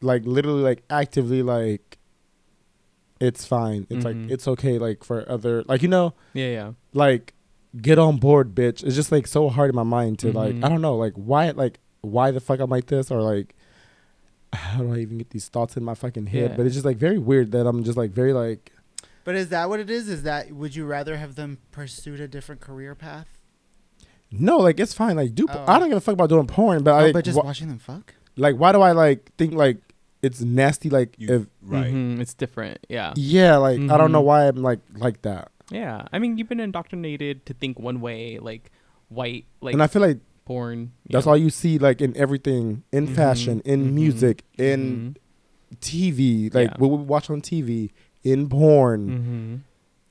like 0.00 0.22
literally 0.24 0.62
like 0.62 0.82
actively 0.88 1.42
like, 1.42 1.98
it's 3.20 3.44
fine. 3.44 3.86
It's 3.90 4.04
Mhm. 4.04 4.22
like 4.22 4.30
it's 4.30 4.48
okay. 4.48 4.78
Like 4.78 5.04
for 5.04 5.28
other 5.30 5.62
like 5.64 5.82
you 5.82 5.88
know 5.88 6.14
Yeah, 6.32 6.48
yeah. 6.58 6.72
like 6.94 7.34
get 7.80 7.98
on 7.98 8.16
board, 8.16 8.54
bitch. 8.54 8.82
It's 8.82 8.94
just 8.96 9.12
like 9.12 9.26
so 9.26 9.48
hard 9.48 9.68
in 9.70 9.76
my 9.76 9.82
mind 9.98 10.18
to 10.20 10.32
like 10.32 10.54
Mhm. 10.54 10.64
I 10.64 10.68
don't 10.68 10.80
know 10.80 10.96
like 10.96 11.12
why 11.14 11.50
like 11.50 11.78
why 12.00 12.30
the 12.30 12.40
fuck 12.40 12.60
I'm 12.60 12.70
like 12.70 12.86
this 12.86 13.10
or 13.10 13.20
like 13.22 13.54
how 14.54 14.78
do 14.82 14.92
I 14.92 14.98
even 14.98 15.16
get 15.18 15.30
these 15.30 15.48
thoughts 15.48 15.76
in 15.76 15.84
my 15.84 15.94
fucking 15.94 16.26
head? 16.28 16.50
Yeah. 16.50 16.56
But 16.56 16.66
it's 16.66 16.74
just 16.74 16.84
like 16.86 16.96
very 16.98 17.18
weird 17.18 17.52
that 17.52 17.66
I'm 17.66 17.84
just 17.84 17.96
like 17.98 18.10
very 18.10 18.32
like 18.32 18.72
But 19.24 19.34
is 19.36 19.48
that 19.50 19.68
what 19.68 19.78
it 19.80 19.88
is? 19.90 20.08
Is 20.08 20.22
that 20.24 20.52
would 20.52 20.74
you 20.74 20.84
rather 20.84 21.16
have 21.16 21.34
them 21.36 21.58
pursued 21.70 22.20
a 22.20 22.28
different 22.28 22.60
career 22.60 22.94
path? 22.94 23.26
no 24.34 24.56
like 24.56 24.80
it's 24.80 24.94
fine 24.94 25.14
like 25.14 25.34
do 25.34 25.46
Oh. 25.50 25.64
I 25.68 25.78
don't 25.78 25.88
give 25.90 25.98
a 25.98 26.00
fuck 26.00 26.14
about 26.14 26.30
doing 26.30 26.46
porn 26.46 26.82
but 26.82 26.92
oh, 26.94 27.06
I 27.06 27.12
but 27.12 27.22
just 27.22 27.38
wh- 27.38 27.44
watching 27.44 27.68
them 27.68 27.78
fuck. 27.78 28.14
like 28.36 28.56
why 28.56 28.72
do 28.72 28.80
I 28.80 28.92
like 28.92 29.30
think 29.36 29.52
like 29.52 29.76
it's 30.22 30.40
nasty 30.40 30.88
like 30.88 31.14
You, 31.18 31.34
if 31.34 31.46
right. 31.60 31.92
Mhm, 31.92 32.18
It's 32.18 32.32
different. 32.32 32.78
Yeah. 32.88 33.12
yeah 33.16 33.56
like 33.58 33.78
I 33.78 33.98
don't 33.98 34.10
know 34.10 34.22
Mhm. 34.22 34.24
why 34.24 34.48
I'm 34.48 34.56
like 34.56 34.80
like 34.96 35.20
that 35.22 35.50
Yeah. 35.70 36.06
I 36.12 36.18
mean, 36.18 36.38
you've 36.38 36.48
been 36.48 36.60
indoctrinated 36.60 37.44
to 37.46 37.52
think 37.54 37.78
one 37.78 38.00
way, 38.00 38.38
like 38.38 38.70
white, 39.10 39.44
like 39.60 39.74
and 39.74 39.82
I 39.82 39.86
feel 39.86 40.00
like 40.02 40.18
porn. 40.46 40.92
that's 41.10 41.26
know. 41.26 41.32
all 41.32 41.36
you 41.36 41.50
see 41.50 41.78
like 41.78 42.00
in 42.00 42.16
everything 42.16 42.84
in 42.90 43.08
Mhm. 43.08 43.14
fashion 43.14 43.60
in 43.66 43.88
Mhm. 43.88 43.92
music 43.92 44.44
in 44.56 44.80
Mhm. 45.70 45.76
TV 45.80 46.48
like 46.54 46.70
Yeah. 46.70 46.76
what 46.78 46.88
we 46.90 47.04
watch 47.04 47.28
on 47.28 47.40
TV 47.42 47.90
in 48.24 48.48
porn 48.48 49.08
Mhm. 49.08 49.60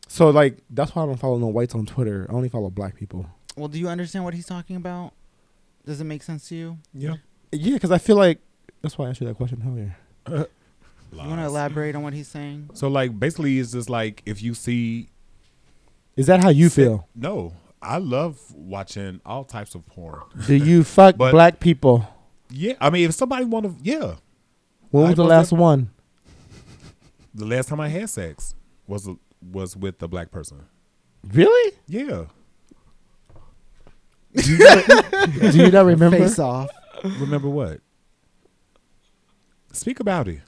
So 0.08 0.30
like 0.30 0.58
that's 0.70 0.94
why 0.96 1.04
I 1.04 1.06
don't 1.06 1.18
follow 1.20 1.38
no 1.38 1.48
whites 1.48 1.74
on 1.76 1.86
Twitter. 1.86 2.28
I 2.30 2.34
only 2.34 2.50
follow 2.50 2.70
black 2.70 2.96
people. 2.96 3.26
Well, 3.56 3.68
do 3.70 3.80
you 3.80 3.88
understand 3.88 4.26
what 4.26 4.34
he's 4.34 4.46
talking 4.46 4.76
about? 4.76 5.14
Does 5.86 6.00
it 6.02 6.04
make 6.06 6.22
sense 6.24 6.48
to 6.50 6.56
you? 6.56 6.78
Yeah. 6.94 7.16
Yeah, 7.52 7.74
because 7.76 7.92
I 7.92 7.98
feel 7.98 8.16
like 8.18 8.40
that's 8.82 8.98
why 8.98 9.06
I 9.08 9.10
asked 9.10 9.22
you 9.22 9.28
that 9.28 9.36
question 9.38 9.64
earlier. 9.66 10.48
You 11.14 11.18
want 11.28 11.42
to 11.42 11.46
elaborate 11.46 11.94
on 11.94 12.04
what 12.04 12.14
he's 12.14 12.30
saying? 12.30 12.70
So 12.74 12.88
like 12.88 13.20
basically 13.20 13.60
it's 13.60 13.74
just 13.74 13.90
like 13.90 14.22
if 14.26 14.42
you 14.42 14.54
see 14.54 15.10
Is 16.16 16.28
that 16.28 16.42
how 16.42 16.48
you 16.50 16.70
Sit- 16.70 16.86
feel? 16.86 17.08
No, 17.14 17.52
I 17.82 17.98
love 17.98 18.40
watching 18.56 19.20
all 19.26 19.44
types 19.44 19.76
of 19.76 19.86
porn. 19.88 20.22
Do 20.48 20.56
you 20.56 20.86
fuck 20.86 21.18
But- 21.18 21.32
black 21.32 21.60
people? 21.60 22.08
Yeah, 22.50 22.76
I 22.80 22.90
mean 22.92 23.10
if 23.10 23.14
somebody 23.16 23.44
want 23.44 23.66
to, 23.66 23.76
yeah. 23.84 24.16
When 24.92 25.04
I 25.04 25.08
was 25.08 25.16
the 25.18 25.24
last 25.26 25.50
def- 25.50 25.60
one? 25.60 25.90
The 27.34 27.46
last 27.46 27.70
time 27.70 27.80
I 27.80 27.88
had 27.88 28.10
sex 28.10 28.56
was 28.88 29.10
was 29.42 29.76
with 29.76 30.02
a 30.04 30.08
black 30.08 30.32
person. 30.32 30.66
Really? 31.28 31.74
Yeah. 31.88 32.26
Do 34.36 34.52
you 34.52 34.58
not, 34.60 34.86
do 35.52 35.58
you 35.58 35.72
not 35.72 35.86
remember? 35.86 36.18
Face 36.18 36.40
off. 36.40 36.70
Remember 37.04 37.50
what? 37.50 37.82
Speak 39.74 40.00
about 40.00 40.28
it. 40.28 40.42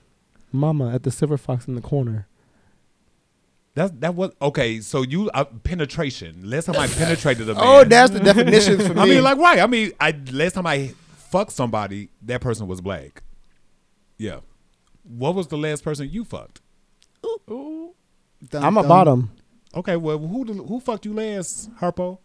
Mama 0.52 0.94
at 0.94 1.04
the 1.04 1.12
Silver 1.12 1.38
Fox 1.38 1.68
in 1.68 1.76
the 1.76 1.82
corner. 1.82 2.28
That 3.76 4.02
that 4.02 4.14
was 4.16 4.32
okay. 4.42 4.82
So 4.82 5.02
you 5.02 5.30
uh, 5.34 5.46
penetration. 5.46 6.42
Last 6.50 6.66
time 6.66 6.76
I 6.78 6.88
penetrated 6.88 7.50
a 7.50 7.56
man. 7.56 7.64
Oh, 7.66 7.84
that's 7.84 8.12
the 8.12 8.20
definitions 8.20 8.86
for 8.86 8.94
me. 8.94 9.02
I 9.02 9.06
mean, 9.06 9.24
like, 9.24 9.38
right? 9.38 9.60
I 9.60 9.68
mean, 9.68 9.92
I 10.00 10.12
last 10.32 10.54
time 10.54 10.68
I 10.68 10.94
fucked 11.08 11.52
somebody, 11.54 12.10
that 12.22 12.42
person 12.42 12.68
was 12.68 12.82
black. 12.82 13.24
Yeah. 14.18 14.42
What 15.04 15.34
was 15.34 15.48
the 15.48 15.58
last 15.58 15.84
person 15.84 16.08
you 16.10 16.24
fucked? 16.24 16.62
Ooh. 17.26 17.94
Dun, 18.50 18.64
I'm 18.64 18.78
a 18.78 18.82
dun, 18.82 18.90
bottom. 18.90 19.32
Okay, 19.76 19.96
well, 19.96 20.18
who 20.20 20.46
the- 20.46 20.54
who 20.64 20.80
fucked 20.80 21.06
you 21.06 21.14
last, 21.14 21.70
Harpo? 21.78 22.20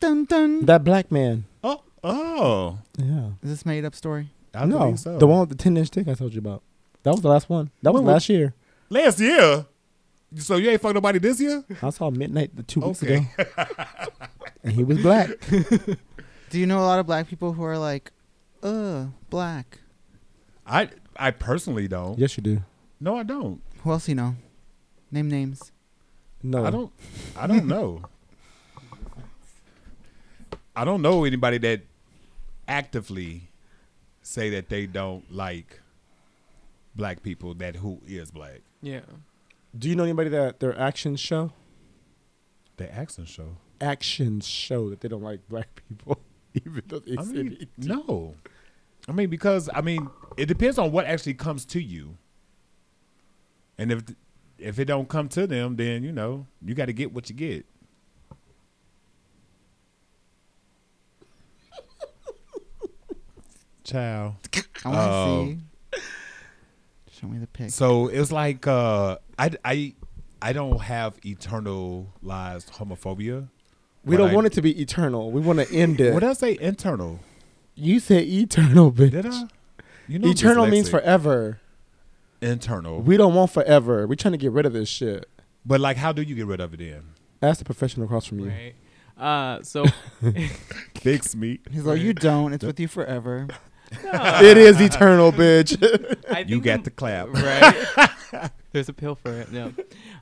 Dun, 0.00 0.24
dun. 0.24 0.64
That 0.66 0.84
black 0.84 1.10
man. 1.12 1.44
Oh, 1.62 1.82
oh, 2.04 2.78
Yeah. 2.98 3.30
Is 3.42 3.50
this 3.50 3.66
made 3.66 3.84
up 3.84 3.94
story? 3.94 4.30
I 4.54 4.66
no, 4.66 4.78
believe 4.80 4.98
so. 5.00 5.18
the 5.18 5.26
one 5.26 5.40
with 5.40 5.48
the 5.50 5.54
ten 5.54 5.76
inch 5.76 5.90
dick 5.90 6.08
I 6.08 6.14
told 6.14 6.32
you 6.34 6.38
about. 6.40 6.62
That 7.04 7.12
was 7.12 7.20
the 7.20 7.28
last 7.28 7.48
one. 7.48 7.70
That 7.82 7.92
was 7.92 8.02
When 8.02 8.12
last 8.12 8.28
year. 8.28 8.54
last 8.90 9.18
year. 9.20 9.66
So 10.36 10.56
you 10.56 10.70
ain't 10.70 10.80
fucked 10.80 10.94
nobody 10.94 11.18
this 11.18 11.40
year? 11.40 11.62
I 11.82 11.90
saw 11.90 12.10
midnight 12.10 12.56
the 12.56 12.62
two 12.62 12.80
weeks 12.80 13.02
Okay. 13.02 13.28
ago, 13.38 13.66
and 14.64 14.72
he 14.72 14.82
was 14.84 15.00
black. 15.02 15.28
Do 16.50 16.58
you 16.58 16.66
know 16.66 16.78
a 16.80 16.84
lot 16.86 16.98
of 16.98 17.06
black 17.06 17.28
people 17.28 17.52
who 17.52 17.62
are 17.64 17.78
like, 17.78 18.12
uh, 18.62 19.06
black? 19.30 19.78
I 20.66 20.90
I 21.16 21.30
personally 21.32 21.88
don't. 21.88 22.18
yes, 22.18 22.36
you 22.36 22.42
do. 22.42 22.62
No, 23.00 23.16
I 23.16 23.22
don't. 23.24 23.60
Who 23.82 23.90
else 23.90 24.08
you 24.08 24.14
know? 24.14 24.36
Name 25.10 25.28
names. 25.28 25.72
No, 26.42 26.64
I 26.64 26.70
don't. 26.70 26.92
I 27.36 27.46
don't 27.46 27.66
know. 27.66 28.02
I 30.74 30.84
don't 30.84 31.02
know 31.02 31.24
anybody 31.24 31.58
that 31.58 31.82
actively 32.66 33.50
say 34.22 34.50
that 34.50 34.68
they 34.68 34.86
don't 34.86 35.30
like 35.32 35.80
black 36.94 37.22
people. 37.22 37.54
That 37.54 37.76
who 37.76 38.00
is 38.06 38.30
black? 38.30 38.60
Yeah. 38.80 39.00
Do 39.76 39.88
you 39.88 39.96
know 39.96 40.04
anybody 40.04 40.30
that 40.30 40.60
their 40.60 40.78
actions 40.78 41.20
show? 41.20 41.52
The 42.76 42.92
accent 42.94 43.28
show. 43.28 43.56
Actions 43.80 44.46
show 44.46 44.90
that 44.90 45.00
they 45.00 45.08
don't 45.08 45.22
like 45.22 45.40
black 45.48 45.82
people, 45.88 46.20
even 46.54 46.82
though 46.86 47.00
they 47.00 47.16
I 47.16 47.22
say 47.22 47.32
mean, 47.32 47.56
they 47.58 47.66
do. 47.86 47.88
no. 48.06 48.34
I 49.08 49.12
mean, 49.12 49.28
because 49.28 49.68
I 49.74 49.80
mean, 49.80 50.08
it 50.36 50.46
depends 50.46 50.78
on 50.78 50.92
what 50.92 51.04
actually 51.06 51.34
comes 51.34 51.64
to 51.66 51.82
you. 51.82 52.16
And 53.78 53.92
if 53.92 54.02
if 54.58 54.78
it 54.78 54.84
don't 54.84 55.08
come 55.08 55.28
to 55.30 55.46
them, 55.46 55.76
then 55.76 56.02
you 56.02 56.12
know 56.12 56.46
you 56.64 56.74
got 56.74 56.86
to 56.86 56.92
get 56.92 57.12
what 57.12 57.28
you 57.30 57.36
get. 57.36 57.66
Ciao. 63.84 64.36
I 64.84 64.88
want 64.88 64.98
to 64.98 65.00
Oh. 65.08 65.46
see. 65.46 65.58
Show 67.20 67.26
me 67.28 67.38
the 67.38 67.46
pic. 67.46 67.70
So 67.70 68.08
it 68.08 68.18
was 68.18 68.32
like 68.32 68.66
uh, 68.66 69.18
I 69.38 69.50
I 69.64 69.94
I 70.40 70.52
don't 70.52 70.80
have 70.80 71.20
eternalized 71.20 72.70
homophobia. 72.72 73.48
We 74.04 74.16
don't 74.16 74.30
I- 74.30 74.34
want 74.34 74.46
it 74.48 74.52
to 74.54 74.62
be 74.62 74.80
eternal. 74.80 75.30
We 75.30 75.40
want 75.40 75.60
to 75.60 75.72
end 75.74 76.00
it. 76.00 76.12
What 76.12 76.20
did 76.20 76.30
I 76.30 76.34
say? 76.34 76.58
Internal? 76.60 77.20
you 77.74 78.00
said 78.00 78.24
eternal, 78.24 78.92
bitch. 78.92 79.12
Did 79.12 79.26
I? 79.26 79.44
You 80.08 80.18
know, 80.18 80.28
eternal 80.28 80.66
means 80.66 80.88
forever. 80.90 81.60
Internal. 82.42 83.00
We 83.00 83.16
don't 83.16 83.34
want 83.34 83.50
forever. 83.50 84.06
We're 84.06 84.14
trying 84.14 84.32
to 84.32 84.38
get 84.38 84.52
rid 84.52 84.66
of 84.66 84.72
this 84.72 84.88
shit. 84.88 85.28
But 85.64 85.80
like, 85.80 85.96
how 85.96 86.12
do 86.12 86.22
you 86.22 86.34
get 86.34 86.46
rid 86.46 86.60
of 86.60 86.74
it 86.74 86.78
then? 86.78 87.02
Ask 87.40 87.58
the 87.58 87.64
professional 87.64 88.06
across 88.06 88.26
from 88.26 88.40
you. 88.40 88.48
Right. 88.48 88.74
Uh. 89.16 89.62
So. 89.62 89.84
Fix 90.96 91.34
me. 91.34 91.60
He's 91.70 91.84
like, 91.84 92.00
you 92.00 92.12
don't. 92.12 92.52
It's 92.52 92.64
with 92.64 92.78
you 92.80 92.88
forever. 92.88 93.48
It 94.04 94.56
is 94.56 94.80
eternal, 94.80 95.32
bitch. 95.32 95.76
You 96.48 96.62
got 96.62 96.82
the 96.84 96.90
clap. 96.90 97.28
right? 97.28 98.50
There's 98.72 98.88
a 98.88 98.94
pill 98.94 99.14
for 99.16 99.30
it. 99.32 99.52
No, 99.52 99.66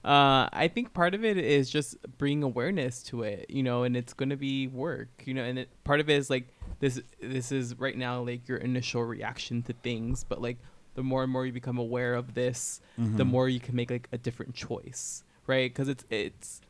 uh, 0.05 0.49
I 0.53 0.69
think 0.75 0.93
part 0.93 1.15
of 1.15 1.25
it 1.25 1.39
is 1.39 1.71
just 1.71 1.97
bringing 2.19 2.43
awareness 2.43 3.01
to 3.05 3.23
it, 3.23 3.47
you 3.49 3.63
know, 3.63 3.85
and 3.85 3.97
it's 3.97 4.13
going 4.13 4.31
to 4.31 4.37
be 4.37 4.67
work, 4.67 5.09
you 5.25 5.35
know, 5.35 5.45
and 5.45 5.61
it, 5.61 5.69
part 5.85 6.01
of 6.01 6.11
it 6.11 6.17
is 6.17 6.29
like 6.29 6.49
this. 6.81 7.01
This 7.23 7.53
is 7.53 7.79
right 7.79 7.97
now 7.97 8.23
like 8.23 8.49
your 8.49 8.59
initial 8.59 9.05
reaction 9.05 9.63
to 9.63 9.73
things, 9.73 10.25
but 10.25 10.43
like 10.43 10.59
the 11.01 11.05
more 11.05 11.22
and 11.22 11.32
more 11.32 11.47
you 11.47 11.52
become 11.52 11.78
aware 11.78 12.14
of 12.14 12.35
this, 12.35 12.81
the 12.98 13.24
more 13.24 13.48
you 13.48 13.60
can 13.60 13.74
make 13.74 13.90
like 13.90 14.09
a 14.12 14.18
different 14.18 14.55
choice, 14.55 15.24
right? 15.47 15.70
Because 15.70 15.89
it's 15.89 16.05
it's. 16.10 16.60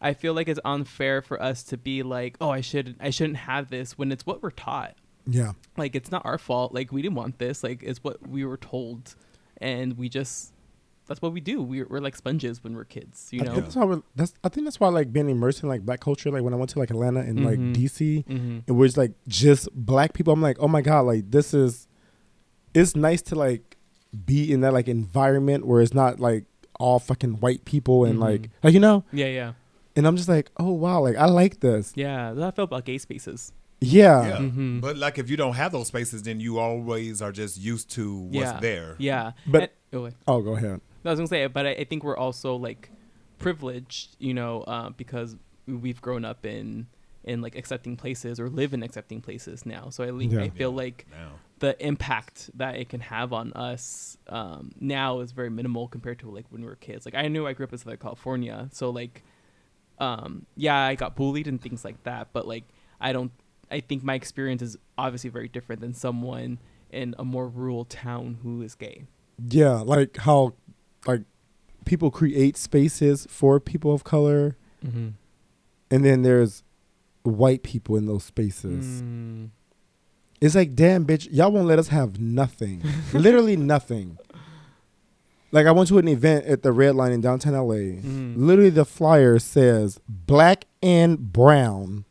I 0.00 0.14
feel 0.14 0.32
like 0.32 0.48
it's 0.48 0.60
unfair 0.64 1.22
for 1.22 1.42
us 1.42 1.62
to 1.64 1.76
be 1.76 2.02
like, 2.02 2.36
oh, 2.40 2.50
I 2.50 2.60
should 2.60 2.96
I 3.00 3.10
shouldn't 3.10 3.38
have 3.38 3.68
this 3.68 3.98
when 3.98 4.12
it's 4.12 4.24
what 4.24 4.42
we're 4.42 4.50
taught 4.50 4.94
yeah. 5.28 5.52
like 5.76 5.94
it's 5.94 6.10
not 6.10 6.24
our 6.24 6.38
fault 6.38 6.72
like 6.72 6.90
we 6.90 7.02
didn't 7.02 7.16
want 7.16 7.38
this 7.38 7.62
like 7.62 7.82
it's 7.82 8.02
what 8.02 8.26
we 8.26 8.44
were 8.44 8.56
told 8.56 9.14
and 9.58 9.98
we 9.98 10.08
just 10.08 10.52
that's 11.06 11.20
what 11.22 11.32
we 11.32 11.40
do 11.40 11.62
we're, 11.62 11.86
we're 11.88 12.00
like 12.00 12.16
sponges 12.16 12.62
when 12.64 12.74
we're 12.74 12.84
kids 12.84 13.28
you 13.30 13.40
I 13.42 13.44
know 13.44 13.54
think 13.54 13.64
that's 13.66 13.76
why 13.76 13.98
that's 14.16 14.34
I 14.42 14.48
think 14.48 14.66
that's 14.66 14.80
why 14.80 14.88
like 14.88 15.12
being 15.12 15.28
immersed 15.28 15.62
in 15.62 15.68
like 15.68 15.82
black 15.82 16.00
culture, 16.00 16.30
like 16.30 16.42
when 16.42 16.52
I 16.54 16.56
went 16.56 16.70
to 16.70 16.78
like 16.78 16.90
Atlanta 16.90 17.20
and 17.20 17.44
like 17.44 17.58
Mhm. 17.58 17.74
DC, 17.74 18.24
mm-hmm. 18.26 18.58
it 18.66 18.72
was 18.72 18.96
like 18.96 19.12
just 19.26 19.68
black 19.74 20.12
people. 20.12 20.32
I'm 20.32 20.42
like, 20.42 20.58
oh 20.60 20.68
my 20.68 20.82
god, 20.82 21.00
like 21.02 21.30
this 21.30 21.54
is 21.54 21.87
it's 22.74 22.94
nice 22.96 23.22
to 23.22 23.34
like 23.34 23.76
be 24.26 24.52
in 24.52 24.60
that 24.62 24.72
like 24.72 24.88
environment 24.88 25.66
where 25.66 25.80
it's 25.82 25.94
not 25.94 26.18
like 26.20 26.44
all 26.80 26.98
fucking 26.98 27.34
white 27.40 27.64
people 27.64 28.04
and 28.04 28.18
Mhm. 28.18 28.22
like 28.22 28.50
like 28.62 28.72
you 28.74 28.80
know 28.80 29.04
yeah 29.12 29.26
yeah 29.26 29.52
and 29.96 30.06
i'm 30.06 30.16
just 30.16 30.28
like 30.28 30.50
oh 30.58 30.70
wow 30.72 31.00
like 31.00 31.16
i 31.16 31.26
like 31.26 31.60
this 31.60 31.92
yeah 31.96 32.32
that's 32.32 32.40
how 32.40 32.48
i 32.48 32.50
felt 32.52 32.68
about 32.70 32.84
gay 32.84 32.98
spaces 32.98 33.52
Yeah. 33.80 34.26
Yeah. 34.26 34.38
Mhm. 34.38 34.80
But 34.80 34.96
like 34.96 35.18
if 35.18 35.30
you 35.30 35.36
don't 35.36 35.54
have 35.54 35.70
those 35.70 35.86
spaces, 35.86 36.24
then 36.24 36.40
you 36.40 36.58
always 36.58 37.22
are 37.22 37.30
just 37.30 37.56
used 37.58 37.90
to 37.94 38.22
what's 38.34 38.34
yeah. 38.34 38.58
there. 38.60 38.96
Yeah. 38.98 39.32
But- 39.46 39.62
And- 39.62 39.70
oh. 40.02 40.10
Oh, 40.26 40.42
go 40.42 40.56
ahead. 40.56 40.80
I 41.04 41.10
was 41.10 41.18
gonna 41.20 41.28
say, 41.28 41.46
but 41.46 41.64
I, 41.64 41.70
I 41.82 41.84
think 41.84 42.02
we're 42.02 42.16
also 42.16 42.56
like 42.56 42.90
privileged, 43.38 44.16
you 44.18 44.34
know, 44.34 44.62
uh, 44.62 44.90
because 44.90 45.36
we've 45.66 46.00
grown 46.02 46.24
up 46.24 46.44
in 46.44 46.86
in 47.24 47.40
like 47.40 47.54
accepting 47.56 47.94
places 47.96 48.40
or 48.40 48.48
live 48.48 48.72
in 48.74 48.82
accepting 48.82 49.20
places 49.20 49.64
now. 49.66 49.90
So 49.90 50.02
I, 50.02 50.10
le- 50.10 50.24
Yeah. 50.24 50.40
I 50.42 50.48
feel 50.50 50.70
Yeah, 50.70 50.76
like 50.76 51.06
Now. 51.10 51.32
The 51.60 51.74
impact 51.84 52.50
that 52.54 52.76
it 52.76 52.88
can 52.88 53.00
have 53.00 53.32
on 53.32 53.52
us 53.54 54.16
um, 54.28 54.72
now 54.80 55.20
is 55.20 55.32
very 55.32 55.50
minimal 55.50 55.88
compared 55.88 56.18
to 56.20 56.30
like 56.30 56.46
when 56.50 56.62
we 56.62 56.68
were 56.68 56.76
kids. 56.76 57.04
Like 57.04 57.14
I 57.14 57.28
knew 57.28 57.46
I 57.46 57.52
grew 57.52 57.64
up 57.64 57.72
in 57.72 57.78
Southern 57.78 57.98
California, 57.98 58.68
so 58.72 58.90
like, 58.90 59.22
um, 59.98 60.46
yeah, 60.56 60.76
I 60.76 60.94
got 60.94 61.16
bullied 61.16 61.46
and 61.48 61.60
things 61.60 61.84
like 61.84 62.02
that. 62.04 62.28
But 62.32 62.46
like, 62.46 62.64
I 63.00 63.12
don't. 63.12 63.32
I 63.70 63.80
think 63.80 64.02
my 64.02 64.14
experience 64.14 64.62
is 64.62 64.78
obviously 64.96 65.28
very 65.30 65.48
different 65.48 65.80
than 65.82 65.92
someone 65.92 66.58
in 66.90 67.14
a 67.18 67.24
more 67.24 67.48
rural 67.48 67.84
town 67.84 68.38
who 68.42 68.62
is 68.62 68.74
gay. 68.74 69.04
Yeah, 69.48 69.80
like 69.84 70.16
how 70.18 70.54
like 71.06 71.22
people 71.84 72.10
create 72.10 72.56
spaces 72.56 73.26
for 73.30 73.60
people 73.60 73.92
of 73.94 74.04
color 74.04 74.56
Mm-hmm. 74.86 75.08
and 75.90 76.04
then 76.04 76.22
there's 76.22 76.62
white 77.24 77.62
people 77.64 77.96
in 77.96 78.06
those 78.06 78.22
spaces. 78.24 79.02
Mm. 79.02 79.50
It's 80.40 80.54
like, 80.54 80.74
damn, 80.74 81.04
bitch, 81.04 81.28
y'all 81.32 81.50
won't 81.50 81.66
let 81.66 81.78
us 81.78 81.88
have 81.88 82.20
nothing. 82.20 82.82
Literally 83.12 83.56
nothing. 83.56 84.18
Like 85.50 85.66
I 85.66 85.72
went 85.72 85.88
to 85.88 85.98
an 85.98 86.08
event 86.08 86.44
at 86.44 86.62
the 86.62 86.72
Red 86.72 86.94
Line 86.94 87.10
in 87.12 87.20
downtown 87.20 87.54
LA. 87.54 87.74
Mhm. 88.00 88.34
Literally 88.36 88.70
the 88.70 88.84
flyer 88.84 89.38
says 89.38 89.98
black 90.08 90.66
and 90.82 91.32
brown. 91.32 92.04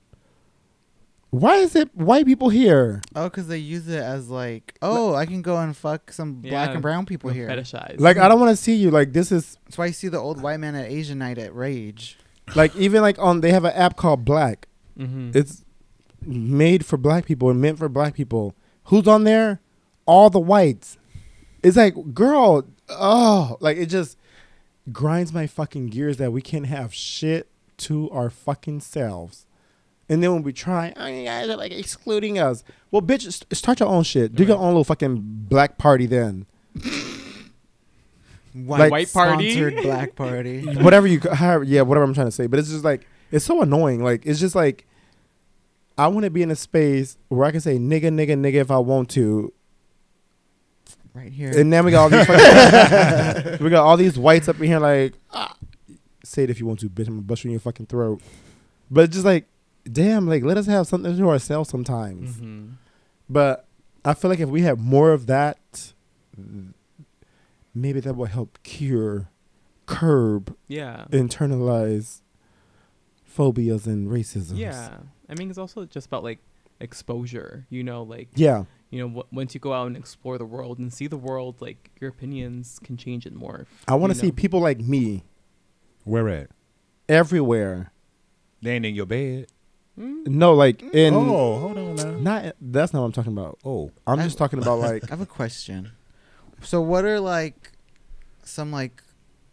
Why 1.29 1.57
is 1.57 1.75
it 1.75 1.93
white 1.95 2.25
people 2.25 2.49
here? 2.49 3.01
Oh, 3.15 3.25
because 3.25 3.47
they 3.47 3.57
use 3.57 3.87
it 3.89 3.99
as 4.01 4.29
like, 4.29 4.75
oh, 4.81 5.13
I 5.13 5.25
can 5.25 5.41
go 5.41 5.57
and 5.57 5.75
fuck 5.75 6.11
some 6.11 6.35
black 6.35 6.69
and 6.71 6.81
brown 6.81 7.05
people 7.05 7.29
here. 7.29 7.47
Fetishized. 7.47 7.99
Like 7.99 8.17
I 8.17 8.27
don't 8.27 8.39
want 8.39 8.49
to 8.49 8.55
see 8.61 8.75
you. 8.75 8.89
Like 8.91 9.13
this 9.13 9.31
is 9.31 9.57
That's 9.65 9.77
why 9.77 9.87
you 9.87 9.93
see 9.93 10.07
the 10.07 10.17
old 10.19 10.41
white 10.41 10.59
man 10.59 10.73
at 10.75 10.89
Asian 10.89 11.19
night 11.19 11.37
at 11.37 11.53
Rage. 11.53 12.17
like 12.55 12.75
even 12.75 13.01
like 13.01 13.19
on 13.19 13.41
they 13.41 13.51
have 13.51 13.65
an 13.65 13.73
app 13.73 13.97
called 13.97 14.25
Black. 14.25 14.67
Mm-hmm. 14.97 15.31
It's 15.37 15.63
made 16.21 16.85
for 16.85 16.97
black 16.97 17.25
people 17.25 17.49
and 17.49 17.61
meant 17.61 17.77
for 17.79 17.89
black 17.89 18.13
people. 18.13 18.55
Who's 18.85 19.07
on 19.07 19.23
there? 19.23 19.59
All 20.05 20.29
the 20.29 20.39
whites. 20.39 20.97
It's 21.63 21.77
like, 21.77 22.13
girl, 22.13 22.65
oh, 22.89 23.57
like 23.59 23.77
it 23.77 23.87
just 23.87 24.17
grinds 24.91 25.33
my 25.33 25.47
fucking 25.47 25.87
gears 25.87 26.17
that 26.17 26.31
we 26.31 26.41
can't 26.41 26.67
have 26.67 26.93
shit 26.93 27.49
to 27.77 28.09
our 28.11 28.29
fucking 28.29 28.79
selves. 28.81 29.45
And 30.09 30.23
then 30.23 30.31
when 30.31 30.43
we 30.43 30.53
try, 30.53 30.93
oh, 30.95 31.05
you 31.07 31.25
guys 31.25 31.49
are 31.49 31.57
like 31.57 31.73
excluding 31.73 32.39
us. 32.39 32.63
Well, 32.91 33.01
bitch, 33.01 33.23
st- 33.23 33.53
start 33.55 33.81
your 33.81 33.89
own 33.89 34.03
shit. 34.03 34.33
Do 34.35 34.45
your 34.45 34.57
own 34.57 34.67
little 34.67 34.85
fucking 34.85 35.17
black 35.49 35.77
party 35.77 36.05
then. 36.05 36.45
White, 38.53 38.89
White 38.89 39.13
party? 39.13 39.51
sponsored 39.51 39.83
black 39.83 40.15
party. 40.15 40.61
whatever 40.77 41.05
you, 41.05 41.19
however, 41.19 41.63
yeah, 41.63 41.81
whatever 41.81 42.05
I'm 42.05 42.13
trying 42.13 42.27
to 42.27 42.31
say. 42.31 42.47
But 42.47 42.59
it's 42.59 42.69
just 42.69 42.83
like 42.83 43.05
it's 43.31 43.45
so 43.45 43.61
annoying. 43.61 44.03
Like 44.03 44.25
it's 44.25 44.39
just 44.39 44.55
like 44.55 44.86
I 45.97 46.07
want 46.07 46.25
to 46.25 46.29
be 46.29 46.41
in 46.43 46.51
a 46.51 46.55
space 46.55 47.17
where 47.29 47.45
I 47.47 47.51
can 47.51 47.61
say 47.61 47.77
nigga, 47.77 48.03
nigga, 48.05 48.37
nigga 48.39 48.55
if 48.55 48.69
I 48.71 48.77
want 48.77 49.09
to, 49.11 49.51
right 51.13 51.31
here. 51.31 51.51
and 51.57 51.71
then 51.73 51.83
we 51.85 51.91
got 51.91 52.03
all 52.03 52.09
these 52.09 52.25
fucking, 52.27 53.59
we 53.63 53.69
got 53.69 53.83
all 53.83 53.97
these 53.97 54.17
whites 54.17 54.47
up 54.47 54.57
in 54.59 54.65
here 54.67 54.79
like 54.79 55.13
ah, 55.31 55.55
say 56.23 56.43
it 56.43 56.49
if 56.49 56.59
you 56.59 56.65
want 56.65 56.79
to, 56.81 56.89
bitch. 56.89 57.07
I'm 57.07 57.15
gonna 57.15 57.21
bust 57.23 57.43
you 57.43 57.49
in 57.49 57.53
your 57.53 57.59
fucking 57.61 57.87
throat. 57.87 58.21
But 58.91 59.09
just 59.11 59.25
like, 59.25 59.47
damn, 59.91 60.27
like 60.27 60.43
let 60.43 60.57
us 60.57 60.65
have 60.67 60.87
something 60.87 61.17
to 61.17 61.29
ourselves 61.29 61.69
sometimes. 61.69 62.35
Mm-hmm. 62.37 62.67
But 63.29 63.65
I 64.05 64.13
feel 64.13 64.29
like 64.29 64.39
if 64.39 64.49
we 64.49 64.61
have 64.61 64.79
more 64.79 65.11
of 65.11 65.25
that, 65.27 65.93
maybe 67.73 67.99
that 67.99 68.15
will 68.15 68.25
help 68.25 68.57
cure, 68.63 69.29
curb 69.85 70.55
Yeah. 70.67 71.05
internalize 71.11 72.21
phobias 73.25 73.85
and 73.87 74.09
racism. 74.09 74.57
Yeah. 74.57 74.97
I 75.29 75.35
mean, 75.35 75.49
it's 75.49 75.57
also 75.57 75.85
just 75.85 76.07
about 76.07 76.23
like 76.23 76.39
exposure, 76.79 77.65
you 77.69 77.83
know, 77.83 78.03
like, 78.03 78.29
Yeah. 78.35 78.65
you 78.91 78.99
know, 78.99 79.07
w- 79.07 79.27
once 79.31 79.53
you 79.53 79.59
go 79.59 79.73
out 79.73 79.87
and 79.87 79.97
explore 79.97 80.37
the 80.37 80.45
world 80.45 80.77
and 80.79 80.93
see 80.93 81.07
the 81.07 81.17
world, 81.17 81.55
like, 81.59 81.89
your 81.99 82.09
opinions 82.11 82.79
can 82.83 82.97
change 82.97 83.25
and 83.25 83.35
morph. 83.35 83.65
I 83.87 83.95
want 83.95 84.13
to 84.13 84.17
you 84.17 84.21
see 84.27 84.31
people 84.31 84.59
like 84.59 84.79
me 84.79 85.23
Where 86.03 86.29
at? 86.29 86.49
everywhere. 87.09 87.91
They 88.61 88.71
ain't 88.75 88.85
in 88.85 88.95
your 88.95 89.05
bed. 89.05 89.47
Mm. 89.99 90.27
No, 90.27 90.53
like 90.53 90.81
in 90.93 91.13
oh, 91.15 91.59
hold 91.59 91.77
on 91.77 91.95
now. 91.95 92.11
not 92.19 92.55
that's 92.61 92.93
not 92.93 92.99
what 92.99 93.07
I'm 93.07 93.11
talking 93.11 93.31
about. 93.33 93.57
Oh, 93.65 93.91
I'm 94.05 94.19
I- 94.19 94.23
just 94.23 94.37
talking 94.37 94.59
about 94.59 94.79
like 94.89 95.03
I 95.05 95.07
have 95.09 95.21
a 95.21 95.25
question. 95.25 95.91
So, 96.61 96.81
what 96.81 97.03
are 97.05 97.19
like 97.19 97.71
some 98.43 98.71
like 98.71 99.01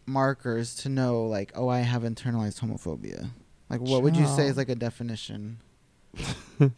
markers 0.05 0.75
to 0.77 0.89
know 0.89 1.23
like, 1.25 1.51
oh, 1.55 1.67
I 1.67 1.79
have 1.79 2.03
internalized 2.03 2.59
homophobia? 2.61 3.31
Like, 3.69 3.81
what 3.81 4.03
would 4.03 4.15
you 4.15 4.27
say 4.27 4.47
is 4.47 4.57
like 4.57 4.69
a 4.69 4.75
definition? 4.75 5.57
or 6.59 6.69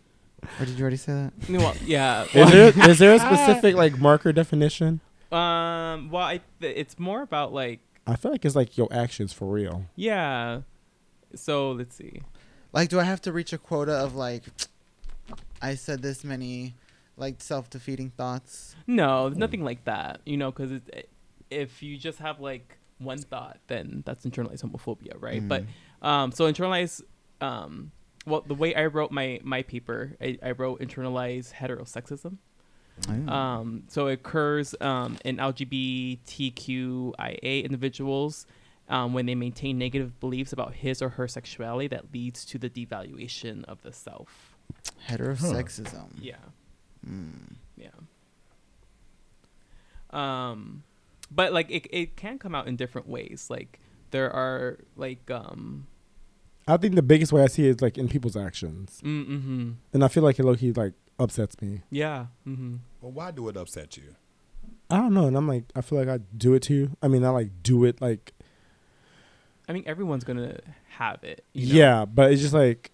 did 0.59 0.69
you 0.69 0.81
already 0.81 0.97
say 0.97 1.13
that? 1.13 1.33
You 1.49 1.57
know 1.59 1.73
yeah. 1.83 2.23
is 2.33 2.51
there 2.51 2.89
is 2.89 2.99
there 2.99 3.13
a 3.13 3.19
specific 3.29 3.75
like 3.75 3.97
marker 3.99 4.31
definition? 4.33 5.01
um. 5.31 6.09
Well, 6.09 6.23
I 6.23 6.41
th- 6.61 6.75
it's 6.77 6.97
more 6.97 7.21
about 7.21 7.53
like 7.53 7.79
I 8.05 8.15
feel 8.15 8.31
like 8.31 8.45
it's 8.45 8.55
like 8.55 8.77
your 8.77 8.87
actions 8.91 9.33
for 9.33 9.45
real. 9.51 9.85
yeah. 9.95 10.61
So 11.35 11.71
let's 11.71 11.93
see. 11.95 12.21
Like, 12.71 12.87
do 12.89 12.99
I 12.99 13.03
have 13.03 13.21
to 13.23 13.33
reach 13.33 13.51
a 13.51 13.57
quota 13.57 13.91
of 13.91 14.15
like, 14.15 14.43
I 15.61 15.75
said 15.75 16.01
this 16.01 16.23
many 16.23 16.75
like 17.17 17.41
self-defeating 17.41 18.11
thoughts? 18.11 18.75
No, 18.87 19.27
nothing 19.29 19.61
like 19.63 19.83
that. 19.85 20.21
You 20.25 20.37
know, 20.37 20.51
because 20.51 20.79
if 21.49 21.83
you 21.83 21.97
just 21.97 22.19
have 22.19 22.39
like 22.39 22.77
one 22.99 23.17
thought, 23.19 23.57
then 23.67 24.03
that's 24.05 24.25
internalized 24.25 24.63
homophobia, 24.63 25.15
right? 25.21 25.45
But 25.45 25.63
Mm. 25.63 25.67
Um, 26.01 26.31
so 26.31 26.51
internalized. 26.51 27.01
Um, 27.41 27.91
well, 28.25 28.41
the 28.45 28.55
way 28.55 28.73
I 28.75 28.87
wrote 28.87 29.11
my 29.11 29.39
my 29.43 29.61
paper, 29.63 30.15
I, 30.21 30.37
I 30.43 30.51
wrote 30.51 30.81
internalized 30.81 31.53
heterosexism. 31.53 32.37
Oh. 33.07 33.31
Um, 33.31 33.83
so 33.87 34.07
it 34.07 34.13
occurs 34.13 34.73
um, 34.81 35.19
in 35.23 35.37
LGBTQIA 35.37 36.23
individuals 37.63 38.47
um, 38.89 39.13
when 39.13 39.27
they 39.27 39.35
maintain 39.35 39.77
negative 39.77 40.19
beliefs 40.19 40.51
about 40.51 40.73
his 40.73 41.01
or 41.01 41.09
her 41.09 41.27
sexuality 41.27 41.87
that 41.89 42.11
leads 42.13 42.43
to 42.45 42.57
the 42.57 42.69
devaluation 42.69 43.63
of 43.65 43.81
the 43.83 43.93
self. 43.93 44.57
heterosexism. 45.07 46.07
Yeah. 46.19 46.37
Mm. 47.07 47.55
Yeah. 47.75 47.89
Um, 50.09 50.83
but 51.29 51.53
like 51.53 51.69
it, 51.69 51.87
it 51.91 52.15
can 52.15 52.39
come 52.39 52.55
out 52.55 52.67
in 52.67 52.75
different 52.75 53.07
ways. 53.07 53.47
Like 53.49 53.79
there 54.11 54.31
are 54.31 54.77
like 54.95 55.29
um, 55.31 55.87
I 56.67 56.77
think 56.77 56.95
the 56.95 57.01
biggest 57.01 57.31
way 57.31 57.43
I 57.43 57.47
see 57.47 57.67
it 57.67 57.75
is 57.75 57.81
like 57.81 57.97
in 57.97 58.07
people's 58.07 58.35
actions, 58.35 59.01
mm, 59.03 59.27
mm-hmm. 59.27 59.71
and 59.93 60.03
I 60.03 60.07
feel 60.07 60.23
like 60.23 60.39
it 60.39 60.43
low 60.43 60.55
key 60.55 60.71
like 60.73 60.93
upsets 61.19 61.59
me. 61.61 61.81
yeah, 61.89 62.27
mm-hmm. 62.47 62.75
well, 63.01 63.11
why 63.11 63.31
do 63.31 63.47
it 63.49 63.57
upset 63.57 63.97
you? 63.97 64.15
I 64.89 64.97
don't 64.97 65.13
know, 65.13 65.25
and 65.27 65.35
I'm 65.35 65.47
like 65.47 65.65
I 65.75 65.81
feel 65.81 65.99
like 65.99 66.07
I 66.09 66.19
do 66.35 66.53
it 66.53 66.61
too. 66.63 66.95
I 67.01 67.07
mean, 67.07 67.23
I 67.23 67.29
like 67.29 67.51
do 67.63 67.83
it 67.85 68.01
like 68.01 68.33
I 69.67 69.73
mean 69.73 69.83
everyone's 69.85 70.23
gonna 70.23 70.59
have 70.89 71.23
it. 71.23 71.43
you 71.53 71.73
know? 71.73 71.79
yeah, 71.79 72.05
but 72.05 72.31
it's 72.31 72.41
just 72.41 72.53
like 72.53 72.91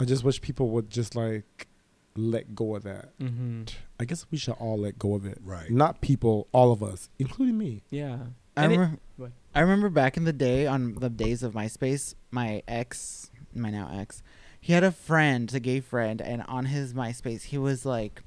I 0.00 0.04
just 0.04 0.24
wish 0.24 0.40
people 0.40 0.70
would 0.70 0.90
just 0.90 1.14
like 1.14 1.68
let 2.16 2.54
go 2.54 2.76
of 2.76 2.84
that. 2.84 3.16
Mm-hmm. 3.18 3.64
I 4.00 4.04
guess 4.04 4.26
we 4.30 4.38
should 4.38 4.54
all 4.54 4.78
let 4.78 4.98
go 4.98 5.14
of 5.14 5.26
it. 5.26 5.38
Right. 5.44 5.70
Not 5.70 6.00
people, 6.00 6.48
all 6.52 6.72
of 6.72 6.82
us, 6.82 7.08
including 7.18 7.58
me. 7.58 7.82
Yeah. 7.90 8.18
I 8.56 8.64
And 8.64 8.72
it- 8.72 8.76
remember, 8.78 9.00
go 9.18 9.24
ahead. 9.24 9.34
I 9.54 9.60
remember 9.60 9.88
back 9.88 10.16
in 10.16 10.24
the 10.24 10.32
day 10.32 10.66
on 10.66 10.94
the 10.94 11.08
days 11.10 11.42
of 11.42 11.52
MySpace, 11.54 12.14
my 12.30 12.62
ex, 12.66 13.30
my 13.54 13.70
now 13.70 13.88
ex, 13.92 14.22
he 14.60 14.72
had 14.72 14.82
a 14.82 14.90
friend, 14.90 15.52
a 15.54 15.60
gay 15.60 15.80
friend, 15.80 16.20
and 16.20 16.42
on 16.48 16.66
his 16.66 16.92
MySpace, 16.94 17.44
he 17.44 17.58
was 17.58 17.86
like 17.86 18.22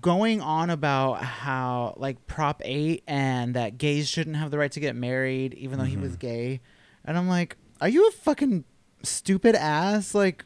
going 0.00 0.40
on 0.40 0.70
about 0.70 1.22
how 1.22 1.94
like 1.96 2.26
Prop 2.26 2.62
8 2.64 3.02
and 3.06 3.54
that 3.54 3.78
gays 3.78 4.08
shouldn't 4.08 4.36
have 4.36 4.50
the 4.50 4.58
right 4.58 4.70
to 4.72 4.80
get 4.80 4.94
married 4.94 5.54
even 5.54 5.78
though 5.78 5.84
he 5.84 5.96
was 5.96 6.16
gay. 6.16 6.60
And 7.04 7.18
I'm 7.18 7.28
like, 7.28 7.56
are 7.80 7.88
you 7.88 8.06
a 8.08 8.12
fucking 8.12 8.64
stupid 9.02 9.56
ass? 9.56 10.14
Like, 10.14 10.44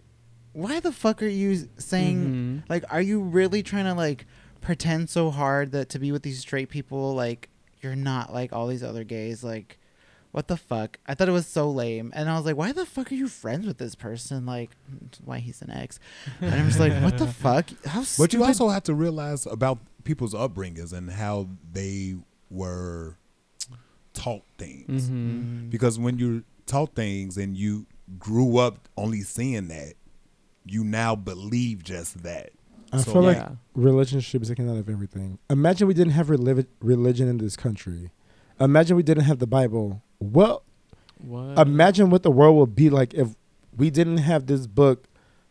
why 0.54 0.80
the 0.80 0.90
fuck 0.90 1.22
are 1.22 1.26
you 1.28 1.68
saying 1.76 2.62
Mhm. 2.64 2.70
like, 2.70 2.84
are 2.90 3.02
you 3.02 3.20
really 3.20 3.62
trying 3.62 3.84
to 3.84 3.92
like 3.94 4.24
pretend 4.62 5.10
so 5.10 5.30
hard 5.30 5.70
that 5.72 5.90
to 5.90 5.98
be 5.98 6.10
with 6.10 6.22
these 6.22 6.40
straight 6.40 6.70
people, 6.70 7.14
like 7.14 7.50
you're 7.86 7.96
not 7.96 8.32
like 8.32 8.52
all 8.52 8.66
these 8.66 8.82
other 8.82 9.04
gays? 9.04 9.42
Like, 9.44 9.78
what 10.32 10.48
the 10.48 10.56
fuck? 10.56 10.98
I 11.06 11.14
thought 11.14 11.28
it 11.28 11.32
was 11.32 11.46
so 11.46 11.70
lame, 11.70 12.12
and 12.14 12.28
I 12.28 12.36
was 12.36 12.44
like, 12.44 12.56
why 12.56 12.72
the 12.72 12.84
fuck 12.84 13.10
are 13.10 13.14
you 13.14 13.28
friends 13.28 13.66
with 13.66 13.78
this 13.78 13.94
person? 13.94 14.44
Like, 14.44 14.70
why 15.24 15.38
he's 15.38 15.62
an 15.62 15.70
ex? 15.70 15.98
And 16.40 16.54
I'm 16.54 16.66
just 16.66 16.80
like, 16.80 16.92
what 17.02 17.16
the 17.18 17.26
fuck? 17.44 17.70
How 17.86 18.00
But 18.00 18.06
stupid? 18.06 18.32
you 18.34 18.44
also 18.44 18.68
have 18.68 18.82
to 18.84 18.94
realize 18.94 19.46
about 19.46 19.78
people's 20.04 20.34
upbringings 20.34 20.92
and 20.92 21.10
how 21.10 21.48
they 21.72 22.16
were 22.50 23.16
taught 24.12 24.42
things. 24.58 25.08
Mhm. 25.08 25.12
Mm. 25.12 25.70
Because 25.70 25.98
when 25.98 26.18
you're 26.18 26.42
taught 26.66 26.94
things 26.94 27.36
and 27.36 27.56
you 27.56 27.86
grew 28.18 28.58
up 28.58 28.88
only 28.96 29.20
seeing 29.22 29.68
that, 29.68 29.94
you 30.64 30.82
now 30.84 31.14
believe 31.14 31.82
just 31.82 32.22
that. 32.24 32.50
I 32.92 32.98
So, 32.98 33.12
feel 33.12 33.22
like 33.22 33.36
yeah. 33.38 33.50
religion 33.74 34.20
should 34.20 34.40
be 34.42 34.46
taken 34.46 34.68
out 34.70 34.76
of 34.76 34.88
everything. 34.88 35.38
Imagine 35.50 35.88
we 35.88 35.94
didn't 35.94 36.12
have 36.12 36.28
reli- 36.28 36.66
religion 36.80 37.28
in 37.28 37.38
this 37.38 37.56
country. 37.56 38.10
Imagine 38.60 38.96
we 38.96 39.02
didn't 39.02 39.24
have 39.24 39.38
the 39.38 39.46
Bible. 39.46 40.02
Well, 40.20 40.62
What? 41.18 41.58
imagine 41.58 42.10
what 42.10 42.22
the 42.22 42.30
world 42.30 42.56
would 42.56 42.74
be 42.74 42.88
like 42.90 43.12
if 43.14 43.34
we 43.76 43.90
didn't 43.90 44.18
have 44.18 44.46
this 44.46 44.66
book 44.66 45.08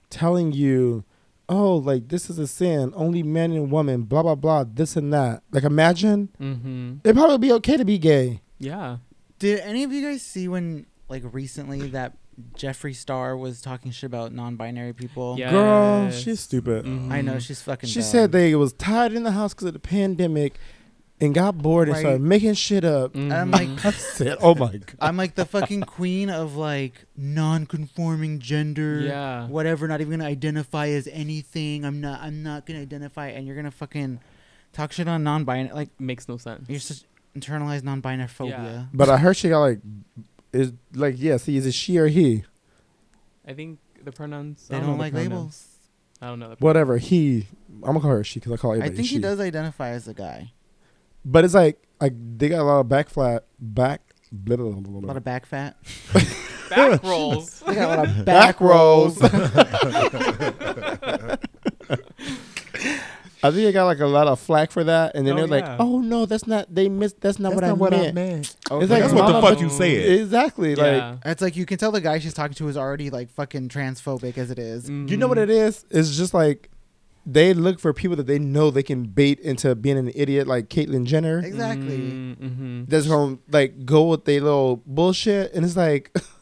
telling 0.10 0.54
you, 0.54 1.04
oh, 1.50 1.76
like 1.76 2.08
this 2.08 2.30
is 2.30 2.40
a 2.40 2.48
sin, 2.48 2.92
only 2.96 3.22
man 3.22 3.52
and 3.52 3.70
woman, 3.72 4.04
blah 4.04 4.24
blah 4.24 4.36
blah, 4.36 4.64
this 4.64 4.96
and 4.96 5.12
that. 5.14 5.44
Like 5.52 5.64
imagine 5.64 6.30
mm-hmm. 6.40 6.96
it'd 7.04 7.16
probably 7.16 7.38
be 7.38 7.52
okay 7.54 7.78
to 7.78 7.86
be 7.86 7.98
gay. 7.98 8.42
Yeah. 8.60 8.98
Did 9.38 9.60
any 9.60 9.84
of 9.84 9.92
you 9.92 10.02
guys 10.02 10.22
see 10.22 10.48
when, 10.48 10.86
like, 11.10 11.22
recently 11.34 11.90
that 11.90 12.16
Jeffree 12.58 12.96
Star 12.96 13.38
was 13.38 13.62
talking 13.62 13.92
shit 13.92 14.08
about 14.08 14.34
non-binary 14.34 14.94
people? 14.94 15.36
Yeah. 15.38 15.52
Girl, 15.52 16.12
she's 16.12 16.40
stupid. 16.42 16.86
I 16.86 17.22
know 17.22 17.40
she's 17.40 17.62
fucking. 17.62 17.90
She 17.90 18.00
dumb. 18.02 18.10
said 18.10 18.32
they 18.32 18.56
was 18.56 18.74
tired 18.74 19.14
in 19.14 19.24
the 19.24 19.32
house 19.32 19.54
because 19.54 19.68
of 19.68 19.74
the 19.74 19.80
pandemic 19.80 20.58
and 21.22 21.34
got 21.34 21.58
bored 21.58 21.88
and 21.88 21.98
started 21.98 22.22
making 22.22 22.54
shit 22.56 22.84
up. 22.84 23.14
Mhm. 23.14 23.32
I'm 23.32 23.52
like, 23.52 23.70
I 23.86 23.92
said, 23.92 24.38
oh 24.42 24.54
my 24.56 24.72
god. 24.78 24.96
I'm 25.00 25.16
like 25.16 25.36
the 25.36 25.46
fucking 25.46 25.84
queen 25.84 26.30
of 26.30 26.56
like 26.58 27.06
non-conforming 27.16 28.40
gender. 28.40 29.00
Yeah. 29.02 29.48
Whatever. 29.48 29.88
Not 29.88 30.02
even 30.02 30.20
gonna 30.20 30.30
identify 30.30 30.88
as 30.90 31.08
anything. 31.08 31.86
I'm 31.86 32.02
not. 32.02 32.22
I'm 32.22 32.44
not 32.44 32.66
gonna 32.66 32.82
identify. 32.82 33.28
And 33.28 33.48
you're 33.48 33.56
gonna 33.56 33.72
fucking 33.72 34.20
talk 34.74 34.92
shit 34.92 35.08
on 35.08 35.24
non-binary. 35.24 35.74
Like 35.74 35.90
makes 36.00 36.28
no 36.28 36.38
sense. 36.38 36.68
you're 36.68 36.80
just 36.80 37.06
internalized 37.38 37.84
non-binary 37.84 38.28
phobia. 38.28 38.58
Yeah. 38.58 38.86
But 38.94 39.10
I 39.10 39.18
heard 39.18 39.38
she 39.38 39.50
got 39.50 39.62
like, 39.62 39.80
is 40.56 40.74
like 40.94 41.16
yeah. 41.18 41.38
See, 41.38 41.58
is 41.58 41.66
it 41.66 41.74
she 41.74 41.98
or 41.98 42.08
he? 42.08 42.44
I 43.48 43.54
think 43.54 43.80
the 44.04 44.12
pronouns. 44.12 44.68
They 44.68 44.76
I 44.76 44.80
don't, 44.80 44.90
don't, 44.90 44.98
know 44.98 44.98
the 44.98 45.04
like 45.04 45.14
pronouns. 45.14 45.32
labels. 45.32 45.68
I 46.22 46.28
don't 46.28 46.40
know. 46.40 46.50
The 46.50 46.56
Whatever 46.60 46.98
he. 46.98 47.48
I'm 47.76 47.82
gonna 47.82 48.00
call 48.00 48.12
her 48.12 48.24
she 48.24 48.40
because 48.40 48.54
I 48.54 48.58
call 48.58 48.82
I 48.82 48.90
think 48.90 49.08
she. 49.08 49.16
he 49.16 49.20
does 49.20 49.40
identify 49.40 49.90
as 49.90 50.08
a 50.08 50.14
guy. 50.14 50.52
But 51.24 51.46
it's 51.46 51.54
like 51.54 51.82
like 52.00 52.14
they 52.38 52.50
got 52.50 52.62
a 52.62 52.64
lot 52.64 52.80
of 52.80 52.90
back 52.90 53.10
flat 53.10 53.46
back. 53.60 54.02
Blah, 54.32 54.58
blah, 54.58 54.72
blah, 54.72 54.82
blah, 54.82 55.00
A 55.00 55.08
lot 55.08 55.18
of 55.18 55.24
back 55.24 55.46
fat. 55.46 55.78
back 56.70 57.04
rolls. 57.04 57.62
They 57.62 57.76
got 57.76 57.86
a 57.86 58.02
lot 58.02 58.10
of 58.10 58.26
back 58.26 58.60
rolls. 58.60 59.22
I 63.44 63.52
think 63.52 63.64
they 63.64 63.72
got 63.72 63.86
like 63.86 64.00
a 64.00 64.08
lot 64.08 64.28
of 64.28 64.40
flack 64.40 64.72
for 64.72 64.84
that, 64.84 65.16
and 65.16 65.26
then 65.26 65.34
Oh, 65.34 65.38
they're 65.38 65.48
like, 65.48 65.66
yeah. 65.66 65.78
"Oh 65.80 66.00
no, 66.00 66.26
that's 66.26 66.48
not. 66.48 66.74
They 66.74 66.90
missed. 66.90 67.22
That's 67.22 67.40
not, 67.40 67.54
what, 67.54 67.64
I 67.64 67.74
meant. 68.12 68.56
Okay. 68.72 68.84
It's 68.84 68.92
like 68.92 69.02
That's 69.04 69.14
what 69.14 69.32
the 69.32 69.42
fuck 69.42 69.60
you 69.60 69.70
said. 69.70 70.20
Exactly. 70.22 70.76
Like 70.76 70.98
yeah. 70.98 71.18
It's 71.26 71.42
like 71.42 71.56
you 71.56 71.66
can 71.66 71.78
tell 71.78 71.92
the 71.92 72.02
guy 72.02 72.20
she's 72.20 72.34
talking 72.34 72.56
to 72.56 72.68
is 72.68 72.78
already 72.78 73.10
like 73.10 73.30
fucking 73.30 73.70
transphobic 73.70 74.38
as 74.38 74.52
it 74.52 74.60
is. 74.60 74.90
You 74.90 75.18
know 75.18 75.28
what 75.28 75.38
it 75.38 75.50
is? 75.50 75.86
It's 75.90 76.16
just 76.18 76.34
like 76.34 76.70
they 77.26 77.54
look 77.54 77.80
for 77.80 77.92
people 77.94 78.16
that 78.18 78.28
they 78.28 78.38
know 78.38 78.70
they 78.70 78.84
can 78.84 79.04
bait 79.06 79.40
into 79.40 79.74
being 79.76 79.98
an 79.98 80.12
idiot, 80.14 80.48
like 80.48 80.70
Caitlyn 80.70 81.06
Jenner. 81.06 81.40
Exactly. 81.40 81.98
Mm-hmm. 81.98 82.86
That's 82.86 83.08
gonna 83.08 83.40
like 83.50 83.86
go 83.86 84.04
with 84.04 84.26
their 84.26 84.42
little 84.42 84.82
bullshit, 84.86 85.54
and 85.54 85.66
it's 85.66 85.76
like, 85.76 86.16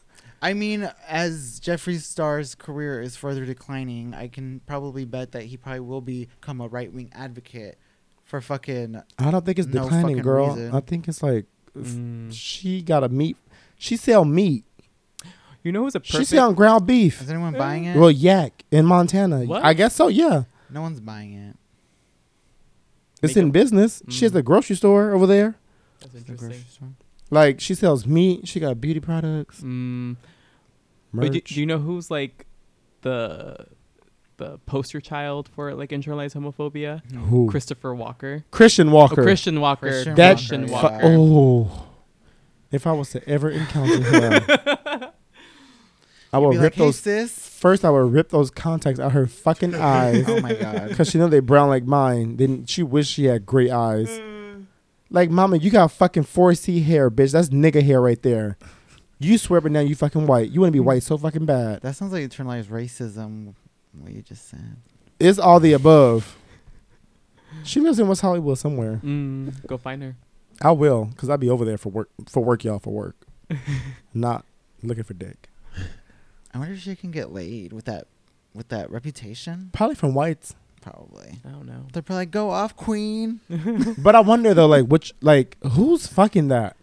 I 0.44 0.52
mean, 0.52 0.90
as 1.08 1.58
Jeffree 1.60 1.98
Star's 2.00 2.54
career 2.54 3.00
is 3.00 3.16
further 3.16 3.46
declining, 3.46 4.12
I 4.14 4.28
can 4.28 4.60
probably 4.66 5.04
bet 5.06 5.32
that 5.32 5.44
he 5.44 5.56
probably 5.56 5.80
will 5.80 6.02
become 6.02 6.60
a 6.60 6.68
right 6.68 6.92
wing 6.92 7.10
advocate 7.14 7.78
for 8.24 8.40
fucking. 8.42 9.00
I 9.18 9.30
don't 9.30 9.44
think 9.46 9.58
it's 9.58 9.68
No 9.68 9.84
declining, 9.84 10.18
girl. 10.18 10.48
reason. 10.54 10.74
I 10.74 10.80
think 10.80 11.08
it's 11.08 11.22
like 11.22 11.46
Mm. 11.76 12.28
she 12.30 12.82
got 12.82 13.02
a 13.02 13.08
meat. 13.08 13.36
She 13.78 13.96
sell 13.96 14.24
meat. 14.26 14.64
You 15.62 15.72
know 15.72 15.84
who's 15.84 15.94
a 15.94 16.00
She 16.04 16.12
perfect? 16.12 16.28
sell 16.30 16.52
ground 16.52 16.86
beef. 16.86 17.22
Is 17.22 17.30
anyone 17.30 17.54
buying 17.54 17.86
it? 17.86 17.96
Well, 17.96 18.10
yak 18.10 18.64
in 18.70 18.84
Montana. 18.84 19.44
What? 19.46 19.64
I 19.64 19.72
guess 19.72 19.94
so. 19.96 20.08
Yeah, 20.08 20.44
no 20.70 20.82
one's 20.82 21.00
buying 21.00 21.32
it. 21.32 21.56
it's 23.22 23.34
Make 23.34 23.42
in 23.44 23.48
a- 23.48 23.52
business. 23.52 24.02
She 24.10 24.26
has 24.26 24.32
Mm. 24.32 24.36
a 24.36 24.42
grocery 24.42 24.76
store 24.76 25.12
over 25.14 25.26
there. 25.26 25.54
That's 26.00 26.14
interesting. 26.28 26.96
Like 27.30 27.60
she 27.60 27.74
sells 27.74 28.06
meat. 28.06 28.46
She 28.46 28.60
got 28.60 28.78
beauty 28.80 29.00
products. 29.00 29.62
Mm. 29.62 30.16
Merch. 31.14 31.22
But 31.26 31.32
do, 31.32 31.40
do 31.40 31.60
you 31.60 31.66
know 31.66 31.78
who's 31.78 32.10
like 32.10 32.46
the 33.02 33.66
the 34.36 34.58
poster 34.66 35.00
child 35.00 35.48
for 35.54 35.74
like 35.74 35.90
internalized 35.90 36.34
homophobia? 36.34 37.02
Who? 37.14 37.48
Christopher 37.50 37.94
Walker. 37.94 38.44
Christian 38.50 38.88
Oh, 38.88 38.92
Walker. 38.92 39.22
Christian 39.22 39.60
Walker. 39.60 39.88
Christian 39.88 40.14
That 40.16 40.36
Christian 40.36 40.66
Walker, 40.66 40.88
Walker. 40.92 41.06
Oh, 41.06 41.86
if 42.72 42.86
I 42.86 42.92
was 42.92 43.10
to 43.10 43.26
ever 43.28 43.48
encounter 43.50 44.00
him, 44.02 44.42
I 46.32 46.40
Be 46.40 46.44
would 46.46 46.54
like, 46.56 46.60
rip 46.62 46.74
hey, 46.74 46.84
those. 46.84 46.98
sis. 46.98 47.48
First, 47.48 47.84
I 47.84 47.90
would 47.90 48.12
rip 48.12 48.30
those 48.30 48.50
contacts 48.50 48.98
out 48.98 49.12
her 49.12 49.26
fucking 49.26 49.74
oh 49.76 49.80
eyes 49.80 50.24
Oh 50.28 50.40
my 50.40 50.52
god. 50.54 50.88
because 50.88 51.08
she 51.10 51.18
know 51.18 51.28
they 51.28 51.38
brown 51.40 51.68
like 51.68 51.84
mine. 51.84 52.36
Then 52.36 52.66
she 52.66 52.82
wish 52.82 53.06
she 53.08 53.26
had 53.26 53.46
gray 53.46 53.70
eyes. 53.70 54.08
Mm. 54.10 54.66
Like, 55.10 55.30
mama, 55.30 55.58
you 55.58 55.70
got 55.70 55.92
fucking 55.92 56.24
4C 56.24 56.82
hair, 56.84 57.08
bitch. 57.10 57.30
That's 57.32 57.50
nigga 57.50 57.82
hair 57.84 58.00
right 58.00 58.20
there. 58.22 58.58
You 59.24 59.38
swear, 59.38 59.60
but 59.62 59.72
now 59.72 59.80
you 59.80 59.94
fucking 59.94 60.26
white. 60.26 60.50
You 60.50 60.60
want 60.60 60.68
to 60.68 60.72
be 60.72 60.80
white 60.80 61.02
so 61.02 61.16
fucking 61.16 61.46
bad. 61.46 61.80
That 61.80 61.96
sounds 61.96 62.12
like 62.12 62.22
internalized 62.24 62.66
racism. 62.66 63.54
What 63.98 64.12
you 64.12 64.20
just 64.20 64.48
said. 64.48 64.76
It's 65.18 65.38
all 65.38 65.60
the 65.60 65.72
above. 65.72 66.36
She 67.62 67.80
lives 67.80 67.98
in 67.98 68.06
West 68.06 68.20
Hollywood 68.20 68.58
somewhere. 68.58 69.00
Mm, 69.02 69.66
go 69.66 69.78
find 69.78 70.02
her. 70.02 70.16
I 70.60 70.72
will, 70.72 71.10
cause 71.16 71.30
I'll 71.30 71.38
be 71.38 71.48
over 71.48 71.64
there 71.64 71.78
for 71.78 71.88
work. 71.88 72.10
For 72.28 72.42
work, 72.44 72.64
y'all. 72.64 72.78
For 72.78 72.90
work, 72.90 73.16
not 74.14 74.44
looking 74.82 75.04
for 75.04 75.14
dick. 75.14 75.48
I 76.52 76.58
wonder 76.58 76.74
if 76.74 76.80
she 76.80 76.94
can 76.94 77.10
get 77.10 77.32
laid 77.32 77.72
with 77.72 77.86
that, 77.86 78.06
with 78.54 78.68
that 78.68 78.90
reputation. 78.90 79.70
Probably 79.72 79.96
from 79.96 80.14
whites. 80.14 80.54
Probably. 80.80 81.40
I 81.44 81.48
don't 81.48 81.66
know. 81.66 81.86
They're 81.92 82.02
probably 82.02 82.22
like, 82.22 82.30
go 82.30 82.50
off, 82.50 82.76
queen. 82.76 83.40
But 83.98 84.14
I 84.14 84.20
wonder 84.20 84.52
though, 84.52 84.66
like 84.66 84.84
which, 84.86 85.14
like 85.22 85.56
who's 85.62 86.06
fucking 86.06 86.48
that? 86.48 86.76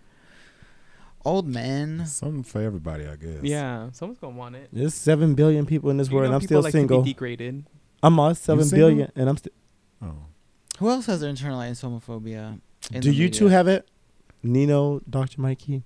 Old 1.23 1.47
men. 1.47 2.05
Something 2.05 2.43
for 2.43 2.61
everybody, 2.61 3.05
I 3.05 3.15
guess. 3.15 3.43
Yeah, 3.43 3.89
someone's 3.91 4.19
gonna 4.19 4.35
want 4.35 4.55
it. 4.55 4.69
There's 4.73 4.93
seven 4.93 5.35
billion 5.35 5.65
people 5.65 5.89
in 5.89 5.97
this 5.97 6.09
You 6.09 6.15
world, 6.15 6.25
and 6.27 6.35
I'm 6.35 6.41
people 6.41 6.55
still 6.55 6.61
like 6.63 6.71
single. 6.71 6.99
To 6.99 7.03
be 7.03 7.13
degraded. 7.13 7.65
I'm 8.03 8.19
on 8.19 8.35
seven 8.35 8.69
billion, 8.69 9.11
and 9.15 9.29
I'm 9.29 9.37
still. 9.37 9.53
Oh. 10.01 10.15
Who 10.79 10.89
else 10.89 11.05
has 11.05 11.21
internalized 11.21 11.83
homophobia? 11.83 12.59
in 12.91 13.01
Do 13.01 13.09
the 13.09 13.15
you 13.15 13.29
two 13.29 13.47
have 13.47 13.67
it? 13.67 13.87
Nino, 14.43 15.01
Dr. 15.07 15.39
Mikey. 15.39 15.83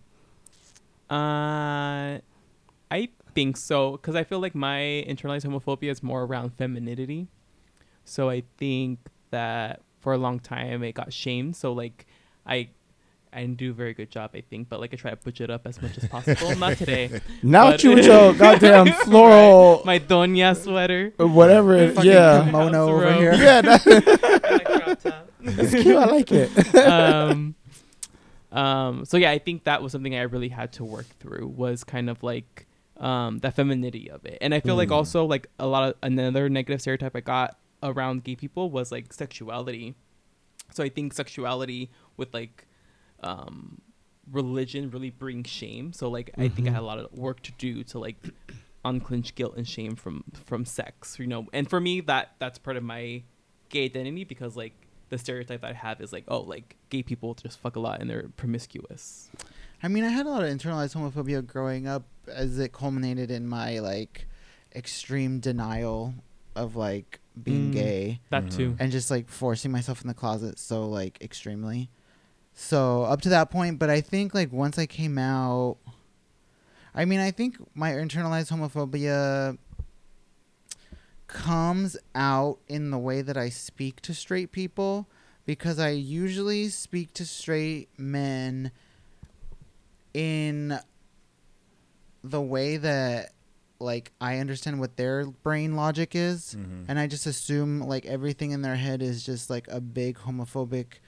Uh, 1.10 2.20
I 2.90 3.10
think 3.34 3.58
so 3.58 3.92
because 3.92 4.16
I 4.16 4.24
feel 4.24 4.40
like 4.40 4.56
my 4.56 5.06
internalized 5.08 5.46
homophobia 5.46 5.92
is 5.92 6.02
more 6.02 6.24
around 6.24 6.52
femininity. 6.58 7.28
So 8.06 8.30
I 8.30 8.44
think 8.58 9.00
that 9.32 9.82
for 10.00 10.14
a 10.14 10.18
long 10.18 10.40
time 10.40 10.84
it 10.84 10.94
got 10.94 11.12
shamed. 11.12 11.56
So 11.56 11.74
like 11.74 12.06
I. 12.46 12.70
I 13.36 13.46
do 13.46 13.72
a 13.72 13.74
very 13.74 13.94
good 13.94 14.10
job, 14.10 14.32
I 14.34 14.42
think, 14.42 14.70
but 14.70 14.80
like 14.80 14.94
I 14.94 14.98
try 14.98 15.12
to 15.12 15.18
butch 15.18 15.42
it 15.42 15.50
up 15.50 15.68
as 15.68 15.82
much 15.82 15.98
as 15.98 16.08
possible. 16.08 16.56
Not 16.56 16.78
today. 16.84 17.20
Now 17.44 17.72
But- 17.72 17.84
you 17.84 17.92
with 17.96 18.06
your 18.06 18.34
goddamn 18.34 18.94
floral, 19.06 19.82
My 19.86 20.00
doña 20.00 20.56
sweater. 20.56 21.14
or 21.20 21.28
whatever. 21.28 21.76
It, 21.76 22.04
yeah, 22.04 22.46
kimono 22.46 22.88
over 22.90 23.04
robe. 23.04 23.16
here. 23.20 23.34
yeah, 23.34 23.62
that, 23.62 23.86
and 24.46 24.62
a 24.62 24.80
crop 24.80 25.02
top. 25.02 25.30
that's 25.42 25.72
cute. 25.72 25.96
I 25.98 26.06
like 26.06 26.32
it. 26.32 26.76
um, 26.76 27.56
um, 28.52 29.06
so 29.06 29.18
yeah, 29.18 29.32
I 29.32 29.40
think 29.40 29.66
that 29.66 29.82
was 29.82 29.92
something 29.92 30.16
I 30.16 30.22
really 30.22 30.50
had 30.50 30.72
to 30.74 30.84
work 30.86 31.08
through 31.20 31.48
was 31.48 31.84
kind 31.84 32.10
of 32.10 32.24
like 32.24 32.68
um, 32.98 33.40
the 33.40 33.52
femininity 33.52 34.10
of 34.10 34.26
it, 34.26 34.38
and 34.42 34.54
I 34.54 34.62
feel 34.62 34.76
like 34.76 34.90
Mm. 34.90 34.94
also 34.96 35.26
like 35.26 35.48
a 35.60 35.68
lot 35.68 35.90
of 35.90 35.96
another 36.02 36.48
negative 36.50 36.80
stereotype 36.82 37.16
I 37.16 37.20
got 37.20 37.58
around 37.84 38.24
gay 38.24 38.36
people 38.36 38.70
was 38.72 38.92
like 38.92 39.12
sexuality. 39.12 39.96
So 40.72 40.84
I 40.84 40.90
think 40.90 41.14
sexuality 41.14 41.92
with 42.18 42.34
like 42.34 42.66
um, 43.22 43.82
religion 44.32 44.90
really 44.92 45.10
brings 45.10 45.48
shame. 45.50 45.94
So 45.94 46.10
like 46.10 46.32
I 46.38 46.48
think 46.48 46.68
I 46.68 46.72
Mhm. 46.72 46.74
had 46.76 46.82
a 46.82 46.86
lot 46.86 47.00
of 47.00 47.12
work 47.14 47.42
to 47.44 47.52
do 47.54 47.84
to 47.86 48.00
like 48.00 48.18
unclench 48.84 49.36
guilt 49.36 49.56
and 49.58 49.68
shame 49.68 49.96
from 49.96 50.24
from 50.46 50.66
sex, 50.66 51.18
you 51.20 51.28
know. 51.28 51.48
And 51.54 51.70
for 51.70 51.80
me, 51.80 52.02
that 52.02 52.36
that's 52.40 52.58
part 52.58 52.78
of 52.78 52.84
my 52.84 53.24
gay 53.70 53.86
identity 53.86 54.24
because 54.24 54.56
like 54.56 54.74
the 55.10 55.18
stereotype 55.18 55.62
that 55.62 55.70
I 55.72 55.74
have 55.74 56.02
is 56.02 56.12
like, 56.12 56.24
oh, 56.28 56.42
like 56.42 56.76
gay 56.90 57.04
people 57.04 57.34
just 57.36 57.60
fuck 57.60 57.76
a 57.76 57.80
lot 57.80 58.02
and 58.02 58.10
they're 58.10 58.30
promiscuous. 58.38 59.30
I 59.84 59.88
mean, 59.88 60.04
I 60.04 60.10
had 60.10 60.26
a 60.26 60.30
lot 60.30 60.44
of 60.44 60.50
internalized 60.50 60.96
homophobia 60.96 61.46
growing 61.46 61.88
up 61.88 62.06
as 62.28 62.58
it 62.58 62.74
culminated 62.74 63.30
in 63.30 63.48
my 63.48 63.80
like 63.80 64.28
extreme 64.74 65.40
denial 65.40 66.16
of 66.56 66.76
like 66.76 67.20
being 67.42 67.70
Mm. 67.70 67.74
gay 67.74 68.20
That 68.30 68.46
Mhm. 68.46 68.52
too. 68.56 68.76
and 68.80 68.92
just 68.92 69.12
like 69.12 69.30
forcing 69.30 69.72
myself 69.72 70.02
in 70.02 70.08
the 70.08 70.14
closet 70.14 70.58
so 70.58 70.88
like 70.88 71.22
extremely. 71.22 71.90
So 72.56 73.04
up 73.04 73.22
to 73.22 73.30
that 73.30 73.52
point, 73.52 73.78
but 73.80 73.90
I 73.90 74.00
think 74.02 74.34
like 74.34 74.52
once 74.52 74.80
I 74.80 74.86
came 74.86 75.18
out, 75.18 75.78
I 76.94 77.04
mean, 77.06 77.20
I 77.20 77.32
think 77.32 77.58
my 77.76 77.92
internalized 77.92 78.50
homophobia 78.52 79.58
comes 81.28 81.98
out 82.14 82.60
in 82.68 82.92
the 82.92 82.98
way 82.98 83.22
that 83.22 83.36
I 83.36 83.50
speak 83.50 84.02
to 84.02 84.14
straight 84.14 84.52
people 84.52 85.08
because 85.46 85.80
I 85.80 85.90
usually 85.90 86.70
speak 86.70 87.14
to 87.16 87.26
straight 87.26 87.90
men 87.98 88.72
in 90.14 90.80
the 92.24 92.42
way 92.42 92.78
that 92.78 93.32
like 93.80 94.14
I 94.22 94.38
understand 94.38 94.80
what 94.80 94.96
their 94.96 95.26
brain 95.26 95.76
logic 95.76 96.16
is, 96.16 96.56
Mhm. 96.58 96.86
and 96.88 96.98
I 96.98 97.08
just 97.08 97.26
assume 97.26 97.82
like 97.82 98.06
everything 98.06 98.52
in 98.52 98.62
their 98.62 98.78
head 98.78 99.02
is 99.02 99.26
just 99.26 99.50
like 99.50 99.68
a 99.68 99.82
big 99.82 100.18
homophobic 100.20 101.00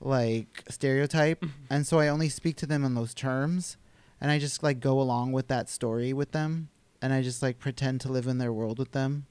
like 0.00 0.64
stereotype, 0.68 1.44
and 1.70 1.86
so 1.86 1.98
I 1.98 2.08
only 2.08 2.28
speak 2.28 2.56
to 2.56 2.66
them 2.66 2.84
in 2.84 2.94
those 2.94 3.14
terms, 3.14 3.76
and 4.20 4.30
I 4.30 4.38
just 4.38 4.62
like 4.62 4.80
go 4.80 5.00
along 5.00 5.32
with 5.32 5.48
that 5.48 5.68
story 5.68 6.12
with 6.12 6.32
them, 6.32 6.68
and 7.02 7.12
I 7.12 7.22
just 7.22 7.42
like 7.42 7.58
pretend 7.58 8.00
to 8.02 8.12
live 8.12 8.26
in 8.26 8.38
their 8.38 8.52
world 8.52 8.78
with 8.78 8.92
them, 8.92 9.26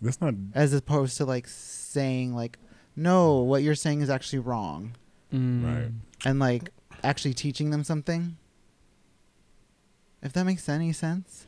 That's 0.00 0.20
not. 0.20 0.34
as 0.54 0.72
opposed 0.72 1.16
to 1.18 1.24
like 1.24 1.48
saying 1.48 2.34
like, 2.34 2.58
no, 2.96 3.40
what 3.40 3.62
you're 3.62 3.74
saying 3.74 4.00
is 4.02 4.10
actually 4.10 4.38
wrong, 4.40 4.92
Mm. 5.32 5.64
Right. 5.64 5.90
and 6.24 6.38
like 6.38 6.70
actually 7.02 7.34
teaching 7.34 7.70
them 7.70 7.82
something. 7.84 8.36
If 10.22 10.32
that 10.32 10.44
makes 10.44 10.68
any 10.68 10.92
sense. 10.92 11.46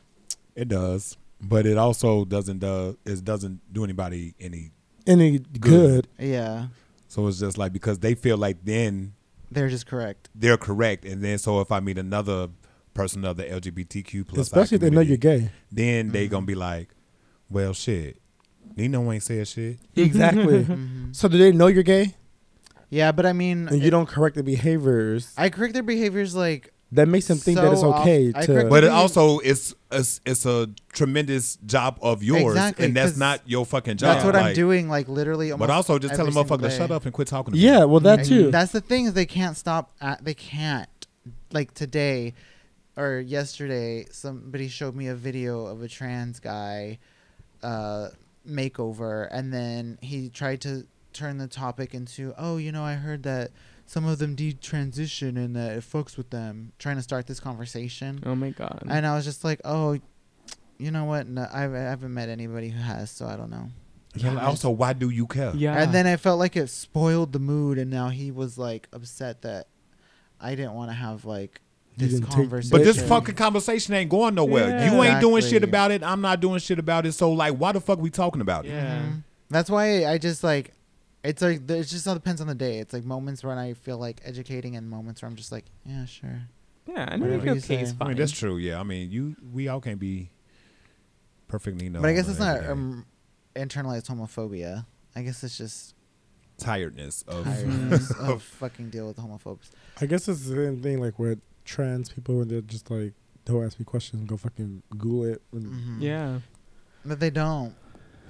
It 0.55 0.67
does, 0.67 1.17
but 1.41 1.65
it 1.65 1.77
also 1.77 2.25
doesn't 2.25 2.59
do 2.59 2.97
it 3.05 3.23
doesn't 3.23 3.61
do 3.73 3.83
anybody 3.83 4.35
any. 4.39 4.71
Any 5.07 5.39
good. 5.39 6.07
Yeah, 6.19 6.67
So 7.17 7.25
it's 7.25 7.39
just 7.39 7.57
like 7.57 7.73
because 7.73 7.97
they 7.97 8.13
feel 8.13 8.37
like 8.37 8.57
then 8.63 9.13
they're 9.49 9.69
just 9.69 9.87
correct. 9.87 10.29
they're 10.35 10.55
correct, 10.55 11.03
and 11.03 11.23
then 11.23 11.39
so 11.39 11.61
if 11.61 11.71
I 11.71 11.79
meet 11.79 11.97
another 11.97 12.49
person 12.93 13.25
of 13.25 13.37
the 13.37 13.43
LGBTQ 13.45 14.27
plus, 14.27 14.41
Especially 14.45 14.75
if 14.75 14.81
they 14.81 14.91
know 14.91 15.01
you're 15.01 15.17
gay. 15.17 15.49
then 15.71 16.09
they 16.11 16.27
Mhm. 16.27 16.29
gonna 16.31 16.45
be 16.45 16.53
like, 16.53 16.89
well, 17.49 17.73
shit, 17.73 18.21
Nino 18.75 19.11
ain't 19.11 19.23
said 19.23 19.47
shit. 19.47 19.79
Exactly. 19.95 20.63
hmm 20.65 21.11
so 21.11 21.27
do 21.27 21.39
they 21.39 21.51
know 21.51 21.65
you're 21.65 21.81
gay? 21.81 22.13
Yeah, 22.91 23.11
but 23.11 23.25
I 23.25 23.33
mean, 23.33 23.67
And 23.67 23.81
you 23.81 23.89
don't 23.89 24.05
correct 24.07 24.35
the 24.35 24.43
behaviors. 24.43 25.33
I 25.37 25.49
correct 25.49 25.73
their 25.73 25.81
behaviors 25.81 26.35
like 26.35 26.71
that 26.93 27.07
makes 27.07 27.27
them 27.27 27.37
think 27.37 27.57
that 27.57 27.71
it's 27.71 27.81
so 27.81 27.91
off- 27.91 28.01
okay 28.01 28.31
I 28.33 28.45
to. 28.45 28.65
But 28.69 28.83
it 28.85 28.91
also 28.91 29.39
it's 29.39 29.75
it's, 29.91 30.21
it's 30.25 30.45
a 30.45 30.69
tremendous 30.93 31.57
job 31.65 31.97
of 32.01 32.23
yours, 32.23 32.53
Exactly, 32.55 32.85
and 32.85 32.95
that's 32.95 33.17
not 33.17 33.41
your 33.45 33.65
fucking 33.65 33.97
job. 33.97 34.15
that's 34.15 34.25
what 34.25 34.35
I'm 34.35 34.53
doing. 34.53 34.89
Like 34.89 35.07
literally, 35.07 35.51
almost 35.51 35.67
But 35.67 35.73
also, 35.73 35.97
just 35.99 36.15
tell 36.15 36.25
a 36.25 36.29
every 36.29 36.33
single 36.33 36.57
motherfucker 36.57 36.69
to 36.69 36.77
shut 36.77 36.91
up 36.91 37.05
and 37.05 37.13
quit 37.13 37.27
talking 37.27 37.53
to 37.53 37.57
me. 37.59 37.65
yeah, 37.65 37.83
well, 37.85 37.99
that 38.01 38.19
And 38.19 38.27
too. 38.27 38.51
That's 38.51 38.71
the 38.71 38.81
thing 38.81 39.05
is 39.05 39.13
they 39.13 39.25
can't 39.25 39.55
stop. 39.57 39.91
At, 40.01 40.23
they 40.23 40.33
can't. 40.33 40.89
Like 41.53 41.73
today, 41.73 42.33
or 42.97 43.19
yesterday, 43.19 44.05
somebody 44.11 44.67
showed 44.67 44.95
me 44.95 45.07
a 45.07 45.15
video 45.15 45.65
of 45.65 45.81
a 45.81 45.87
trans 45.87 46.39
guy, 46.41 46.99
uh, 47.63 48.09
makeover, 48.47 49.27
and 49.31 49.53
then 49.53 49.97
he 50.01 50.29
tried 50.29 50.61
to 50.61 50.85
turn 51.13 51.37
the 51.37 51.47
topic 51.47 51.93
into, 51.93 52.33
oh, 52.37 52.57
you 52.57 52.71
know, 52.71 52.83
I 52.83 52.93
heard 52.95 53.23
that 53.23 53.51
some 53.87 54.05
of 54.05 54.19
them 54.19 54.35
detransition 54.35 55.37
and 55.37 55.55
that 55.55 55.77
it 55.77 55.83
fucks 55.83 56.17
with 56.17 56.29
them, 56.29 56.73
trying 56.77 56.97
to 56.97 57.01
start 57.01 57.25
this 57.25 57.39
conversation. 57.39 58.21
Oh 58.25 58.35
my 58.35 58.51
god. 58.51 58.83
And 58.87 59.05
I 59.07 59.15
was 59.15 59.25
just 59.25 59.43
like, 59.43 59.59
oh, 59.65 59.97
you 60.77 60.91
know 60.91 61.05
what? 61.05 61.27
No, 61.27 61.41
I, 61.51 61.63
I 61.63 61.67
haven't 61.79 62.13
met 62.13 62.29
anybody 62.29 62.69
who 62.69 62.79
has, 62.79 63.09
so 63.09 63.25
I 63.25 63.35
don't 63.35 63.49
know. 63.49 63.69
Yeah, 64.13 64.33
like, 64.33 64.43
also, 64.43 64.69
why 64.69 64.93
do 64.93 65.09
you 65.09 65.25
care? 65.25 65.51
yeah. 65.55 65.81
And 65.81 65.93
then 65.93 66.05
I 66.05 66.17
felt 66.17 66.37
like 66.39 66.55
it 66.55 66.69
spoiled 66.69 67.33
the 67.33 67.39
mood, 67.39 67.77
and 67.77 67.89
now 67.89 68.09
he 68.09 68.29
was 68.31 68.57
like 68.57 68.87
upset 68.91 69.41
that 69.43 69.67
I 70.39 70.55
didn't 70.55 70.73
want 70.73 70.89
to 70.91 70.95
have 70.95 71.23
like 71.25 71.61
this 71.95 72.19
conversation. 72.19 72.77
But 72.77 72.83
this 72.83 73.01
fucking 73.01 73.35
conversation 73.35 73.93
ain't 73.93 74.09
going 74.09 74.35
nowhere. 74.35 74.69
Yeah. 74.69 74.93
You 74.93 75.01
ain't 75.03 75.21
doing 75.21 75.41
shit 75.43 75.63
about 75.63 75.91
it. 75.91 76.03
I'm 76.03 76.21
not 76.21 76.39
doing 76.41 76.59
shit 76.59 76.77
about 76.77 77.05
it. 77.05 77.13
So 77.13 77.31
like, 77.31 77.55
why 77.55 77.71
the 77.71 77.81
fuck 77.81 77.99
we 77.99 78.09
talking 78.09 78.41
about 78.41 78.65
it? 78.65 78.69
Yeah. 78.69 78.99
Mhm. 78.99 79.23
That's 79.49 79.69
why 79.69 80.05
I 80.05 80.17
just 80.17 80.43
like. 80.43 80.73
It's 81.23 81.41
like 81.41 81.69
it 81.69 81.83
just 81.83 82.07
all 82.07 82.13
depends 82.13 82.41
on 82.41 82.47
the 82.47 82.55
day. 82.55 82.79
It's 82.79 82.93
like 82.93 83.03
moments 83.03 83.43
when 83.43 83.57
I 83.57 83.73
feel 83.73 83.97
like 83.97 84.21
educating, 84.23 84.75
and 84.75 84.89
moments 84.89 85.21
where 85.21 85.29
I'm 85.29 85.35
just 85.35 85.51
like, 85.51 85.65
yeah, 85.85 86.05
sure. 86.05 86.41
yeah, 86.87 87.07
I 87.09 87.17
know 87.17 87.25
Whatever 87.25 87.45
you 87.47 87.51
you 87.53 87.57
okay 87.59 87.81
is. 87.81 87.93
I 87.99 88.07
mean, 88.07 88.17
that's 88.17 88.31
true. 88.31 88.57
Yeah, 88.57 88.79
I 88.79 88.83
mean, 88.83 89.09
you 89.11 89.35
we 89.53 89.67
all 89.67 89.81
can't 89.81 89.99
be 89.99 90.29
perfectly 91.47 91.89
no. 91.89 92.01
but 92.01 92.09
I 92.09 92.13
guess 92.13 92.27
it's 92.29 92.39
not 92.39 92.57
every 92.57 92.65
day. 92.67 92.71
um, 92.71 93.05
internalized 93.55 94.07
homophobia. 94.07 94.85
I 95.15 95.23
guess 95.23 95.43
it's 95.43 95.57
just 95.57 95.95
tiredness 96.57 97.23
of. 97.27 97.43
tiredness 97.45 98.11
of 98.19 98.43
fucking 98.43 98.89
deal 98.89 99.07
with 99.07 99.17
homophobes. 99.17 99.69
I 99.99 100.05
guess 100.05 100.27
it's 100.27 100.47
the 100.47 100.55
same 100.55 100.81
thing 100.81 100.99
like 101.01 101.17
with 101.19 101.39
trans 101.65 102.09
people 102.09 102.37
when 102.37 102.47
they're 102.47 102.61
just 102.61 102.89
like, 102.91 103.13
don't 103.45 103.63
ask 103.65 103.79
me 103.79 103.85
questions, 103.85 104.23
go 104.25 104.37
fucking 104.37 104.83
Google 104.97 105.25
it. 105.25 105.41
And 105.51 105.65
Mhm. 105.65 106.01
yeah. 106.01 106.39
But 107.05 107.19
they 107.19 107.29
don't. 107.29 107.73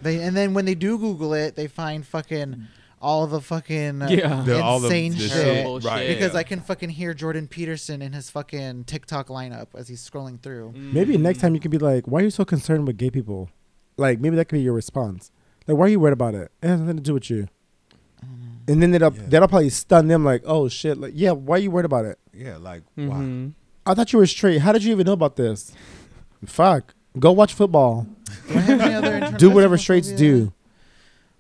They 0.02 0.22
and 0.22 0.36
then 0.36 0.54
when 0.54 0.66
they 0.66 0.76
do 0.76 0.98
Google 0.98 1.34
it, 1.34 1.56
they 1.56 1.68
find 1.68 2.06
fucking 2.06 2.68
all 3.02 3.28
the 3.28 3.42
fucking 3.42 4.02
uh, 4.02 4.08
Yeah. 4.10 4.44
The- 4.46 4.62
all 4.62 4.80
the- 4.80 4.88
insane 4.88 5.12
the 5.14 5.18
shit. 5.20 5.32
shit. 5.32 5.84
Right? 5.84 6.08
Because 6.08 6.34
yeah. 6.34 6.40
I 6.40 6.44
can 6.44 6.62
fucking 6.62 6.90
hear 6.90 7.14
Jordan 7.14 7.48
Peterson 7.48 8.02
in 8.02 8.14
his 8.14 8.30
fucking 8.30 8.86
TikTok 8.86 9.28
lineup 9.28 9.68
as 9.76 9.88
he's 9.88 10.08
scrolling 10.08 10.42
through. 10.42 10.74
Maybe 10.76 11.18
next 11.18 11.40
time 11.40 11.54
you 11.54 11.60
can 11.60 11.72
be 11.72 11.78
like, 11.78 12.08
why 12.08 12.22
are 12.22 12.24
you 12.24 12.30
so 12.32 12.46
concerned 12.46 12.88
with 12.88 12.98
gay 12.98 13.10
people? 13.10 13.50
Like 13.98 14.20
maybe 14.20 14.36
that 14.36 14.46
could 14.46 14.56
be 14.58 14.62
your 14.62 14.74
response. 14.74 15.32
Like, 15.68 15.78
why 15.78 15.86
are 15.86 15.90
you 15.90 16.00
worried 16.00 16.14
about 16.14 16.34
it? 16.36 16.52
It 16.62 16.68
has 16.70 16.80
nothing 16.80 16.98
to 16.98 17.04
do 17.04 17.14
with 17.14 17.30
you. 17.30 17.48
I. 18.22 18.26
And 18.70 18.82
then 18.82 18.92
that'll, 18.92 19.14
Yeah. 19.14 19.22
that'll 19.28 19.48
probably 19.48 19.70
stun 19.70 20.08
them 20.08 20.24
like, 20.24 20.42
oh 20.46 20.68
shit, 20.68 20.98
like, 20.98 21.14
yeah, 21.16 21.32
why 21.32 21.56
are 21.58 21.60
you 21.60 21.72
worried 21.72 21.86
about 21.86 22.06
it? 22.06 22.18
yeah, 22.34 22.58
like 22.58 22.84
why? 22.96 23.04
Mhm. 23.04 23.54
I 23.86 23.94
thought 23.94 24.12
you 24.14 24.20
were 24.20 24.26
straight. 24.28 24.60
How 24.60 24.72
did 24.72 24.84
you 24.84 24.92
even 24.92 25.06
know 25.06 25.14
about 25.14 25.36
this? 25.38 25.72
Fuck. 26.46 26.94
Go 27.20 27.32
watch 27.32 27.54
football. 27.54 28.08
Do 28.50 28.58
I 28.58 28.62
have 28.62 28.82
any 28.82 28.94
other 28.96 29.12
internalized 29.20 29.38
do 29.40 29.50
whatever 29.50 29.78
straights 29.78 30.10
homophobia? 30.12 30.18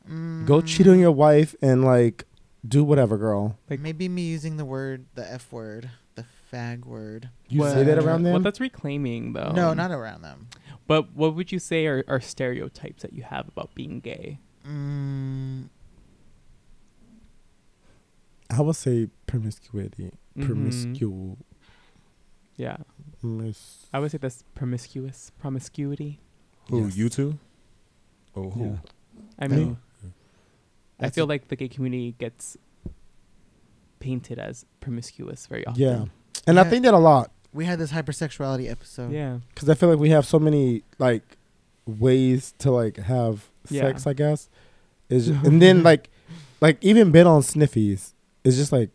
do. 0.07 0.45
Go 0.45 0.61
cheat 0.61 0.87
on 0.87 0.99
your 0.99 1.11
wife 1.11 1.55
and 1.61 1.83
like 1.83 2.25
do 2.67 2.83
whatever, 2.83 3.17
girl. 3.17 3.57
Like- 3.69 3.79
Maybe 3.81 4.07
me 4.07 4.23
using 4.23 4.57
the 4.57 4.65
word, 4.65 5.05
the 5.15 5.29
F 5.31 5.51
word, 5.51 5.89
the 6.15 6.25
fag 6.51 6.85
word. 6.85 7.29
You 7.49 7.63
say 7.63 7.83
that 7.83 7.97
What- 7.97 8.05
around 8.05 8.23
Well, 8.23 8.39
that's 8.39 8.59
reclaiming 8.61 9.33
though. 9.33 9.51
No, 9.51 9.73
not 9.73 9.91
around 9.91 10.21
them. 10.21 10.47
But 10.87 11.13
what 11.13 11.35
would 11.35 11.51
you 11.51 11.59
say 11.59 11.85
are, 11.85 12.03
are 12.07 12.21
stereotypes 12.21 13.01
that 13.03 13.11
you 13.11 13.23
have 13.23 13.47
about 13.49 13.75
being 13.75 13.99
gay? 13.99 14.39
Mm, 14.65 15.65
I 18.49 18.61
would 18.61 18.75
say 18.77 19.09
promiscuity. 19.27 20.11
Mhm. 20.37 20.47
Promiscu. 20.47 21.37
Yeah, 22.55 22.77
Promis- 23.23 23.85
I 23.93 23.99
would 23.99 24.11
say 24.11 24.17
that's 24.19 24.43
promiscuous 24.55 25.31
promiscuity. 25.39 26.19
Who 26.69 26.85
Yes. 26.85 26.97
you 26.97 27.09
two? 27.09 27.39
Oh, 28.35 28.49
who? 28.51 28.65
Yeah. 28.65 28.75
I 29.39 29.47
Me. 29.47 29.55
mean, 29.55 29.77
I 30.99 31.09
feel 31.09 31.25
a- 31.25 31.27
like 31.27 31.47
the 31.47 31.55
gay 31.55 31.67
community 31.67 32.15
gets 32.19 32.57
painted 33.99 34.37
as 34.39 34.65
promiscuous 34.79 35.47
very 35.47 35.65
often. 35.65 35.81
Yeah. 35.81 36.05
And 36.45 36.59
I 36.59 36.63
think 36.63 36.83
that 36.85 36.93
a 36.93 36.97
lot 36.99 37.31
we 37.53 37.65
had 37.65 37.79
this 37.79 37.91
hypersexuality 37.91 38.69
episode. 38.69 39.11
Yeah. 39.11 39.39
because 39.53 39.69
I 39.69 39.73
feel 39.73 39.89
like 39.89 39.99
we 39.99 40.09
have 40.11 40.25
so 40.25 40.37
many 40.39 40.83
like 40.99 41.37
ways 41.85 42.53
to 42.59 42.71
like 42.71 42.97
have 42.97 43.49
Yeah. 43.69 43.81
sex. 43.83 44.05
I 44.07 44.13
guess 44.13 44.49
is 45.09 45.29
and 45.29 45.61
then 45.61 45.83
like 45.89 46.09
like 46.61 46.77
even 46.83 47.11
been 47.11 47.25
on 47.27 47.41
sniffies 47.41 48.13
It's 48.43 48.57
just 48.57 48.71
like 48.71 48.89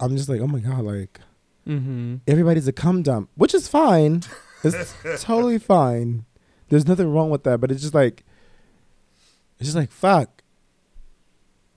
I'm 0.00 0.16
just 0.16 0.28
like 0.28 0.40
oh 0.40 0.46
my 0.46 0.58
god 0.60 0.84
like 0.84 1.20
Mm-hmm. 1.68 2.16
everybody's 2.26 2.66
a 2.66 2.72
cum 2.72 3.02
dump, 3.02 3.30
which 3.36 3.54
is 3.54 3.68
fine. 3.68 4.22
It's 4.64 4.94
totally 5.22 5.58
fine. 5.58 6.24
There's 6.68 6.86
nothing 6.86 7.12
wrong 7.12 7.30
with 7.30 7.44
that, 7.44 7.60
but 7.60 7.70
it's 7.70 7.82
just 7.82 7.94
like, 7.94 8.24
it's 9.58 9.66
just 9.66 9.76
like 9.76 9.90
fuck. 9.92 10.42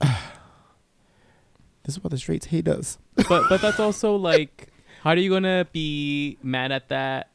this 0.00 1.96
is 1.96 2.02
what 2.02 2.10
the 2.10 2.18
straights 2.18 2.46
hate 2.46 2.68
us. 2.68 2.98
but 3.28 3.48
but 3.48 3.60
that's 3.60 3.80
also 3.80 4.16
like, 4.16 4.68
how 5.02 5.10
are 5.10 5.16
you 5.16 5.30
gonna 5.30 5.66
be 5.72 6.38
mad 6.42 6.72
at 6.72 6.88
that 6.88 7.30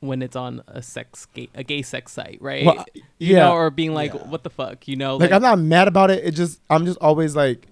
when 0.00 0.20
it's 0.22 0.36
on 0.36 0.62
a 0.66 0.82
sex 0.82 1.26
gay 1.26 1.48
a 1.54 1.62
gay 1.62 1.82
sex 1.82 2.12
site, 2.12 2.38
right? 2.40 2.64
Well, 2.66 2.84
you 3.18 3.34
yeah. 3.36 3.40
know, 3.46 3.52
or 3.54 3.70
being 3.70 3.94
like, 3.94 4.12
Yeah. 4.14 4.26
what 4.26 4.42
the 4.42 4.50
fuck, 4.50 4.88
you 4.88 4.96
know? 4.96 5.16
Like 5.16 5.32
I'm 5.32 5.42
not 5.42 5.58
mad 5.58 5.88
about 5.88 6.10
it. 6.10 6.24
It 6.24 6.32
just 6.32 6.60
I'm 6.70 6.84
just 6.86 6.98
always 6.98 7.34
like 7.36 7.66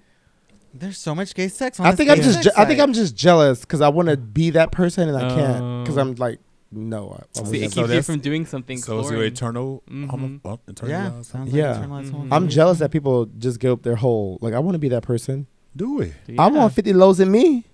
There's 0.74 0.98
so 0.98 1.14
much 1.14 1.34
gay 1.34 1.48
sex. 1.48 1.78
On 1.80 1.86
I 1.86 1.92
think 1.94 2.10
I'm 2.10 2.16
just 2.16 2.42
sex 2.42 2.44
je- 2.46 2.60
I 2.60 2.64
think. 2.64 2.80
I'm 2.80 2.92
just 2.92 3.14
jealous 3.14 3.60
because 3.60 3.80
I 3.80 3.88
want 3.88 4.08
to 4.08 4.16
be 4.16 4.50
that 4.50 4.72
person 4.72 5.08
and 5.08 5.16
I 5.18 5.28
can't 5.28 5.84
because 5.84 5.98
Oh. 5.98 6.00
I'm 6.00 6.14
like 6.14 6.38
no. 6.70 7.10
I, 7.36 7.40
I 7.40 7.44
See, 7.44 7.56
it 7.58 7.60
keeps 7.72 7.74
So 7.74 7.84
you 7.92 8.02
from 8.02 8.20
doing 8.20 8.46
something. 8.46 8.78
So 8.78 9.00
it's 9.00 9.10
your 9.10 9.22
exploring. 9.24 9.32
eternal, 9.32 9.82
Mhm. 9.90 10.08
homo- 10.10 10.40
well, 10.42 10.60
internalized 10.66 10.88
Yeah, 10.88 11.10
homo- 11.10 11.22
sounds 11.22 11.52
Yeah. 11.52 11.70
like 11.72 11.88
internalized 12.06 12.10
Mhm. 12.12 12.28
I'm 12.32 12.48
jealous 12.48 12.78
that 12.78 12.90
people 12.90 13.26
just 13.38 13.60
give 13.60 13.72
up 13.72 13.82
their 13.82 13.96
whole 13.96 14.38
like 14.40 14.54
I 14.54 14.58
want 14.58 14.74
to 14.74 14.78
be 14.78 14.88
that 14.88 15.02
person. 15.02 15.46
Do 15.76 16.00
it. 16.00 16.12
I 16.30 16.32
Yeah. 16.32 16.46
want 16.48 16.72
50 16.72 16.92
lows 16.94 17.20
in 17.20 17.30
me, 17.30 17.66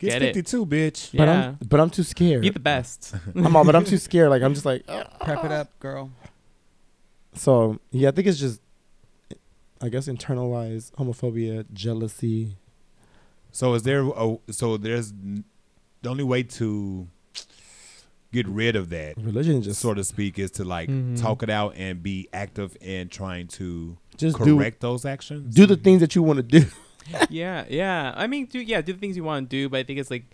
Get, 0.00 0.10
Get 0.10 0.22
it. 0.22 0.34
52, 0.34 0.64
bitch. 0.66 1.10
but 1.16 1.24
Yeah. 1.28 1.48
I'm 1.48 1.58
but 1.68 1.80
I'm 1.80 1.90
too 1.90 2.02
scared. 2.04 2.42
Be 2.42 2.50
the 2.50 2.60
best. 2.60 3.14
I'm 3.34 3.54
all, 3.56 3.64
but 3.64 3.74
I'm 3.76 3.84
too 3.84 3.98
scared. 3.98 4.30
Like 4.30 4.42
I'm 4.42 4.54
just 4.54 4.64
like 4.66 4.82
"Ugh." 4.88 5.06
PrEP 5.20 5.44
it 5.44 5.52
up, 5.52 5.70
girl. 5.80 6.10
So 7.34 7.78
yeah, 7.90 8.08
I 8.08 8.12
think 8.12 8.26
it's 8.26 8.38
just, 8.38 8.60
I 9.80 9.88
guess 9.88 10.08
internalized 10.08 10.92
homophobia, 10.92 11.64
jealousy. 11.72 12.56
So 13.52 13.74
is 13.74 13.82
there? 13.84 14.02
A, 14.06 14.36
so 14.50 14.76
there's 14.76 15.12
the 15.12 16.08
only 16.08 16.24
way 16.24 16.42
to 16.44 17.08
get 18.32 18.46
rid 18.46 18.76
of 18.76 18.90
that, 18.90 19.16
Religion 19.16 19.62
just 19.62 19.80
so 19.80 19.94
to 19.94 20.04
speak, 20.04 20.38
is 20.38 20.50
to 20.52 20.64
like 20.64 20.88
Mhm. 20.90 21.18
talk 21.18 21.42
it 21.42 21.48
out 21.50 21.74
and 21.76 22.02
be 22.02 22.28
active 22.32 22.76
in 22.80 23.08
trying 23.08 23.46
to 23.48 23.96
just 24.16 24.38
do 24.38 24.56
correct 24.56 24.80
those 24.80 25.04
actions. 25.06 25.54
do 25.54 25.64
the 25.64 25.76
things 25.76 26.00
that 26.00 26.14
you 26.14 26.22
want 26.22 26.36
to 26.38 26.42
do. 26.60 26.66
yeah, 27.30 27.64
yeah. 27.70 28.12
I 28.16 28.26
mean, 28.26 28.46
do 28.46 28.58
yeah, 28.60 28.82
do 28.82 28.92
the 28.92 28.98
things 28.98 29.16
you 29.16 29.24
want 29.24 29.48
to 29.48 29.56
do, 29.56 29.68
but 29.70 29.78
I 29.78 29.82
think 29.82 29.98
it's 29.98 30.10
like 30.10 30.24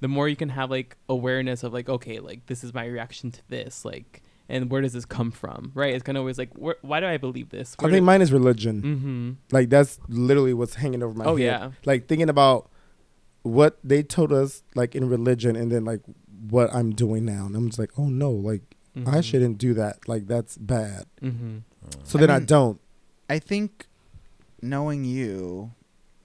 the 0.00 0.08
more 0.08 0.28
you 0.28 0.36
can 0.36 0.50
have 0.50 0.70
like 0.70 0.96
awareness 1.08 1.62
of 1.64 1.72
like 1.72 1.88
okay 1.88 2.20
like 2.20 2.46
this 2.46 2.62
is 2.62 2.72
my 2.72 2.84
reaction 2.86 3.30
to 3.32 3.40
this 3.48 3.84
like 3.84 4.22
and 4.50 4.70
where 4.70 4.80
does 4.82 4.92
this 4.92 5.04
come 5.04 5.30
from 5.30 5.70
right 5.74 5.94
it's 5.94 6.02
kind 6.02 6.18
of 6.18 6.22
always 6.22 6.38
like 6.38 6.50
where, 6.56 6.76
why 6.82 6.98
do 7.00 7.06
i 7.06 7.16
believe 7.16 7.48
this 7.50 7.76
I 7.78 7.88
think 7.90 8.04
mine 8.04 8.20
is 8.22 8.32
religion. 8.32 8.82
mm-hmm 8.82 9.30
Like 9.56 9.68
that's 9.70 9.98
literally 10.08 10.54
what's 10.54 10.74
hanging 10.74 11.02
over 11.02 11.14
my 11.16 11.24
Oh, 11.24 11.36
head. 11.36 11.44
yeah. 11.44 11.70
Like 11.84 12.08
thinking 12.08 12.28
about 12.28 12.68
what 13.42 13.78
they 13.82 14.02
told 14.02 14.32
us 14.32 14.62
like 14.74 14.94
in 14.94 15.08
religion 15.08 15.56
and 15.56 15.70
then 15.72 15.84
like 15.84 16.00
what 16.50 16.68
I'm 16.74 16.90
doing 16.92 17.24
now. 17.24 17.46
And 17.46 17.56
I'm 17.56 17.68
just 17.68 17.78
like, 17.78 17.92
oh 17.96 18.08
no, 18.08 18.30
like 18.30 18.62
I 19.06 19.20
shouldn't 19.22 19.56
do 19.58 19.72
that. 19.74 20.06
Like 20.08 20.26
that's 20.26 20.58
bad. 20.58 21.06
mm-hmm 21.22 21.58
So 22.04 22.18
I 22.18 22.20
then 22.20 22.30
I 22.30 22.38
mean- 22.38 22.46
don't. 22.46 22.80
I 23.30 23.38
think 23.38 23.86
knowing 24.60 25.04
you, 25.04 25.72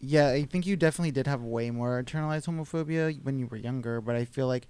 yeah, 0.01 0.29
I 0.29 0.43
think 0.43 0.65
you 0.65 0.75
definitely 0.75 1.11
did 1.11 1.27
have 1.27 1.41
way 1.41 1.69
more 1.71 2.01
internalized 2.01 2.47
homophobia 2.47 3.21
when 3.23 3.39
you 3.39 3.47
were 3.47 3.57
younger. 3.57 4.01
But 4.01 4.15
I 4.15 4.25
feel 4.25 4.47
like 4.47 4.67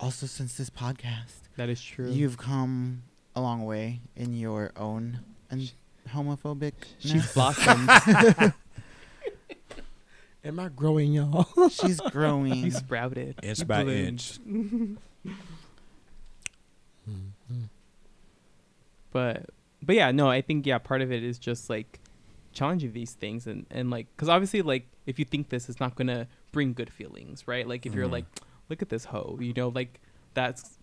also 0.00 0.26
since 0.26 0.56
this 0.56 0.68
podcast, 0.70 1.45
that 1.56 1.68
is 1.68 1.82
true 1.82 2.10
you've 2.10 2.36
come 2.38 3.02
a 3.34 3.40
long 3.40 3.64
way 3.64 4.00
in 4.16 4.32
your 4.34 4.72
own 4.76 5.20
and 5.50 5.72
homophobic. 6.08 6.72
she's 6.98 7.32
blossomed 7.32 7.88
Am 10.44 10.60
I 10.60 10.68
growing, 10.68 11.12
y'all? 11.12 11.68
She's 11.70 11.98
growing. 12.00 12.54
you 12.54 12.70
sprouted 12.70 13.34
Inch 13.42 13.58
You 13.58 13.64
by 13.64 13.82
bloomed. 13.82 14.06
inch. 14.06 14.38
but 19.12 19.46
but 19.82 19.94
yeah 19.96 20.10
no 20.10 20.28
i 20.28 20.40
think 20.40 20.66
yeah 20.66 20.78
part 20.78 21.02
of 21.02 21.10
it 21.12 21.22
is 21.22 21.38
just 21.38 21.70
like 21.70 22.00
challenging 22.52 22.92
these 22.92 23.12
things 23.12 23.46
and 23.46 23.66
and 23.70 23.90
like 23.90 24.06
because 24.16 24.28
obviously 24.28 24.62
like 24.62 24.86
if 25.06 25.18
you 25.18 25.24
think 25.24 25.48
this 25.48 25.68
is 25.68 25.78
not 25.80 25.94
gonna 25.94 26.26
bring 26.52 26.72
good 26.72 26.90
feelings 26.90 27.46
right 27.46 27.66
like 27.68 27.84
if 27.86 27.94
you're 27.94 28.06
Mhm. 28.08 28.12
like 28.12 28.24
look 28.68 28.82
at 28.82 28.88
this 28.88 29.06
hoe 29.06 29.38
you 29.40 29.52
know 29.52 29.68
like 29.68 30.00
that's 30.34 30.75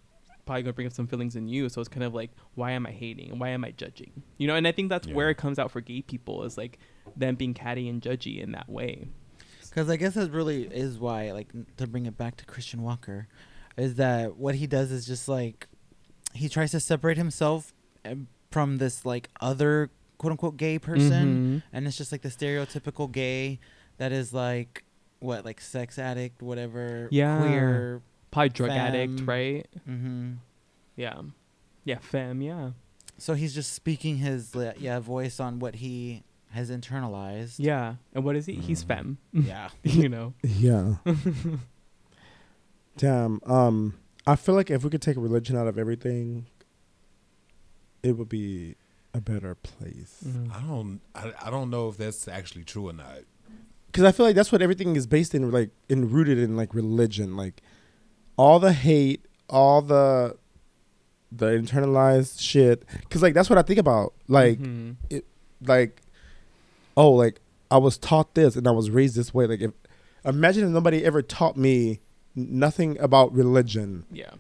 probably 0.46 0.64
gonna 0.64 0.74
bring 0.74 0.88
up 0.88 0.94
some 0.94 1.08
feelings 1.08 1.36
in 1.36 1.48
you 1.48 1.70
so 1.70 1.80
it's 1.80 1.88
kind 1.90 2.04
of 2.04 2.14
like 2.14 2.30
why 2.56 2.72
am 2.72 2.86
i 2.86 2.92
hating 2.92 3.38
why 3.40 3.50
am 3.50 3.64
i 3.64 3.72
judging 3.72 4.12
you 4.38 4.48
know 4.48 4.56
and 4.56 4.68
i 4.68 4.72
think 4.72 4.90
that's 4.90 5.08
where 5.08 5.30
it 5.30 5.36
comes 5.38 5.58
out 5.58 5.72
for 5.72 5.80
gay 5.82 6.02
people 6.02 6.44
is 6.44 6.58
like 6.58 6.78
them 7.16 7.36
being 7.36 7.54
catty 7.54 7.88
and 7.90 8.02
judgy 8.02 8.42
in 8.42 8.52
that 8.52 8.68
way 8.70 9.08
Because 9.70 9.90
I 9.90 9.96
guess 9.98 10.14
that 10.14 10.32
really 10.32 10.64
is 10.66 11.00
why, 11.00 11.32
like, 11.32 11.48
to 11.78 11.88
bring 11.88 12.06
it 12.06 12.16
back 12.16 12.38
to 12.38 12.46
Christian 12.46 12.84
Walker, 12.84 13.28
is 13.76 13.96
that 13.96 14.38
what 14.38 14.54
he 14.56 14.68
does 14.68 14.92
is 14.92 15.04
just 15.08 15.28
like 15.28 15.68
he 16.34 16.48
tries 16.48 16.70
to 16.72 16.80
separate 16.80 17.18
himself 17.18 17.74
um, 18.06 18.28
from 18.52 18.78
this 18.78 19.04
like 19.04 19.30
other 19.42 19.90
quote 20.20 20.30
unquote 20.32 20.58
gay 20.58 20.78
person, 20.78 21.26
Mhm. 21.64 21.64
and 21.74 21.88
it's 21.88 21.98
just 21.98 22.12
like 22.12 22.22
the 22.22 22.30
stereotypical 22.30 23.12
gay 23.12 23.60
that 23.98 24.12
is 24.12 24.32
like 24.32 24.84
what 25.20 25.44
like 25.44 25.60
sex 25.60 25.98
addict, 25.98 26.42
whatever, 26.44 27.08
Yeah. 27.12 27.40
queer. 27.40 28.02
Probably 28.34 28.50
drug 28.50 28.70
addict 28.72 29.18
Femme. 29.20 29.26
right 29.26 29.66
hmm 29.86 30.32
yeah 30.96 31.22
yeah 31.86 32.00
femme 32.00 32.42
yeah 32.42 32.72
So 33.18 33.34
he's 33.36 33.54
just 33.54 33.74
speaking 33.74 34.18
his 34.18 34.56
yeah 34.78 35.00
voice 35.00 35.40
on 35.40 35.60
what 35.60 35.76
he 35.76 36.24
has 36.52 36.70
internalized. 36.70 37.56
yeah 37.58 37.96
and 38.14 38.24
what 38.24 38.36
is 38.36 38.46
he 38.46 38.54
he's 38.56 38.84
Mhm. 38.84 38.88
femme 38.88 39.18
Yeah. 39.34 39.70
you 39.84 40.10
know 40.10 40.34
Yeah. 40.44 40.96
Damn. 42.98 43.40
Um, 43.46 43.96
I 44.28 44.36
feel 44.36 44.56
like 44.56 44.70
if 44.70 44.84
we 44.84 44.90
could 44.90 45.02
take 45.02 45.18
religion 45.18 45.58
out 45.58 45.68
of 45.68 45.78
everything, 45.80 46.46
it 48.04 48.14
would 48.18 48.30
be 48.30 48.76
a 49.14 49.22
better 49.22 49.56
place. 49.56 50.24
Mhm. 50.26 50.52
I 50.56 50.62
don't. 50.62 51.02
I, 51.16 51.34
I 51.48 51.50
don't 51.50 51.70
know 51.70 51.90
if 51.90 51.98
that's 51.98 52.28
actually 52.28 52.64
true 52.64 52.90
or 52.90 52.94
not. 52.94 53.20
Because 53.88 54.04
I 54.04 54.12
feel 54.12 54.26
like 54.26 54.36
that's 54.36 54.52
what 54.52 54.62
everything 54.62 54.96
is 54.96 55.06
based 55.08 55.36
in, 55.36 55.52
like, 55.52 55.70
in 55.88 56.10
rooted 56.10 56.38
in 56.40 56.56
like 56.56 56.74
religion, 56.74 57.36
like 57.38 57.62
all 58.38 58.60
the 58.60 58.74
hate, 58.74 59.26
all 59.50 59.82
the 59.82 60.38
the 61.32 61.48
internalized 61.48 62.40
shit. 62.42 62.84
Because 63.02 63.22
like 63.22 63.34
that's 63.34 63.50
what 63.50 63.58
I 63.58 63.64
think 63.64 63.80
about. 63.80 64.14
Like, 64.28 64.60
Mhm. 64.60 64.96
like, 65.66 66.02
oh, 66.96 67.12
like 67.12 67.40
I 67.72 67.78
was 67.78 67.98
taught 67.98 68.36
this 68.36 68.56
and 68.56 68.68
I 68.68 68.72
was 68.72 68.90
raised 68.90 69.16
this 69.16 69.34
way. 69.34 69.48
Like, 69.48 69.62
if 69.62 69.72
imagine 70.26 70.64
if 70.66 70.70
nobody 70.70 71.04
ever 71.04 71.22
taught 71.22 71.58
me 71.58 72.00
nothing 72.36 72.98
about 73.00 73.34
religion. 73.34 74.06
yeah 74.12 74.32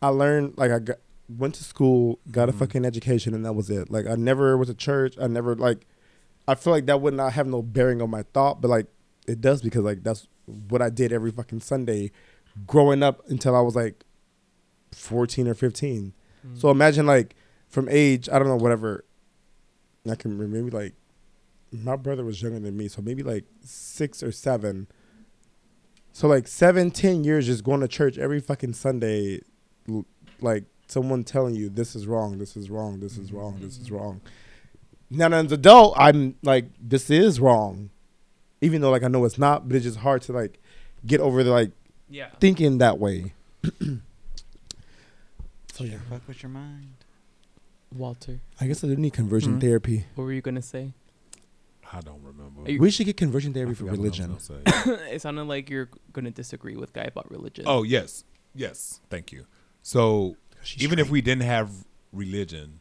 I 0.00 0.08
learned 0.08 0.54
like 0.58 0.70
I 0.72 0.78
got, 0.80 0.96
went 1.28 1.54
to 1.54 1.64
school, 1.64 2.18
got 2.30 2.48
a 2.48 2.52
Mhm. 2.52 2.56
fucking 2.58 2.84
education, 2.84 3.34
and 3.34 3.44
that 3.44 3.52
was 3.54 3.70
it. 3.70 3.90
Like 3.90 4.06
I 4.06 4.16
never 4.16 4.56
was 4.56 4.68
to 4.68 4.74
church. 4.74 5.14
I 5.20 5.26
never 5.28 5.54
like. 5.54 5.86
I 6.48 6.56
feel 6.56 6.72
like 6.72 6.86
that 6.86 7.00
would 7.00 7.14
not 7.14 7.34
have 7.34 7.46
no 7.46 7.62
bearing 7.62 8.02
on 8.02 8.10
my 8.10 8.24
thought, 8.34 8.60
but 8.60 8.68
like 8.68 8.86
it 9.28 9.40
does 9.40 9.62
because 9.62 9.82
like 9.84 10.02
that's 10.02 10.26
what 10.68 10.82
I 10.82 10.90
did 10.90 11.12
every 11.12 11.30
fucking 11.30 11.60
Sunday, 11.60 12.10
growing 12.66 13.02
up 13.02 13.22
until 13.28 13.56
I 13.56 13.60
was 13.60 13.74
like 13.76 14.04
fourteen 14.92 15.48
or 15.48 15.54
fifteen. 15.54 16.14
Mm. 16.46 16.60
So 16.60 16.70
imagine 16.70 17.06
like 17.06 17.34
from 17.68 17.88
age 17.90 18.28
I 18.28 18.38
don't 18.38 18.48
know 18.48 18.56
whatever. 18.56 19.04
I 20.10 20.14
can 20.14 20.36
remember 20.36 20.56
maybe 20.56 20.70
like 20.70 20.94
my 21.72 21.96
brother 21.96 22.24
was 22.24 22.42
younger 22.42 22.60
than 22.60 22.76
me, 22.76 22.88
so 22.88 23.00
maybe 23.02 23.22
like 23.22 23.44
six 23.62 24.22
or 24.22 24.32
seven. 24.32 24.88
So 26.12 26.28
like 26.28 26.46
seven, 26.46 26.90
ten 26.90 27.24
years 27.24 27.46
just 27.46 27.64
going 27.64 27.80
to 27.80 27.88
church 27.88 28.18
every 28.18 28.40
fucking 28.40 28.74
Sunday, 28.74 29.40
like 30.40 30.64
someone 30.86 31.24
telling 31.24 31.54
you 31.54 31.70
this 31.70 31.96
is 31.96 32.06
wrong, 32.06 32.36
this 32.38 32.56
is 32.56 32.68
wrong, 32.68 33.00
this 33.00 33.16
is 33.16 33.32
wrong, 33.32 33.58
this 33.60 33.78
is 33.78 33.86
mm-hmm. 33.86 33.96
wrong. 33.96 34.20
Now 35.08 35.26
as 35.26 35.46
an 35.46 35.52
adult, 35.52 35.94
I'm 35.96 36.36
like 36.42 36.66
this 36.78 37.08
is 37.08 37.40
wrong, 37.40 37.90
even 38.60 38.82
though 38.82 38.90
like 38.90 39.02
I 39.02 39.08
know 39.08 39.24
it's 39.24 39.38
not, 39.38 39.68
but 39.68 39.76
it's 39.76 39.86
just 39.86 39.98
hard 39.98 40.20
to 40.22 40.32
like 40.32 40.60
get 41.06 41.20
over 41.20 41.42
the 41.42 41.50
like 41.50 41.70
yeah 42.12 42.28
thinking 42.40 42.78
that 42.78 42.98
way. 42.98 43.32
so 45.72 45.84
yeah, 45.84 45.98
Fuck 46.10 46.26
with 46.28 46.42
your 46.42 46.50
mind. 46.50 46.94
walter 47.94 48.40
I 48.60 48.66
guess 48.66 48.84
I 48.84 48.88
do 48.88 48.96
need 48.96 49.12
conversion 49.12 49.56
Mhm. 49.58 49.60
therapy. 49.60 50.04
what 50.14 50.24
were 50.24 50.32
you 50.32 50.40
gonna 50.42 50.62
say 50.62 50.92
I 51.94 52.00
don't 52.00 52.22
remember. 52.22 52.70
You- 52.70 52.80
We 52.80 52.90
should 52.90 53.04
get 53.04 53.18
conversion 53.18 53.52
therapy 53.52 53.74
for 53.74 53.86
I 53.86 53.90
was 53.90 53.98
religion. 53.98 54.38
it 55.12 55.20
sounded 55.20 55.44
like 55.44 55.68
you're 55.68 55.90
gonna 56.14 56.30
disagree 56.30 56.74
with 56.76 56.92
guy 56.94 57.02
about 57.04 57.30
religion 57.30 57.64
oh 57.66 57.82
yes, 57.82 58.24
yes. 58.54 59.00
Thank 59.10 59.30
you. 59.32 59.44
So 59.82 60.36
She's 60.62 60.82
even 60.82 60.98
if 60.98 61.10
we 61.10 61.20
didn't 61.20 61.42
have 61.42 61.68
religion, 62.12 62.80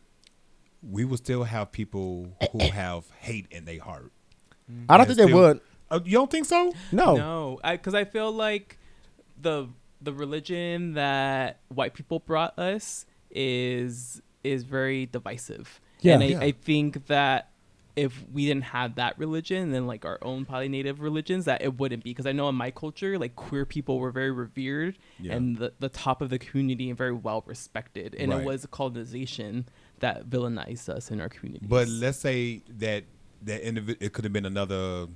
we 0.81 1.03
would 1.03 1.17
still 1.19 1.43
have 1.43 1.71
people 1.73 2.37
who 2.53 2.59
have 2.83 3.09
hate 3.19 3.47
in 3.51 3.65
their 3.65 3.81
heart. 3.81 4.11
I 4.87 4.95
don't 4.97 5.07
and 5.09 5.17
think 5.17 5.27
they 5.27 5.33
would. 5.33 5.59
Uh, 5.89 5.99
you 6.05 6.13
don't 6.13 6.31
think 6.31 6.45
so? 6.45 6.71
No. 6.93 7.15
No, 7.17 7.59
because 7.69 7.93
I, 7.93 8.05
feel 8.05 8.31
like 8.31 8.77
the 9.41 9.67
the 10.01 10.13
religion 10.13 10.93
that 10.93 11.59
white 11.69 11.93
people 11.93 12.19
brought 12.19 12.57
us 12.57 13.05
is 13.29 14.21
is 14.43 14.63
very 14.63 15.05
divisive. 15.05 15.79
Yeah. 16.01 16.15
and 16.15 16.23
I, 16.23 16.27
Yeah. 16.27 16.39
I 16.39 16.51
think 16.51 17.07
that 17.07 17.47
if 17.95 18.23
we 18.31 18.45
didn't 18.45 18.63
have 18.63 18.95
that 18.95 19.19
religion, 19.19 19.71
then 19.71 19.85
like 19.85 20.05
our 20.05 20.17
own 20.21 20.45
poly 20.45 20.69
native 20.69 21.01
religions, 21.01 21.45
that 21.45 21.61
it 21.61 21.77
wouldn't 21.77 22.03
be. 22.05 22.11
Because 22.11 22.25
I 22.25 22.31
know 22.31 22.47
in 22.49 22.55
my 22.55 22.71
culture, 22.71 23.19
like 23.19 23.35
queer 23.35 23.65
people 23.65 23.99
were 23.99 24.11
very 24.11 24.31
revered 24.31 24.97
Yeah. 25.19 25.33
and 25.33 25.57
the, 25.57 25.73
the 25.79 25.89
top 25.89 26.21
of 26.21 26.29
the 26.29 26.39
community 26.39 26.87
and 26.89 26.97
very 26.97 27.11
well 27.11 27.43
respected. 27.45 28.15
And 28.17 28.31
Right. 28.31 28.41
it 28.41 28.45
was 28.45 28.65
colonization 28.71 29.65
that 29.99 30.29
villainized 30.29 30.87
us 30.89 31.11
in 31.11 31.19
our 31.21 31.29
community. 31.29 31.65
But 31.67 31.87
let's 31.89 32.17
say 32.17 32.63
that 32.79 33.03
that 33.43 33.61
individ- 33.63 33.97
it 33.99 34.13
could 34.13 34.23
have 34.23 34.33
been 34.33 34.45
another 34.45 35.07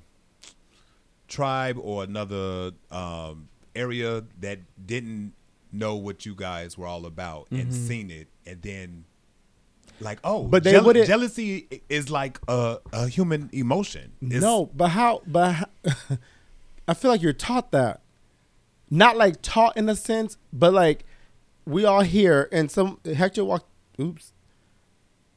tribe 1.28 1.78
or 1.82 2.04
another 2.04 2.72
um, 2.92 3.48
area 3.76 4.24
that 4.40 4.60
didn't 4.86 5.34
know 5.72 5.96
what 5.96 6.26
you 6.26 6.34
guys 6.36 6.78
were 6.78 6.88
all 6.88 7.06
about 7.06 7.48
and 7.52 7.68
Mhm. 7.72 7.88
seen 7.88 8.10
it, 8.12 8.28
and 8.46 8.62
then 8.62 9.06
like, 10.02 10.20
oh, 10.24 10.44
But 10.44 10.64
they 10.64 10.72
jeal- 10.72 10.94
jealousy 11.06 11.68
is 11.90 12.10
like 12.10 12.40
a, 12.48 12.80
a 12.94 13.08
human 13.08 13.50
emotion. 13.54 14.12
It's- 14.22 14.42
no, 14.42 14.66
but 14.76 14.90
how? 14.90 15.22
But 15.28 15.52
how, 15.54 15.66
I 16.88 16.94
feel 16.94 17.12
like 17.12 17.22
you're 17.22 17.34
taught 17.34 17.72
that, 17.72 18.02
not 18.90 19.16
like 19.18 19.42
taught 19.42 19.76
in 19.78 19.88
a 19.90 19.96
sense, 19.96 20.38
but 20.54 20.74
like 20.74 21.06
we 21.66 21.84
all 21.86 22.02
here, 22.02 22.48
and 22.52 22.70
some 22.70 23.00
Hector 23.06 23.44
walked. 23.44 23.68
Oops. 24.00 24.32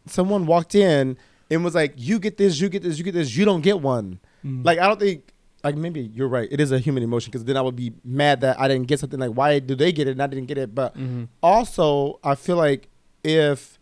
Someone 0.07 0.47
walked 0.47 0.75
in 0.75 1.17
and 1.51 1.65
was 1.65 1.75
like, 1.75 1.95
"You 1.97 2.19
get 2.19 2.37
this, 2.39 2.61
you 2.61 2.69
get 2.69 2.83
this, 2.83 2.99
you 2.99 3.05
get 3.05 3.15
this. 3.15 3.37
You 3.37 3.45
don't 3.45 3.61
get 3.63 3.81
one." 3.81 4.21
Mm. 4.45 4.65
Like 4.65 4.79
I 4.79 4.87
don't 4.87 5.01
think. 5.01 5.33
Like 5.69 5.77
maybe 5.77 6.01
you're 6.15 6.29
right. 6.29 6.49
It 6.51 6.61
is 6.61 6.73
a 6.73 6.79
human 6.79 7.03
emotion 7.03 7.31
because 7.31 7.45
then 7.45 7.57
I 7.57 7.61
would 7.61 7.77
be 7.77 7.93
mad 8.05 8.41
that 8.41 8.59
I 8.59 8.69
didn't 8.69 8.87
get 8.89 9.01
something. 9.01 9.21
Like 9.21 9.33
why 9.33 9.59
do 9.59 9.75
they 9.75 9.93
get 9.93 10.09
it 10.09 10.13
and 10.13 10.23
I 10.23 10.27
didn't 10.27 10.47
get 10.47 10.57
it? 10.59 10.75
But 10.75 10.97
Mhm. 10.97 11.29
also 11.43 12.19
I 12.25 12.35
feel 12.35 12.57
like 12.57 12.89
if 13.23 13.79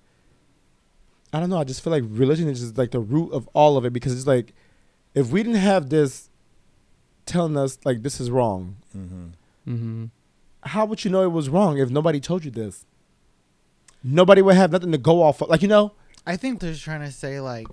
I 1.33 1.39
don't 1.41 1.51
know, 1.51 1.59
I 1.59 1.65
just 1.65 1.83
feel 1.85 1.93
like 1.93 2.05
religion 2.09 2.49
is 2.49 2.61
just 2.61 2.77
like 2.79 2.91
the 2.91 3.01
root 3.01 3.31
of 3.33 3.49
all 3.53 3.77
of 3.77 3.85
it 3.85 3.93
because 3.93 4.13
it's 4.13 4.27
like 4.27 4.53
if 5.15 5.31
we 5.31 5.43
didn't 5.43 5.61
have 5.61 5.91
this 5.91 6.29
telling 7.25 7.57
us 7.57 7.79
like 7.85 8.03
this 8.03 8.21
is 8.21 8.31
wrong, 8.31 8.77
Mhm. 8.97 9.31
Mhm. 9.69 10.11
how 10.63 10.85
would 10.87 11.05
you 11.05 11.11
know 11.11 11.23
it 11.23 11.33
was 11.33 11.49
wrong 11.49 11.79
if 11.79 11.91
nobody 11.91 12.21
told 12.21 12.45
you 12.45 12.51
this? 12.51 12.85
Nobody 14.03 14.43
would 14.43 14.57
have 14.57 14.73
nothing 14.73 14.93
to 14.93 14.99
go 14.99 15.23
off 15.23 15.41
of. 15.43 15.49
Like 15.49 15.63
you 15.63 15.69
know, 15.69 15.93
I 16.27 16.37
think 16.37 16.61
they're 16.61 16.75
trying 16.75 17.01
to 17.01 17.13
say 17.13 17.41
like, 17.41 17.67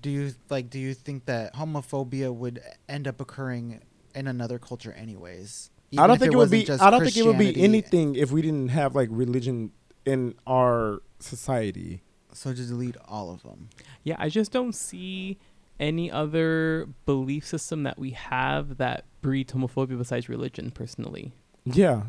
do 0.00 0.10
you 0.10 0.34
like 0.48 0.70
do 0.70 0.78
you 0.78 0.94
think 0.94 1.26
that 1.26 1.54
homophobia 1.54 2.34
would 2.34 2.62
end 2.88 3.06
up 3.06 3.20
occurring 3.20 3.80
in 4.14 4.26
another 4.26 4.58
culture 4.58 4.92
anyways? 4.92 5.70
I 5.98 6.06
don't 6.06 6.18
think 6.18 6.32
it, 6.32 6.36
would 6.36 6.50
be. 6.50 6.62
just 6.62 6.82
I 6.82 6.90
don't 6.90 7.02
think 7.02 7.16
it 7.16 7.26
would 7.26 7.38
be 7.38 7.60
anything 7.60 8.14
if 8.14 8.30
we 8.30 8.42
didn't 8.42 8.68
have 8.68 8.94
like 8.94 9.08
religion 9.10 9.72
in 10.04 10.34
our 10.46 11.02
society. 11.18 12.02
So 12.32 12.52
just 12.52 12.68
delete 12.68 12.96
all 13.08 13.32
of 13.32 13.42
them. 13.42 13.70
Yeah, 14.04 14.14
I 14.18 14.28
just 14.28 14.52
don't 14.52 14.72
see 14.72 15.38
any 15.80 16.10
other 16.10 16.88
belief 17.06 17.44
system 17.44 17.82
that 17.82 17.98
we 17.98 18.10
have 18.10 18.76
that 18.76 19.04
breeds 19.20 19.52
homophobia 19.52 19.98
besides 19.98 20.28
religion. 20.28 20.70
Personally, 20.70 21.32
Yeah, 21.64 22.04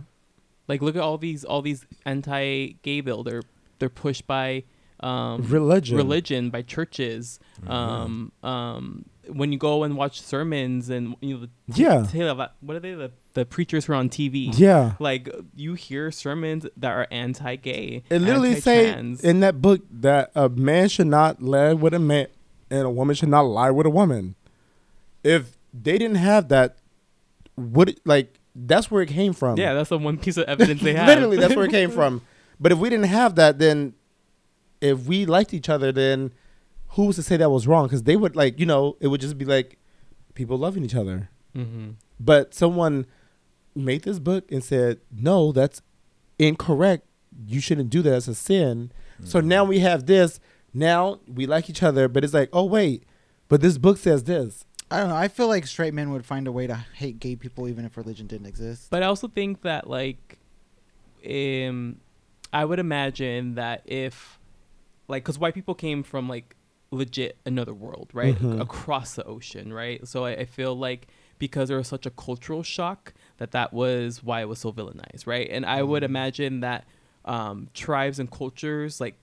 like 0.67 0.81
look 0.81 0.95
at 0.95 1.01
all 1.01 1.17
these 1.17 1.43
all 1.43 1.63
these 1.63 1.85
anti-gay 2.05 3.01
bill. 3.01 3.23
They're 3.23 3.43
they're 3.79 3.89
pushed 3.89 4.27
by 4.27 4.63
um, 5.01 5.41
religion. 5.43 5.97
religion 5.97 6.49
by 6.49 6.61
churches. 6.61 7.39
Mm-hmm. 7.61 7.71
Um, 7.71 8.31
um, 8.43 9.05
when 9.27 9.51
you 9.51 9.57
go 9.57 9.83
and 9.83 9.95
watch 9.95 10.21
sermons 10.21 10.89
and 10.89 11.15
you 11.21 11.35
know, 11.37 11.45
the, 11.45 11.49
Yeah. 11.81 12.47
what 12.59 12.75
are 12.75 12.79
they? 12.79 12.93
The, 12.93 13.11
the 13.33 13.45
preachers 13.45 13.85
who 13.85 13.93
are 13.93 13.95
on 13.95 14.09
TV. 14.09 14.51
Yeah, 14.57 14.93
Like 14.99 15.29
you 15.55 15.73
hear 15.75 16.11
sermons 16.11 16.65
that 16.75 16.91
are 16.91 17.07
anti-gay. 17.11 18.03
it 18.09 18.19
literally 18.19 18.59
say 18.59 18.87
anti-trans. 18.87 19.23
in 19.23 19.39
that 19.39 19.61
book 19.61 19.81
that 19.91 20.31
a 20.35 20.49
man 20.49 20.89
should 20.89 21.07
not 21.07 21.41
lie 21.41 21.73
with 21.73 21.93
a 21.93 21.99
man 21.99 22.27
and 22.69 22.81
a 22.81 22.89
woman 22.89 23.15
should 23.15 23.29
not 23.29 23.41
lie 23.41 23.71
with 23.71 23.85
a 23.85 23.89
woman. 23.89 24.35
If 25.23 25.55
they 25.73 25.97
didn't 25.97 26.15
have 26.17 26.49
that, 26.49 26.77
would 27.55 27.89
it, 27.89 27.99
like 28.05 28.39
that's 28.55 28.89
where 28.91 29.01
it 29.01 29.07
came 29.09 29.33
from. 29.33 29.57
yeah, 29.57 29.73
that's 29.73 29.89
the 29.89 29.97
one 29.97 30.17
piece 30.17 30.35
of 30.37 30.45
evidence 30.45 30.81
they 30.81 30.93
have. 30.95 31.07
Literally, 31.07 31.37
that's 31.37 31.55
where 31.55 31.65
it 31.65 31.71
came 31.71 31.91
from. 31.99 32.21
But 32.59 32.71
if 32.71 32.79
we 32.79 32.89
didn't 32.89 33.05
have 33.07 33.35
that, 33.35 33.59
then 33.59 33.93
if 34.81 35.05
we 35.05 35.25
liked 35.25 35.53
each 35.53 35.69
other, 35.69 35.91
then 35.91 36.33
who 36.89 37.05
was 37.05 37.15
to 37.17 37.23
say 37.23 37.37
that 37.37 37.49
was 37.49 37.67
wrong? 37.67 37.85
Because 37.87 38.03
they 38.03 38.15
would 38.17 38.35
like, 38.35 38.59
you 38.59 38.65
know, 38.65 38.97
it 38.99 39.07
would 39.07 39.21
just 39.21 39.37
be 39.37 39.45
like 39.45 39.77
people 40.33 40.57
loving 40.57 40.83
each 40.83 40.95
other. 40.95 41.29
hmm 41.55 41.91
But 42.19 42.53
someone 42.53 43.05
made 43.75 44.03
this 44.03 44.19
book 44.19 44.51
and 44.51 44.63
said, 44.63 44.99
no, 45.11 45.51
that's 45.51 45.81
incorrect. 46.39 47.05
You 47.47 47.61
shouldn't 47.61 47.89
do 47.89 48.01
that. 48.01 48.13
It's 48.17 48.27
a 48.27 48.35
sin. 48.35 48.91
So 49.23 49.39
Mm-hmm. 49.39 49.47
now 49.47 49.63
we 49.65 49.79
have 49.79 50.05
this. 50.07 50.39
Now 50.73 51.19
we 51.27 51.45
like 51.45 51.69
each 51.69 51.83
other, 51.83 52.07
but 52.07 52.23
it's 52.23 52.33
like, 52.33 52.49
oh 52.51 52.63
wait, 52.65 53.03
but 53.49 53.61
this 53.61 53.77
book 53.77 53.97
says 53.97 54.23
this. 54.23 54.65
I 54.89 54.99
don't 54.99 55.09
know. 55.09 55.15
I 55.15 55.27
feel 55.29 55.47
like 55.47 55.65
straight 55.67 55.93
men 55.93 56.11
would 56.11 56.25
find 56.25 56.47
a 56.47 56.51
way 56.51 56.67
to 56.67 56.75
hate 56.75 57.19
gay 57.19 57.35
people 57.37 57.67
even 57.69 57.85
if 57.85 57.95
religion 57.95 58.27
didn't 58.27 58.47
exist. 58.47 58.87
But 58.89 59.03
I 59.03 59.05
also 59.05 59.27
think 59.29 59.61
that 59.61 59.89
like, 59.89 60.39
um, 61.25 61.97
I 62.51 62.65
would 62.65 62.79
imagine 62.79 63.55
that 63.55 63.83
if, 63.85 64.37
like, 65.11 65.23
because 65.23 65.37
white 65.37 65.53
people 65.53 65.75
came 65.75 66.01
from 66.03 66.27
like 66.27 66.55
legit 66.89 67.37
another 67.45 67.73
world, 67.73 68.09
right, 68.13 68.35
Mhm. 68.35 68.59
across 68.61 69.15
the 69.15 69.23
ocean, 69.25 69.71
right. 69.71 70.05
So 70.07 70.25
I, 70.25 70.31
I 70.31 70.45
feel 70.45 70.73
like 70.75 71.07
because 71.39 71.69
there 71.69 71.77
was 71.77 71.87
such 71.87 72.05
a 72.05 72.11
cultural 72.11 72.63
shock 72.63 73.13
that 73.37 73.51
that 73.51 73.73
was 73.73 74.23
why 74.23 74.41
it 74.41 74.49
was 74.49 74.59
so 74.59 74.71
villainized, 74.71 75.25
right. 75.27 75.47
And 75.49 75.65
I 75.65 75.83
would 75.83 76.03
imagine 76.03 76.61
that 76.61 76.85
um, 77.25 77.69
tribes 77.73 78.17
and 78.19 78.29
cultures 78.31 78.99
like. 78.99 79.15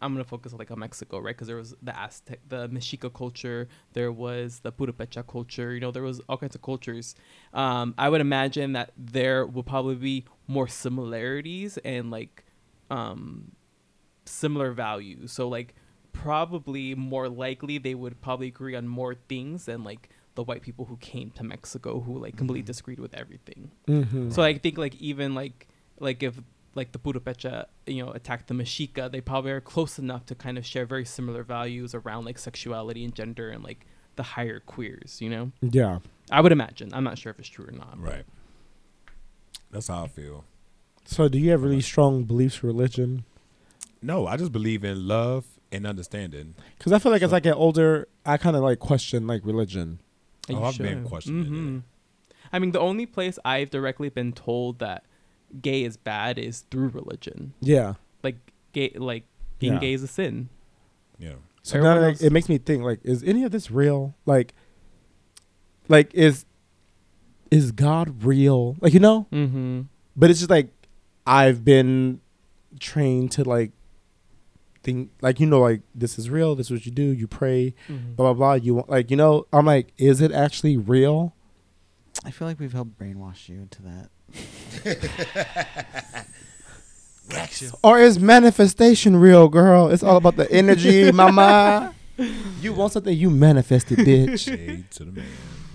I'm 0.00 0.12
gonna 0.14 0.22
focus 0.22 0.52
like 0.52 0.70
on 0.70 0.78
Mexico, 0.78 1.18
right? 1.18 1.34
Because 1.34 1.48
there 1.48 1.56
was 1.56 1.74
the 1.82 1.92
Aztec, 1.98 2.38
the 2.48 2.68
Mexica 2.68 3.12
culture, 3.12 3.66
there 3.94 4.12
was 4.12 4.60
the 4.60 4.70
Purépecha 4.70 5.26
culture. 5.26 5.74
You 5.74 5.80
know, 5.80 5.90
there 5.90 6.04
was 6.04 6.20
all 6.28 6.36
kinds 6.36 6.54
of 6.54 6.62
cultures 6.62 7.16
um, 7.52 7.94
I 7.98 8.08
would 8.08 8.20
imagine 8.20 8.74
that 8.74 8.92
there 8.96 9.44
will 9.44 9.64
probably 9.64 9.96
be 9.96 10.24
more 10.46 10.68
similarities 10.68 11.78
and 11.78 12.12
like 12.12 12.44
um, 12.92 13.50
similar 14.28 14.72
values. 14.72 15.32
So 15.32 15.48
like 15.48 15.74
probably 16.12 16.94
more 16.94 17.28
likely 17.28 17.78
they 17.78 17.94
would 17.94 18.20
probably 18.20 18.48
agree 18.48 18.74
on 18.74 18.88
more 18.88 19.14
things 19.14 19.66
than 19.66 19.84
like 19.84 20.08
the 20.34 20.42
white 20.42 20.62
people 20.62 20.84
who 20.84 20.96
came 20.98 21.30
to 21.32 21.44
Mexico 21.44 22.00
who 22.00 22.18
like 22.18 22.36
completely 22.36 22.62
disagreed 22.62 23.00
with 23.00 23.14
everything. 23.14 23.70
Mm-hmm. 23.88 24.30
So 24.30 24.42
I 24.42 24.56
think 24.58 24.78
like 24.78 24.94
even 24.96 25.34
like 25.34 25.68
like 26.00 26.22
if 26.22 26.40
like 26.74 26.92
the 26.92 26.98
Purépecha, 26.98 27.66
you 27.86 28.04
know, 28.04 28.12
attacked 28.12 28.46
the 28.46 28.54
Mexica, 28.54 29.10
they 29.10 29.20
probably 29.20 29.50
are 29.50 29.60
close 29.60 29.98
enough 29.98 30.26
to 30.26 30.34
kind 30.34 30.56
of 30.58 30.64
share 30.64 30.86
very 30.86 31.04
similar 31.04 31.42
values 31.42 31.94
around 31.94 32.24
like 32.24 32.38
sexuality 32.38 33.04
and 33.04 33.14
gender 33.14 33.50
and 33.50 33.64
like 33.64 33.86
the 34.16 34.22
higher 34.22 34.60
queers, 34.60 35.20
you 35.20 35.30
know? 35.30 35.52
yeah. 35.60 35.98
I 36.30 36.40
would 36.40 36.52
imagine. 36.52 36.90
I'm 36.92 37.04
not 37.04 37.16
sure 37.18 37.30
if 37.30 37.38
it's 37.38 37.48
true 37.48 37.66
or 37.66 37.72
not. 37.72 37.92
but- 38.02 38.10
Right. 38.12 38.24
That's 39.70 39.88
how 39.88 40.04
I 40.04 40.08
feel. 40.08 40.44
So 41.04 41.28
do 41.28 41.38
you 41.38 41.50
have 41.50 41.62
really 41.62 41.80
strong 41.80 42.24
beliefs 42.24 42.56
for 42.56 42.66
religion? 42.66 43.24
No, 44.02 44.26
I 44.26 44.36
just 44.36 44.52
believe 44.52 44.84
in 44.84 45.06
love 45.08 45.44
and 45.72 45.86
understanding. 45.86 46.54
Because 46.76 46.92
I 46.92 46.98
feel 46.98 47.12
like 47.12 47.22
as 47.22 47.30
So- 47.30 47.36
I 47.36 47.40
get 47.40 47.54
older, 47.54 48.08
I 48.24 48.36
kind 48.36 48.56
of 48.56 48.62
like 48.62 48.78
question 48.78 49.26
like 49.26 49.44
religion. 49.44 50.00
Oh, 50.50 50.62
I've 50.64 50.78
been 50.78 50.98
should. 51.02 51.04
questioning 51.04 51.44
it. 51.46 51.50
Mhm. 51.50 51.82
I 52.52 52.58
mean, 52.58 52.70
the 52.72 52.80
only 52.80 53.04
place 53.06 53.38
I've 53.44 53.68
directly 53.70 54.08
been 54.08 54.32
told 54.32 54.78
that 54.78 55.04
gay 55.60 55.84
is 55.84 55.96
bad 55.98 56.38
is 56.38 56.60
through 56.70 56.88
religion. 56.88 57.52
Yeah. 57.60 57.94
Like 58.22 58.36
gay, 58.72 58.92
like 58.96 59.24
being 59.58 59.74
Yeah. 59.74 59.80
gay 59.80 59.92
is 59.92 60.02
a 60.02 60.06
sin. 60.06 60.48
Yeah. 61.18 61.34
So 61.62 61.76
Everyone 61.78 62.00
now 62.00 62.06
like, 62.08 62.22
it 62.22 62.32
makes 62.32 62.48
me 62.48 62.56
think 62.56 62.82
like, 62.82 63.00
is 63.04 63.22
any 63.24 63.44
of 63.44 63.50
this 63.50 63.70
real? 63.70 64.14
Like, 64.24 64.54
like 65.88 66.14
is 66.14 66.44
is 67.50 67.72
God 67.72 68.24
real? 68.24 68.76
Like 68.80 68.92
you 68.94 69.00
know? 69.00 69.26
Mm-hmm. 69.32 69.82
But 70.16 70.30
it's 70.30 70.38
just 70.40 70.50
like 70.50 70.68
I've 71.26 71.64
been 71.64 72.20
trained 72.80 73.32
to 73.32 73.44
like 73.44 73.72
think 74.88 75.10
like 75.20 75.38
you 75.38 75.46
know 75.46 75.60
like 75.60 75.82
this 75.94 76.18
is 76.18 76.30
real. 76.30 76.54
This 76.54 76.68
is 76.68 76.70
what 76.70 76.86
you 76.86 76.92
do. 76.92 77.02
You 77.02 77.26
pray. 77.26 77.74
Mm-hmm. 77.88 78.14
Blah 78.14 78.32
blah 78.32 78.34
blah. 78.34 78.54
You 78.54 78.74
want 78.76 78.88
like 78.88 79.10
you 79.10 79.16
know? 79.16 79.46
I'm 79.52 79.66
like, 79.66 79.92
is 79.98 80.22
it 80.22 80.32
actually 80.32 80.76
real? 80.76 81.34
I 82.24 82.30
feel 82.30 82.48
like 82.48 82.58
we've 82.58 82.72
helped 82.72 82.98
brainwash 82.98 83.48
you 83.48 83.56
into 83.56 83.82
that. 83.82 84.08
Or 87.84 87.98
is 87.98 88.18
manifestation 88.18 89.16
real, 89.16 89.50
girl? 89.50 89.90
It's 89.90 90.02
all 90.02 90.16
about 90.16 90.36
the 90.36 90.50
energy, 90.50 91.12
mama. 91.12 91.94
You 92.62 92.72
want 92.72 92.94
something, 92.94 93.14
you 93.14 93.28
manifest 93.28 93.92
it, 93.92 93.98
bitch. 93.98 94.88
To 94.92 95.04
the 95.04 95.12
man. 95.12 95.26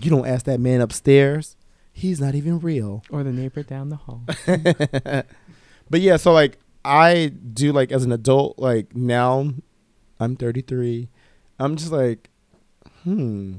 You 0.01 0.09
don't 0.09 0.25
ask 0.25 0.45
that 0.45 0.59
man 0.59 0.81
upstairs. 0.81 1.55
He's 1.91 2.19
not 2.19 2.33
even 2.33 2.59
real. 2.59 3.03
Or 3.11 3.23
the 3.23 3.31
neighbor 3.31 3.61
down 3.61 3.89
the 3.89 3.97
hall. 3.97 4.23
but 5.91 6.01
yeah, 6.01 6.17
so 6.17 6.33
like 6.33 6.57
I 6.85 7.27
do 7.27 7.71
like 7.71 7.91
as 7.91 8.03
an 8.03 8.11
adult, 8.11 8.59
like 8.59 8.95
now 8.95 9.53
I'm 10.19 10.35
33. 10.35 11.07
I'm 11.59 11.75
just 11.75 11.91
like, 11.91 12.29
hmm, 13.03 13.55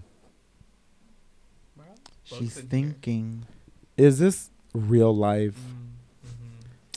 She's 2.24 2.58
thinking. 2.60 3.44
is 3.96 4.18
this 4.18 4.50
real 4.72 5.14
life? 5.14 5.58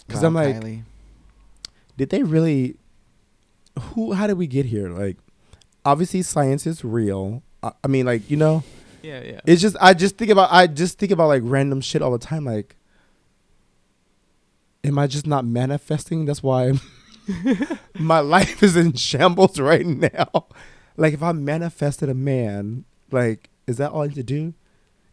Because 0.08 0.24
I'm 0.24 0.34
like, 0.34 0.56
Kylie. 0.56 0.84
did 1.98 2.10
they 2.10 2.24
really? 2.24 2.78
Who? 3.80 4.14
How 4.14 4.26
did 4.28 4.38
we 4.38 4.48
get 4.48 4.66
here? 4.68 4.90
Like, 4.90 5.18
obviously 5.86 6.22
science 6.22 6.66
is 6.66 6.84
real. 6.84 7.44
I, 7.62 7.72
I 7.84 7.88
mean, 7.88 8.06
like 8.06 8.30
you 8.32 8.38
know, 8.38 8.64
Yeah, 9.04 9.22
yeah. 9.22 9.42
it's 9.46 9.62
just 9.62 9.76
I 9.82 9.94
just 9.94 10.18
think 10.18 10.32
about 10.32 10.50
I 10.52 10.68
just 10.68 10.98
think 10.98 11.12
about 11.12 11.28
like 11.28 11.42
random 11.46 11.82
shit 11.82 12.02
all 12.02 12.12
the 12.12 12.18
time. 12.26 12.46
Like, 12.46 12.78
am 14.84 15.00
I 15.00 15.08
just 15.08 15.28
not 15.28 15.46
manifesting? 15.46 16.26
That's 16.26 16.44
why 16.44 16.74
my 18.00 18.20
life 18.20 18.64
is 18.64 18.76
in 18.76 18.94
shambles 18.94 19.60
right 19.60 19.86
now. 19.86 20.48
Like, 20.96 21.14
if 21.14 21.22
I 21.22 21.32
manifested 21.32 22.10
a 22.10 22.14
man, 22.14 22.86
like, 23.12 23.50
is 23.68 23.78
that 23.78 23.92
all 23.92 24.04
I 24.04 24.08
need 24.08 24.16
to 24.16 24.24
do? 24.24 24.54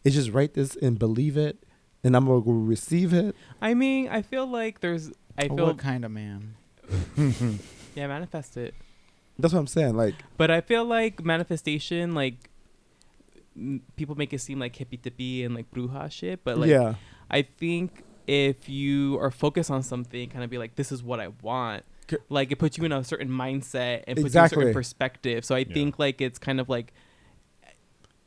Is 0.03 0.13
just 0.13 0.31
write 0.31 0.53
this 0.53 0.75
and 0.75 0.99
believe 0.99 1.35
it, 1.35 1.63
and 2.03 2.15
I'm 2.15 2.25
gonna 2.27 2.41
go 2.41 2.51
receive 2.51 3.11
it. 3.13 3.35
I 3.61 3.73
mean, 3.73 4.07
I 4.07 4.21
feel 4.21 4.45
like 4.45 4.79
there's. 4.79 5.11
I 5.37 5.47
feel 5.47 5.65
what 5.65 5.77
kind 5.77 6.05
of 6.05 6.11
man? 6.11 6.55
yeah, 7.95 8.07
manifest 8.07 8.55
it. 8.57 8.75
That's 9.39 9.53
what 9.53 9.59
I'm 9.59 9.67
saying. 9.67 9.97
Like, 9.97 10.13
But 10.37 10.51
I 10.51 10.61
feel 10.61 10.85
like 10.85 11.25
manifestation, 11.25 12.13
like 12.13 12.49
people 13.95 14.15
make 14.15 14.33
it 14.33 14.39
seem 14.39 14.59
like 14.59 14.75
hippy 14.75 14.97
dippy 14.97 15.43
and 15.43 15.55
like 15.55 15.71
bruja 15.71 16.11
shit. 16.11 16.43
But 16.43 16.57
like, 16.57 16.69
yeah, 16.69 16.95
I 17.29 17.41
think 17.41 18.03
if 18.27 18.67
you 18.69 19.19
are 19.19 19.31
focused 19.31 19.69
on 19.71 19.83
something, 19.83 20.29
kind 20.29 20.43
of 20.43 20.49
be 20.49 20.57
like, 20.57 20.75
this 20.75 20.91
is 20.91 21.03
what 21.03 21.19
I 21.19 21.29
want. 21.41 21.83
C- 22.09 22.17
Like 22.29 22.51
it 22.51 22.57
puts 22.57 22.77
you 22.77 22.83
in 22.85 22.91
a 22.91 23.03
certain 23.03 23.29
mindset 23.29 24.03
and 24.07 24.17
puts 24.19 24.33
you 24.35 24.39
in 24.39 24.45
a 24.45 24.49
certain 24.49 24.73
perspective. 24.73 25.43
So 25.45 25.55
I 25.55 25.59
Yeah. 25.59 25.73
think 25.73 25.97
like 25.99 26.21
it's 26.21 26.37
kind 26.39 26.59
of 26.59 26.69
like 26.69 26.93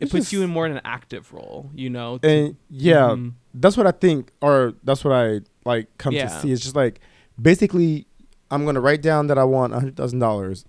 it 0.01 0.05
It's 0.05 0.13
puts 0.13 0.33
you 0.33 0.43
in 0.43 0.51
more 0.51 0.65
in 0.67 0.73
an 0.73 0.81
active 0.85 1.33
role. 1.33 1.71
You 1.75 1.91
know. 1.91 2.19
to- 2.19 2.29
and 2.29 2.57
yeah, 2.71 3.09
Mhm. 3.11 3.33
that's 3.55 3.77
what 3.77 3.87
I 3.87 3.91
think, 3.93 4.33
or 4.41 4.75
that's 4.85 5.05
what 5.05 5.13
I 5.15 5.41
like 5.65 5.87
come 5.99 6.15
Yeah. 6.15 6.29
to 6.29 6.41
see. 6.41 6.53
It's 6.53 6.63
just 6.63 6.77
like 6.77 7.01
basically, 7.41 8.07
I'm 8.51 8.65
gonna 8.65 8.81
write 8.81 9.03
down 9.03 9.27
that 9.29 9.39
I 9.39 9.45
want 9.45 9.73
a 9.73 9.77
hundred 9.77 9.97
thousand 9.97 10.19
dollars, 10.21 10.65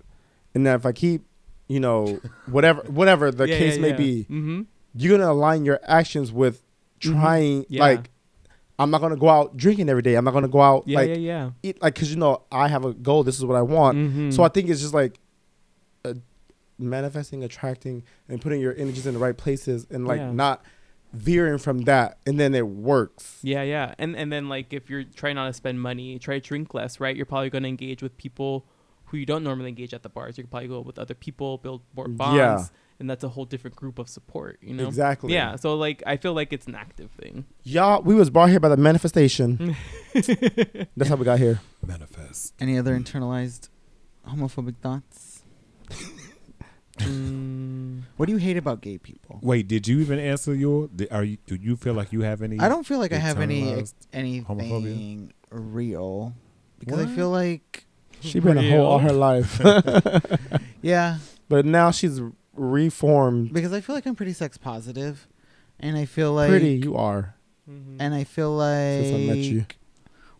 and 0.54 0.66
then 0.66 0.76
if 0.76 0.86
I 0.86 0.92
keep, 0.92 1.24
you 1.68 1.80
know, 1.80 2.20
whatever 2.48 2.82
whatever 2.90 3.32
the 3.32 3.48
Yeah, 3.48 3.58
case 3.58 3.76
yeah, 3.76 3.82
may 3.82 3.90
yeah. 3.90 3.96
be, 3.98 4.26
Mhm. 4.30 4.66
you're 4.96 5.18
gonna 5.18 5.32
align 5.32 5.64
your 5.66 5.80
actions 5.84 6.32
with 6.32 6.62
Mhm. 7.02 7.12
trying. 7.12 7.66
Yeah. 7.70 7.82
Like, 7.82 8.10
I'm 8.80 8.90
not 8.90 9.02
gonna 9.02 9.18
go 9.18 9.30
out 9.30 9.56
drinking 9.58 9.90
every 9.90 10.02
day. 10.02 10.16
I'm 10.16 10.24
not 10.26 10.32
gonna 10.34 10.48
go 10.48 10.62
out 10.62 10.88
Yeah, 10.88 11.00
like 11.00 11.10
yeah, 11.10 11.16
yeah. 11.16 11.50
eat 11.62 11.82
like 11.82 11.94
because 11.96 12.10
you 12.10 12.18
know 12.18 12.44
I 12.52 12.68
have 12.70 12.86
a 12.86 12.94
goal. 12.94 13.24
This 13.24 13.38
is 13.38 13.46
what 13.46 13.58
I 13.58 13.62
want. 13.62 13.98
Mhm. 13.98 14.34
So 14.34 14.42
I 14.44 14.48
think 14.50 14.70
it's 14.70 14.82
just 14.82 14.94
like. 14.94 15.20
Uh, 16.06 16.14
manifesting 16.78 17.44
attracting 17.44 18.04
and 18.30 18.40
putting 18.42 18.62
your 18.62 18.74
energies 18.78 19.06
in 19.06 19.14
the 19.14 19.20
right 19.20 19.36
places 19.38 19.86
and 19.90 20.08
like 20.08 20.20
Yeah. 20.20 20.32
not 20.32 20.64
veering 21.12 21.58
from 21.58 21.80
that, 21.82 22.20
and 22.26 22.40
then 22.40 22.56
it 22.56 22.66
works. 22.68 23.40
Yeah, 23.42 23.64
yeah. 23.64 23.96
And 23.98 24.16
and 24.16 24.32
then 24.32 24.48
like 24.48 24.72
if 24.72 24.90
you're 24.90 25.04
trying 25.04 25.36
not 25.36 25.48
to 25.48 25.54
spend 25.54 25.82
money, 25.82 26.18
try 26.20 26.40
to 26.40 26.48
drink 26.48 26.74
less, 26.74 27.00
right? 27.02 27.16
You're 27.16 27.26
probably 27.26 27.50
going 27.50 27.64
to 27.64 27.70
engage 27.70 28.02
with 28.02 28.16
people 28.18 28.66
who 29.08 29.18
you 29.18 29.26
don't 29.26 29.44
normally 29.44 29.68
engage 29.70 29.94
at 29.94 30.04
the 30.04 30.10
bars. 30.10 30.38
You 30.38 30.44
can 30.46 30.52
probably 30.52 30.70
go 30.70 30.80
with 30.80 30.98
other 31.00 31.16
people, 31.16 31.58
build 31.58 31.82
more 31.96 32.08
bonds, 32.08 32.38
Yeah. 32.38 32.64
And 33.00 33.10
that's 33.10 33.24
a 33.24 33.30
whole 33.30 33.46
different 33.46 33.76
group 33.76 33.98
of 34.00 34.10
support, 34.10 34.60
you 34.62 34.74
know? 34.74 34.88
Exactly. 34.88 35.34
Yeah, 35.34 35.56
so 35.56 35.76
like 35.76 36.04
I 36.06 36.18
feel 36.18 36.34
like 36.34 36.52
it's 36.54 36.68
an 36.68 36.76
active 36.76 37.12
thing. 37.12 37.46
Y'all, 37.64 38.02
we 38.02 38.14
was 38.16 38.30
brought 38.30 38.50
here 38.50 38.60
by 38.60 38.70
the 38.70 38.78
manifestation. 38.78 39.76
That's 40.14 41.10
how 41.10 41.16
we 41.16 41.26
got 41.26 41.40
here. 41.40 41.62
Manifest. 41.86 42.54
Any 42.60 42.78
other 42.78 42.98
internalized 42.98 43.70
homophobic 44.28 44.78
thoughts? 44.78 45.44
Mm, 47.00 48.02
What 48.18 48.26
do 48.26 48.34
you 48.34 48.38
hate 48.40 48.58
about 48.58 48.82
gay 48.82 48.98
people? 48.98 49.40
Wait, 49.42 49.70
did 49.70 49.88
you 49.88 50.00
even 50.00 50.20
answer 50.20 50.54
your? 50.54 50.90
Did, 50.94 51.08
are 51.12 51.24
you? 51.24 51.38
Do 51.46 51.56
you 51.56 51.78
feel 51.78 51.94
like 51.94 52.12
you 52.12 52.22
have 52.22 52.42
any? 52.42 52.60
I 52.60 52.68
don't 52.68 52.86
feel 52.86 53.00
like 53.00 53.14
I 53.14 53.18
have 53.18 53.40
any 53.40 53.62
internalized 53.62 53.94
anything 54.12 55.32
real 55.50 56.34
because 56.78 57.00
I 57.00 57.06
feel 57.06 57.30
like 57.30 57.86
She 58.20 58.42
been 58.42 58.58
a 58.58 58.70
hoe 58.70 58.84
all 58.84 59.00
her 59.00 59.14
life, 59.14 59.62
yeah, 60.82 61.20
but 61.48 61.66
now 61.66 61.92
she's 61.92 62.20
reformed. 62.60 63.54
because 63.54 63.74
I 63.74 63.82
feel 63.82 63.96
like 63.96 64.06
I'm 64.06 64.16
pretty 64.16 64.34
sex 64.34 64.58
positive, 64.58 65.28
and 65.80 65.98
I 65.98 66.06
feel 66.06 66.34
like 66.34 66.50
Pretty, 66.50 66.76
you 66.76 66.96
are. 66.96 67.36
mhm. 67.70 67.96
and 68.00 68.14
I 68.14 68.24
feel 68.26 68.52
like 68.56 69.04
Since 69.06 69.16
I 69.16 69.34
met 69.34 69.38
you. 69.38 69.66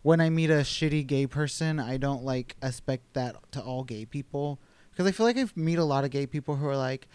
when 0.02 0.20
I 0.20 0.28
meet 0.30 0.50
a 0.50 0.60
shitty 0.60 1.06
gay 1.06 1.26
person, 1.26 1.80
I 1.80 1.96
don't 1.96 2.22
like 2.24 2.56
expect 2.62 3.14
that 3.14 3.36
to 3.52 3.60
all 3.62 3.84
gay 3.84 4.04
people 4.04 4.58
because 4.90 5.06
I 5.06 5.12
feel 5.12 5.24
like 5.26 5.38
I 5.38 5.46
meet 5.56 5.78
a 5.78 5.84
lot 5.84 6.04
of 6.04 6.10
gay 6.10 6.26
people 6.26 6.56
who 6.56 6.66
are 6.66 6.76
like, 6.76 7.08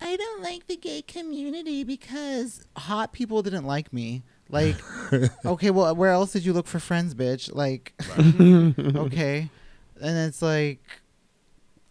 I 0.00 0.16
don't 0.16 0.42
like 0.42 0.66
the 0.68 0.76
gay 0.76 1.02
community 1.02 1.82
because 1.84 2.64
hot 2.76 3.12
people 3.12 3.42
didn't 3.42 3.64
like 3.66 3.92
me. 3.92 4.22
Like, 4.48 4.76
okay, 5.44 5.70
well, 5.70 5.94
where 5.96 6.10
else 6.10 6.32
did 6.32 6.44
you 6.44 6.52
look 6.52 6.66
for 6.66 6.78
friends, 6.78 7.14
bitch? 7.14 7.52
Like, 7.54 7.94
okay, 8.96 9.48
and 10.00 10.18
it's 10.28 10.42
like, 10.42 10.80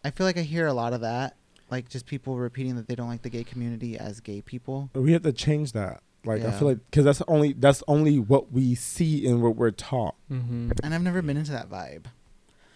I 0.03 0.11
feel 0.11 0.25
like 0.27 0.37
I 0.37 0.41
hear 0.41 0.67
a 0.67 0.73
lot 0.73 0.93
of 0.93 1.01
that, 1.01 1.35
like 1.71 1.89
just 1.89 2.05
people 2.05 2.37
repeating 2.37 2.75
that 2.75 2.87
they 2.87 2.95
don't 2.95 3.07
like 3.07 3.21
the 3.23 3.29
gay 3.29 3.43
community 3.43 3.97
as 3.97 4.19
gay 4.19 4.41
people. 4.41 4.89
We 4.93 5.13
have 5.13 5.23
to 5.23 5.31
change 5.33 5.71
that. 5.71 6.03
Like 6.23 6.43
I 6.43 6.51
feel 6.51 6.67
like 6.67 6.77
because 6.91 7.03
that's 7.05 7.23
only 7.27 7.53
that's 7.53 7.81
only 7.87 8.19
what 8.19 8.51
we 8.51 8.75
see 8.75 9.25
and 9.25 9.41
what 9.41 9.55
we're 9.55 9.71
taught. 9.71 10.13
Mhm. 10.31 10.71
And 10.83 10.93
I've 10.93 11.01
never 11.01 11.21
been 11.23 11.37
into 11.37 11.51
that 11.53 11.67
vibe. 11.69 12.05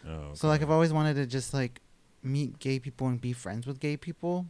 Oh, 0.08 0.30
So 0.34 0.48
like. 0.48 0.62
I've 0.64 0.72
always 0.72 0.92
wanted 0.94 1.16
to 1.16 1.28
just 1.28 1.54
like 1.54 1.82
meet 2.24 2.58
gay 2.58 2.80
people 2.80 3.06
and 3.08 3.22
be 3.22 3.34
friends 3.34 3.68
with 3.68 3.80
gay 3.80 3.98
people, 3.98 4.48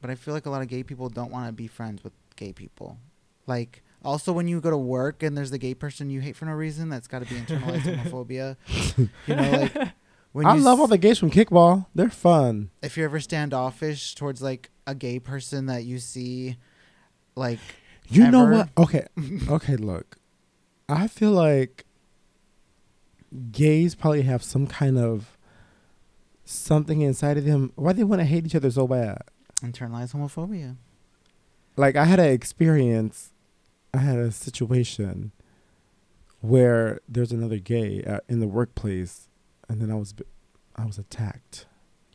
but 0.00 0.10
I 0.10 0.16
feel 0.16 0.34
like 0.34 0.46
a 0.46 0.50
lot 0.50 0.62
of 0.62 0.66
gay 0.68 0.82
people 0.82 1.08
don't 1.08 1.30
want 1.30 1.46
to 1.46 1.52
be 1.52 1.68
friends 1.68 2.02
with 2.02 2.12
gay 2.34 2.52
people. 2.52 2.98
Like 3.46 3.84
also 4.04 4.32
when 4.32 4.48
you 4.48 4.60
go 4.60 4.70
to 4.70 4.76
work 4.76 5.22
and 5.22 5.36
there's 5.38 5.50
the 5.52 5.58
gay 5.58 5.74
person 5.74 6.10
you 6.10 6.20
hate 6.20 6.34
for 6.34 6.46
no 6.46 6.52
reason, 6.52 6.88
that's 6.88 7.06
got 7.06 7.20
to 7.20 7.26
be 7.32 7.40
internalized 7.40 7.82
homophobia. 7.96 8.56
You 9.28 9.36
know, 9.36 9.50
like 9.74 9.92
when 10.36 10.46
I 10.46 10.54
you 10.54 10.60
love 10.60 10.74
s- 10.78 10.80
all 10.80 10.86
the 10.86 10.98
gays 10.98 11.18
from 11.18 11.30
Kickball. 11.30 11.86
They're 11.94 12.10
fun. 12.10 12.70
if 12.82 12.96
you're 12.96 13.06
ever 13.06 13.20
standoffish 13.20 14.14
towards 14.14 14.42
like 14.42 14.70
a 14.86 14.94
gay 14.94 15.18
person 15.18 15.66
that 15.66 15.84
you 15.84 15.98
see, 15.98 16.56
like 17.34 17.58
You 18.08 18.30
know 18.30 18.44
what? 18.44 18.68
Okay, 18.76 19.06
okay. 19.48 19.76
Look, 19.76 20.16
I 20.88 21.08
feel 21.08 21.30
like 21.32 21.84
gays 23.50 23.94
probably 23.94 24.22
have 24.22 24.42
some 24.42 24.66
kind 24.66 24.98
of 24.98 25.36
something 26.44 27.00
inside 27.00 27.38
of 27.38 27.44
them. 27.44 27.72
Why 27.76 27.92
they 27.92 28.04
want 28.04 28.20
to 28.20 28.24
hate 28.26 28.46
each 28.46 28.54
other 28.54 28.70
so 28.70 28.86
bad? 28.86 29.22
internalized 29.62 30.14
homophobia. 30.14 30.76
like 31.78 31.96
I 31.96 32.04
had 32.04 32.20
an 32.20 32.26
experience, 32.30 33.32
I 33.94 33.98
had 33.98 34.18
a 34.18 34.30
situation 34.30 35.32
where 36.42 37.00
there's 37.08 37.32
another 37.32 37.58
gay 37.58 38.02
at, 38.02 38.22
in 38.28 38.40
the 38.40 38.46
workplace, 38.46 39.28
and 39.68 39.80
then 39.80 39.90
I 39.90 39.94
was, 39.94 40.12
b- 40.12 40.24
I 40.76 40.84
was 40.84 40.98
attacked. 40.98 41.66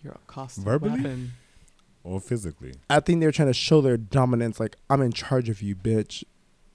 You're 0.04 0.14
a 0.14 0.20
caustic 0.28 0.64
Verbally? 0.64 0.92
weapon. 0.94 1.32
or 2.04 2.20
physically. 2.20 2.74
I 2.90 3.00
think 3.00 3.20
they 3.20 3.26
were 3.28 3.32
trying 3.32 3.50
to 3.50 3.54
show 3.54 3.82
their 3.82 3.98
dominance, 3.98 4.60
like 4.60 4.76
I'm 4.90 5.02
in 5.02 5.12
charge 5.12 5.50
of 5.50 5.62
you, 5.62 5.76
bitch. 5.76 6.24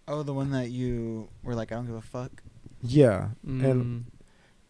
Oh, 0.09 0.23
the 0.23 0.33
one 0.33 0.53
that 0.53 0.71
you 0.71 1.29
were 1.43 1.55
like, 1.57 1.73
I 1.73 1.75
don't 1.75 1.87
give 1.87 1.97
a 1.97 2.01
fuck. 2.01 2.43
Yeah, 2.83 3.31
Mm. 3.45 3.65
and 3.71 4.05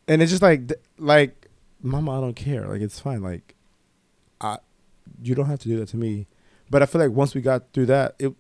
and 0.08 0.22
it's 0.22 0.30
just 0.30 0.40
like, 0.42 0.68
th- 0.68 0.80
like, 0.98 1.48
mama, 1.82 2.16
I 2.16 2.20
don't 2.22 2.34
care. 2.36 2.66
Like 2.66 2.80
it's 2.80 2.98
fine. 3.00 3.22
Like, 3.22 3.54
I, 4.40 4.58
you 5.22 5.34
don't 5.34 5.46
have 5.46 5.58
to 5.60 5.68
do 5.68 5.78
that 5.80 5.88
to 5.88 5.96
me. 5.98 6.26
But 6.70 6.82
I 6.82 6.86
feel 6.86 7.00
like 7.02 7.10
once 7.10 7.34
we 7.34 7.40
got 7.42 7.72
through 7.72 7.86
that, 7.86 8.14
it. 8.18 8.32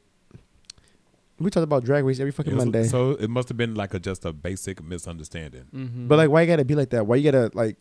We 1.38 1.50
talked 1.50 1.64
about 1.64 1.84
drag 1.84 2.04
race 2.04 2.18
every 2.18 2.32
fucking 2.32 2.54
was- 2.54 2.64
Monday. 2.64 2.84
So 2.84 3.10
it 3.12 3.28
must 3.28 3.48
have 3.48 3.56
been 3.58 3.74
like 3.74 3.92
a 3.94 3.98
just 3.98 4.24
a 4.24 4.32
basic 4.32 4.82
misunderstanding. 4.82 5.64
Mhm. 5.74 6.08
But 6.08 6.16
like, 6.16 6.30
why 6.30 6.40
you 6.42 6.46
gotta 6.46 6.64
be 6.64 6.74
like 6.74 6.90
that? 6.90 7.06
Why 7.06 7.16
you 7.16 7.30
gotta 7.30 7.50
like? 7.54 7.76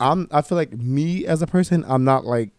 I'm. 0.00 0.28
I 0.30 0.42
feel 0.42 0.56
like 0.56 0.72
me 0.76 1.24
as 1.26 1.40
a 1.42 1.46
person, 1.46 1.84
I'm 1.88 2.04
not 2.04 2.24
like 2.26 2.50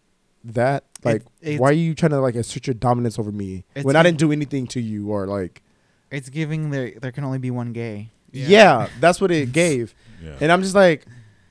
that. 0.44 0.84
Like, 1.04 1.22
it's- 1.40 1.58
why 1.60 1.70
are 1.70 1.72
you 1.72 1.94
trying 1.94 2.10
to 2.10 2.20
like 2.20 2.34
assert 2.34 2.66
your 2.66 2.74
dominance 2.74 3.18
over 3.18 3.30
me 3.32 3.64
when 3.82 3.96
I 3.96 4.02
didn't 4.02 4.18
do 4.18 4.32
anything 4.32 4.66
to 4.68 4.80
you 4.80 5.10
or 5.10 5.26
like? 5.26 5.62
It's 6.10 6.28
giving 6.28 6.70
there 6.70 6.92
there 7.00 7.12
can 7.12 7.22
only 7.24 7.38
be 7.38 7.50
one 7.52 7.72
gay. 7.72 8.10
Yeah, 8.32 8.88
that's 9.00 9.20
what 9.20 9.30
it 9.30 9.52
gave, 9.52 9.94
Yeah. 10.24 10.36
and 10.40 10.52
I'm 10.52 10.62
just 10.62 10.74
like, 10.74 11.04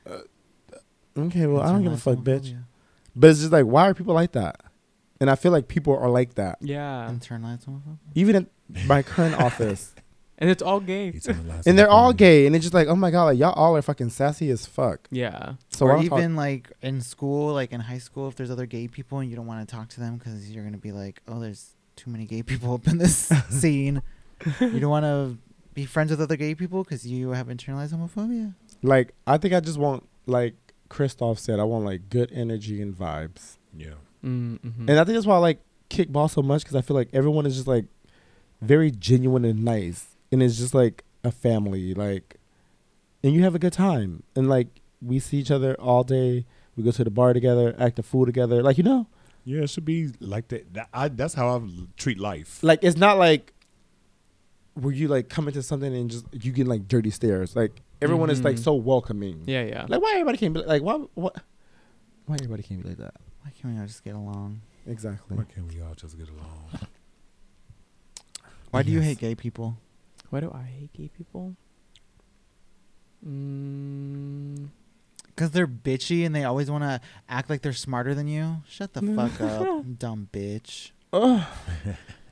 uh, 0.09 0.19
okay, 1.17 1.45
well, 1.45 1.61
I 1.61 1.71
don't 1.71 1.83
give 1.83 1.91
a 1.93 1.97
fuck, 1.97 2.17
bitch. 2.19 2.53
homophobia. 2.53 2.63
But 3.15 3.29
it's 3.31 3.39
just 3.39 3.51
like, 3.51 3.65
why 3.65 3.87
are 3.89 3.93
people 3.93 4.13
like 4.13 4.31
that? 4.33 4.61
And 5.21 5.29
I 5.29 5.35
feel 5.35 5.51
like 5.51 5.67
people 5.67 5.95
are 5.97 6.09
like 6.09 6.35
that, 6.35 6.57
yeah, 6.61 7.09
Internalized 7.11 7.65
homophobia. 7.65 7.97
even 8.15 8.35
in 8.73 8.87
my 8.87 9.03
current 9.03 9.35
office, 9.41 9.93
and 10.37 10.49
it's 10.49 10.61
all 10.63 10.79
gay. 10.79 11.11
Eternalized 11.11 11.63
and 11.67 11.77
they're 11.77 11.89
all 11.89 12.13
gay, 12.13 12.45
and 12.47 12.55
it's 12.55 12.63
just 12.63 12.73
like, 12.73 12.87
oh 12.87 12.95
my 12.95 13.11
god, 13.11 13.25
like 13.25 13.37
y'all 13.37 13.51
all 13.53 13.75
are 13.75 13.81
fucking 13.81 14.09
sassy 14.11 14.49
as 14.49 14.65
fuck. 14.65 15.07
Yeah, 15.11 15.55
So 15.71 15.85
or 15.87 15.91
I'll 15.97 16.03
talk- 16.03 16.19
even 16.19 16.35
like 16.37 16.71
in 16.81 17.01
school, 17.01 17.53
like 17.53 17.73
in 17.73 17.81
high 17.81 17.97
school, 17.97 18.29
if 18.29 18.35
there's 18.37 18.49
other 18.49 18.65
gay 18.65 18.87
people 18.87 19.19
and 19.19 19.29
you 19.29 19.35
don't 19.35 19.45
want 19.47 19.67
to 19.67 19.75
talk 19.75 19.89
to 19.89 19.99
them 19.99 20.17
because 20.17 20.49
you're 20.49 20.63
gonna 20.63 20.77
be 20.77 20.93
like, 20.93 21.21
oh, 21.27 21.39
there's 21.41 21.75
too 21.97 22.09
many 22.09 22.25
gay 22.25 22.41
people 22.43 22.73
up 22.73 22.87
in 22.87 22.97
this 22.97 23.17
scene. 23.49 24.01
You 24.61 24.79
don't 24.79 24.89
want 24.89 25.03
to 25.03 25.37
be 25.73 25.85
friends 25.85 26.11
with 26.11 26.21
other 26.21 26.37
gay 26.37 26.55
people 26.55 26.85
because 26.85 27.05
you 27.05 27.31
have 27.31 27.47
internalized 27.47 27.93
homophobia. 27.93 28.53
like, 28.81 29.13
I 29.27 29.37
think 29.37 29.53
I 29.53 29.59
just 29.59 29.77
want 29.77 30.07
like 30.27 30.55
Christoph 30.87 31.39
said, 31.39 31.59
I 31.59 31.63
want 31.65 31.83
like 31.83 32.09
good 32.09 32.31
energy 32.31 32.81
and 32.81 32.95
vibes. 32.97 33.57
Yeah. 33.75 33.95
Mm-hmm. 34.25 34.89
And 34.89 34.99
I 34.99 35.03
think 35.03 35.15
that's 35.15 35.25
why 35.25 35.35
I 35.35 35.39
like 35.39 35.61
kickball 35.89 36.29
so 36.29 36.41
much 36.41 36.61
because 36.63 36.75
I 36.75 36.81
feel 36.81 36.95
like 36.95 37.09
everyone 37.13 37.45
is 37.45 37.55
just 37.55 37.67
like 37.67 37.85
very 38.61 38.91
genuine 38.91 39.45
and 39.45 39.63
nice, 39.63 40.15
and 40.31 40.43
it's 40.43 40.57
just 40.57 40.73
like 40.73 41.03
a 41.23 41.31
family, 41.31 41.93
like, 41.93 42.37
and 43.23 43.33
you 43.33 43.43
have 43.43 43.55
a 43.55 43.59
good 43.59 43.73
time, 43.73 44.23
and 44.35 44.49
like 44.49 44.67
we 45.01 45.19
see 45.19 45.37
each 45.37 45.51
other 45.51 45.75
all 45.79 46.03
day. 46.03 46.45
We 46.75 46.83
go 46.83 46.91
to 46.91 47.03
the 47.03 47.09
bar 47.11 47.33
together, 47.33 47.75
act 47.77 47.97
the 47.97 48.03
fool 48.03 48.25
together, 48.25 48.61
like 48.63 48.77
you 48.77 48.83
know, 48.83 49.07
Yeah, 49.43 49.63
it 49.63 49.69
should 49.69 49.83
be 49.85 50.09
like 50.21 50.47
that. 50.49 50.73
that 50.75 50.87
I, 50.93 51.09
that's 51.09 51.33
how 51.33 51.49
I 51.57 51.61
treat 51.97 52.19
life. 52.19 52.59
like 52.63 52.83
it's 52.83 52.95
not 52.97 53.17
like 53.17 53.53
where 54.75 54.93
you 54.93 55.09
like 55.09 55.27
come 55.27 55.47
into 55.49 55.61
something 55.61 55.93
and 55.93 56.09
just 56.09 56.25
you 56.31 56.53
get 56.53 56.67
like 56.67 56.87
dirty 56.87 57.09
stares. 57.09 57.53
Like 57.55 57.81
everyone 58.01 58.29
is 58.29 58.43
like 58.43 58.55
Mhm. 58.55 58.63
so 58.63 58.73
welcoming. 58.75 59.43
yeah, 59.45 59.63
yeah. 59.63 59.85
Like 59.89 60.01
why 60.01 60.11
everybody 60.13 60.37
can't 60.37 60.53
be 60.53 60.61
like 60.61 60.81
why 60.81 60.93
what 61.15 61.35
why 62.27 62.35
everybody 62.35 62.63
can't 62.63 62.81
be 62.83 62.89
like 62.89 62.97
that? 62.99 63.15
Why 63.49 63.61
can't 63.61 63.73
we 63.73 63.79
all 63.81 63.87
just 63.87 64.03
get 64.03 64.15
along? 64.15 64.61
Exactly. 64.85 65.37
Why 65.37 65.43
can't 65.43 65.73
we 65.73 65.81
all 65.81 65.93
just 65.95 66.17
get 66.17 66.29
along? 66.29 66.87
Why 68.71 68.83
do 68.83 68.91
you 68.91 68.99
hate 69.01 69.17
gay 69.19 69.33
people? 69.35 69.77
Why 70.29 70.39
do 70.41 70.51
I 70.53 70.63
hate 70.63 70.93
gay 70.93 71.09
people? 71.09 71.55
Mm, 73.25 74.69
Because 75.25 75.51
they're 75.51 75.67
bitchy 75.67 76.25
and 76.25 76.35
they 76.35 76.43
always 76.43 76.69
want 76.69 76.83
to 76.83 77.01
act 77.27 77.49
like 77.49 77.61
they're 77.61 77.73
smarter 77.73 78.13
than 78.13 78.27
you. 78.27 78.57
Shut 78.67 78.93
the 78.93 79.01
fuck 79.01 79.41
up, 79.41 79.97
dumb 79.97 80.29
bitch. 80.31 80.91
Ugh. 81.11 81.43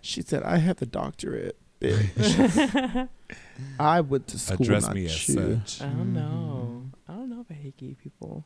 she 0.01 0.21
said, 0.21 0.43
"I 0.43 0.57
have 0.57 0.77
the 0.77 0.85
doctorate, 0.85 1.57
bitch. 1.81 3.09
I 3.79 4.01
went 4.01 4.27
to 4.27 4.37
school, 4.39 4.61
Address 4.61 4.83
not 4.83 4.93
me 4.95 5.05
as 5.05 5.19
such. 5.19 5.81
I 5.81 5.87
don't 5.89 6.13
know. 6.13 6.83
I 7.09 7.13
don't 7.13 7.29
know 7.29 7.41
if 7.41 7.49
I 7.49 7.55
hate 7.55 7.77
gay 7.77 7.95
people. 8.01 8.45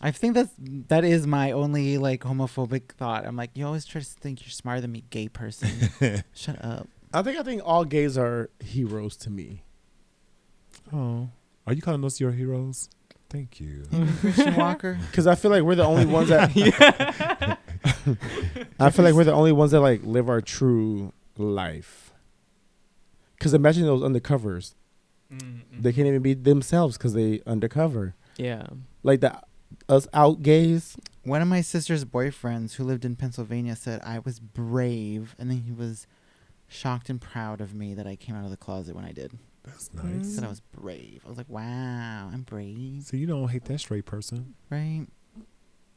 I 0.00 0.10
think 0.12 0.34
that's 0.34 0.52
that 0.88 1.04
is 1.04 1.26
my 1.26 1.52
only 1.52 1.98
like 1.98 2.22
homophobic 2.22 2.92
thought. 2.92 3.26
I'm 3.26 3.36
like, 3.36 3.50
you 3.54 3.66
always 3.66 3.84
try 3.84 4.00
to 4.00 4.06
think 4.06 4.42
you're 4.42 4.50
smarter 4.50 4.80
than 4.80 4.92
me, 4.92 5.04
gay 5.10 5.28
person. 5.28 5.68
Shut 6.34 6.64
up. 6.64 6.88
I 7.12 7.22
think 7.22 7.38
I 7.38 7.42
think 7.42 7.62
all 7.64 7.84
gays 7.84 8.16
are 8.16 8.50
heroes 8.64 9.16
to 9.18 9.30
me. 9.30 9.62
Oh, 10.92 11.28
Are 11.66 11.72
you 11.72 11.82
calling 11.82 12.04
us 12.04 12.18
your 12.20 12.32
heroes? 12.32 12.88
Thank 13.28 13.60
you. 13.60 13.84
Christian 14.20 14.56
Walker. 14.56 14.98
Because 15.10 15.26
I 15.26 15.34
feel 15.34 15.50
like 15.50 15.62
we're 15.62 15.74
the 15.76 15.84
only 15.84 16.06
ones 16.06 16.30
that. 16.30 16.50
I 18.80 18.90
feel 18.90 19.04
like 19.04 19.14
we're 19.14 19.24
the 19.24 19.32
only 19.32 19.52
ones 19.52 19.70
that 19.72 19.80
like 19.80 20.00
live 20.02 20.28
our 20.28 20.40
true 20.40 21.12
life. 21.36 22.12
Because 23.38 23.54
imagine 23.54 23.84
those 23.84 24.02
undercovers. 24.02 24.74
Mm-hmm. 25.32 25.80
They 25.82 25.92
can't 25.92 26.06
even 26.08 26.22
be 26.22 26.34
themselves 26.34 26.96
because 26.98 27.12
they 27.14 27.40
undercover. 27.46 28.14
yeah. 28.36 28.66
Like 29.02 29.20
the 29.20 29.40
us 29.90 30.06
out 30.14 30.42
gays. 30.42 30.96
One 31.24 31.42
of 31.42 31.48
my 31.48 31.60
sister's 31.60 32.04
boyfriends 32.04 32.74
who 32.74 32.84
lived 32.84 33.04
in 33.04 33.16
Pennsylvania 33.16 33.76
said 33.76 34.00
I 34.04 34.20
was 34.20 34.40
brave, 34.40 35.34
and 35.38 35.50
then 35.50 35.62
he 35.62 35.72
was 35.72 36.06
shocked 36.68 37.10
and 37.10 37.20
proud 37.20 37.60
of 37.60 37.74
me 37.74 37.92
that 37.94 38.06
I 38.06 38.16
came 38.16 38.34
out 38.36 38.44
of 38.44 38.50
the 38.50 38.56
closet 38.56 38.94
when 38.94 39.04
I 39.04 39.12
did. 39.12 39.32
That's 39.64 39.90
He 40.00 40.08
nice. 40.08 40.34
said 40.34 40.44
I 40.44 40.48
was 40.48 40.60
brave. 40.60 41.22
I 41.26 41.28
was 41.28 41.36
like, 41.36 41.48
wow, 41.50 42.30
I'm 42.32 42.42
brave, 42.42 43.02
So 43.02 43.16
you 43.16 43.26
don't 43.26 43.48
hate 43.48 43.64
that 43.66 43.78
straight 43.80 44.06
person. 44.06 44.54
right? 44.70 45.06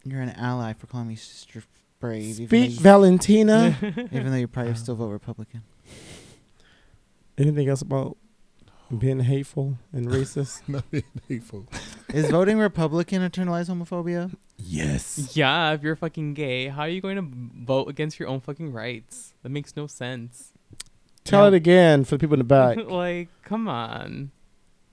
You're 0.04 0.22
an 0.22 0.32
ally 0.32 0.74
for 0.74 0.88
calling 0.88 1.08
me 1.08 1.16
str- 1.16 1.60
brave, 2.00 2.36
Speak, 2.36 2.72
you, 2.72 2.80
Valentina. 2.80 3.78
even 4.12 4.32
though 4.32 4.38
you 4.38 4.48
probably 4.50 4.72
uh-huh. 4.72 4.80
still 4.82 4.96
vote 4.96 5.10
Republican. 5.10 5.64
Anything 7.38 7.70
else 7.70 7.82
about 7.82 8.18
being 8.98 9.22
hateful 9.22 9.78
and 9.94 10.08
racist? 10.10 10.68
Not 10.68 10.90
being 10.92 11.04
hateful. 11.30 11.68
Is 12.14 12.30
voting 12.30 12.58
Republican 12.60 13.22
internalize 13.28 13.70
homophobia? 13.70 14.34
yes. 14.58 15.36
Yeah, 15.36 15.72
if 15.74 15.82
you're 15.84 15.96
fucking 15.96 16.36
gay, 16.36 16.68
how 16.68 16.84
are 16.84 16.88
you 16.90 17.02
going 17.02 17.16
to 17.18 17.26
vote 17.66 17.90
against 17.90 18.20
your 18.20 18.30
own 18.30 18.40
fucking 18.40 18.72
rights? 18.72 19.34
That 19.44 19.50
makes 19.50 19.76
no 19.76 19.88
sense. 19.88 20.54
Tell 21.24 21.44
Yeah. 21.44 21.48
it 21.50 21.54
again 21.56 22.04
for 22.04 22.16
the 22.16 22.20
people 22.20 22.36
in 22.36 22.40
the 22.40 22.44
back. 22.44 22.78
like, 22.88 23.30
come 23.44 23.68
on. 23.68 24.32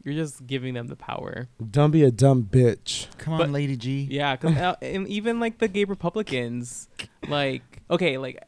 You're 0.03 0.15
just 0.15 0.47
giving 0.47 0.73
them 0.75 0.87
the 0.87 0.97
power. 0.97 1.49
Don't 1.71 1.91
be 1.91 2.03
a 2.05 2.11
dumb 2.11 2.45
bitch. 2.51 3.07
Come 3.19 3.35
on, 3.35 3.53
Lady 3.53 3.77
G. 3.77 4.09
Yeah, 4.11 4.35
'cause, 4.37 4.57
uh, 4.57 4.75
and 4.81 5.07
even 5.09 5.41
like 5.41 5.59
the 5.59 5.69
gay 5.69 5.85
Republicans, 5.85 6.89
like 7.29 7.83
okay, 7.91 8.17
like 8.17 8.43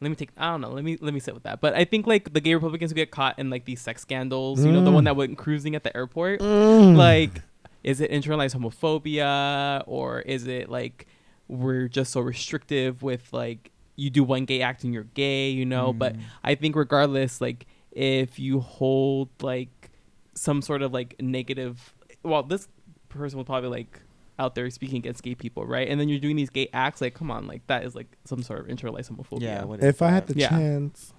let 0.00 0.10
me 0.10 0.14
take 0.14 0.30
I 0.36 0.52
don't 0.52 0.60
know, 0.60 0.70
let 0.70 0.84
me 0.84 0.96
let 1.00 1.12
me 1.12 1.18
sit 1.18 1.34
with 1.34 1.42
that. 1.42 1.60
But 1.60 1.74
I 1.74 1.84
think 1.84 2.06
like 2.06 2.32
the 2.34 2.40
gay 2.40 2.54
Republicans 2.54 2.92
who 2.92 2.94
get 2.94 3.10
caught 3.10 3.36
in 3.40 3.50
like 3.50 3.64
these 3.64 3.80
sex 3.80 4.00
scandals, 4.02 4.64
you 4.64 4.70
know, 4.70 4.84
the 4.84 4.90
Mm. 4.92 4.94
one 4.94 5.04
that 5.04 5.16
went 5.16 5.36
cruising 5.38 5.74
at 5.74 5.82
the 5.82 5.94
airport, 5.96 6.38
Mm. 6.38 6.94
like 6.96 7.42
is 7.84 8.00
it 8.00 8.10
internalized 8.10 8.54
homophobia 8.56 9.82
or 9.86 10.20
is 10.20 10.46
it 10.46 10.68
like 10.68 11.06
we're 11.48 11.88
just 11.88 12.12
so 12.12 12.20
restrictive 12.20 13.02
with 13.02 13.32
like 13.32 13.70
you 13.96 14.08
do 14.10 14.24
one 14.24 14.44
gay 14.44 14.62
act 14.62 14.84
and 14.84 14.94
you're 14.94 15.04
gay, 15.14 15.50
you 15.50 15.66
know? 15.66 15.92
But 15.92 16.14
Mm. 16.16 16.20
I 16.44 16.54
think 16.54 16.76
regardless, 16.76 17.40
like 17.40 17.66
if 17.92 18.38
you 18.38 18.60
hold 18.60 19.28
like 19.42 19.90
some 20.34 20.62
sort 20.62 20.82
of 20.82 20.92
like 20.92 21.14
negative, 21.20 21.94
well, 22.22 22.42
this 22.42 22.68
person 23.10 23.36
will 23.36 23.44
probably 23.44 23.68
like 23.68 24.00
out 24.38 24.54
there 24.54 24.68
speaking 24.70 24.96
against 24.96 25.22
gay 25.22 25.34
people, 25.34 25.66
right? 25.66 25.86
And 25.88 26.00
then 26.00 26.08
you're 26.08 26.18
doing 26.18 26.36
these 26.36 26.48
gay 26.50 26.68
acts, 26.72 27.00
like 27.02 27.14
come 27.14 27.30
on, 27.30 27.46
like 27.46 27.66
that 27.66 27.84
is 27.84 27.94
like 27.94 28.16
some 28.24 28.42
sort 28.42 28.60
of 28.60 28.66
internalized 28.74 29.10
homophobia. 29.10 29.42
yeah. 29.42 29.64
What 29.64 29.80
is 29.80 29.84
if 29.84 30.00
I 30.00 30.08
had 30.10 30.26
the 30.26 30.38
Yeah. 30.38 30.48
chance 30.48 31.12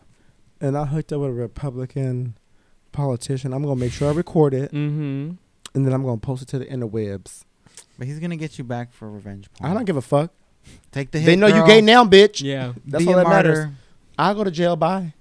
and 0.60 0.76
I 0.76 0.86
hooked 0.86 1.14
up 1.14 1.22
with 1.22 1.30
a 1.30 1.34
Republican 1.34 2.36
politician, 2.92 3.54
I'm 3.54 3.62
gonna 3.64 3.76
make 3.76 3.92
sure 3.92 4.10
I 4.10 4.14
record 4.14 4.54
it 4.56 4.72
Mm-hmm. 4.72 5.32
And 5.74 5.86
then 5.86 5.94
I'm 5.94 6.04
gonna 6.04 6.18
post 6.18 6.42
it 6.44 6.48
to 6.50 6.60
the 6.60 6.66
interwebs. 6.66 7.44
But 7.98 8.08
he's 8.08 8.20
gonna 8.20 8.36
get 8.38 8.58
you 8.58 8.64
back 8.64 8.92
for 8.94 9.10
revenge 9.10 9.50
porn. 9.54 9.72
I 9.72 9.74
don't 9.74 9.86
give 9.86 9.98
a 9.98 10.02
fuck. 10.02 10.32
Take 10.92 11.12
the 11.12 11.20
hit. 11.20 11.26
They 11.26 11.36
know 11.36 11.48
you 11.48 11.66
gay 11.66 11.82
now, 11.82 12.06
bitch. 12.06 12.42
Yeah. 12.42 12.74
That's 12.86 13.04
Be 13.04 13.14
all 13.14 13.20
a 13.20 13.24
that 13.24 13.30
matters. 13.30 13.58
martyr. 13.60 13.74
I 14.18 14.34
go 14.34 14.44
to 14.44 14.52
jail. 14.52 14.76
Bye. 14.76 15.14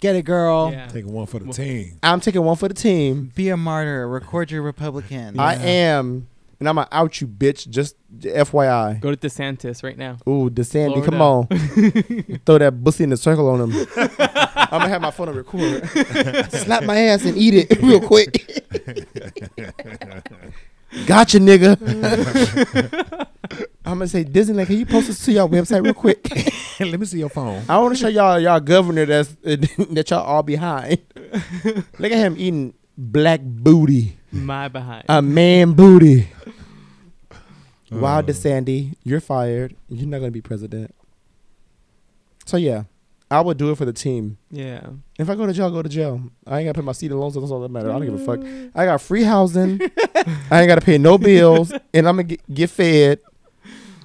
Get 0.00 0.14
it, 0.14 0.22
girl. 0.24 0.70
Yeah. 0.70 0.86
Taking 0.86 1.12
one 1.12 1.26
for 1.26 1.40
the 1.40 1.52
team. 1.52 1.98
I'm 2.02 2.20
taking 2.20 2.42
one 2.42 2.56
for 2.56 2.68
the 2.68 2.74
team. 2.74 3.32
Be 3.34 3.48
a 3.48 3.56
martyr. 3.56 4.06
Record 4.06 4.50
your 4.50 4.62
Republican. 4.62 5.38
I 5.40 5.56
am, 5.56 6.28
and 6.60 6.68
I'm 6.68 6.74
gonna 6.76 6.88
out 6.90 7.20
you, 7.20 7.26
bitch. 7.28 7.68
Just 7.68 7.96
FYI. 8.18 9.00
Go 9.00 9.14
to 9.14 9.16
DeSantis 9.16 9.82
right 9.82 9.96
now. 9.96 10.16
Ooh, 10.28 10.50
DeSandy, 10.50 11.04
come 11.04 11.16
Florida. 11.16 12.34
on. 12.34 12.38
Throw 12.46 12.58
that 12.58 12.82
bussy 12.82 13.04
in 13.04 13.10
the 13.10 13.16
circle 13.16 13.48
on 13.48 13.70
him. 13.70 13.86
I'm 13.96 14.80
gonna 14.80 14.88
have 14.88 15.02
my 15.02 15.10
phone 15.10 15.28
on 15.28 15.36
record. 15.36 15.88
Slap 16.50 16.84
my 16.84 16.96
ass 16.98 17.24
and 17.24 17.36
eat 17.36 17.54
it 17.54 17.80
real 17.82 18.00
quick. 18.00 18.64
gotcha, 21.06 21.38
nigga. 21.38 21.78
I'm 23.84 23.94
gonna 23.98 24.08
say 24.08 24.24
Disneyland. 24.24 24.66
Can 24.66 24.78
you 24.78 24.86
post 24.86 25.06
this 25.06 25.24
to 25.24 25.32
your 25.32 25.48
website 25.48 25.82
real 25.84 25.94
quick? 25.94 26.28
Let 26.80 26.98
me 27.00 27.06
see 27.06 27.18
your 27.20 27.28
phone. 27.30 27.62
I 27.68 27.78
want 27.78 27.94
to 27.96 28.00
show 28.00 28.08
y'all 28.08 28.38
y'all 28.38 28.60
governor 28.60 29.06
that's 29.06 29.28
that 29.42 30.06
y'all 30.10 30.20
all 30.24 30.42
behind. 30.42 30.98
Look 31.98 32.12
at 32.12 32.18
him 32.18 32.34
eating 32.36 32.74
black 32.96 33.40
booty, 33.42 34.17
My 34.32 34.68
behind. 34.68 35.04
a 35.08 35.22
man 35.22 35.72
booty. 35.72 36.28
Wild 37.90 38.28
Uh, 38.28 38.32
DeSandy, 38.32 38.94
you're 39.04 39.20
fired. 39.20 39.74
You're 39.88 40.06
not 40.08 40.18
gonna 40.18 40.30
be 40.30 40.42
president. 40.42 40.94
So 42.44 42.56
yeah, 42.58 42.84
I 43.30 43.40
would 43.40 43.56
do 43.56 43.70
it 43.70 43.78
for 43.78 43.84
the 43.86 43.92
team. 43.92 44.36
yeah. 44.50 44.80
If 45.18 45.28
I 45.30 45.34
go 45.34 45.46
to 45.46 45.52
jail, 45.52 45.66
I 45.66 45.70
go 45.70 45.82
to 45.82 45.88
jail. 45.88 46.20
I 46.46 46.58
ain't 46.58 46.66
gotta 46.68 46.80
pay 46.80 46.84
my 46.84 46.92
seat 46.92 47.10
alone, 47.10 47.32
so 47.32 47.40
that's 47.40 47.50
all 47.50 47.60
that 47.60 47.70
matters. 47.70 47.90
I 47.90 47.92
don't 47.98 48.04
give 48.04 48.14
a 48.20 48.24
fuck. 48.24 48.40
I 48.74 48.84
got 48.84 49.00
free 49.00 49.22
housing. 49.22 49.80
I 50.50 50.60
ain't 50.60 50.68
gotta 50.68 50.80
pay 50.82 50.98
no 50.98 51.16
bills, 51.18 51.72
and 51.94 52.06
I'm 52.08 52.16
gonna 52.16 52.24
get, 52.24 52.54
get 52.54 52.70
fed. 52.70 53.20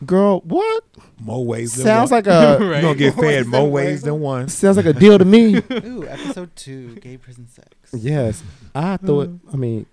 Girl, 0.06 0.42
what? 0.42 0.84
More 1.20 1.46
ways 1.46 1.76
than 1.76 1.84
Sounds 1.86 2.12
one. 2.12 2.18
like 2.24 2.28
a 2.28 2.58
You're 2.62 2.82
gonna 2.82 2.96
get 2.96 3.16
More 3.16 3.26
fed 3.26 3.48
more 3.48 3.62
one. 3.64 3.72
ways 3.72 4.02
than 4.02 4.20
one. 4.20 4.48
sounds 4.50 4.76
like 4.78 4.86
a 4.86 4.92
deal 4.94 5.18
to 5.18 5.24
me. 5.26 5.56
Ooh, 5.58 6.06
episode 6.08 6.54
two, 6.56 6.96
gay 6.96 7.16
prison 7.18 7.48
sex. 7.48 7.68
Yes, 7.94 8.44
I 8.76 8.98
thought. 8.98 9.28
it. 9.30 9.30
I 9.54 9.56
mean, 9.56 9.86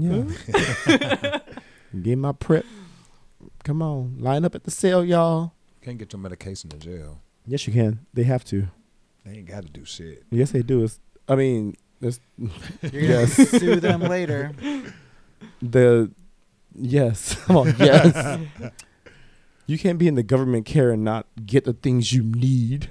yeah. 0.00 1.38
Get 2.02 2.16
my 2.18 2.32
PrEP. 2.32 2.64
Come 3.64 3.82
on, 3.82 4.16
line 4.18 4.44
up 4.44 4.54
at 4.54 4.64
the 4.64 4.70
cell, 4.70 5.04
y'all. 5.04 5.52
Can't 5.82 5.98
get 5.98 6.12
your 6.12 6.20
medication 6.20 6.70
in 6.72 6.80
jail. 6.80 7.20
Yes, 7.46 7.66
you 7.66 7.72
can. 7.72 8.00
They 8.12 8.24
have 8.24 8.44
to. 8.46 8.68
They 9.24 9.38
ain't 9.38 9.46
got 9.48 9.64
to 9.64 9.70
do 9.70 9.84
shit. 9.84 10.24
Yes, 10.30 10.50
they 10.50 10.62
do. 10.62 10.84
It's, 10.84 10.98
I 11.28 11.34
mean, 11.36 11.76
it's 12.00 12.20
You're 12.38 12.48
gonna 13.02 13.02
Yes. 13.02 13.48
sue 13.50 13.76
them 13.80 14.00
later. 14.02 14.52
the 15.62 16.10
yes. 16.74 17.34
Come 17.44 17.56
on, 17.58 17.74
yes. 17.78 18.40
you 19.66 19.78
can't 19.78 19.98
be 19.98 20.08
in 20.08 20.14
the 20.14 20.22
government 20.22 20.66
care 20.66 20.90
and 20.90 21.04
not 21.04 21.26
get 21.46 21.64
the 21.64 21.72
things 21.74 22.12
you 22.12 22.22
need. 22.22 22.90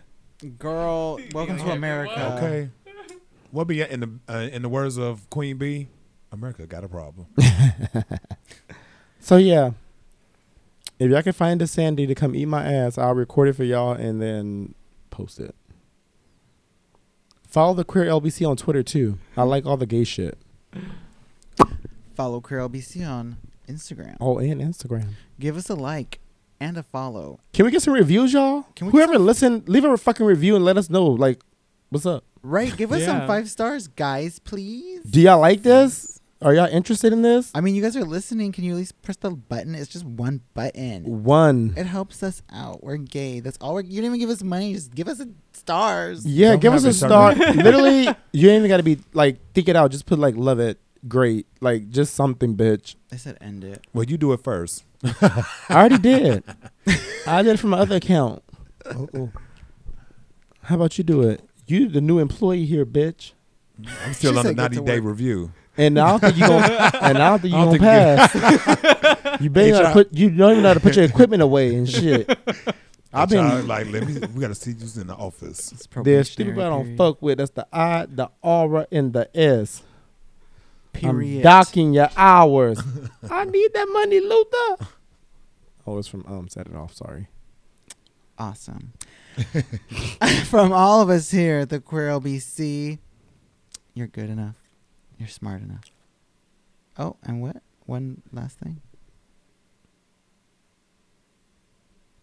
Girl, 0.59 1.19
welcome 1.34 1.57
to 1.57 1.71
America. 1.71 2.35
Okay. 2.38 2.69
What 3.51 3.65
be 3.67 3.81
in 3.81 3.99
the 3.99 4.11
uh, 4.29 4.49
in 4.51 4.61
the 4.61 4.69
words 4.69 4.97
of 4.97 5.27
Queen 5.29 5.57
Bey? 5.57 5.88
America 6.32 6.66
got 6.68 6.84
a 6.84 6.88
problem. 6.90 7.28
So 9.20 9.36
yeah, 9.36 9.72
if 10.99 11.12
y'all 11.12 11.22
can 11.22 11.34
find 11.34 11.62
a 11.62 11.68
Sandy 11.68 12.08
to 12.08 12.16
come 12.16 12.34
eat 12.34 12.45
my 12.45 12.64
ass, 12.72 12.98
I'll 12.98 13.14
record 13.14 13.49
it 13.49 13.58
for 13.58 13.66
y'all 13.66 13.91
and 13.91 14.22
then 14.22 14.74
post 15.10 15.38
it. 15.38 15.54
Follow 17.45 17.74
the 17.74 17.84
queer 17.84 18.06
LBC 18.06 18.48
on 18.48 18.56
Twitter 18.56 18.84
too. 18.84 19.18
I 19.36 19.44
like 19.44 19.66
all 19.66 19.76
the 19.76 19.86
gay 19.86 20.06
shit. 20.06 20.38
Follow 22.16 22.40
Queer 22.40 22.62
LBC 22.62 23.06
on 23.08 23.38
Instagram. 23.68 24.16
Oh, 24.22 24.38
and 24.38 24.62
Instagram. 24.62 25.10
Give 25.40 25.58
us 25.58 25.70
a 25.70 25.76
like 25.76 26.20
and 26.62 26.78
a 26.78 26.84
follow. 26.84 27.40
Can 27.54 27.66
we 27.66 27.72
get 27.72 27.82
some 27.82 27.94
reviews, 27.94 28.32
y'all? 28.34 28.66
Can 28.76 28.88
we 28.88 28.91
Whoever 28.94 29.14
some- 29.16 29.26
listen, 29.26 29.64
leave 29.68 29.84
a 29.84 29.98
fucking 29.98 30.26
review 30.26 30.56
and 30.56 30.64
let 30.64 30.78
us 30.78 30.90
know. 30.90 31.06
Like, 31.06 31.41
what's 31.90 32.06
up? 32.06 32.24
Right, 32.41 32.76
give 32.78 32.91
us 32.94 33.04
some 33.04 33.28
five 33.28 33.49
stars, 33.49 33.88
guys, 33.90 34.40
please. 34.40 35.04
Do 35.04 35.20
y'all 35.20 35.40
like 35.40 35.64
this? 35.64 36.16
Are 36.39 36.53
y'all 36.53 36.68
interested 36.68 37.14
in 37.14 37.23
this? 37.23 37.51
I 37.55 37.61
mean, 37.61 37.73
you 37.73 37.81
guys 37.81 37.97
are 37.97 38.03
listening. 38.03 38.51
Can 38.51 38.64
you 38.64 38.73
at 38.73 38.77
least 38.77 39.01
press 39.01 39.18
the 39.18 39.31
button? 39.31 39.73
It's 39.73 39.89
just 39.89 40.05
one 40.05 40.41
button. 40.53 41.23
One. 41.23 41.73
It 41.76 41.88
helps 41.88 42.22
us 42.22 42.43
out. 42.51 42.84
We're 42.84 42.97
gay. 42.97 43.39
That's 43.39 43.57
all. 43.59 43.73
We're, 43.73 43.81
you 43.81 43.89
didn't 44.01 44.05
even 44.05 44.19
give 44.19 44.30
us 44.30 44.43
money. 44.43 44.73
Just 44.76 44.93
give 44.93 45.07
us 45.07 45.19
a 45.19 45.27
stars. 45.53 46.26
Yeah, 46.27 46.51
Don't 46.51 46.59
give 46.59 46.73
us 46.73 46.84
have 46.84 46.88
a 46.88 46.91
it 46.91 46.93
star. 46.93 47.31
somewhere. 47.35 47.53
Literally, 47.64 48.01
you 48.34 48.49
ain't 48.49 48.59
even 48.59 48.69
got 48.69 48.77
to 48.77 48.84
be 48.84 48.99
like 49.14 49.39
think 49.53 49.68
it 49.68 49.76
out. 49.76 49.89
Just 49.89 50.05
put 50.05 50.19
like 50.19 50.35
love 50.35 50.59
it, 50.59 50.80
great, 51.07 51.47
like 51.59 51.89
just 51.89 52.14
something, 52.14 52.55
bitch. 52.55 52.95
I 53.11 53.15
said 53.15 53.38
end 53.41 53.64
it. 53.64 53.88
Well, 53.93 54.03
you 54.05 54.18
do 54.18 54.31
it 54.34 54.43
first. 54.43 54.84
I 55.03 55.43
already 55.72 55.97
did. 55.97 56.43
I 57.26 57.41
did 57.41 57.53
it 57.55 57.57
from 57.59 57.72
my 57.72 57.80
other 57.80 57.95
account. 57.95 58.43
Oh, 58.85 59.31
How 60.61 60.76
about 60.76 60.99
you 60.99 61.03
do 61.03 61.23
it? 61.23 61.41
You 61.65 61.88
the 61.89 62.01
new 62.01 62.19
employee 62.19 62.65
here, 62.65 62.85
bitch. 62.85 63.31
I'm 64.05 64.14
still 64.14 64.34
She 64.34 64.38
on 64.38 64.43
the 64.43 64.49
said 64.49 64.55
get 64.57 64.61
90 64.72 64.77
to 64.77 64.84
day 64.84 64.99
work. 64.99 65.09
review. 65.09 65.51
And 65.78 65.99
I 65.99 66.10
don't 66.10 66.20
think 66.20 66.38
you 66.38 66.48
gonna. 66.48 66.91
and 67.02 67.18
I 67.18 67.30
don't 67.30 67.41
think 67.41 67.54
you 67.54 67.60
I 67.60 67.66
gonna 67.66 67.78
don't 67.78 68.34
pass. 68.34 69.41
you 69.41 69.49
better 69.49 69.84
not 69.84 69.94
put. 69.94 70.12
You 70.12 70.30
don't 70.32 70.52
even 70.52 70.64
know 70.64 70.70
how 70.70 70.74
to 70.74 70.80
put 70.80 70.95
your 70.95 71.06
equipment 71.06 71.44
away 71.44 71.76
and 71.76 71.88
shit. 71.88 72.28
I've 73.14 73.32
HR 73.32 73.36
been. 73.36 73.68
like, 73.68 73.88
let 73.88 74.08
me. 74.08 74.20
We 74.34 74.41
got 74.41 74.49
to 74.49 74.56
see 74.56 74.72
you 74.72 75.02
in 75.02 75.08
the 75.08 75.16
office. 75.16 75.72
It's 75.72 75.88
There's 76.04 76.36
two 76.36 76.45
people 76.45 76.64
I 76.64 76.70
don't 76.70 76.98
fuck 76.98 77.22
with. 77.22 77.38
That's 77.38 77.52
the 77.52 77.68
I, 77.72 78.08
the 78.08 78.30
aura, 78.41 78.88
and 78.91 79.14
the 79.14 79.30
S. 79.38 79.84
Period. 80.94 81.38
I'm 81.38 81.44
docking 81.44 81.94
your 81.94 82.10
hours. 82.18 82.80
I 83.30 83.45
need 83.45 83.74
that 83.74 83.88
money, 83.91 84.20
Luther. 84.20 84.88
Oh, 85.86 85.98
it's 85.99 86.08
from 86.08 86.26
um. 86.28 86.48
Set 86.48 86.68
it 86.68 86.76
off. 86.76 86.94
Sorry. 86.95 87.28
Awesome. 88.40 88.94
From 90.45 90.74
all 90.74 91.02
of 91.02 91.10
us 91.10 91.32
here 91.32 91.60
at 91.60 91.70
the 91.70 91.80
Queer 91.80 92.10
LBC, 92.10 92.99
you're 93.94 94.08
good 94.08 94.30
enough. 94.30 94.66
You're 95.18 95.27
smart 95.27 95.61
enough. 95.61 95.91
Oh, 96.98 97.18
and 97.23 97.41
what? 97.41 97.61
One 97.85 98.22
last 98.31 98.60
thing. 98.60 98.81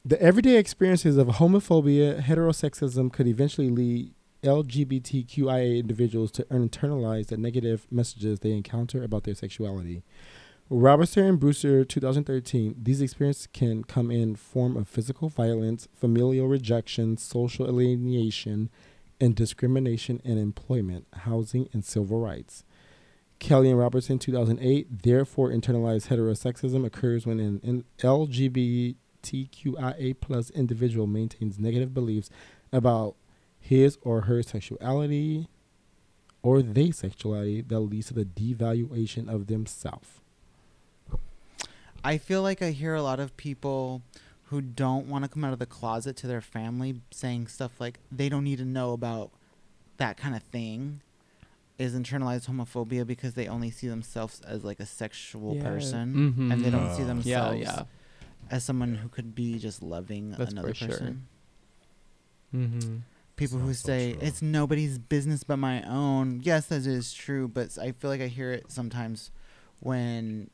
The 0.04 0.20
everyday 0.20 0.58
experiences 0.58 1.16
of 1.16 1.28
homophobia, 1.28 2.20
heterosexism 2.22 3.12
could 3.12 3.26
eventually 3.26 3.70
lead 3.70 4.12
LGBTQIA 4.42 5.78
individuals 5.78 6.30
to 6.32 6.44
internalize 6.44 7.28
the 7.28 7.38
negative 7.38 7.86
messages 7.90 8.40
they 8.40 8.52
encounter 8.52 9.02
about 9.02 9.24
their 9.24 9.34
sexuality. 9.34 10.02
Robertson 10.70 11.24
and 11.24 11.40
Brewster, 11.40 11.84
2013. 11.84 12.76
These 12.82 13.00
experiences 13.00 13.48
can 13.52 13.84
come 13.84 14.10
in 14.10 14.34
form 14.34 14.76
of 14.76 14.88
physical 14.88 15.28
violence, 15.28 15.88
familial 15.94 16.48
rejection, 16.48 17.16
social 17.16 17.66
alienation, 17.66 18.70
and 19.20 19.34
discrimination 19.34 20.20
in 20.24 20.38
employment, 20.38 21.06
housing, 21.12 21.68
and 21.72 21.84
civil 21.84 22.18
rights. 22.18 22.64
Kelly 23.44 23.68
and 23.68 23.78
Robertson, 23.78 24.18
2008. 24.18 25.02
Therefore, 25.02 25.50
internalized 25.50 26.08
heterosexism 26.08 26.86
occurs 26.86 27.26
when 27.26 27.38
an, 27.40 27.84
LGBTQIA 27.98 28.96
plus 30.18 30.48
individual 30.48 31.06
maintains 31.06 31.58
negative 31.58 31.92
beliefs 31.92 32.30
about 32.72 33.16
his 33.60 33.98
or 34.00 34.22
her 34.22 34.42
sexuality 34.42 35.46
or 36.42 36.62
their 36.62 36.90
sexuality 36.90 37.60
that 37.60 37.80
leads 37.80 38.06
to 38.06 38.14
the 38.14 38.24
devaluation 38.24 39.28
of 39.28 39.46
themselves. 39.46 40.22
I 42.02 42.16
feel 42.16 42.40
like 42.40 42.62
I 42.62 42.70
hear 42.70 42.94
a 42.94 43.02
lot 43.02 43.20
of 43.20 43.36
people 43.36 44.00
who 44.44 44.62
don't 44.62 45.06
want 45.06 45.24
to 45.24 45.28
come 45.28 45.44
out 45.44 45.52
of 45.52 45.58
the 45.58 45.66
closet 45.66 46.16
to 46.16 46.26
their 46.26 46.40
family 46.40 47.02
saying 47.10 47.48
stuff 47.48 47.72
like 47.78 47.98
they 48.10 48.30
don't 48.30 48.44
need 48.44 48.56
to 48.56 48.64
know 48.64 48.94
about 48.94 49.32
that 49.98 50.16
kind 50.16 50.34
of 50.34 50.42
thing 50.44 51.02
is 51.78 51.94
internalized 51.94 52.46
homophobia 52.48 53.06
because 53.06 53.34
they 53.34 53.48
only 53.48 53.70
see 53.70 53.88
themselves 53.88 54.40
as 54.42 54.62
like 54.64 54.78
a 54.80 54.86
sexual 54.86 55.56
Yeah. 55.56 55.62
person 55.64 56.34
Mhm. 56.36 56.52
and 56.52 56.64
they 56.64 56.70
don't 56.70 56.90
see 56.94 57.02
Oh. 57.02 57.06
Yeah, 57.06 57.06
themselves 57.06 57.60
yeah. 57.60 57.82
as 58.50 58.62
someone 58.64 58.94
who 58.96 59.08
could 59.08 59.34
be 59.34 59.58
just 59.58 59.82
loving 59.82 60.30
That's 60.32 60.52
another 60.52 60.68
for 60.68 60.74
sure. 60.74 60.88
person. 60.88 61.26
Mm-hmm. 62.54 62.96
People 63.36 63.58
who 63.58 63.66
Sounds 63.74 63.80
so 63.80 63.86
say 63.88 64.12
true. 64.12 64.20
it's 64.22 64.42
nobody's 64.42 64.98
business 64.98 65.42
but 65.42 65.56
my 65.56 65.82
own. 65.82 66.40
Yes, 66.44 66.66
that 66.66 66.86
is 66.86 67.12
true, 67.12 67.48
but 67.48 67.76
I 67.78 67.90
feel 67.92 68.10
like 68.10 68.20
I 68.20 68.28
hear 68.28 68.52
it 68.52 68.70
sometimes 68.70 69.32
when 69.80 70.50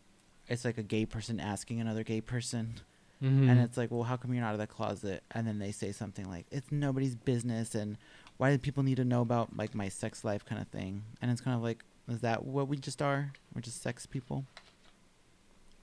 it's 0.49 0.65
like 0.65 0.79
a 0.79 0.83
gay 0.83 1.05
person 1.05 1.39
asking 1.41 1.81
another 1.81 2.03
gay 2.05 2.21
person 2.21 2.75
Mm-hmm. 3.23 3.51
and 3.51 3.61
it's 3.61 3.77
like, 3.77 3.91
well, 3.91 4.05
how 4.05 4.17
come 4.17 4.33
you're 4.33 4.41
not 4.43 4.49
out 4.49 4.55
of 4.55 4.61
the 4.61 4.67
closet? 4.67 5.23
And 5.33 5.47
then 5.47 5.59
they 5.59 5.73
say 5.73 5.93
something 5.93 6.27
like, 6.27 6.47
it's 6.51 6.73
nobody's 6.73 7.15
business, 7.15 7.75
and 7.75 7.99
why 8.41 8.51
do 8.51 8.57
people 8.57 8.83
need 8.83 8.97
to 8.97 9.05
know 9.05 9.21
about 9.21 9.55
like 9.55 9.75
my 9.75 9.91
sex 9.91 10.25
life 10.25 10.47
kind 10.47 10.63
of 10.63 10.67
thing? 10.69 11.03
And 11.21 11.31
it's 11.31 11.43
kind 11.43 11.55
of 11.55 11.63
like, 11.63 11.85
is 12.09 12.23
that 12.23 12.43
what 12.43 12.69
we 12.69 12.79
just 12.79 13.03
are? 13.03 13.33
We're 13.55 13.61
just 13.61 13.83
sex 13.83 14.07
people. 14.07 14.47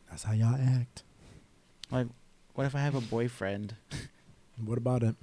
That's 0.09 0.23
how 0.23 0.33
y'all 0.33 0.55
act. 0.59 1.03
Like, 1.91 2.07
what 2.55 2.65
if 2.65 2.73
I 2.73 2.79
have 2.79 2.95
a 2.95 3.01
boyfriend? 3.01 3.75
What 4.65 4.79
about 4.79 5.03
it? 5.03 5.15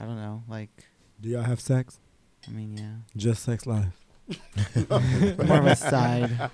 I 0.00 0.06
don't 0.06 0.16
know. 0.16 0.42
Like, 0.48 0.70
Do 1.20 1.28
y'all 1.28 1.44
have 1.44 1.60
sex? 1.60 2.00
I 2.48 2.50
mean, 2.50 2.76
yeah, 2.76 2.94
Just 3.16 3.44
sex 3.44 3.64
life. 3.64 3.92
more 4.90 5.58
of 5.58 5.66
a 5.66 5.76
side. 5.76 6.50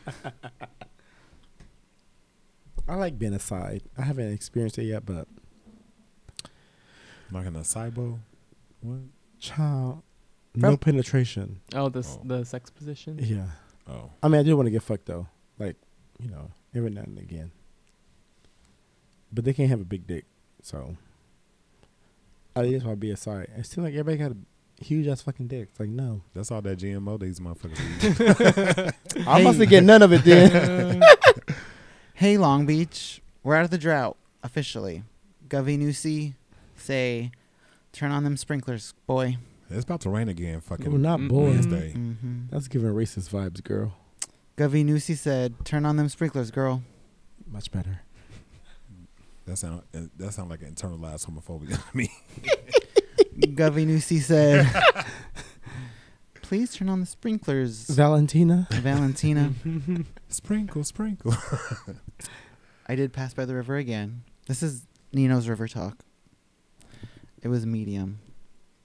I 2.87 2.97
like 2.97 3.19
being 3.19 3.33
a 3.33 3.39
side. 3.39 3.85
I 3.97 4.03
haven't 4.03 4.31
experienced 4.31 4.77
it 4.77 4.85
yet, 4.85 5.07
but 5.07 5.27
Like 7.31 7.47
in 7.47 7.57
a 7.57 7.61
cybo. 7.61 8.19
What? 8.83 8.99
Child, 9.43 10.03
no 10.55 10.69
From- 10.71 10.79
penetration. 10.79 11.61
Oh, 11.75 11.89
the 11.89 11.99
s 12.01 12.17
Oh. 12.19 12.23
the 12.25 12.45
sex 12.45 12.71
position. 12.71 13.19
Yeah. 13.21 13.47
Oh. 13.89 14.11
I 14.23 14.29
mean, 14.29 14.41
I 14.41 14.45
do 14.45 14.57
want 14.57 14.67
to 14.67 14.71
get 14.71 14.83
fucked 14.83 15.07
though. 15.07 15.27
Like, 15.59 15.77
you 16.19 16.31
know, 16.31 16.51
every 16.75 16.91
now 16.91 17.03
and 17.03 17.19
again. 17.19 17.51
But 19.33 19.45
they 19.45 19.53
can't 19.53 19.69
have 19.71 19.81
a 19.81 19.85
big 19.85 20.07
dick, 20.07 20.27
so 20.63 20.97
I 22.55 22.69
just 22.69 22.85
want 22.85 22.97
to 22.99 23.01
be 23.01 23.11
a 23.11 23.17
side. 23.17 23.49
It 23.57 23.67
seems 23.67 23.85
like 23.85 23.95
everybody 23.95 24.19
got 24.19 24.33
a 24.33 24.85
huge 24.85 25.07
ass 25.07 25.23
fucking 25.23 25.49
dick. 25.49 25.69
It's 25.71 25.81
like 25.81 25.89
no, 25.89 26.23
That's 26.35 26.51
all 26.51 26.61
that 26.63 26.79
GMO 26.79 27.19
these 27.19 27.41
motherfuckers 27.41 27.81
eat. 29.19 29.27
I 29.27 29.43
must 29.43 29.59
have 29.59 29.69
get 29.69 29.85
none 29.85 30.03
of 30.03 30.13
it 30.13 30.23
then. 30.25 31.03
Hey, 32.15 32.37
Long 32.39 32.67
Beach, 32.67 33.21
we're 33.43 33.57
out 33.57 33.65
of 33.65 33.71
the 33.71 33.79
drought 33.79 34.17
officially. 34.45 35.03
Govey 35.49 35.77
Newsy, 35.77 36.35
say, 36.77 37.33
turn 37.93 38.11
on 38.11 38.25
them 38.25 38.37
sprinklers, 38.37 38.95
boy. 39.07 39.37
it's 39.71 39.85
about 39.85 40.01
to 40.03 40.11
rain 40.11 40.29
again. 40.29 40.61
Fucking 40.61 40.93
oh, 40.93 40.97
not 40.97 41.27
boy. 41.29 41.45
Wednesday. 41.45 41.93
Mm-hmm. 41.95 42.43
That's 42.51 42.69
giving 42.69 42.91
racist 42.91 43.31
vibes, 43.31 43.63
girl. 43.63 43.95
Govey 44.57 44.85
Newsy 44.85 45.15
said, 45.15 45.65
turn 45.65 45.87
on 45.87 45.97
them 45.97 46.09
sprinklers, 46.09 46.51
girl. 46.51 46.83
Much 47.47 47.71
better. 47.71 48.01
That 49.47 49.57
sound 49.57 49.83
that 49.93 50.33
sound 50.33 50.51
like 50.51 50.63
an 50.63 50.75
internalized 50.75 51.29
homophobia 51.29 51.75
to 51.75 51.97
me. 51.97 52.11
Govey 53.41 53.87
Newsy 53.87 54.21
said, 54.21 54.71
please 56.43 56.75
turn 56.75 56.89
on 56.89 57.01
the 57.01 57.07
sprinklers, 57.07 57.89
Valentina. 57.89 58.69
Valentina. 58.71 59.53
sprinkle, 60.29 60.85
sprinkle. 60.85 61.35
I 62.87 62.95
did 62.95 63.13
pass 63.13 63.35
by 63.35 63.45
the 63.45 63.55
river 63.55 63.77
again. 63.77 64.23
This 64.47 64.63
is 64.63 64.87
Nino's 65.13 65.49
River 65.49 65.67
Talk. 65.67 66.05
It 67.43 67.49
was 67.49 67.67
medium. 67.67 68.21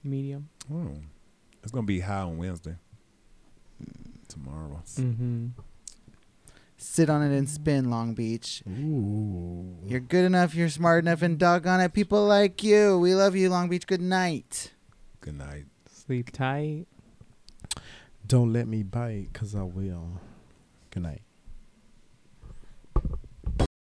Medium. 0.02 0.48
Oh. 0.72 0.92
It's 1.62 1.72
gonna 1.72 1.86
be 1.86 2.00
high 2.00 2.20
on 2.20 2.38
Wednesday. 2.38 2.76
Tomorrow. 4.28 4.82
Mm-hmm. 4.96 5.46
Sit 6.76 7.10
on 7.10 7.22
it 7.22 7.36
and 7.36 7.48
spin, 7.48 7.90
Long 7.90 8.14
Beach. 8.14 8.62
Ooh. 8.68 9.76
You're 9.84 10.00
good 10.00 10.24
enough, 10.24 10.54
you're 10.54 10.68
smart 10.68 11.04
enough, 11.04 11.22
and 11.22 11.38
doggone 11.38 11.80
it, 11.80 11.92
people 11.92 12.24
like 12.26 12.62
you. 12.62 12.98
We 12.98 13.14
love 13.14 13.34
you, 13.34 13.50
Long 13.50 13.68
Beach. 13.68 13.86
Good 13.86 14.00
night. 14.00 14.72
Good 15.20 15.38
night. 15.38 15.66
Sleep 15.90 16.30
tight. 16.30 16.86
Don't 18.26 18.52
let 18.52 18.68
me 18.68 18.82
bite, 18.82 19.28
cause 19.32 19.54
I 19.54 19.62
will. 19.62 20.20
Good 20.90 21.02
night. 21.02 21.22